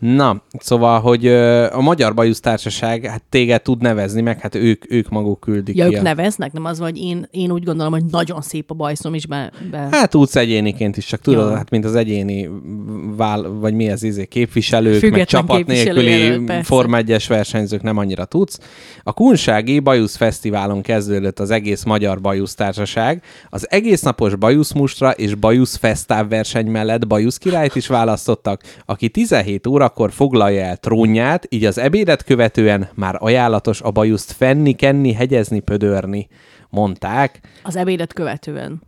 Na, 0.00 0.42
szóval, 0.58 1.00
hogy 1.00 1.26
a 1.72 1.80
Magyar 1.80 2.14
Bajusz 2.14 2.40
Társaság 2.40 3.04
hát 3.04 3.22
téged 3.28 3.62
tud 3.62 3.82
nevezni, 3.82 4.20
meg 4.20 4.40
hát 4.40 4.54
ők, 4.54 4.92
ők 4.92 5.08
maguk 5.08 5.40
küldik 5.40 5.76
Ja, 5.76 5.88
ki. 5.88 5.94
ők 5.94 6.00
a- 6.00 6.02
neveznek, 6.02 6.52
nem 6.52 6.64
az, 6.64 6.78
vagy 6.78 6.98
én, 6.98 7.28
én 7.30 7.50
úgy 7.50 7.64
gondolom, 7.64 7.92
hogy 7.92 8.04
nagyon 8.10 8.40
szép 8.40 8.70
a 8.70 8.74
bajszom 8.74 9.14
is 9.14 9.26
be. 9.26 9.52
be. 9.70 9.88
Hát 9.90 10.10
tudsz 10.10 10.36
egyéniként 10.36 10.96
is, 10.96 11.06
csak 11.06 11.20
tudod, 11.20 11.48
Jó. 11.48 11.54
hát 11.54 11.70
mint 11.70 11.84
az 11.84 11.94
egyéni 11.94 12.48
vál, 13.16 13.42
vagy 13.52 13.74
mi 13.74 13.90
az 13.90 14.02
izé, 14.02 14.26
képviselők, 14.26 14.90
meg 14.92 15.00
Független 15.00 15.26
csapat 15.26 15.56
képviselőjelölt, 15.56 16.38
nélküli. 16.38 16.62
Forma 16.62 16.98
1-es 17.00 17.24
versenyzők 17.28 17.82
nem 17.82 17.96
annyira 17.96 18.24
tudsz. 18.24 18.58
A 19.02 19.12
Kunsági 19.12 19.78
Bajusz 19.78 20.16
Fesztiválon 20.16 20.82
kezdődött 20.82 21.38
az 21.38 21.50
egész 21.50 21.82
Magyar 21.84 22.20
Bajusz 22.20 22.54
Társaság. 22.54 23.22
Az 23.50 23.70
egész 23.70 24.02
napos 24.02 24.36
Bajusz 24.36 24.72
Mustra 24.72 25.10
és 25.10 25.34
Bajusz 25.34 25.76
Fesztáv 25.76 26.28
verseny 26.28 26.66
mellett 26.66 27.06
Bajusz 27.06 27.36
királyt 27.38 27.74
is 27.76 27.86
választottak, 27.86 28.62
aki 28.86 29.08
17 29.08 29.66
órakor 29.90 30.12
foglalja 30.12 30.62
el 30.62 30.76
trónját, 30.76 31.46
így 31.48 31.64
az 31.64 31.78
ebédet 31.78 32.24
követően 32.24 32.88
már 32.94 33.16
ajánlatos 33.18 33.80
a 33.80 33.90
bajuszt 33.90 34.32
fenni, 34.32 34.72
kenni, 34.72 35.12
hegyezni, 35.12 35.60
pödörni, 35.60 36.28
mondták. 36.68 37.40
Az 37.62 37.76
ebédet 37.76 38.12
követően. 38.12 38.82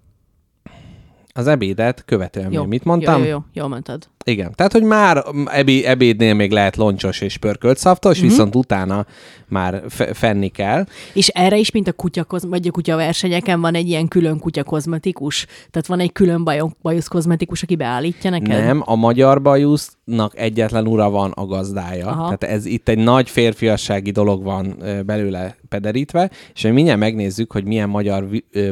Az 1.35 1.47
ebédet 1.47 2.05
követően 2.05 2.53
Jó, 2.53 2.65
mit 2.65 2.85
mondtam? 2.85 3.19
Jó, 3.19 3.25
jó, 3.25 3.31
jó, 3.31 3.39
jól 3.53 3.69
mondtad. 3.69 4.09
Igen. 4.25 4.53
Tehát, 4.55 4.73
hogy 4.73 4.83
már 4.83 5.25
ebé, 5.47 5.85
ebédnél 5.85 6.35
még 6.35 6.51
lehet 6.51 6.77
loncsos 6.77 7.21
és 7.21 7.37
pörkölt 7.37 7.79
szaftos, 7.79 8.17
Mhm. 8.17 8.21
mm-hmm. 8.21 8.35
viszont 8.35 8.55
utána 8.55 9.07
már 9.49 9.83
fe- 9.89 10.17
fenni 10.17 10.49
kell. 10.49 10.85
És 11.13 11.29
erre 11.29 11.57
is, 11.57 11.71
mint 11.71 11.89
a 11.89 11.93
kutyakoz, 11.93 12.45
vagy 12.45 12.67
a 12.67 12.71
kutyaversenyeken 12.71 13.61
van 13.61 13.75
egy 13.75 13.89
ilyen 13.89 14.09
külön 14.09 14.39
kutyakozmetikus? 14.39 15.47
Tehát 15.71 15.87
van 15.87 16.01
egy 16.01 16.13
külön 16.13 16.45
bajon, 16.45 16.77
bajusz 16.83 17.09
kozmetikus, 17.09 17.63
aki 17.63 17.77
beállítja 17.77 18.31
neked? 18.31 18.65
Nem, 18.65 18.83
a 18.85 18.95
magyar 18.95 19.43
bajusznak 20.05 20.39
egyetlen 20.39 20.87
ura 20.87 21.11
van 21.11 21.31
a 21.31 21.47
gazdája. 21.47 22.07
Aha. 22.07 22.25
Tehát 22.25 22.57
ez 22.57 22.67
itt 22.67 22.89
egy 22.89 22.99
nagy 22.99 23.31
férfiassági 23.31 24.11
dolog 24.11 24.43
van 24.43 24.77
belőle 25.07 25.57
pederítve, 25.69 26.31
és 26.55 26.63
hogy 26.63 26.73
mindjárt 26.73 26.99
megnézzük, 26.99 27.53
hogy 27.53 27.65
milyen 27.65 27.89
magyar 27.89 28.25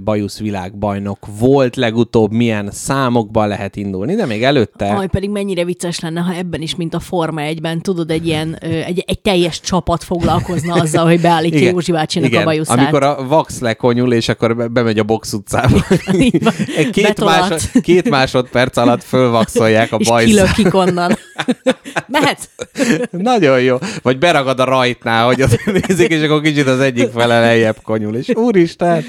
bajusz 0.05 0.39
világbajnok 0.39 1.19
volt 1.39 1.77
legutóbb, 1.77 2.33
milyen 2.33 2.71
számokban 2.71 3.49
lehet 3.49 3.77
indulni, 3.77 4.15
de 4.15 4.27
még 4.27 4.43
előtte... 4.43 4.87
Aj, 4.87 5.07
pedig 5.07 5.31
mennyire 5.31 5.65
vicces 5.65 6.01
lenne, 6.01 6.21
ha 6.21 6.35
ebben 6.35 6.61
is, 6.63 6.75
mint 6.75 6.95
a 6.95 7.01
Forma 7.01 7.43
1-ben, 7.45 7.81
tudod, 7.81 8.11
egy 8.11 8.27
ilyen, 8.27 8.55
egy, 8.61 9.05
egy 9.07 9.21
teljes 9.21 9.61
csapat 9.61 10.05
foglalkozna 10.05 10.75
azzal, 10.75 11.07
hogy 11.07 11.21
beállítja 11.21 11.69
Józsi 11.69 11.93
bácsinak 11.93 12.29
igen. 12.29 12.43
a 12.43 12.45
bajuszát. 12.45 12.79
Amikor 12.79 13.03
a 13.03 13.27
Vax 13.27 13.61
lekonyul, 13.61 14.13
és 14.13 14.29
akkor 14.29 14.57
be- 14.57 14.69
bemegy 14.69 14.99
a 14.99 15.03
box 15.05 15.33
utcába. 15.33 15.79
Két, 16.93 17.25
másod, 17.25 17.61
két 17.83 18.11
másodperc 18.11 18.77
alatt 18.77 19.03
fölvaxolják 19.03 19.93
a 19.93 19.97
és 20.01 20.09
bajszát. 20.09 20.55
kilökik 20.55 20.75
onnan. 20.75 21.19
Mehet? 22.09 22.49
Nagyon 23.11 23.61
jó. 23.61 23.77
Vagy 24.03 24.19
beragad 24.19 24.61
a 24.61 24.65
rajtnál, 24.65 25.27
hogy 25.27 25.43
ott 25.43 25.65
nézik, 25.87 26.11
és 26.11 26.23
akkor 26.23 26.41
kicsit 26.41 26.67
az 26.67 26.81
egyik 26.81 27.11
fele 27.11 27.41
lejjebb 27.41 27.77
konyul. 27.83 28.17
És 28.17 28.29
úristen, 28.29 29.05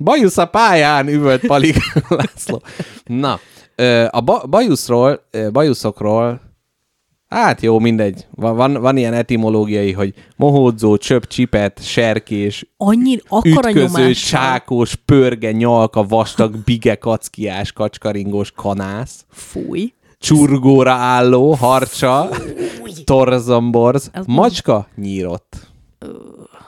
bajusz 0.00 0.38
a 0.38 0.46
pályán, 0.46 1.08
üvölt 1.08 1.46
Palik 1.46 1.76
László. 2.08 2.62
Na, 3.04 3.40
a 4.10 4.20
ba- 4.20 4.48
bajuszról, 4.48 5.20
bajuszokról, 5.52 6.40
hát 7.28 7.60
jó, 7.60 7.78
mindegy. 7.78 8.26
Van, 8.30 8.56
van, 8.56 8.72
van 8.72 8.96
ilyen 8.96 9.12
etimológiai, 9.14 9.92
hogy 9.92 10.14
mohódzó, 10.36 10.96
csöp, 10.96 11.26
csipet, 11.26 11.84
serkés, 11.84 12.66
Annyi, 12.76 13.18
akkora 13.28 13.68
ütköző, 13.70 14.00
nyomás. 14.00 14.24
csákos, 14.24 14.94
pörge, 14.94 15.52
nyalka, 15.52 16.02
vastag, 16.04 16.56
bige, 16.64 16.94
kackiás, 16.94 17.72
kacskaringós, 17.72 18.50
kanász 18.50 19.24
Fúj. 19.30 19.92
Csurgóra 20.22 20.92
álló, 20.92 21.52
harcsa, 21.52 22.28
torzomborz, 23.04 24.10
macska, 24.26 24.86
nyírott. 24.96 25.70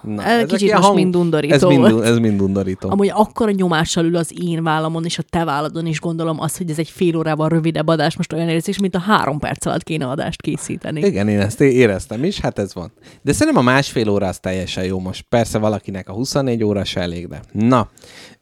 Na, 0.03 0.23
Ez 0.23 0.47
kicsit 0.47 0.73
most 0.73 0.95
mind 0.95 1.17
undorító 1.17 1.55
Ez 1.55 1.63
mind, 1.63 2.03
ez 2.03 2.19
mind 2.19 2.41
undorító. 2.41 2.91
Amúgy 2.91 3.11
akkora 3.15 3.51
nyomással 3.51 4.05
ül 4.05 4.17
az 4.17 4.33
én 4.45 4.63
vállamon 4.63 5.05
és 5.05 5.19
a 5.19 5.23
te 5.23 5.45
válladon 5.45 5.87
is 5.87 6.01
gondolom 6.01 6.41
azt, 6.41 6.57
hogy 6.57 6.71
ez 6.71 6.79
egy 6.79 6.89
fél 6.89 7.17
órával 7.17 7.49
rövidebb 7.49 7.89
adás, 7.89 8.17
most 8.17 8.33
olyan 8.33 8.49
érzés, 8.49 8.79
mint 8.79 8.95
a 8.95 8.99
három 8.99 9.39
perc 9.39 9.67
alatt 9.67 9.83
kéne 9.83 10.07
adást 10.07 10.43
készíteni. 10.43 11.01
Igen, 11.01 11.29
én 11.29 11.41
ezt 11.41 11.61
éreztem 11.61 12.25
is, 12.25 12.41
hát 12.41 12.59
ez 12.59 12.75
van. 12.75 12.93
De 13.23 13.33
szerintem 13.33 13.67
a 13.67 13.71
másfél 13.71 14.09
óra 14.09 14.27
az 14.27 14.39
teljesen 14.39 14.85
jó 14.85 14.99
most. 15.01 15.27
Persze 15.29 15.59
valakinek 15.59 16.09
a 16.09 16.13
24 16.13 16.65
óra 16.65 16.85
se 16.85 17.01
elég, 17.01 17.29
de. 17.29 17.41
Na, 17.53 17.89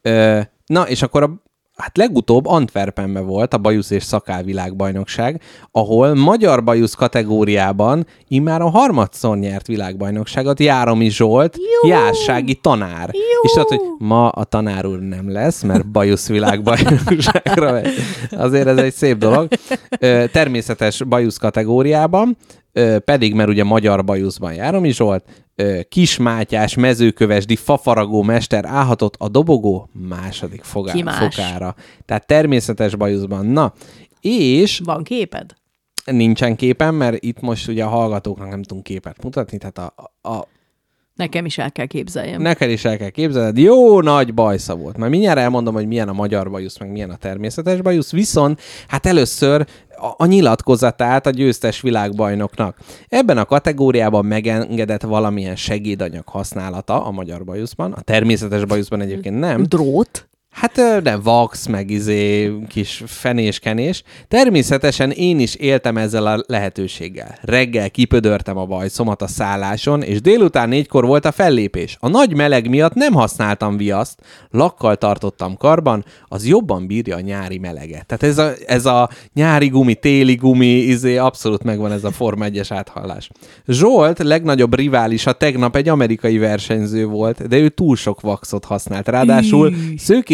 ö, 0.01 0.39
na 0.65 0.87
és 0.87 1.01
akkor 1.01 1.23
a, 1.23 1.42
hát 1.75 1.97
legutóbb 1.97 2.45
Antwerpenben 2.45 3.25
volt 3.25 3.53
a 3.53 3.57
bajusz 3.57 3.89
és 3.89 4.03
szakál 4.03 4.43
világbajnokság, 4.43 5.41
ahol 5.71 6.13
magyar 6.13 6.63
bajusz 6.63 6.93
kategóriában 6.93 8.07
immár 8.27 8.61
a 8.61 8.69
harmadszor 8.69 9.37
nyert 9.37 9.67
világbajnokságot 9.67 10.59
Járomi 10.59 11.09
Zsolt, 11.09 11.57
Jó. 11.57 11.89
jársági 11.89 12.55
tanár. 12.55 13.09
Jó. 13.13 13.19
És 13.41 13.51
tudod, 13.51 13.67
hogy 13.67 13.81
ma 13.97 14.29
a 14.29 14.43
tanár 14.43 14.85
úr 14.85 14.99
nem 14.99 15.31
lesz, 15.31 15.61
mert 15.61 15.87
bajusz 15.91 16.27
világbajnokságra 16.27 17.71
megy. 17.71 17.87
Azért 18.31 18.67
ez 18.67 18.77
egy 18.77 18.93
szép 18.93 19.17
dolog. 19.17 19.47
Természetes 20.31 21.03
bajusz 21.03 21.37
kategóriában, 21.37 22.37
pedig, 23.05 23.33
mert 23.33 23.49
ugye 23.49 23.63
magyar 23.63 24.03
bajuszban 24.03 24.53
Járomi 24.53 24.91
Zsolt, 24.91 25.43
ö, 25.55 25.79
Kismátyás, 25.89 26.75
mezőkövesdi, 26.75 27.55
fafaragó 27.55 28.21
mester 28.21 28.65
állhatott 28.65 29.15
a 29.17 29.27
dobogó 29.27 29.89
második 30.09 30.63
fogá- 30.63 30.93
Ki 30.93 31.03
más? 31.03 31.17
fokára. 31.17 31.75
Tehát 32.05 32.27
természetes 32.27 32.95
bajuszban. 32.95 33.45
Na, 33.45 33.73
és 34.21 34.81
Van 34.83 35.03
képed? 35.03 35.51
nincsen 36.05 36.55
képen, 36.55 36.93
mert 36.93 37.23
itt 37.23 37.39
most 37.41 37.67
ugye 37.67 37.83
a 37.83 37.87
hallgatóknak 37.89 38.49
nem 38.49 38.63
tudunk 38.63 38.83
képet 38.85 39.23
mutatni, 39.23 39.57
tehát 39.57 39.77
a, 39.77 39.93
a, 40.29 40.47
Nekem 41.15 41.45
is 41.45 41.57
el 41.57 41.71
kell 41.71 41.85
képzeljem. 41.85 42.41
Neked 42.41 42.69
is 42.69 42.85
el 42.85 42.97
kell 42.97 43.09
képzeled, 43.09 43.57
jó 43.57 44.01
nagy 44.01 44.33
bajsza 44.33 44.75
volt. 44.75 44.97
Már 44.97 45.09
mindjárt 45.09 45.39
elmondom, 45.39 45.73
hogy 45.73 45.87
milyen 45.87 46.09
a 46.09 46.13
magyar 46.13 46.49
bajusz, 46.51 46.79
meg 46.79 46.91
milyen 46.91 47.09
a 47.09 47.15
természetes 47.15 47.81
bajusz, 47.81 48.11
viszont 48.11 48.61
hát 48.87 49.05
először 49.05 49.65
a, 50.17 50.25
nyilatkozatát 50.25 51.27
a 51.27 51.29
győztes 51.29 51.81
világbajnoknak. 51.81 52.77
Ebben 53.07 53.37
a 53.37 53.45
kategóriában 53.45 54.25
megengedett 54.25 55.01
valamilyen 55.01 55.55
segédanyag 55.55 56.27
használata 56.27 57.05
a 57.05 57.11
magyar 57.11 57.43
bajuszban, 57.43 57.91
a 57.91 58.01
természetes 58.01 58.65
bajuszban 58.65 59.01
egyébként 59.01 59.39
nem. 59.39 59.63
Drót? 59.63 60.27
Hát 60.53 61.01
de 61.01 61.17
vax, 61.17 61.67
meg 61.67 61.89
izé, 61.89 62.53
kis 62.67 63.03
fenés-kenés. 63.05 64.03
Természetesen 64.27 65.11
én 65.11 65.39
is 65.39 65.55
éltem 65.55 65.97
ezzel 65.97 66.25
a 66.25 66.43
lehetőséggel. 66.47 67.37
Reggel 67.41 67.89
kipödörtem 67.89 68.57
a 68.57 68.65
bajszomat 68.65 69.21
a 69.21 69.27
szálláson, 69.27 70.01
és 70.01 70.21
délután 70.21 70.69
négykor 70.69 71.05
volt 71.05 71.25
a 71.25 71.31
fellépés. 71.31 71.97
A 71.99 72.07
nagy 72.07 72.35
meleg 72.35 72.69
miatt 72.69 72.93
nem 72.93 73.13
használtam 73.13 73.77
viaszt, 73.77 74.19
lakkal 74.49 74.95
tartottam 74.95 75.57
karban, 75.57 76.05
az 76.27 76.47
jobban 76.47 76.87
bírja 76.87 77.15
a 77.15 77.19
nyári 77.19 77.57
meleget. 77.57 78.05
Tehát 78.05 78.23
ez 78.23 78.37
a, 78.37 78.51
ez 78.65 78.85
a 78.85 79.09
nyári 79.33 79.67
gumi, 79.67 79.95
téli 79.95 80.35
gumi, 80.35 80.75
izé, 80.75 81.17
abszolút 81.17 81.63
megvan 81.63 81.91
ez 81.91 82.03
a 82.03 82.11
Forma 82.11 82.45
1-es 82.47 82.67
áthallás. 82.69 83.29
Zsolt 83.67 84.19
legnagyobb 84.19 84.75
riválisa 84.75 85.31
tegnap 85.31 85.75
egy 85.75 85.89
amerikai 85.89 86.37
versenyző 86.37 87.05
volt, 87.05 87.47
de 87.47 87.57
ő 87.57 87.69
túl 87.69 87.95
sok 87.95 88.21
vaxot 88.21 88.65
használt. 88.65 89.07
Ráadásul 89.07 89.73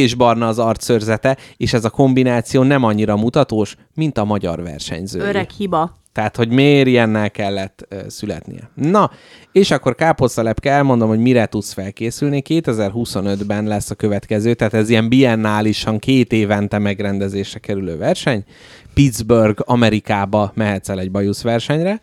szőkésbarna 0.10 0.48
az 0.48 0.60
arcszörzete, 0.60 1.38
és 1.58 1.74
ez 1.74 1.86
a 1.86 1.90
kombináció 1.90 2.64
nem 2.64 2.84
annyira 2.84 3.16
mutatós, 3.16 3.76
mint 3.94 4.18
a 4.18 4.24
magyar 4.24 4.64
versenyző. 4.64 5.20
Öreg 5.20 5.50
hiba. 5.50 5.98
Tehát, 6.14 6.36
hogy 6.36 6.50
miért 6.50 6.88
ilyennel 6.88 7.32
kellett 7.32 7.86
ö, 7.90 8.00
születnie. 8.08 8.70
Na, 8.74 9.12
és 9.52 9.72
akkor 9.72 9.96
káposztalepke 9.96 10.72
elmondom, 10.72 11.08
hogy 11.08 11.20
mire 11.20 11.46
tudsz 11.46 11.74
felkészülni. 11.74 12.42
2025-ben 12.46 13.64
lesz 13.64 13.90
a 13.90 13.96
következő, 13.96 14.54
tehát 14.54 14.74
ez 14.74 14.90
ilyen 14.90 15.10
biennálisan 15.10 16.00
két 16.00 16.34
évente 16.34 16.78
megrendezésre 16.80 17.60
kerülő 17.60 17.98
verseny. 17.98 18.44
Pittsburgh, 18.94 19.62
Amerikába 19.66 20.52
mehetsz 20.56 20.90
el 20.90 21.00
egy 21.00 21.12
bajusz 21.12 21.42
versenyre. 21.42 22.00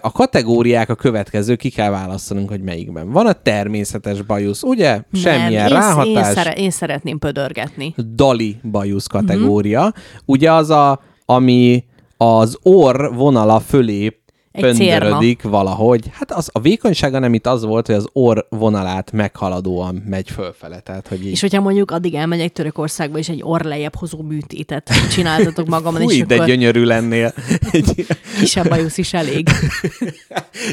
A 0.00 0.12
kategóriák 0.12 0.88
a 0.88 0.94
következő, 0.94 1.56
ki 1.56 1.70
kell 1.70 1.90
választanunk, 1.90 2.48
hogy 2.48 2.60
melyikben. 2.60 3.10
Van 3.10 3.26
a 3.26 3.32
természetes 3.32 4.22
bajusz, 4.22 4.62
ugye? 4.62 5.02
Semmilyen 5.12 5.68
nem, 5.68 5.80
ráhatás. 5.80 6.06
Én, 6.06 6.16
én, 6.16 6.24
szere, 6.24 6.52
én 6.52 6.70
szeretném 6.70 7.18
pödörgetni. 7.18 7.94
Dali 8.14 8.56
bajusz 8.70 9.06
kategória. 9.06 9.80
Uh-huh. 9.80 9.94
Ugye 10.24 10.52
az 10.52 10.70
a, 10.70 11.00
ami 11.24 11.84
az 12.16 12.58
orr 12.62 13.14
vonala 13.14 13.60
fölé 13.60 14.23
pöndörödik 14.60 15.42
valahogy. 15.42 16.04
Hát 16.12 16.32
az, 16.32 16.48
a 16.52 16.60
vékonysága 16.60 17.18
nem 17.18 17.34
itt 17.34 17.46
az 17.46 17.64
volt, 17.64 17.86
hogy 17.86 17.94
az 17.94 18.08
orr 18.12 18.38
vonalát 18.48 19.12
meghaladóan 19.12 20.02
megy 20.06 20.30
fölfele. 20.30 20.80
Tehát, 20.80 21.08
hogy 21.08 21.24
így... 21.24 21.30
És 21.30 21.40
hogyha 21.40 21.60
mondjuk 21.60 21.90
addig 21.90 22.14
elmegyek 22.14 22.52
Törökországba, 22.52 23.18
és 23.18 23.28
egy 23.28 23.40
orrlejjebb 23.42 23.94
hozó 23.94 24.22
műtétet 24.22 24.90
csináltatok 25.10 25.66
magamon, 25.66 26.00
és 26.00 26.12
Fúj, 26.16 26.22
de 26.22 26.34
akkor 26.34 26.46
gyönyörű 26.46 26.84
lennél. 26.84 27.32
Egy- 27.72 28.06
kisebb 28.38 28.68
bajusz 28.68 28.98
is 28.98 29.12
elég. 29.12 29.48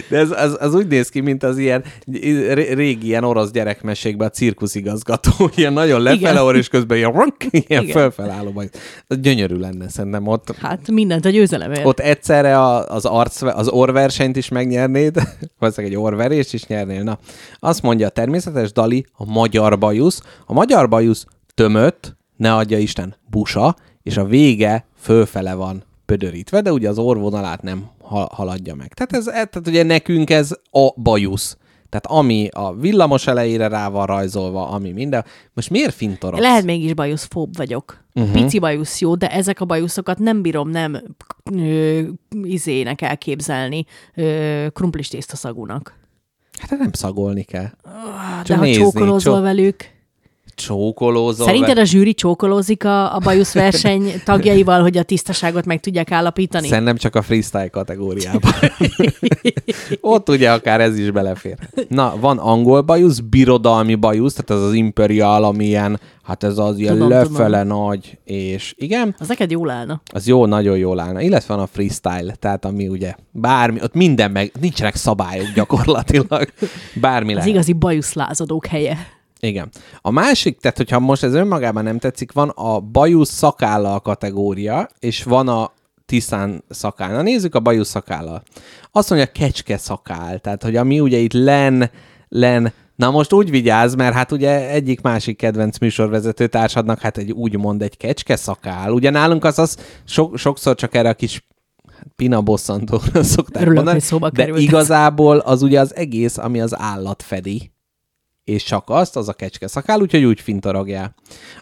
De 0.10 0.18
ez, 0.18 0.32
az, 0.32 0.58
az 0.60 0.76
úgy 0.76 0.88
néz 0.88 1.10
ki, 1.10 1.20
mint 1.20 1.44
az 1.44 1.58
ilyen 1.58 1.84
ré- 2.54 2.74
régi 2.74 3.06
ilyen 3.06 3.24
orosz 3.24 3.52
gyerekmesékben 3.52 4.28
a 4.28 4.30
cirkuszigazgató, 4.30 5.32
ilyen 5.56 5.74
nagyon 5.74 6.02
lefele 6.02 6.42
orr, 6.42 6.56
és 6.56 6.68
közben 6.68 6.98
ilyen, 6.98 7.34
ilyen 7.52 7.84
Igen. 7.84 7.86
fölfelálló 7.86 8.52
bajusz. 8.52 8.72
Az 9.08 9.20
gyönyörű 9.20 9.56
lenne 9.56 9.90
szerintem 9.90 10.28
ott. 10.28 10.56
Hát 10.62 10.92
mindent 10.92 11.26
a 11.26 11.30
győzelemért. 11.30 11.86
Ott 11.86 12.00
egyszerre 12.00 12.62
az, 12.84 13.06
arc, 13.06 13.42
az 13.42 13.68
orversenyt 13.72 14.36
is 14.36 14.50
megnyernéd, 14.50 15.16
valószínűleg 15.60 15.96
egy 15.96 16.02
orverést 16.02 16.54
is 16.54 16.66
nyernél. 16.66 17.04
Na, 17.04 17.20
azt 17.60 17.82
mondja 17.82 18.08
a 18.08 18.10
természetes 18.10 18.72
Dali, 18.72 19.06
a 19.14 19.32
magyar 19.32 19.78
bajusz. 19.78 20.22
A 20.46 20.54
magyar 20.54 20.90
bajusz 20.90 21.26
tömött, 21.54 22.16
ne 22.38 22.56
adja 22.56 22.78
Isten, 22.78 23.16
busa, 23.30 23.76
és 24.04 24.18
a 24.18 24.26
vége 24.26 24.86
fölfele 25.00 25.54
van 25.54 25.84
pödörítve, 26.06 26.62
de 26.62 26.72
ugye 26.72 26.90
az 26.90 26.98
orvonalát 26.98 27.62
nem 27.62 27.90
ha- 28.02 28.30
haladja 28.34 28.76
meg. 28.76 28.94
Tehát, 28.94 29.14
ez, 29.14 29.24
tehát 29.24 29.68
ugye 29.68 29.84
nekünk 29.84 30.30
ez 30.30 30.52
a 30.72 31.02
bajusz. 31.02 31.58
Tehát 31.92 32.22
ami 32.22 32.48
a 32.52 32.74
villamos 32.76 33.28
elejére 33.28 33.68
rá 33.68 33.90
van 33.90 34.06
rajzolva, 34.06 34.68
ami 34.70 34.92
minden. 34.92 35.26
Most 35.54 35.70
miért 35.70 35.94
fintorogsz? 35.94 36.42
Lehet 36.42 36.64
mégis 36.64 36.94
bajuszfób 36.94 37.58
vagyok. 37.58 38.04
Uh-huh. 38.14 38.32
Pici 38.34 38.60
bajusz 38.60 39.00
jó, 39.02 39.16
de 39.16 39.32
ezek 39.32 39.62
a 39.62 39.66
bajuszokat 39.66 40.20
nem 40.20 40.42
bírom 40.42 40.70
nem 40.70 41.02
ö, 41.56 42.02
izének 42.44 43.02
elképzelni 43.02 43.86
ö, 44.16 44.66
krumplis 44.74 45.08
tésztaszagúnak. 45.08 46.00
Hát 46.60 46.80
nem 46.80 46.92
szagolni 46.92 47.44
kell. 47.44 47.70
Ah, 47.84 48.38
De 48.38 48.44
Csak 48.44 48.58
ha 48.58 48.64
nézni, 48.64 48.82
csókolózol 48.82 49.36
csó- 49.36 49.42
velük, 49.42 49.90
csókolózol. 50.62 51.46
Szerinted 51.46 51.78
a 51.78 51.84
zsűri 51.84 52.14
csókolózik 52.14 52.86
a, 52.86 53.16
a 53.16 53.20
bajusz 53.20 53.54
verseny 53.54 54.12
tagjaival, 54.26 54.82
hogy 54.82 54.98
a 54.98 55.04
tisztaságot 55.04 55.66
meg 55.66 55.80
tudják 55.80 56.12
állapítani? 56.12 56.68
Szerintem 56.68 56.96
csak 56.96 57.16
a 57.16 57.22
freestyle 57.22 57.68
kategóriában. 57.68 58.52
Ott 60.02 60.30
ugye 60.30 60.52
akár 60.52 60.82
ez 60.82 61.00
is 61.00 61.12
belefér. 61.12 61.56
Na, 61.88 62.14
van 62.20 62.38
angol 62.38 62.82
bajusz, 62.82 63.20
birodalmi 63.20 63.96
bajusz, 63.96 64.34
tehát 64.34 64.64
ez 64.64 64.68
az 64.68 64.74
imperial, 64.74 65.44
ami 65.44 65.66
ilyen, 65.66 66.00
hát 66.24 66.44
ez 66.44 66.58
az 66.58 66.78
ilyen 66.78 66.94
Tudom, 66.94 67.10
lefele 67.10 67.64
nagy, 67.64 68.18
és 68.24 68.74
igen, 68.78 69.16
Az 69.20 69.28
neked 69.28 69.52
jól 69.52 69.70
állna. 69.70 70.02
az 70.14 70.28
jó, 70.28 70.46
nagyon 70.46 70.78
jól 70.78 71.00
állna. 71.00 71.22
Illetve 71.22 71.54
van 71.56 71.64
a 71.64 71.68
freestyle, 71.68 72.36
tehát 72.40 72.66
ami 72.66 72.88
ugye 72.88 73.16
bármi, 73.32 73.80
ott 73.84 73.94
minden 73.94 74.32
meg, 74.32 74.52
nincsenek 74.60 74.96
szabályok 74.96 75.48
gyakorlatilag. 75.56 76.48
Bármi 76.94 77.30
Az 77.30 77.36
lehet. 77.36 77.50
igazi 77.50 77.74
bajuszlázadók 77.74 78.66
helye. 78.66 78.98
Igen. 79.42 79.70
A 80.02 80.12
másik, 80.12 80.60
tehát 80.60 80.78
hogyha 80.78 81.00
most 81.00 81.24
ez 81.24 81.34
önmagában 81.34 81.84
nem 81.84 82.00
tetszik, 82.00 82.32
van 82.32 82.50
a 82.50 82.80
bajusz 82.80 83.32
szakállal 83.32 84.00
kategória, 84.00 84.90
és 85.00 85.24
van 85.24 85.48
a 85.48 85.72
tisztán 86.06 86.64
szakál. 86.70 87.12
Na 87.12 87.22
nézzük 87.22 87.56
a 87.56 87.60
bajusz 87.60 87.90
szakállal. 87.90 88.44
Azt 88.92 89.10
mondja, 89.10 89.32
kecske 89.32 89.78
szakál, 89.78 90.40
tehát 90.40 90.64
hogy 90.64 90.76
ami 90.76 91.00
ugye 91.00 91.18
itt 91.18 91.34
len, 91.34 91.92
len, 92.28 92.74
na 92.96 93.12
most 93.12 93.34
úgy 93.34 93.50
vigyázz, 93.50 93.96
mert 93.96 94.14
hát 94.14 94.32
ugye 94.32 94.70
egyik 94.70 95.02
másik 95.02 95.38
kedvenc 95.38 95.78
műsorvezető 95.78 96.48
társadnak 96.48 97.00
hát 97.00 97.18
egy 97.18 97.32
úgymond 97.32 97.82
egy 97.82 97.98
kecske 97.98 98.36
szakál. 98.36 98.92
Ugye 98.92 99.10
nálunk 99.10 99.44
az 99.44 99.60
az 99.60 99.78
so, 100.06 100.38
sokszor 100.38 100.76
csak 100.76 100.96
erre 100.96 101.10
a 101.10 101.14
kis 101.14 101.46
pina 102.16 102.42
bosszantóra 102.42 103.24
szokták 103.36 103.62
Örülök, 103.62 103.84
mondani, 103.84 104.32
de 104.32 104.48
igazából 104.60 105.38
az 105.38 105.62
ugye 105.62 105.80
az 105.80 105.96
egész, 105.96 106.38
ami 106.38 106.62
az 106.62 106.80
állat 106.80 107.24
fedi, 107.24 107.72
és 108.44 108.64
csak 108.64 108.90
azt, 108.90 109.16
az 109.16 109.28
a 109.28 109.34
kecske 109.34 109.68
szakál, 109.68 110.02
úgyhogy 110.02 110.24
úgy 110.24 110.42
fintaragjál. 110.42 111.16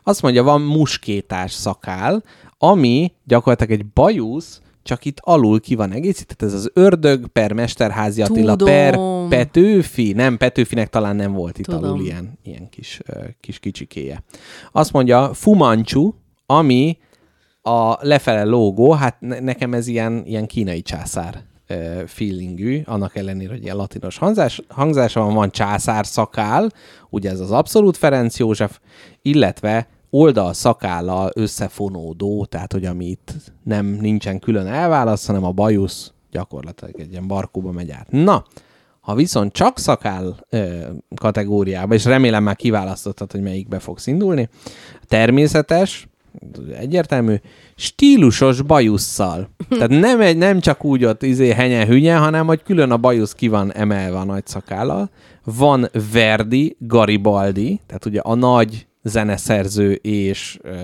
Azt 0.04 0.22
mondja, 0.22 0.44
van 0.44 0.62
muskétás 0.62 1.52
szakál, 1.52 2.24
ami 2.58 3.12
gyakorlatilag 3.24 3.80
egy 3.80 3.86
bajusz, 3.86 4.62
csak 4.84 5.06
itt 5.06 5.18
alul 5.22 5.60
ki 5.60 5.76
van 5.76 5.92
egészített, 5.92 6.42
ez 6.42 6.54
az 6.54 6.72
ördög 6.74 7.28
per 7.28 7.54
Mesterházi 7.54 8.22
Attila 8.22 8.56
Tudom. 8.56 8.74
per 8.74 9.00
Petőfi, 9.30 10.12
nem, 10.12 10.38
Petőfinek 10.38 10.90
talán 10.90 11.16
nem 11.16 11.34
volt 11.34 11.58
itt 11.58 11.66
Tudom. 11.66 11.84
alul 11.84 12.04
ilyen, 12.04 12.40
ilyen 12.44 12.70
kis, 12.70 13.02
kis 13.40 13.60
kicsikéje. 13.60 14.24
Azt 14.72 14.92
mondja, 14.92 15.34
Fumanchu, 15.34 16.14
ami 16.46 16.98
a 17.62 17.98
lefele 18.08 18.44
lógó, 18.44 18.92
hát 18.92 19.20
ne- 19.20 19.40
nekem 19.40 19.74
ez 19.74 19.88
ilyen, 19.88 20.24
ilyen 20.26 20.46
kínai 20.46 20.82
császár 20.82 21.44
feelingű, 22.06 22.82
annak 22.86 23.16
ellenére, 23.16 23.52
hogy 23.52 23.64
ilyen 23.64 23.76
latinos 23.76 24.18
hangzás, 24.18 24.62
hangzása 24.68 25.22
van, 25.22 25.34
van 25.34 25.52
császár 25.52 26.06
szakál, 26.06 26.72
ugye 27.10 27.30
ez 27.30 27.40
az 27.40 27.52
abszolút 27.52 27.98
Ferenc 27.98 28.38
József, 28.38 28.80
illetve 29.22 29.88
oldal 30.10 30.54
szakállal 30.54 31.32
összefonódó, 31.34 32.46
tehát 32.46 32.74
hogy 32.74 32.86
ami 32.86 33.06
itt 33.06 33.34
nem 33.64 33.86
nincsen 33.86 34.40
külön 34.40 34.68
elválaszt, 34.68 35.26
hanem 35.26 35.44
a 35.44 35.52
bajusz 35.52 36.14
gyakorlatilag 36.32 37.00
egy 37.00 37.12
ilyen 37.12 37.28
barkóba 37.28 37.72
megy 37.72 37.92
át. 37.92 38.12
Na, 38.12 38.46
ha 39.00 39.16
viszont 39.16 39.54
csak 39.54 39.80
szakáll 39.80 40.36
ö, 40.50 40.88
kategóriába, 41.16 41.94
és 41.94 42.06
remélem 42.06 42.44
már 42.44 42.56
kiválasztottad, 42.56 43.32
hogy 43.32 43.42
melyikbe 43.42 43.80
fogsz 43.80 44.08
indulni, 44.08 44.50
természetes, 45.08 46.08
egyértelmű, 46.78 47.36
stílusos 47.80 48.62
bajusszal. 48.62 49.50
Tehát 49.70 49.90
nem, 49.90 50.22
egy, 50.22 50.38
nem 50.38 50.60
csak 50.60 50.84
úgy 50.84 51.06
ott 51.06 51.24
izé 51.24 51.50
henye 51.52 51.86
hünye, 51.86 52.18
hanem 52.18 52.46
hogy 52.46 52.64
külön 52.64 52.92
a 52.92 52.98
bajusz 52.98 53.34
ki 53.34 53.48
van 53.48 53.74
emelve 53.74 54.18
a 54.18 54.24
nagy 54.24 54.46
szakállal. 54.46 55.10
Van 55.44 55.90
Verdi, 56.12 56.76
Garibaldi, 56.80 57.82
tehát 57.86 58.06
ugye 58.06 58.20
a 58.20 58.36
nagy 58.36 58.88
zeneszerző 59.04 59.92
és 59.94 60.60
ö, 60.62 60.76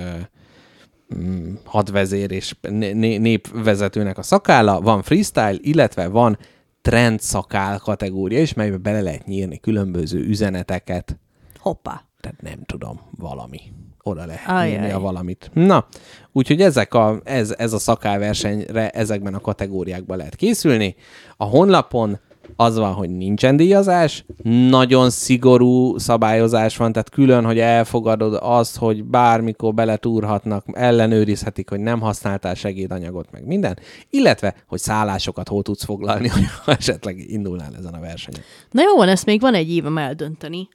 mm, 1.15 1.53
hadvezér 1.63 2.31
és 2.31 2.55
né- 2.61 2.95
né- 2.95 3.19
népvezetőnek 3.19 4.17
a 4.17 4.23
szakálla, 4.23 4.81
van 4.81 5.01
freestyle, 5.01 5.57
illetve 5.61 6.07
van 6.07 6.37
trend 6.81 7.19
szakál 7.19 7.79
kategória 7.79 8.41
is, 8.41 8.53
melybe 8.53 8.77
bele 8.77 9.01
lehet 9.01 9.25
nyírni 9.25 9.59
különböző 9.59 10.19
üzeneteket, 10.19 11.19
Hoppá. 11.59 12.03
tehát 12.19 12.41
nem 12.41 12.63
tudom, 12.65 13.01
valami. 13.17 13.59
Oda 14.07 14.25
lehet 14.25 14.47
Ajaj. 14.47 14.69
írni 14.69 14.91
a 14.91 14.99
valamit. 14.99 15.51
Na, 15.53 15.87
úgyhogy 16.31 16.61
ezek 16.61 16.93
a, 16.93 17.19
ez, 17.23 17.53
ez 17.57 17.73
a 17.73 17.79
szakálversenyre 17.79 18.89
ezekben 18.89 19.33
a 19.33 19.39
kategóriákban 19.39 20.17
lehet 20.17 20.35
készülni. 20.35 20.95
A 21.37 21.43
honlapon 21.43 22.19
az 22.55 22.77
van, 22.77 22.93
hogy 22.93 23.09
nincsen 23.09 23.57
díjazás, 23.57 24.25
nagyon 24.69 25.09
szigorú 25.09 25.97
szabályozás 25.97 26.77
van, 26.77 26.91
tehát 26.91 27.09
külön, 27.09 27.45
hogy 27.45 27.59
elfogadod 27.59 28.37
azt, 28.41 28.77
hogy 28.77 29.03
bármikor 29.03 29.73
beletúrhatnak, 29.73 30.65
ellenőrizhetik, 30.71 31.69
hogy 31.69 31.79
nem 31.79 31.99
használtál 31.99 32.53
segédanyagot, 32.53 33.31
meg 33.31 33.45
minden, 33.45 33.79
illetve, 34.09 34.55
hogy 34.67 34.79
szállásokat 34.79 35.47
hol 35.47 35.63
tudsz 35.63 35.83
foglalni, 35.83 36.27
hogy 36.65 36.75
esetleg 36.77 37.19
indulnál 37.29 37.75
ezen 37.77 37.93
a 37.93 37.99
versenyen. 37.99 38.41
Na 38.71 38.81
jó 38.81 38.95
van, 38.95 39.07
ezt 39.07 39.25
még 39.25 39.41
van 39.41 39.53
egy 39.53 39.71
évem 39.71 39.97
eldönteni, 39.97 40.67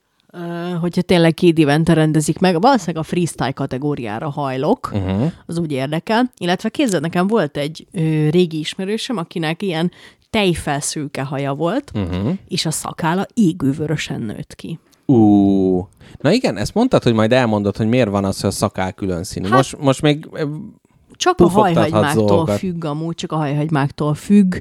hogyha 0.79 1.01
tényleg 1.01 1.33
két 1.33 1.57
évente 1.57 1.93
rendezik 1.93 2.39
meg. 2.39 2.61
Valószínűleg 2.61 3.03
a 3.03 3.07
freestyle 3.07 3.51
kategóriára 3.51 4.29
hajlok, 4.29 4.89
uh-huh. 4.93 5.31
az 5.45 5.59
úgy 5.59 5.71
érdekel. 5.71 6.31
Illetve 6.37 6.69
képzeld, 6.69 7.01
nekem 7.01 7.27
volt 7.27 7.57
egy 7.57 7.87
ö, 7.91 7.99
régi 8.29 8.59
ismerősöm, 8.59 9.17
akinek 9.17 9.61
ilyen 9.61 9.91
tejfelszőke 10.29 11.21
haja 11.21 11.53
volt, 11.53 11.91
uh-huh. 11.93 12.33
és 12.47 12.65
a 12.65 12.71
szakála 12.71 13.25
égővörösen 13.33 14.21
nőtt 14.21 14.55
ki. 14.55 14.79
Ú, 15.05 15.87
na 16.17 16.31
igen, 16.31 16.57
ezt 16.57 16.73
mondtad, 16.73 17.03
hogy 17.03 17.13
majd 17.13 17.31
elmondod, 17.31 17.77
hogy 17.77 17.87
miért 17.87 18.09
van 18.09 18.25
az, 18.25 18.41
hogy 18.41 18.49
a 18.49 18.53
szakál 18.53 18.93
külön 18.93 19.23
színű. 19.23 19.47
Hát, 19.47 19.55
most, 19.55 19.77
most 19.79 20.01
még 20.01 20.29
Csak 21.11 21.39
a 21.39 21.49
hajhagymáktól 21.49 22.25
dolgokat. 22.25 22.57
függ 22.57 22.85
amúgy, 22.85 23.15
csak 23.15 23.31
a 23.31 23.35
hajhagymáktól 23.35 24.13
függ, 24.13 24.55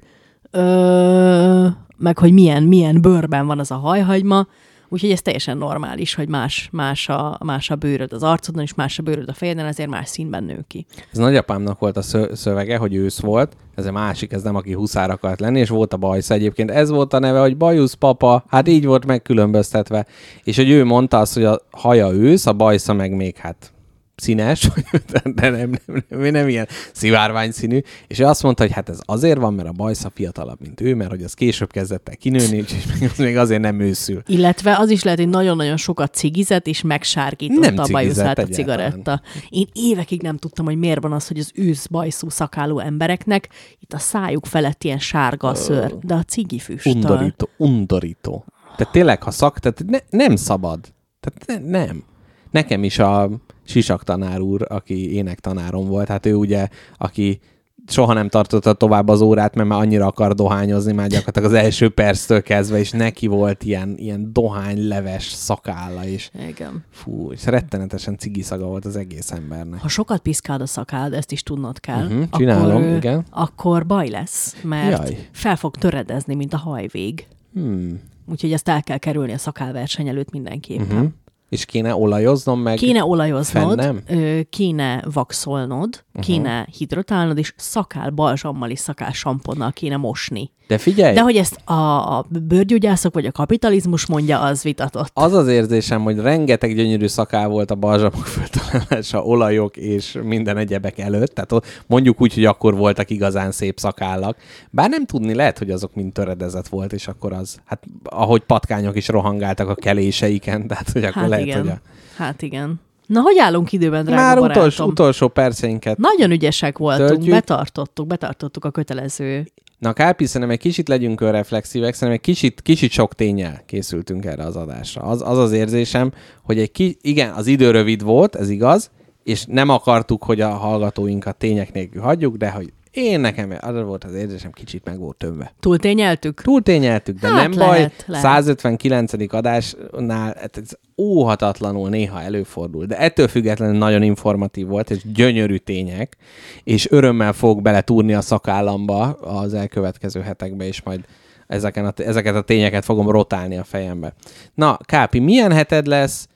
ö, 0.50 1.66
meg 1.96 2.18
hogy 2.18 2.32
milyen, 2.32 2.62
milyen 2.62 3.00
bőrben 3.00 3.46
van 3.46 3.58
az 3.58 3.70
a 3.70 3.76
hajhagyma, 3.76 4.46
úgyhogy 4.90 5.10
ez 5.10 5.22
teljesen 5.22 5.58
normális, 5.58 6.14
hogy 6.14 6.28
más, 6.28 6.68
más, 6.72 7.08
a, 7.08 7.38
más 7.44 7.70
a 7.70 7.76
bőröd 7.76 8.12
az 8.12 8.22
arcodon, 8.22 8.62
és 8.62 8.74
más 8.74 8.98
a 8.98 9.02
bőröd 9.02 9.28
a 9.28 9.32
fejeden, 9.32 9.66
ezért 9.66 9.88
más 9.88 10.08
színben 10.08 10.44
nő 10.44 10.64
ki. 10.66 10.86
ez 11.12 11.18
nagyapámnak 11.18 11.78
volt 11.78 11.96
a 11.96 12.02
szö- 12.02 12.36
szövege, 12.36 12.76
hogy 12.76 12.94
ősz 12.94 13.20
volt, 13.20 13.56
ez 13.74 13.86
a 13.86 13.92
másik, 13.92 14.32
ez 14.32 14.42
nem 14.42 14.56
aki 14.56 14.72
huszár 14.72 15.10
akart 15.10 15.40
lenni, 15.40 15.58
és 15.58 15.68
volt 15.68 15.92
a 15.92 15.96
bajsz 15.96 16.30
egyébként. 16.30 16.70
Ez 16.70 16.90
volt 16.90 17.12
a 17.12 17.18
neve, 17.18 17.40
hogy 17.40 17.56
bajusz 17.56 17.92
papa, 17.94 18.44
hát 18.48 18.68
így 18.68 18.86
volt 18.86 19.06
megkülönböztetve. 19.06 20.06
És 20.44 20.56
hogy 20.56 20.70
ő 20.70 20.84
mondta 20.84 21.18
azt, 21.18 21.34
hogy 21.34 21.44
a 21.44 21.60
haja 21.70 22.10
ősz, 22.10 22.46
a 22.46 22.52
bajsza 22.52 22.92
meg 22.92 23.16
még 23.16 23.36
hát 23.36 23.72
színes, 24.20 24.68
de 25.10 25.20
nem, 25.34 25.52
nem, 25.52 25.70
nem, 26.08 26.30
nem 26.32 26.48
ilyen 26.48 26.68
szivárvány 26.92 27.50
színű, 27.50 27.80
és 28.06 28.18
ő 28.18 28.24
azt 28.24 28.42
mondta, 28.42 28.62
hogy 28.62 28.72
hát 28.72 28.88
ez 28.88 28.98
azért 29.04 29.38
van, 29.38 29.54
mert 29.54 29.68
a 29.68 29.72
bajsza 29.72 30.10
fiatalabb, 30.14 30.60
mint 30.60 30.80
ő, 30.80 30.94
mert 30.94 31.10
hogy 31.10 31.22
az 31.22 31.34
később 31.34 31.72
kezdett 31.72 32.08
el 32.08 32.16
kinőni, 32.16 32.56
még- 33.00 33.10
az 33.12 33.18
még 33.18 33.36
azért 33.36 33.60
nem 33.60 33.80
őszül. 33.80 34.22
Illetve 34.26 34.76
az 34.78 34.90
is 34.90 35.02
lehet, 35.02 35.18
hogy 35.18 35.28
nagyon-nagyon 35.28 35.76
sokat 35.76 36.14
cigizett, 36.14 36.66
és 36.66 36.82
megsárgította 36.82 37.70
Nem 37.70 37.78
a 37.78 37.86
bajuszát 37.90 38.38
a 38.38 38.46
cigaretta. 38.46 39.22
Én 39.48 39.66
évekig 39.72 40.22
nem 40.22 40.36
tudtam, 40.36 40.64
hogy 40.64 40.76
miért 40.78 41.02
van 41.02 41.12
az, 41.12 41.28
hogy 41.28 41.38
az 41.38 41.50
ősz 41.54 41.86
bajszú 41.86 42.28
szakáló 42.30 42.78
embereknek 42.78 43.48
itt 43.78 43.92
a 43.92 43.98
szájuk 43.98 44.46
felett 44.46 44.84
ilyen 44.84 44.98
sárga 44.98 45.48
a 45.48 45.54
szőr, 45.54 45.94
de 46.02 46.14
a 46.14 46.22
cigifüsttal. 46.22 46.92
Undorító, 46.92 47.48
undorító. 47.56 48.44
Tehát 48.76 48.92
tényleg, 48.92 49.22
ha 49.22 49.30
szak, 49.30 49.58
tehát 49.58 49.84
ne, 49.86 49.98
nem 50.18 50.36
szabad. 50.36 50.80
Tehát 51.20 51.62
ne, 51.62 51.78
nem. 51.84 52.04
Nekem 52.50 52.84
is 52.84 52.98
a 52.98 53.30
Sisak 53.64 54.04
tanár 54.04 54.40
úr, 54.40 54.66
aki 54.68 55.14
énektanárom 55.14 55.86
volt, 55.86 56.08
hát 56.08 56.26
ő 56.26 56.34
ugye, 56.34 56.68
aki 56.98 57.40
soha 57.86 58.12
nem 58.12 58.28
tartotta 58.28 58.72
tovább 58.72 59.08
az 59.08 59.20
órát, 59.20 59.54
mert 59.54 59.68
már 59.68 59.80
annyira 59.80 60.06
akar 60.06 60.34
dohányozni, 60.34 60.92
már 60.92 61.08
gyakorlatilag 61.08 61.48
az 61.52 61.64
első 61.64 61.88
perctől 61.88 62.42
kezdve, 62.42 62.78
és 62.78 62.90
neki 62.90 63.26
volt 63.26 63.62
ilyen, 63.64 63.94
ilyen 63.96 64.32
dohányleves 64.32 65.24
szakálla, 65.24 66.04
és 66.06 66.30
Igen. 66.48 66.84
fú, 66.90 67.32
és 67.32 67.44
rettenetesen 67.46 68.16
cigiszaga 68.18 68.66
volt 68.66 68.84
az 68.84 68.96
egész 68.96 69.30
embernek. 69.30 69.80
Ha 69.80 69.88
sokat 69.88 70.20
piszkáld 70.20 70.60
a 70.60 70.66
szakád, 70.66 71.12
ezt 71.12 71.32
is 71.32 71.42
tudnod 71.42 71.80
kell, 71.80 72.04
Mhm, 72.08 72.22
csinálom, 72.30 72.82
akkor, 72.82 72.96
igen. 72.96 73.24
akkor 73.30 73.86
baj 73.86 74.08
lesz, 74.08 74.56
mert 74.62 74.98
Jaj. 75.08 75.28
fel 75.32 75.56
fog 75.56 75.76
töredezni, 75.76 76.34
mint 76.34 76.52
a 76.54 76.58
hajvég. 76.58 77.26
Hmm. 77.54 78.00
Úgyhogy 78.26 78.52
ezt 78.52 78.68
el 78.68 78.82
kell 78.82 78.98
kerülni 78.98 79.32
a 79.32 79.38
szakálverseny 79.38 80.08
előtt 80.08 80.30
mindenképpen. 80.30 80.86
Uh-huh. 80.96 81.08
És 81.50 81.64
kéne 81.64 81.94
olajoznom 81.94 82.60
meg? 82.60 82.76
Kéne 82.76 83.04
olajoznod, 83.04 83.80
Fennem? 83.80 84.02
ö, 84.08 84.40
kéne 84.50 85.04
vaxolnod, 85.12 86.04
uh-huh. 86.08 86.24
kéne 86.24 86.68
hidratálnod, 86.76 87.38
és 87.38 87.54
szakál 87.56 88.10
balzsammal 88.10 88.70
és 88.70 88.78
szakál 88.78 89.12
samponnal 89.12 89.72
kéne 89.72 89.96
mosni. 89.96 90.52
De 90.70 90.78
figyelj! 90.78 91.14
De 91.14 91.20
hogy 91.20 91.36
ezt 91.36 91.56
a, 91.64 91.72
a 92.18 92.26
bőrgyógyászok 92.28 93.14
vagy 93.14 93.26
a 93.26 93.32
kapitalizmus 93.32 94.06
mondja, 94.06 94.40
az 94.40 94.62
vitatott. 94.62 95.10
az 95.14 95.32
az 95.32 95.48
érzésem, 95.48 96.02
hogy 96.02 96.18
rengeteg 96.18 96.74
gyönyörű 96.74 97.06
szakál 97.06 97.48
volt 97.48 97.70
a 97.70 97.74
balzsamok 97.74 98.26
fölött 98.26 98.54
a 98.54 98.58
felállása, 98.58 99.22
olajok 99.22 99.76
és 99.76 100.18
minden 100.22 100.56
egyebek 100.56 100.98
előtt. 100.98 101.34
Tehát 101.34 101.84
mondjuk 101.86 102.20
úgy, 102.20 102.34
hogy 102.34 102.44
akkor 102.44 102.76
voltak 102.76 103.10
igazán 103.10 103.52
szép 103.52 103.78
szakállak. 103.78 104.36
Bár 104.70 104.88
nem 104.88 105.06
tudni, 105.06 105.34
lehet, 105.34 105.58
hogy 105.58 105.70
azok 105.70 105.94
mind 105.94 106.12
töredezett 106.12 106.68
volt, 106.68 106.92
és 106.92 107.08
akkor 107.08 107.32
az, 107.32 107.60
hát 107.64 107.82
ahogy 108.04 108.42
patkányok 108.42 108.96
is 108.96 109.08
rohangáltak 109.08 109.68
a 109.68 109.74
keléseiken, 109.74 110.66
tehát 110.66 110.90
hogy 110.90 111.04
akkor 111.04 111.22
Hát 111.22 111.28
lehet, 111.30 111.46
igen. 111.46 111.60
hogy 111.60 111.68
a... 111.68 111.80
Hát 112.16 112.42
igen. 112.42 112.80
Na, 113.10 113.20
hogy 113.20 113.38
állunk 113.38 113.72
időben, 113.72 114.04
drága 114.04 114.20
Már 114.22 114.38
barátom? 114.38 114.62
utolsó, 114.62 114.84
utolsó 114.84 115.28
perceinket 115.28 115.98
Nagyon 115.98 116.30
ügyesek 116.30 116.78
voltunk, 116.78 117.08
Töltjük. 117.08 117.34
betartottuk, 117.34 118.06
betartottuk 118.06 118.64
a 118.64 118.70
kötelező. 118.70 119.46
Na, 119.78 119.92
Kárpi, 119.92 120.26
szerintem 120.26 120.50
egy 120.50 120.58
kicsit 120.58 120.88
legyünk 120.88 121.20
önreflexívek, 121.20 121.94
szerintem 121.94 122.14
egy 122.14 122.34
kicsit, 122.34 122.62
kicsit 122.62 122.90
sok 122.90 123.14
tényel 123.14 123.62
készültünk 123.66 124.24
erre 124.24 124.44
az 124.44 124.56
adásra. 124.56 125.02
Az 125.02 125.22
az, 125.22 125.38
az 125.38 125.52
érzésem, 125.52 126.12
hogy 126.42 126.58
egy 126.58 126.70
ki, 126.72 126.98
igen, 127.00 127.32
az 127.32 127.46
idő 127.46 127.70
rövid 127.70 128.02
volt, 128.02 128.36
ez 128.36 128.48
igaz, 128.48 128.90
és 129.24 129.44
nem 129.48 129.68
akartuk, 129.68 130.24
hogy 130.24 130.40
a 130.40 130.48
hallgatóinkat 130.48 131.36
tények 131.36 131.72
nélkül 131.72 132.02
hagyjuk, 132.02 132.36
de 132.36 132.50
hogy 132.50 132.72
én 132.90 133.20
nekem 133.20 133.56
az 133.60 133.82
volt 133.82 134.04
az 134.04 134.14
érzésem, 134.14 134.50
kicsit 134.50 134.84
meg 134.84 134.98
volt 134.98 135.16
tömve. 135.16 135.52
Túltényeltük? 135.60 136.42
Túltényeltük, 136.42 137.18
de 137.18 137.28
Hát 137.28 137.36
nem 137.48 137.52
lehet, 137.58 137.68
baj. 137.68 137.92
lehet. 138.06 138.24
159. 138.24 139.12
adásnál 139.34 140.34
hát 140.40 140.56
ez 140.56 140.70
óhatatlanul 140.96 141.88
néha 141.88 142.20
előfordul, 142.22 142.84
de 142.84 142.98
ettől 142.98 143.28
függetlenül 143.28 143.78
nagyon 143.78 144.02
informatív 144.02 144.66
volt, 144.66 144.90
és 144.90 145.12
gyönyörű 145.12 145.56
tények, 145.56 146.16
és 146.64 146.90
örömmel 146.90 147.32
fogok 147.32 147.62
beletúrni 147.62 148.14
a 148.14 148.20
szakállamba 148.20 149.12
az 149.12 149.54
elkövetkező 149.54 150.20
hetekbe, 150.20 150.66
és 150.66 150.82
majd 150.82 151.04
ezeken 151.46 151.84
a, 151.86 151.92
ezeket 151.96 152.34
a 152.34 152.42
tényeket 152.42 152.84
fogom 152.84 153.10
rotálni 153.10 153.56
a 153.56 153.64
fejembe. 153.64 154.14
Na, 154.54 154.78
Kápi, 154.84 155.18
milyen 155.18 155.52
heted 155.52 155.86
lesz? 155.86 156.28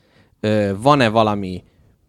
Van-e 0.76 1.08
valami 1.08 1.62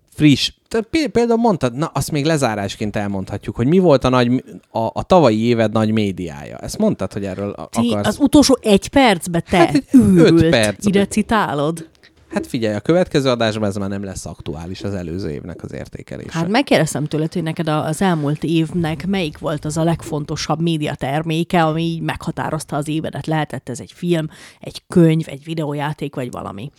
friss, 0.09 0.51
pé- 0.89 1.07
például 1.07 1.39
mondtad, 1.39 1.73
na 1.75 1.85
azt 1.85 2.11
még 2.11 2.25
lezárásként 2.25 2.95
elmondhatjuk, 2.95 3.55
hogy 3.55 3.67
mi 3.67 3.77
volt 3.79 4.03
a, 4.03 4.09
nagy, 4.09 4.43
a, 4.71 4.79
a 4.93 5.03
tavalyi 5.03 5.39
éved 5.45 5.71
nagy 5.71 5.91
médiája. 5.91 6.57
Ezt 6.57 6.77
mondtad, 6.77 7.13
hogy 7.13 7.25
erről 7.25 7.55
Ti, 7.69 7.89
akarsz. 7.89 8.07
az 8.07 8.17
utolsó 8.19 8.57
egy 8.61 8.87
percbe 8.87 9.39
te 9.39 9.57
Hát 9.57 9.75
egy 9.75 9.85
öt 10.15 10.49
perc. 10.49 10.85
ide 10.85 11.05
citálod. 11.05 11.89
Hát 12.29 12.47
figyelj, 12.47 12.75
a 12.75 12.79
következő 12.79 13.29
adásban 13.29 13.67
ez 13.69 13.75
már 13.75 13.89
nem 13.89 14.03
lesz 14.03 14.25
aktuális 14.25 14.81
az 14.83 14.93
előző 14.93 15.29
évnek 15.31 15.63
az 15.63 15.73
értékelése. 15.73 16.31
Hát 16.37 16.47
megkérdeztem 16.47 17.05
tőled, 17.05 17.33
hogy 17.33 17.43
neked 17.43 17.67
az 17.67 18.01
elmúlt 18.01 18.43
évnek 18.43 19.07
melyik 19.07 19.37
volt 19.37 19.65
az 19.65 19.77
a 19.77 19.83
legfontosabb 19.83 20.61
médiaterméke, 20.61 21.63
ami 21.63 21.83
így 21.83 22.01
meghatározta 22.01 22.75
az 22.75 22.87
évedet. 22.87 23.27
Lehetett 23.27 23.69
ez 23.69 23.79
egy 23.79 23.91
film, 23.95 24.27
egy 24.59 24.81
könyv, 24.87 25.25
egy 25.29 25.43
videójáték, 25.43 26.15
vagy 26.15 26.31
valami. 26.31 26.71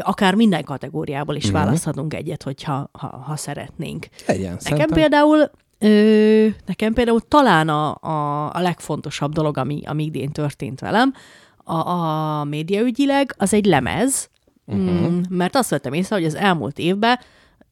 Akár 0.00 0.34
minden 0.34 0.64
kategóriából 0.64 1.34
is 1.34 1.42
Mhm. 1.44 1.52
uh-huh. 1.52 1.66
választhatunk 1.66 2.14
egyet, 2.14 2.42
hogyha 2.42 2.88
ha, 2.92 3.06
ha 3.26 3.36
szeretnénk. 3.36 4.06
Legyen, 4.26 4.42
Nekem 4.42 4.58
szerintem. 4.58 4.88
például, 4.88 5.50
ö, 5.78 6.46
nekem 6.66 6.92
például 6.92 7.20
talán 7.20 7.68
a, 7.68 7.94
a, 8.00 8.46
a 8.54 8.60
legfontosabb 8.60 9.32
dolog, 9.32 9.56
ami, 9.58 9.82
ami 9.86 10.04
idén 10.04 10.30
történt 10.30 10.80
velem, 10.80 11.12
a, 11.64 11.88
a 11.88 12.44
médiaügyileg, 12.44 13.34
az 13.38 13.54
egy 13.54 13.64
lemez, 13.64 14.28
Mhm. 14.64 14.88
uh-huh. 14.88 15.08
mm, 15.10 15.20
mert 15.28 15.56
azt 15.56 15.70
vettem 15.70 15.92
észre, 15.92 16.16
hogy 16.16 16.24
az 16.24 16.34
elmúlt 16.34 16.78
évben 16.78 17.18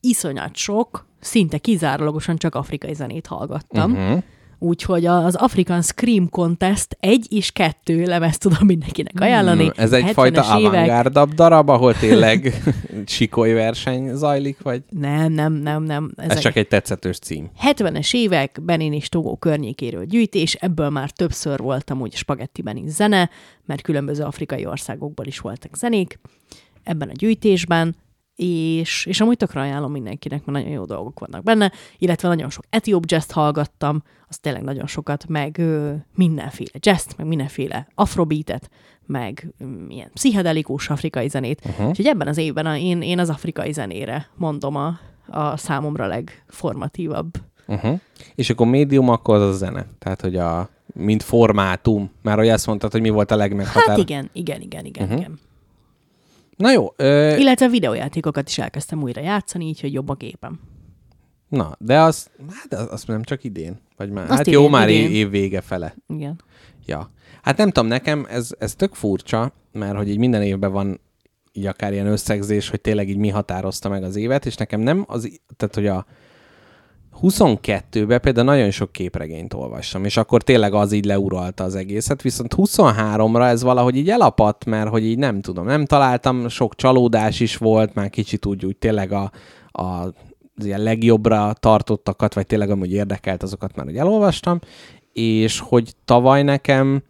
iszonyat 0.00 0.56
sok, 0.56 1.06
szinte 1.20 1.58
kizárólagosan 1.58 2.36
csak 2.36 2.54
afrikai 2.54 2.94
zenét 2.94 3.26
hallgattam. 3.26 3.92
Uh-huh. 3.92 4.22
Úgyhogy 4.58 5.06
az 5.06 5.34
African 5.34 5.82
Scream 5.82 6.28
Contest 6.28 6.96
egy 7.00 7.26
és 7.30 7.50
kettő 7.50 8.04
lemez 8.04 8.38
tudom 8.38 8.66
mindenkinek 8.66 9.20
ajánlani. 9.20 9.62
Hmm, 9.62 9.72
Ez 9.76 9.92
egyfajta 9.92 10.42
70-es 10.42 10.58
évek- 10.58 10.72
avantgárdabb 10.72 11.32
darab, 11.34 11.68
ahol 11.68 11.94
tényleg 11.94 12.62
sikoly 13.06 13.52
verseny 13.52 14.14
zajlik, 14.14 14.62
vagy 14.62 14.82
Nem, 14.90 15.32
nem, 15.32 15.52
nem, 15.52 15.82
nem. 15.82 16.10
ez 16.16 16.30
Ezek 16.30 16.42
csak 16.42 16.56
egy 16.56 16.68
tetszetős 16.68 17.18
cím? 17.18 17.50
70-es 17.66 18.14
évek 18.14 18.58
Benin 18.62 18.92
és 18.92 19.08
Togó 19.08 19.36
környékéről 19.36 20.04
gyűjtés, 20.04 20.54
ebből 20.54 20.88
már 20.88 21.10
többször 21.10 21.58
voltam 21.58 22.00
úgy 22.00 22.14
spagettiben 22.14 22.76
is 22.76 22.90
zene, 22.90 23.30
mert 23.66 23.80
különböző 23.82 24.22
afrikai 24.22 24.66
országokból 24.66 25.26
is 25.26 25.38
voltak 25.38 25.76
zenék 25.76 26.18
ebben 26.82 27.08
a 27.08 27.12
gyűjtésben, 27.12 27.96
és, 28.40 29.06
és 29.06 29.20
amúgy 29.20 29.36
tökre 29.36 29.60
ajánlom 29.60 29.92
mindenkinek, 29.92 30.44
mert 30.44 30.58
nagyon 30.58 30.74
jó 30.74 30.84
dolgok 30.84 31.18
vannak 31.18 31.42
benne, 31.42 31.72
illetve 31.98 32.28
nagyon 32.28 32.50
sok 32.50 32.64
etióp 32.70 33.04
jazz 33.06 33.30
hallgattam, 33.30 34.02
az 34.28 34.38
tényleg 34.38 34.62
nagyon 34.62 34.86
sokat, 34.86 35.28
meg 35.28 35.58
ö, 35.58 35.92
mindenféle 36.14 36.70
jazz 36.78 37.06
meg 37.16 37.26
mindenféle 37.26 37.88
afrobeatet, 37.94 38.70
meg 39.06 39.52
mm, 39.64 39.88
ilyen 39.88 40.10
pszichedelikus 40.12 40.90
afrikai 40.90 41.28
zenét. 41.28 41.60
Uh-huh. 41.64 41.88
Úgyhogy 41.88 42.06
ebben 42.06 42.28
az 42.28 42.36
évben 42.36 42.66
a, 42.66 42.76
én, 42.76 43.02
én 43.02 43.18
az 43.18 43.28
afrikai 43.28 43.72
zenére 43.72 44.28
mondom 44.34 44.76
a, 44.76 44.98
a 45.26 45.56
számomra 45.56 46.06
legformatívabb. 46.06 47.32
Uh-huh. 47.66 48.00
És 48.34 48.50
akkor 48.50 48.66
médium, 48.66 49.08
akkor 49.08 49.34
az 49.34 49.42
a 49.42 49.52
zene. 49.52 49.86
Tehát, 49.98 50.20
hogy 50.20 50.36
a, 50.36 50.68
mint 50.94 51.22
formátum. 51.22 52.10
Már 52.22 52.36
hogy 52.36 52.48
azt 52.48 52.66
mondtad, 52.66 52.92
hogy 52.92 53.00
mi 53.00 53.08
volt 53.08 53.30
a 53.30 53.36
legmeghatározó. 53.36 53.90
Hát 53.90 53.98
igen, 53.98 54.30
igen, 54.32 54.60
igen, 54.60 54.84
igen, 54.84 55.04
uh-huh. 55.04 55.20
igen. 55.20 55.38
Na 56.58 56.70
jó, 56.70 56.92
ö, 56.96 57.36
Illetve 57.36 57.68
videójátékokat 57.68 58.48
is 58.48 58.58
elkezdtem 58.58 59.02
újra 59.02 59.20
játszani, 59.20 59.64
így, 59.66 59.80
hogy 59.80 59.92
jobb 59.92 60.08
a 60.08 60.14
gépem. 60.14 60.60
na, 61.48 61.72
de 61.78 62.00
az, 62.00 62.30
hát 62.50 62.80
az, 62.80 62.86
azt 62.90 63.06
nem 63.06 63.22
csak 63.22 63.44
idén. 63.44 63.78
Vagy 63.96 64.10
már, 64.10 64.24
Azt 64.24 64.32
hát 64.32 64.46
idén, 64.46 64.60
jó, 64.60 64.68
már 64.68 64.88
idén. 64.88 65.10
év 65.10 65.30
vége 65.30 65.60
fele. 65.60 65.94
Igen. 66.08 66.40
Ja. 66.86 67.10
Hát 67.42 67.56
nem 67.56 67.70
tudom, 67.70 67.88
nekem 67.88 68.26
ez, 68.30 68.50
ez 68.58 68.74
tök 68.74 68.94
furcsa, 68.94 69.52
mert 69.72 69.96
hogy 69.96 70.08
így 70.08 70.18
minden 70.18 70.42
évben 70.42 70.72
van 70.72 71.00
így 71.52 71.66
akár 71.66 71.92
ilyen 71.92 72.06
összegzés, 72.06 72.68
hogy 72.68 72.80
tényleg 72.80 73.08
így 73.08 73.16
mi 73.16 73.28
határozta 73.28 73.88
meg 73.88 74.02
az 74.02 74.16
évet, 74.16 74.46
és 74.46 74.54
nekem 74.56 74.80
nem 74.80 75.04
az, 75.08 75.40
tehát 75.56 75.74
hogy 75.74 75.86
a 75.86 76.06
22-ben 77.22 78.20
például 78.20 78.46
nagyon 78.46 78.70
sok 78.70 78.92
képregényt 78.92 79.54
olvastam, 79.54 80.04
és 80.04 80.16
akkor 80.16 80.42
tényleg 80.42 80.74
az 80.74 80.92
így 80.92 81.04
leuralta 81.04 81.64
az 81.64 81.74
egészet, 81.74 82.22
viszont 82.22 82.54
23-ra 82.56 83.48
ez 83.48 83.62
valahogy 83.62 83.96
így 83.96 84.10
elapadt, 84.10 84.64
mert 84.64 84.88
hogy 84.88 85.04
így 85.04 85.18
nem 85.18 85.40
tudom, 85.40 85.66
nem 85.66 85.84
találtam, 85.84 86.48
sok 86.48 86.74
csalódás 86.74 87.40
is 87.40 87.56
volt, 87.56 87.94
már 87.94 88.10
kicsit 88.10 88.46
úgy, 88.46 88.64
úgy 88.64 88.76
tényleg 88.76 89.12
a, 89.12 89.30
a 89.72 90.12
az 90.58 90.64
ilyen 90.64 90.82
legjobbra 90.82 91.52
tartottakat, 91.52 92.34
vagy 92.34 92.46
tényleg 92.46 92.70
amúgy 92.70 92.92
érdekelt, 92.92 93.42
azokat 93.42 93.76
már 93.76 93.86
hogy 93.86 93.96
elolvastam, 93.96 94.58
és 95.12 95.60
hogy 95.60 95.92
tavaly 96.04 96.42
nekem 96.42 97.02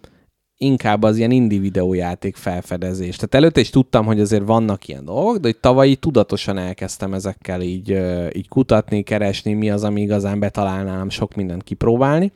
inkább 0.59 1.03
az 1.03 1.17
ilyen 1.17 1.31
indie 1.31 1.61
videójáték 1.61 2.37
felfedezés. 2.37 3.17
Tehát 3.17 3.35
előtte 3.35 3.61
is 3.61 3.71
tudtam, 3.71 4.07
hogy 4.07 4.21
azért 4.21 4.47
vannak 4.47 4.89
ilyen 4.89 5.05
dolgok, 5.05 5.37
de 5.37 5.49
hogy 5.49 5.59
tavaly 5.59 5.89
így 5.89 5.99
tudatosan 5.99 6.59
elkezdtem 6.59 7.15
ezekkel 7.15 7.63
így, 7.63 7.99
így 8.33 8.49
kutatni, 8.49 9.03
keresni, 9.03 9.53
mi 9.53 9.71
az, 9.71 9.85
ami 9.85 10.01
igazán 10.01 10.39
betalálnám 10.39 11.09
sok 11.09 11.35
mindent 11.35 11.63
kipróbálni. 11.63 12.33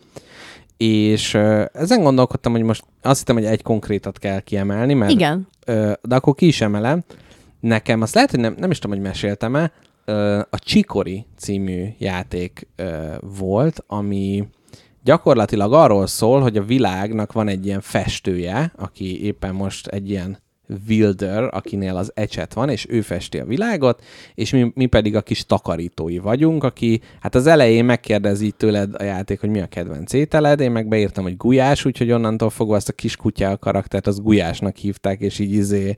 És 0.76 1.34
ezen 1.72 2.02
gondolkodtam, 2.02 2.52
hogy 2.52 2.62
most 2.62 2.84
azt 3.02 3.18
hittem, 3.18 3.36
hogy 3.36 3.44
egy 3.44 3.62
konkrétat 3.62 4.18
kell 4.18 4.40
kiemelni, 4.40 4.94
mert 4.94 5.12
Igen. 5.12 5.48
De 6.02 6.14
akkor 6.14 6.34
ki 6.34 6.46
is 6.46 6.60
emelem. 6.60 7.04
Nekem 7.60 8.00
azt 8.02 8.14
lehet, 8.14 8.30
hogy 8.30 8.40
nem, 8.40 8.54
nem 8.58 8.70
is 8.70 8.78
tudom, 8.78 8.96
hogy 8.96 9.06
meséltem-e, 9.06 9.72
a 10.50 10.58
Csikori 10.58 11.26
című 11.36 11.84
játék 11.98 12.68
volt, 13.20 13.84
ami 13.86 14.44
gyakorlatilag 15.04 15.72
arról 15.72 16.06
szól, 16.06 16.40
hogy 16.40 16.56
a 16.56 16.64
világnak 16.64 17.32
van 17.32 17.48
egy 17.48 17.66
ilyen 17.66 17.80
festője, 17.80 18.72
aki 18.76 19.24
éppen 19.24 19.54
most 19.54 19.86
egy 19.86 20.10
ilyen 20.10 20.41
Wilder, 20.88 21.48
akinél 21.50 21.96
az 21.96 22.10
ecset 22.14 22.54
van, 22.54 22.68
és 22.68 22.86
ő 22.88 23.00
festi 23.00 23.38
a 23.38 23.44
világot, 23.44 24.02
és 24.34 24.50
mi, 24.50 24.72
mi 24.74 24.86
pedig 24.86 25.16
a 25.16 25.20
kis 25.20 25.46
takarítói 25.46 26.18
vagyunk, 26.18 26.64
aki 26.64 27.00
hát 27.20 27.34
az 27.34 27.46
elején 27.46 27.84
megkérdezi 27.84 28.50
tőled 28.50 28.94
a 28.98 29.02
játék, 29.02 29.40
hogy 29.40 29.50
mi 29.50 29.60
a 29.60 29.66
kedvenc 29.66 30.12
ételed, 30.12 30.60
én 30.60 30.70
meg 30.70 30.88
beírtam, 30.88 31.24
hogy 31.24 31.36
gulyás, 31.36 31.84
úgyhogy 31.84 32.12
onnantól 32.12 32.50
fogva 32.50 32.76
azt 32.76 32.88
a 32.88 32.92
kis 32.92 33.16
kutya 33.16 33.56
karaktert, 33.56 34.06
az 34.06 34.20
gulyásnak 34.20 34.76
hívták, 34.76 35.20
és 35.20 35.38
így 35.38 35.52
izé 35.52 35.96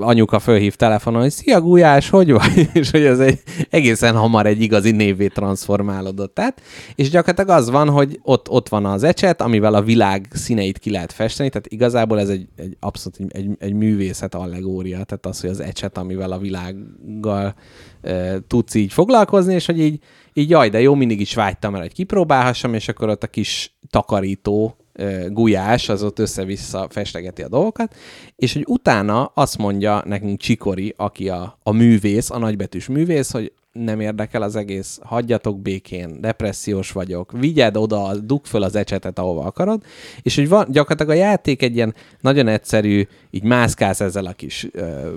anyuka 0.00 0.38
fölhív 0.38 0.74
telefonon, 0.74 1.20
hogy 1.20 1.30
szia 1.30 1.60
gulyás, 1.60 2.08
hogy 2.08 2.32
vagy? 2.32 2.68
és 2.72 2.90
hogy 2.90 3.04
ez 3.04 3.20
egy 3.20 3.40
egészen 3.70 4.16
hamar 4.16 4.46
egy 4.46 4.60
igazi 4.60 4.90
névvé 4.90 5.26
transformálódott 5.26 6.38
át, 6.38 6.60
és 6.94 7.10
gyakorlatilag 7.10 7.58
az 7.58 7.70
van, 7.70 7.88
hogy 7.88 8.20
ott, 8.22 8.48
ott 8.48 8.68
van 8.68 8.86
az 8.86 9.02
ecset, 9.02 9.40
amivel 9.40 9.74
a 9.74 9.82
világ 9.82 10.26
színeit 10.30 10.78
ki 10.78 10.90
lehet 10.90 11.12
festeni, 11.12 11.48
tehát 11.48 11.66
igazából 11.66 12.20
ez 12.20 12.28
egy, 12.28 12.48
egy 12.56 12.76
abszolút 12.80 13.18
egy, 13.32 13.50
egy, 13.58 13.71
egy 13.72 13.78
művészet 13.78 14.34
allegória, 14.34 15.04
tehát 15.04 15.26
az, 15.26 15.40
hogy 15.40 15.50
az 15.50 15.60
ecset, 15.60 15.98
amivel 15.98 16.32
a 16.32 16.38
világgal 16.38 17.54
e, 18.02 18.40
tudsz 18.46 18.74
így 18.74 18.92
foglalkozni, 18.92 19.54
és 19.54 19.66
hogy 19.66 19.80
így, 19.80 20.02
így 20.32 20.50
jaj, 20.50 20.68
de 20.68 20.80
jó, 20.80 20.94
mindig 20.94 21.20
is 21.20 21.34
vágytam 21.34 21.74
el, 21.74 21.80
hogy 21.80 21.92
kipróbálhassam, 21.92 22.74
és 22.74 22.88
akkor 22.88 23.08
ott 23.08 23.22
a 23.22 23.26
kis 23.26 23.76
takarító 23.90 24.76
e, 24.92 25.26
gulyás, 25.28 25.88
az 25.88 26.02
ott 26.02 26.18
össze-vissza 26.18 26.86
festegeti 26.90 27.42
a 27.42 27.48
dolgokat, 27.48 27.94
és 28.36 28.52
hogy 28.52 28.64
utána 28.66 29.24
azt 29.24 29.58
mondja 29.58 30.02
nekünk 30.06 30.40
Csikori, 30.40 30.94
aki 30.96 31.28
a, 31.28 31.58
a 31.62 31.72
művész, 31.72 32.30
a 32.30 32.38
nagybetűs 32.38 32.86
művész, 32.88 33.30
hogy 33.30 33.52
nem 33.72 34.00
érdekel 34.00 34.42
az 34.42 34.56
egész, 34.56 34.98
hagyjatok 35.02 35.60
békén, 35.60 36.20
depressziós 36.20 36.92
vagyok, 36.92 37.32
vigyed 37.32 37.76
oda, 37.76 38.16
dug 38.16 38.44
föl 38.44 38.62
az 38.62 38.74
ecsetet, 38.74 39.18
ahova 39.18 39.44
akarod, 39.44 39.82
és 40.22 40.36
hogy 40.36 40.48
van, 40.48 40.66
gyakorlatilag 40.70 41.20
a 41.20 41.24
játék 41.24 41.62
egy 41.62 41.74
ilyen 41.74 41.94
nagyon 42.20 42.48
egyszerű, 42.48 43.06
így 43.30 43.42
mászkálsz 43.42 44.00
ezzel 44.00 44.26
a 44.26 44.32
kis 44.32 44.68
ö, 44.72 45.12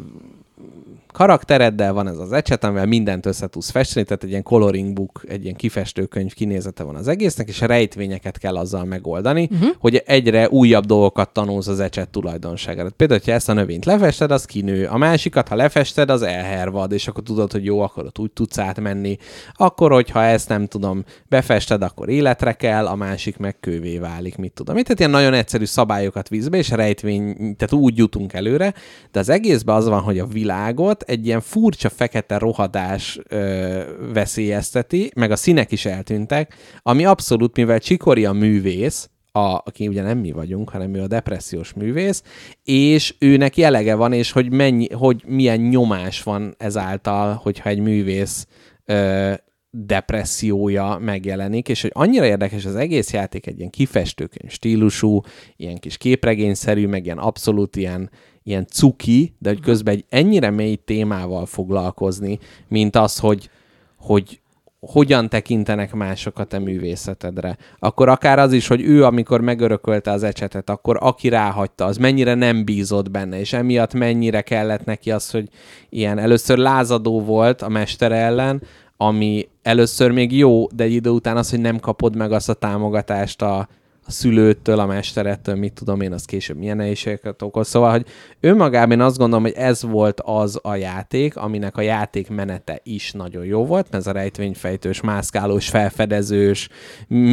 karaktereddel, 1.16 1.94
van 1.94 2.08
ez 2.08 2.18
az 2.18 2.32
ecset, 2.32 2.64
amivel 2.64 2.86
mindent 2.86 3.26
össze 3.26 3.48
tudsz 3.48 3.70
festeni, 3.70 4.06
tehát 4.06 4.24
egy 4.24 4.30
ilyen 4.30 4.44
coloring 4.44 4.94
book, 4.94 5.22
egy 5.28 5.44
ilyen 5.44 5.56
kifestőkönyv 5.56 6.34
kinézete 6.34 6.84
van 6.84 6.96
az 6.96 7.08
egésznek, 7.08 7.48
és 7.48 7.62
a 7.62 7.66
rejtvényeket 7.66 8.38
kell 8.38 8.56
azzal 8.56 8.84
megoldani, 8.84 9.50
uh-huh. 9.52 9.70
hogy 9.80 10.04
egyre 10.06 10.50
újabb 10.50 10.86
dolgokat 10.86 11.30
tanulsz 11.30 11.68
az 11.68 11.80
ecset 11.80 12.10
tulajdonságára. 12.10 12.90
Például, 12.98 13.20
ha 13.26 13.32
ezt 13.32 13.50
a 13.50 13.54
növényt 13.54 13.86
lefested, 13.86 14.32
az 14.32 14.46
kinő. 14.46 14.86
A 14.86 14.98
másikat, 14.98 15.48
ha 15.48 15.56
lefested, 15.56 16.10
az 16.10 16.22
elhervad, 16.22 16.92
és 16.92 17.08
akkor 17.08 17.24
tudod, 17.24 17.52
hogy 17.52 17.66
jó, 17.66 17.80
akkor 17.80 18.06
ott 18.06 18.20
úgy 18.20 18.32
tudsz 18.32 18.58
átmenni. 18.58 19.18
Akkor, 19.54 19.92
hogyha 19.92 20.24
ezt 20.24 20.50
nem 20.50 20.66
tudom, 20.66 21.04
befested, 21.30 21.82
akkor 21.82 22.10
életre 22.10 22.54
kell, 22.54 22.88
a 22.88 22.96
másik 22.96 23.38
meg 23.38 23.60
kővé 23.60 23.98
válik, 23.98 24.38
mit 24.38 24.52
tudom. 24.52 24.76
Tehát 24.76 25.00
ilyen 25.00 25.12
nagyon 25.12 25.34
egyszerű 25.34 25.66
szabályokat 25.66 26.30
vízbe, 26.30 26.58
és 26.58 26.70
rejtvény, 26.70 27.36
tehát 27.36 27.74
úgy 27.74 27.98
jutunk 27.98 28.34
előre, 28.34 28.74
de 29.12 29.20
az 29.20 29.30
egészben 29.30 29.76
az 29.76 29.88
van, 29.88 30.02
hogy 30.02 30.20
a 30.20 30.26
világot 30.26 31.04
egy 31.06 31.26
ilyen 31.26 31.42
furcsa 31.42 31.90
fekete 31.90 32.38
rohadás 32.38 33.20
ö, 33.28 33.82
veszélyezteti, 34.14 35.12
meg 35.16 35.32
a 35.32 35.36
színek 35.36 35.72
is 35.72 35.86
eltűntek, 35.86 36.56
ami 36.82 37.06
abszolút, 37.06 37.56
mivel 37.56 37.80
Csikori 37.80 38.26
a 38.26 38.32
művész, 38.32 39.10
a, 39.32 39.62
aki 39.66 39.88
ugye 39.88 40.02
nem 40.02 40.18
mi 40.18 40.32
vagyunk, 40.32 40.70
hanem 40.70 40.94
ő 40.94 41.02
a 41.02 41.08
depressziós 41.08 41.74
művész, 41.74 42.24
és 42.64 43.16
őnek 43.20 43.58
jelege 43.58 43.96
van, 43.96 44.14
és 44.14 44.32
hogy, 44.32 44.52
mennyi, 44.52 44.94
hogy 44.94 45.24
milyen 45.28 45.60
nyomás 45.60 46.24
van 46.24 46.56
ezáltal, 46.58 47.34
hogyha 47.34 47.70
egy 47.70 47.80
művész 47.80 48.48
ö, 48.86 49.34
depressziója 49.70 50.98
megjelenik, 51.02 51.70
és 51.70 51.82
hogy 51.82 51.92
annyira 51.94 52.26
érdekes 52.26 52.66
az 52.66 52.76
egész 52.76 53.14
játék, 53.14 53.48
egy 53.48 53.58
ilyen 53.58 53.70
kifestőkönyv 53.70 54.52
stílusú, 54.52 55.22
ilyen 55.56 55.78
kis 55.78 55.98
képregényszerű, 55.98 56.88
meg 56.88 57.06
ilyen 57.06 57.18
abszolút 57.18 57.76
ilyen, 57.76 58.10
ilyen 58.48 58.68
cuki, 58.68 59.34
de 59.40 59.50
hogy 59.50 59.60
közben 59.60 59.94
egy 59.94 60.06
ennyire 60.10 60.50
mély 60.50 60.76
témával 60.86 61.46
foglalkozni, 61.46 62.40
mint 62.68 62.96
az, 62.96 63.20
hogy, 63.20 63.50
hogy 63.98 64.40
hogyan 64.80 65.30
tekintenek 65.30 65.94
mások 65.94 66.40
a 66.40 66.44
te 66.44 66.60
művészetedre. 66.60 67.58
Akkor 67.80 68.10
akár 68.10 68.40
az 68.40 68.54
is, 68.54 68.68
hogy 68.68 68.82
ő, 68.82 69.04
amikor 69.04 69.42
megörökölte 69.42 70.12
az 70.12 70.24
ecsetet, 70.24 70.70
akkor 70.70 70.98
aki 71.00 71.30
ráhagyta, 71.30 71.86
az 71.86 71.98
mennyire 71.98 72.34
nem 72.34 72.66
bízott 72.66 73.12
benne, 73.12 73.40
és 73.40 73.54
emiatt 73.54 73.94
mennyire 73.94 74.42
kellett 74.42 74.86
neki 74.86 75.12
az, 75.12 75.32
hogy 75.32 75.50
ilyen 75.90 76.18
először 76.18 76.58
lázadó 76.58 77.22
volt 77.22 77.62
a 77.62 77.70
mester 77.70 78.12
ellen, 78.12 78.62
ami 78.98 79.48
először 79.62 80.12
még 80.12 80.38
jó, 80.38 80.68
de 80.68 80.84
egy 80.84 80.94
idő 80.94 81.10
után 81.10 81.38
az, 81.38 81.50
hogy 81.50 81.62
nem 81.62 81.80
kapod 81.80 82.16
meg 82.16 82.32
azt 82.32 82.50
a 82.50 82.54
támogatást 82.54 83.42
a, 83.42 83.68
a 84.08 84.12
szülőtől, 84.12 84.80
a 84.80 84.86
mesterettől, 84.86 85.56
mit 85.56 85.74
tudom 85.74 86.02
én, 86.02 86.14
az 86.14 86.26
később 86.26 86.58
milyen 86.58 86.78
nehézségeket 86.78 87.42
okoz. 87.42 87.68
Szóval, 87.68 87.92
hogy 87.92 88.06
önmagában 88.40 88.92
én 88.92 89.02
azt 89.02 89.18
gondolom, 89.18 89.44
hogy 89.44 89.54
ez 89.56 89.84
volt 89.84 90.22
az 90.24 90.60
a 90.64 90.76
játék, 90.76 91.36
aminek 91.36 91.78
a 91.78 91.82
játék 91.82 92.30
menete 92.30 92.80
is 92.84 93.12
nagyon 93.12 93.46
jó 93.46 93.66
volt, 93.66 93.96
ez 93.96 94.08
a 94.08 94.12
rejtvényfejtős, 94.12 95.02
mászkálós, 95.02 95.70
felfedezős, 95.70 96.70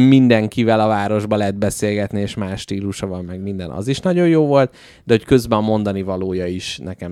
mindenkivel 0.07 0.79
a 0.79 0.87
városba 0.87 1.35
lehet 1.35 1.55
beszélgetni, 1.55 2.21
és 2.21 2.35
más 2.35 2.61
stílusa 2.61 3.07
van, 3.07 3.23
meg 3.23 3.41
minden, 3.41 3.69
az 3.69 3.87
is 3.87 3.99
nagyon 3.99 4.27
jó 4.27 4.45
volt, 4.45 4.75
de 5.03 5.13
hogy 5.13 5.25
közben 5.25 5.57
a 5.57 5.61
mondani 5.61 6.01
valója 6.01 6.45
is 6.45 6.77
nekem 6.83 7.11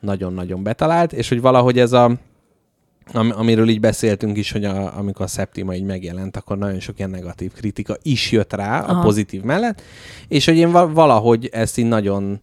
nagyon-nagyon 0.00 0.62
betalált, 0.62 1.12
és 1.12 1.28
hogy 1.28 1.40
valahogy 1.40 1.78
ez 1.78 1.92
a 1.92 2.18
am, 3.12 3.32
amiről 3.36 3.68
így 3.68 3.80
beszéltünk 3.80 4.36
is, 4.36 4.52
hogy 4.52 4.64
a, 4.64 4.98
amikor 4.98 5.24
a 5.24 5.28
Septima 5.28 5.74
így 5.74 5.84
megjelent, 5.84 6.36
akkor 6.36 6.58
nagyon 6.58 6.80
sok 6.80 6.98
ilyen 6.98 7.10
negatív 7.10 7.52
kritika 7.52 7.96
is 8.02 8.32
jött 8.32 8.52
rá 8.52 8.80
Aha. 8.80 8.98
a 8.98 9.02
pozitív 9.02 9.42
mellett, 9.42 9.82
és 10.28 10.44
hogy 10.44 10.56
én 10.56 10.70
valahogy 10.70 11.48
ezt 11.52 11.78
így 11.78 11.86
nagyon 11.86 12.42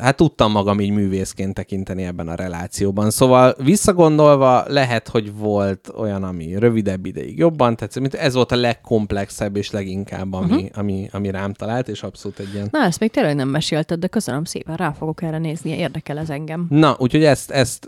hát 0.00 0.16
tudtam 0.16 0.52
magam 0.52 0.80
így 0.80 0.90
művészként 0.90 1.54
tekinteni 1.54 2.02
ebben 2.02 2.28
a 2.28 2.34
relációban. 2.34 3.10
Szóval 3.10 3.54
visszagondolva 3.58 4.64
lehet, 4.66 5.08
hogy 5.08 5.34
volt 5.34 5.92
olyan, 5.96 6.22
ami 6.24 6.58
rövidebb 6.58 7.06
ideig 7.06 7.38
jobban 7.38 7.76
tetszett, 7.76 8.14
ez 8.14 8.34
volt 8.34 8.52
a 8.52 8.56
legkomplexebb 8.56 9.56
és 9.56 9.70
leginkább, 9.70 10.32
ami, 10.32 10.52
uh-huh. 10.52 10.68
ami, 10.72 11.08
ami 11.12 11.30
rám 11.30 11.52
talált, 11.52 11.88
és 11.88 12.02
abszolút 12.02 12.38
egy 12.38 12.54
ilyen... 12.54 12.68
Na, 12.70 12.84
ezt 12.84 13.00
még 13.00 13.10
tényleg 13.10 13.34
nem 13.34 13.48
mesélted, 13.48 13.98
de 13.98 14.06
köszönöm 14.06 14.44
szépen, 14.44 14.76
rá 14.76 14.92
fogok 14.92 15.22
erre 15.22 15.38
nézni, 15.38 15.70
érdekel 15.70 16.18
ez 16.18 16.30
engem. 16.30 16.66
Na, 16.68 16.96
úgyhogy 16.98 17.24
ezt, 17.24 17.50
ezt 17.50 17.86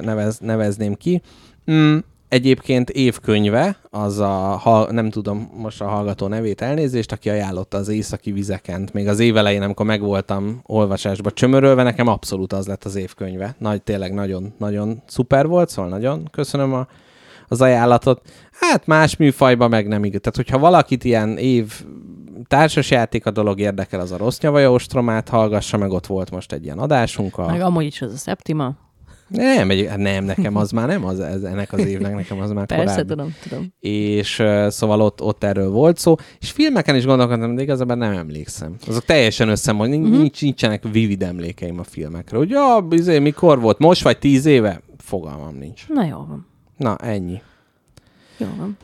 nevez, 0.00 0.38
nevezném 0.38 0.94
ki. 0.94 1.22
Mm, 1.70 1.98
Egyébként 2.28 2.90
évkönyve, 2.90 3.76
az 3.90 4.18
a, 4.18 4.56
ha, 4.56 4.92
nem 4.92 5.10
tudom 5.10 5.50
most 5.56 5.80
a 5.80 5.88
hallgató 5.88 6.26
nevét 6.26 6.60
elnézést, 6.60 7.12
aki 7.12 7.30
ajánlotta 7.30 7.76
az 7.76 7.88
északi 7.88 8.32
vizekent. 8.32 8.92
Még 8.92 9.08
az 9.08 9.18
évelején, 9.18 9.62
amikor 9.62 9.86
megvoltam 9.86 10.60
olvasásba 10.62 11.30
csömörölve, 11.30 11.82
nekem 11.82 12.06
abszolút 12.06 12.52
az 12.52 12.66
lett 12.66 12.84
az 12.84 12.96
évkönyve. 12.96 13.54
Nagy, 13.58 13.82
tényleg 13.82 14.14
nagyon, 14.14 14.54
nagyon 14.58 15.02
szuper 15.06 15.46
volt, 15.46 15.68
szóval 15.68 15.90
nagyon 15.90 16.28
köszönöm 16.30 16.72
a, 16.72 16.86
az 17.48 17.60
ajánlatot. 17.60 18.22
Hát 18.52 18.86
más 18.86 19.16
műfajban 19.16 19.70
meg 19.70 19.86
nem 19.88 20.04
igaz. 20.04 20.20
Tehát, 20.20 20.36
hogyha 20.36 20.58
valakit 20.58 21.04
ilyen 21.04 21.36
év 21.36 21.84
társasjáték 22.46 23.26
a 23.26 23.30
dolog 23.30 23.60
érdekel, 23.60 24.00
az 24.00 24.12
a 24.12 24.16
rossz 24.16 24.40
nyavaja 24.40 24.72
ostromát 24.72 25.28
hallgassa, 25.28 25.76
meg 25.76 25.90
ott 25.90 26.06
volt 26.06 26.30
most 26.30 26.52
egy 26.52 26.64
ilyen 26.64 26.78
adásunk. 26.78 27.38
A... 27.38 27.46
Meg 27.46 27.60
amúgy 27.60 27.84
is 27.84 28.02
az 28.02 28.12
a 28.12 28.16
Septima. 28.16 28.74
Nem, 29.28 29.70
egy, 29.70 29.86
hát 29.88 29.98
nem, 29.98 30.24
nekem 30.24 30.56
az 30.56 30.70
már 30.70 30.88
nem 30.88 31.04
az, 31.04 31.20
ez, 31.20 31.42
ennek 31.42 31.72
az 31.72 31.84
évnek, 31.84 32.14
nekem 32.14 32.40
az 32.40 32.50
már 32.50 32.66
Persze, 32.66 32.84
korábbi. 32.84 33.08
tudom, 33.08 33.34
tudom. 33.42 33.72
És 33.80 34.38
uh, 34.38 34.68
szóval 34.68 35.00
ott, 35.00 35.22
ott 35.22 35.44
erről 35.44 35.70
volt 35.70 35.98
szó, 35.98 36.14
és 36.40 36.50
filmeken 36.50 36.96
is 36.96 37.04
gondolkodtam, 37.04 37.54
de 37.54 37.62
igazából 37.62 37.96
nem 37.96 38.12
emlékszem. 38.12 38.74
Azok 38.86 39.04
teljesen 39.04 39.48
összemond, 39.48 39.94
uh-huh. 39.94 40.18
nincs, 40.18 40.40
nincsenek 40.40 40.82
vivid 40.92 41.22
emlékeim 41.22 41.78
a 41.78 41.84
filmekről. 41.84 42.40
Hogy 42.40 42.50
ja, 42.50 42.80
bizony, 42.80 43.22
mikor 43.22 43.60
volt, 43.60 43.78
most 43.78 44.02
vagy 44.02 44.18
tíz 44.18 44.46
éve? 44.46 44.80
Fogalmam 44.98 45.54
nincs. 45.58 45.88
Na 45.88 46.04
jó 46.04 46.16
van. 46.16 46.46
Na, 46.76 46.96
ennyi. 46.96 47.42
Jó 48.38 48.46
van. 48.58 48.76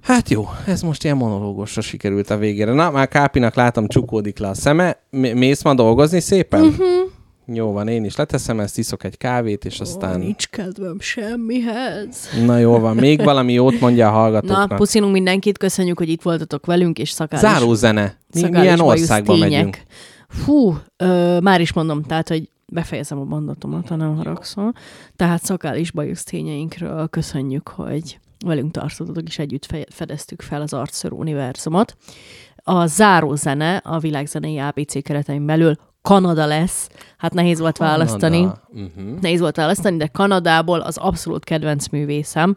Hát 0.00 0.30
jó, 0.30 0.48
ez 0.66 0.82
most 0.82 1.04
ilyen 1.04 1.16
monológosra 1.16 1.80
sikerült 1.80 2.30
a 2.30 2.36
végére. 2.36 2.72
Na, 2.72 2.90
már 2.90 3.08
Kápinak 3.08 3.54
látom, 3.54 3.86
csukódik 3.86 4.38
le 4.38 4.48
a 4.48 4.54
szeme. 4.54 5.00
Mész 5.10 5.62
ma 5.62 5.74
dolgozni 5.74 6.20
szépen? 6.20 6.62
Uh-huh. 6.62 6.86
Jó 7.52 7.72
van, 7.72 7.88
én 7.88 8.04
is 8.04 8.16
leteszem 8.16 8.60
ezt, 8.60 8.78
iszok 8.78 9.04
egy 9.04 9.16
kávét, 9.16 9.64
és 9.64 9.80
aztán... 9.80 10.14
Ó, 10.14 10.18
nincs 10.18 10.48
kedvem 10.48 11.00
semmihez. 11.00 12.28
Na 12.44 12.58
jó 12.58 12.78
van, 12.78 12.96
még 12.96 13.24
valami 13.24 13.52
jót 13.52 13.80
mondja 13.80 14.08
a 14.08 14.10
hallgatóknak. 14.10 14.68
Na, 14.68 14.76
puszilunk 14.76 15.12
mindenkit, 15.12 15.58
köszönjük, 15.58 15.98
hogy 15.98 16.08
itt 16.08 16.22
voltatok 16.22 16.66
velünk, 16.66 16.98
és 16.98 17.10
szakális... 17.10 17.48
Záró 17.48 17.74
zene. 17.74 18.16
Mi, 18.34 18.48
milyen 18.48 18.80
országba 18.80 19.32
tények. 19.32 19.50
megyünk? 19.50 19.82
Fú, 20.28 20.78
ö, 20.96 21.38
már 21.40 21.60
is 21.60 21.72
mondom, 21.72 22.02
tehát, 22.02 22.28
hogy 22.28 22.48
befejezem 22.72 23.18
a 23.18 23.24
mondatomat, 23.24 23.88
ha 23.88 23.96
nem 23.96 24.16
haragszol. 24.16 24.72
Tehát 25.16 25.44
szakális 25.44 25.90
bajusz 25.90 26.24
tényeinkről 26.24 27.08
köszönjük, 27.08 27.68
hogy 27.68 28.18
velünk 28.46 28.70
tartottatok, 28.70 29.28
és 29.28 29.38
együtt 29.38 29.66
fedeztük 29.90 30.42
fel 30.42 30.62
az 30.62 30.72
Artször 30.72 31.12
univerzumot. 31.12 31.96
A 32.56 32.86
záró 32.86 33.34
zene 33.34 33.76
a 33.76 33.98
világzenei 33.98 34.58
ABC 34.58 35.02
keretein 35.02 35.46
belül 35.46 35.76
Kanada 36.08 36.46
lesz. 36.46 36.88
Hát 37.16 37.34
nehéz 37.34 37.58
volt 37.58 37.78
Kanada. 37.78 37.96
választani. 37.96 38.42
Uh-huh. 38.42 39.20
Nehéz 39.20 39.40
volt 39.40 39.56
választani, 39.56 39.96
de 39.96 40.06
Kanadából 40.06 40.80
az 40.80 40.96
abszolút 40.96 41.44
kedvenc 41.44 41.88
művészem 41.88 42.56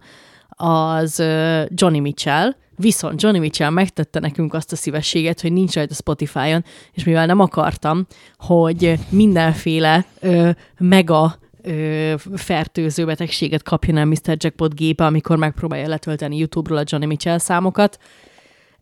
az 0.50 1.20
Johnny 1.68 2.00
Mitchell, 2.00 2.56
Viszont 2.76 3.22
Johnny 3.22 3.40
Mitchell 3.40 3.70
megtette 3.70 4.20
nekünk 4.20 4.54
azt 4.54 4.72
a 4.72 4.76
szívességet, 4.76 5.42
hogy 5.42 5.52
nincs 5.52 5.74
rajta 5.74 5.94
Spotify-on, 5.94 6.64
és 6.92 7.04
mivel 7.04 7.26
nem 7.26 7.40
akartam, 7.40 8.06
hogy 8.38 9.00
mindenféle 9.10 10.06
ö, 10.20 10.50
mega 10.78 11.36
ö, 11.62 12.14
fertőző 12.36 13.06
betegséget 13.06 13.64
kapjon 13.64 13.98
el 13.98 14.06
Mr. 14.06 14.36
Jackpot 14.38 14.76
gépe, 14.76 15.06
amikor 15.06 15.38
megpróbálja 15.38 15.88
letölteni 15.88 16.38
YouTube-ról 16.38 16.78
a 16.78 16.84
Johnny 16.86 17.08
Mitchell 17.08 17.38
számokat, 17.38 17.98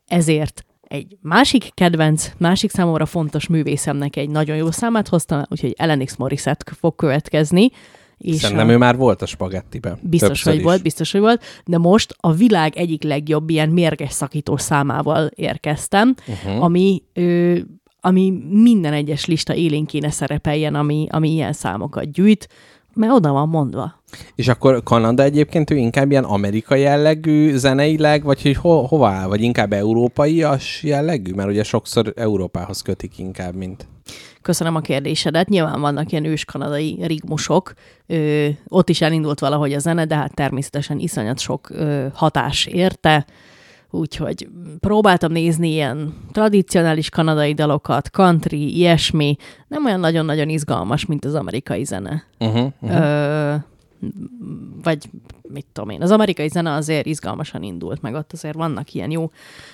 ezért 0.07 0.65
egy 0.89 1.17
másik 1.21 1.71
kedvenc, 1.73 2.31
másik 2.37 2.71
számomra 2.71 3.05
fontos 3.05 3.47
művészemnek 3.47 4.15
egy 4.15 4.29
nagyon 4.29 4.55
jó 4.55 4.71
számát 4.71 5.07
hoztam, 5.07 5.41
úgyhogy 5.49 5.73
Elenix 5.77 6.15
Morissette 6.15 6.71
fog 6.79 6.95
következni. 6.95 7.69
És 8.17 8.35
Szerintem 8.35 8.67
a... 8.67 8.71
ő 8.71 8.77
már 8.77 8.97
volt 8.97 9.21
a 9.21 9.25
spagettiben. 9.25 9.99
Biztos, 10.01 10.43
hogy 10.43 10.55
is. 10.55 10.63
volt, 10.63 10.81
biztos, 10.81 11.11
hogy 11.11 11.21
volt, 11.21 11.43
de 11.65 11.77
most 11.77 12.15
a 12.19 12.33
világ 12.33 12.75
egyik 12.75 13.03
legjobb 13.03 13.49
ilyen 13.49 13.69
mérges 13.69 14.11
szakító 14.11 14.57
számával 14.57 15.29
érkeztem, 15.35 16.15
uh-huh. 16.27 16.63
ami 16.63 17.03
ő, 17.13 17.65
ami 18.01 18.33
minden 18.49 18.93
egyes 18.93 19.25
lista 19.25 19.55
élén 19.55 19.85
kéne 19.85 20.09
szerepeljen, 20.09 20.75
ami, 20.75 21.07
ami 21.09 21.29
ilyen 21.29 21.53
számokat 21.53 22.11
gyűjt 22.11 22.47
mert 22.99 23.13
oda 23.13 23.31
van 23.31 23.49
mondva. 23.49 24.01
És 24.35 24.47
akkor 24.47 24.83
Kanada 24.83 25.23
egyébként 25.23 25.69
ő 25.69 25.75
inkább 25.75 26.11
ilyen 26.11 26.23
amerikai 26.23 26.81
jellegű 26.81 27.55
zeneileg, 27.55 28.23
vagy 28.23 28.41
hogy 28.41 28.55
ho- 28.55 28.87
hova 28.87 29.09
áll? 29.09 29.27
Vagy 29.27 29.41
inkább 29.41 29.73
európai-as 29.73 30.83
jellegű? 30.83 31.33
Mert 31.33 31.49
ugye 31.49 31.63
sokszor 31.63 32.13
Európához 32.15 32.81
kötik 32.81 33.17
inkább, 33.17 33.55
mint... 33.55 33.87
Köszönöm 34.41 34.75
a 34.75 34.79
kérdésedet. 34.79 35.49
Nyilván 35.49 35.81
vannak 35.81 36.11
ilyen 36.11 36.25
ős 36.25 36.45
kanadai 36.45 36.99
rigmusok. 37.05 37.73
Ö, 38.07 38.47
ott 38.67 38.89
is 38.89 39.01
elindult 39.01 39.39
valahogy 39.39 39.73
a 39.73 39.79
zene, 39.79 40.05
de 40.05 40.15
hát 40.15 40.33
természetesen 40.33 40.99
iszonyat 40.99 41.39
sok 41.39 41.69
ö, 41.69 42.05
hatás 42.13 42.65
érte 42.65 43.25
Úgyhogy 43.91 44.47
próbáltam 44.79 45.31
nézni 45.31 45.69
ilyen 45.69 46.13
tradicionális 46.31 47.09
kanadai 47.09 47.53
dalokat, 47.53 48.09
country, 48.09 48.75
ilyesmi. 48.75 49.35
Nem 49.67 49.85
olyan 49.85 49.99
nagyon-nagyon 49.99 50.49
izgalmas, 50.49 51.05
mint 51.05 51.25
az 51.25 51.35
amerikai 51.35 51.83
zene. 51.83 52.23
Uh-huh. 52.39 52.73
Ö, 52.81 53.55
vagy 54.83 55.09
mit 55.41 55.65
tudom 55.73 55.89
én, 55.89 56.01
az 56.01 56.11
amerikai 56.11 56.47
zene 56.47 56.73
azért 56.73 57.05
izgalmasan 57.05 57.63
indult, 57.63 58.01
meg 58.01 58.13
ott 58.13 58.33
azért 58.33 58.55
vannak 58.55 58.93
ilyen 58.93 59.11
jó 59.11 59.31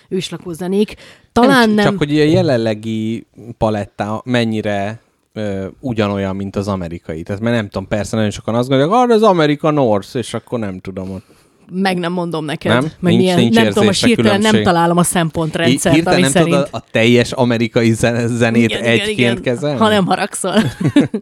őslakó 0.09 0.51
zenék. 0.51 0.95
Talán 1.31 1.69
nem... 1.69 1.85
Csak 1.85 1.97
hogy 1.97 2.19
a 2.19 2.23
jelenlegi 2.23 3.25
paletta 3.57 4.21
mennyire 4.25 4.99
ö, 5.33 5.67
ugyanolyan, 5.79 6.35
mint 6.35 6.55
az 6.55 6.67
amerikai. 6.67 7.23
Tehát 7.23 7.41
mert 7.41 7.55
nem 7.55 7.69
tudom, 7.69 7.87
persze 7.87 8.15
nagyon 8.15 8.31
sokan 8.31 8.55
azt 8.55 8.69
gondolják, 8.69 8.97
arra 8.97 9.13
az 9.13 9.23
Amerika 9.23 9.71
North, 9.71 10.15
és 10.15 10.33
akkor 10.33 10.59
nem 10.59 10.79
tudom 10.79 11.11
ott. 11.11 11.34
Meg 11.71 11.97
nem 11.97 12.11
mondom 12.11 12.45
neked. 12.45 12.71
Nem? 12.71 12.81
Meg 12.83 12.93
Nincs- 12.99 13.17
milyen, 13.17 13.39
nincs 13.39 13.55
nem 13.55 13.67
tudom, 13.67 13.85
most 13.85 14.05
hirtelen 14.05 14.39
nem 14.39 14.63
találom 14.63 14.97
a 14.97 15.03
szempontrendszert, 15.03 15.95
Hirtelen 15.95 16.19
ami 16.19 16.21
nem 16.21 16.31
szerint... 16.31 16.55
tudod 16.55 16.67
a, 16.71 16.83
teljes 16.91 17.31
amerikai 17.31 17.91
zen- 17.91 18.27
zenét 18.27 18.69
Igen, 18.69 18.83
egyként 18.83 19.09
igen, 19.17 19.41
kezelni? 19.41 19.77
Ha 19.79 19.89
nem 19.89 20.05
haragszol. 20.05 20.55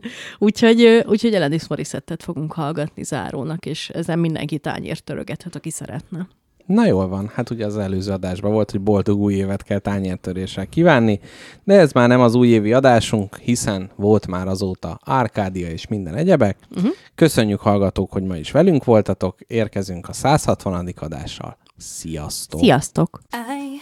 úgyhogy, 0.40 1.04
úgyhogy 1.06 1.36
Alanis 1.36 1.68
Morissettet 1.68 2.24
fogunk 2.24 2.54
hallgatni 2.54 3.04
zárónak, 3.04 3.66
és 3.66 3.90
ezen 3.90 4.20
mindenki 4.20 4.58
tányért 4.58 5.04
törögethet, 5.04 5.56
aki 5.56 5.70
szeretne. 5.70 6.28
Na 6.66 6.86
jól 6.86 7.08
van, 7.08 7.32
hát 7.34 7.50
ugye 7.50 7.66
az 7.66 7.78
előző 7.78 8.12
adásban 8.12 8.52
volt, 8.52 8.72
hogy 8.72 8.82
boldog 8.82 9.20
új 9.20 9.34
évet 9.34 9.64
kell 9.64 9.80
tányértöréssel 9.80 10.68
kívánni, 10.68 11.20
de 11.64 11.80
ez 11.80 11.92
már 11.92 12.08
nem 12.08 12.22
az 12.22 12.36
újévi 12.36 12.74
adásunk, 12.74 13.38
hiszen 13.38 13.90
volt 13.96 14.28
már 14.28 14.48
azóta 14.48 15.00
Árkádia 15.06 15.70
és 15.70 15.88
minden 15.88 16.16
egyebek. 16.16 16.58
Uh-huh. 16.76 16.92
Köszönjük 17.16 17.60
hallgatók, 17.60 18.12
hogy 18.12 18.24
ma 18.24 18.36
is 18.36 18.52
velünk 18.52 18.84
voltatok, 18.84 19.40
érkezünk 19.48 20.10
a 20.10 20.14
160. 20.14 20.94
adással. 20.96 21.58
Sziasztok! 21.78 22.60
Sziasztok! 22.60 23.22
I 23.32 23.80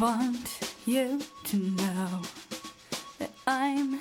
want 0.00 0.48
you 0.84 1.16
to 1.50 1.56
know 1.76 2.20
that 3.18 3.30
I'm 3.46 4.00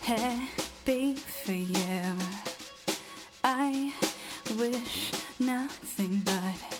happy 0.00 1.14
for 1.44 1.54
you. 1.54 2.14
I 3.42 3.92
wish 4.58 5.12
nothing 5.38 6.22
but 6.24 6.79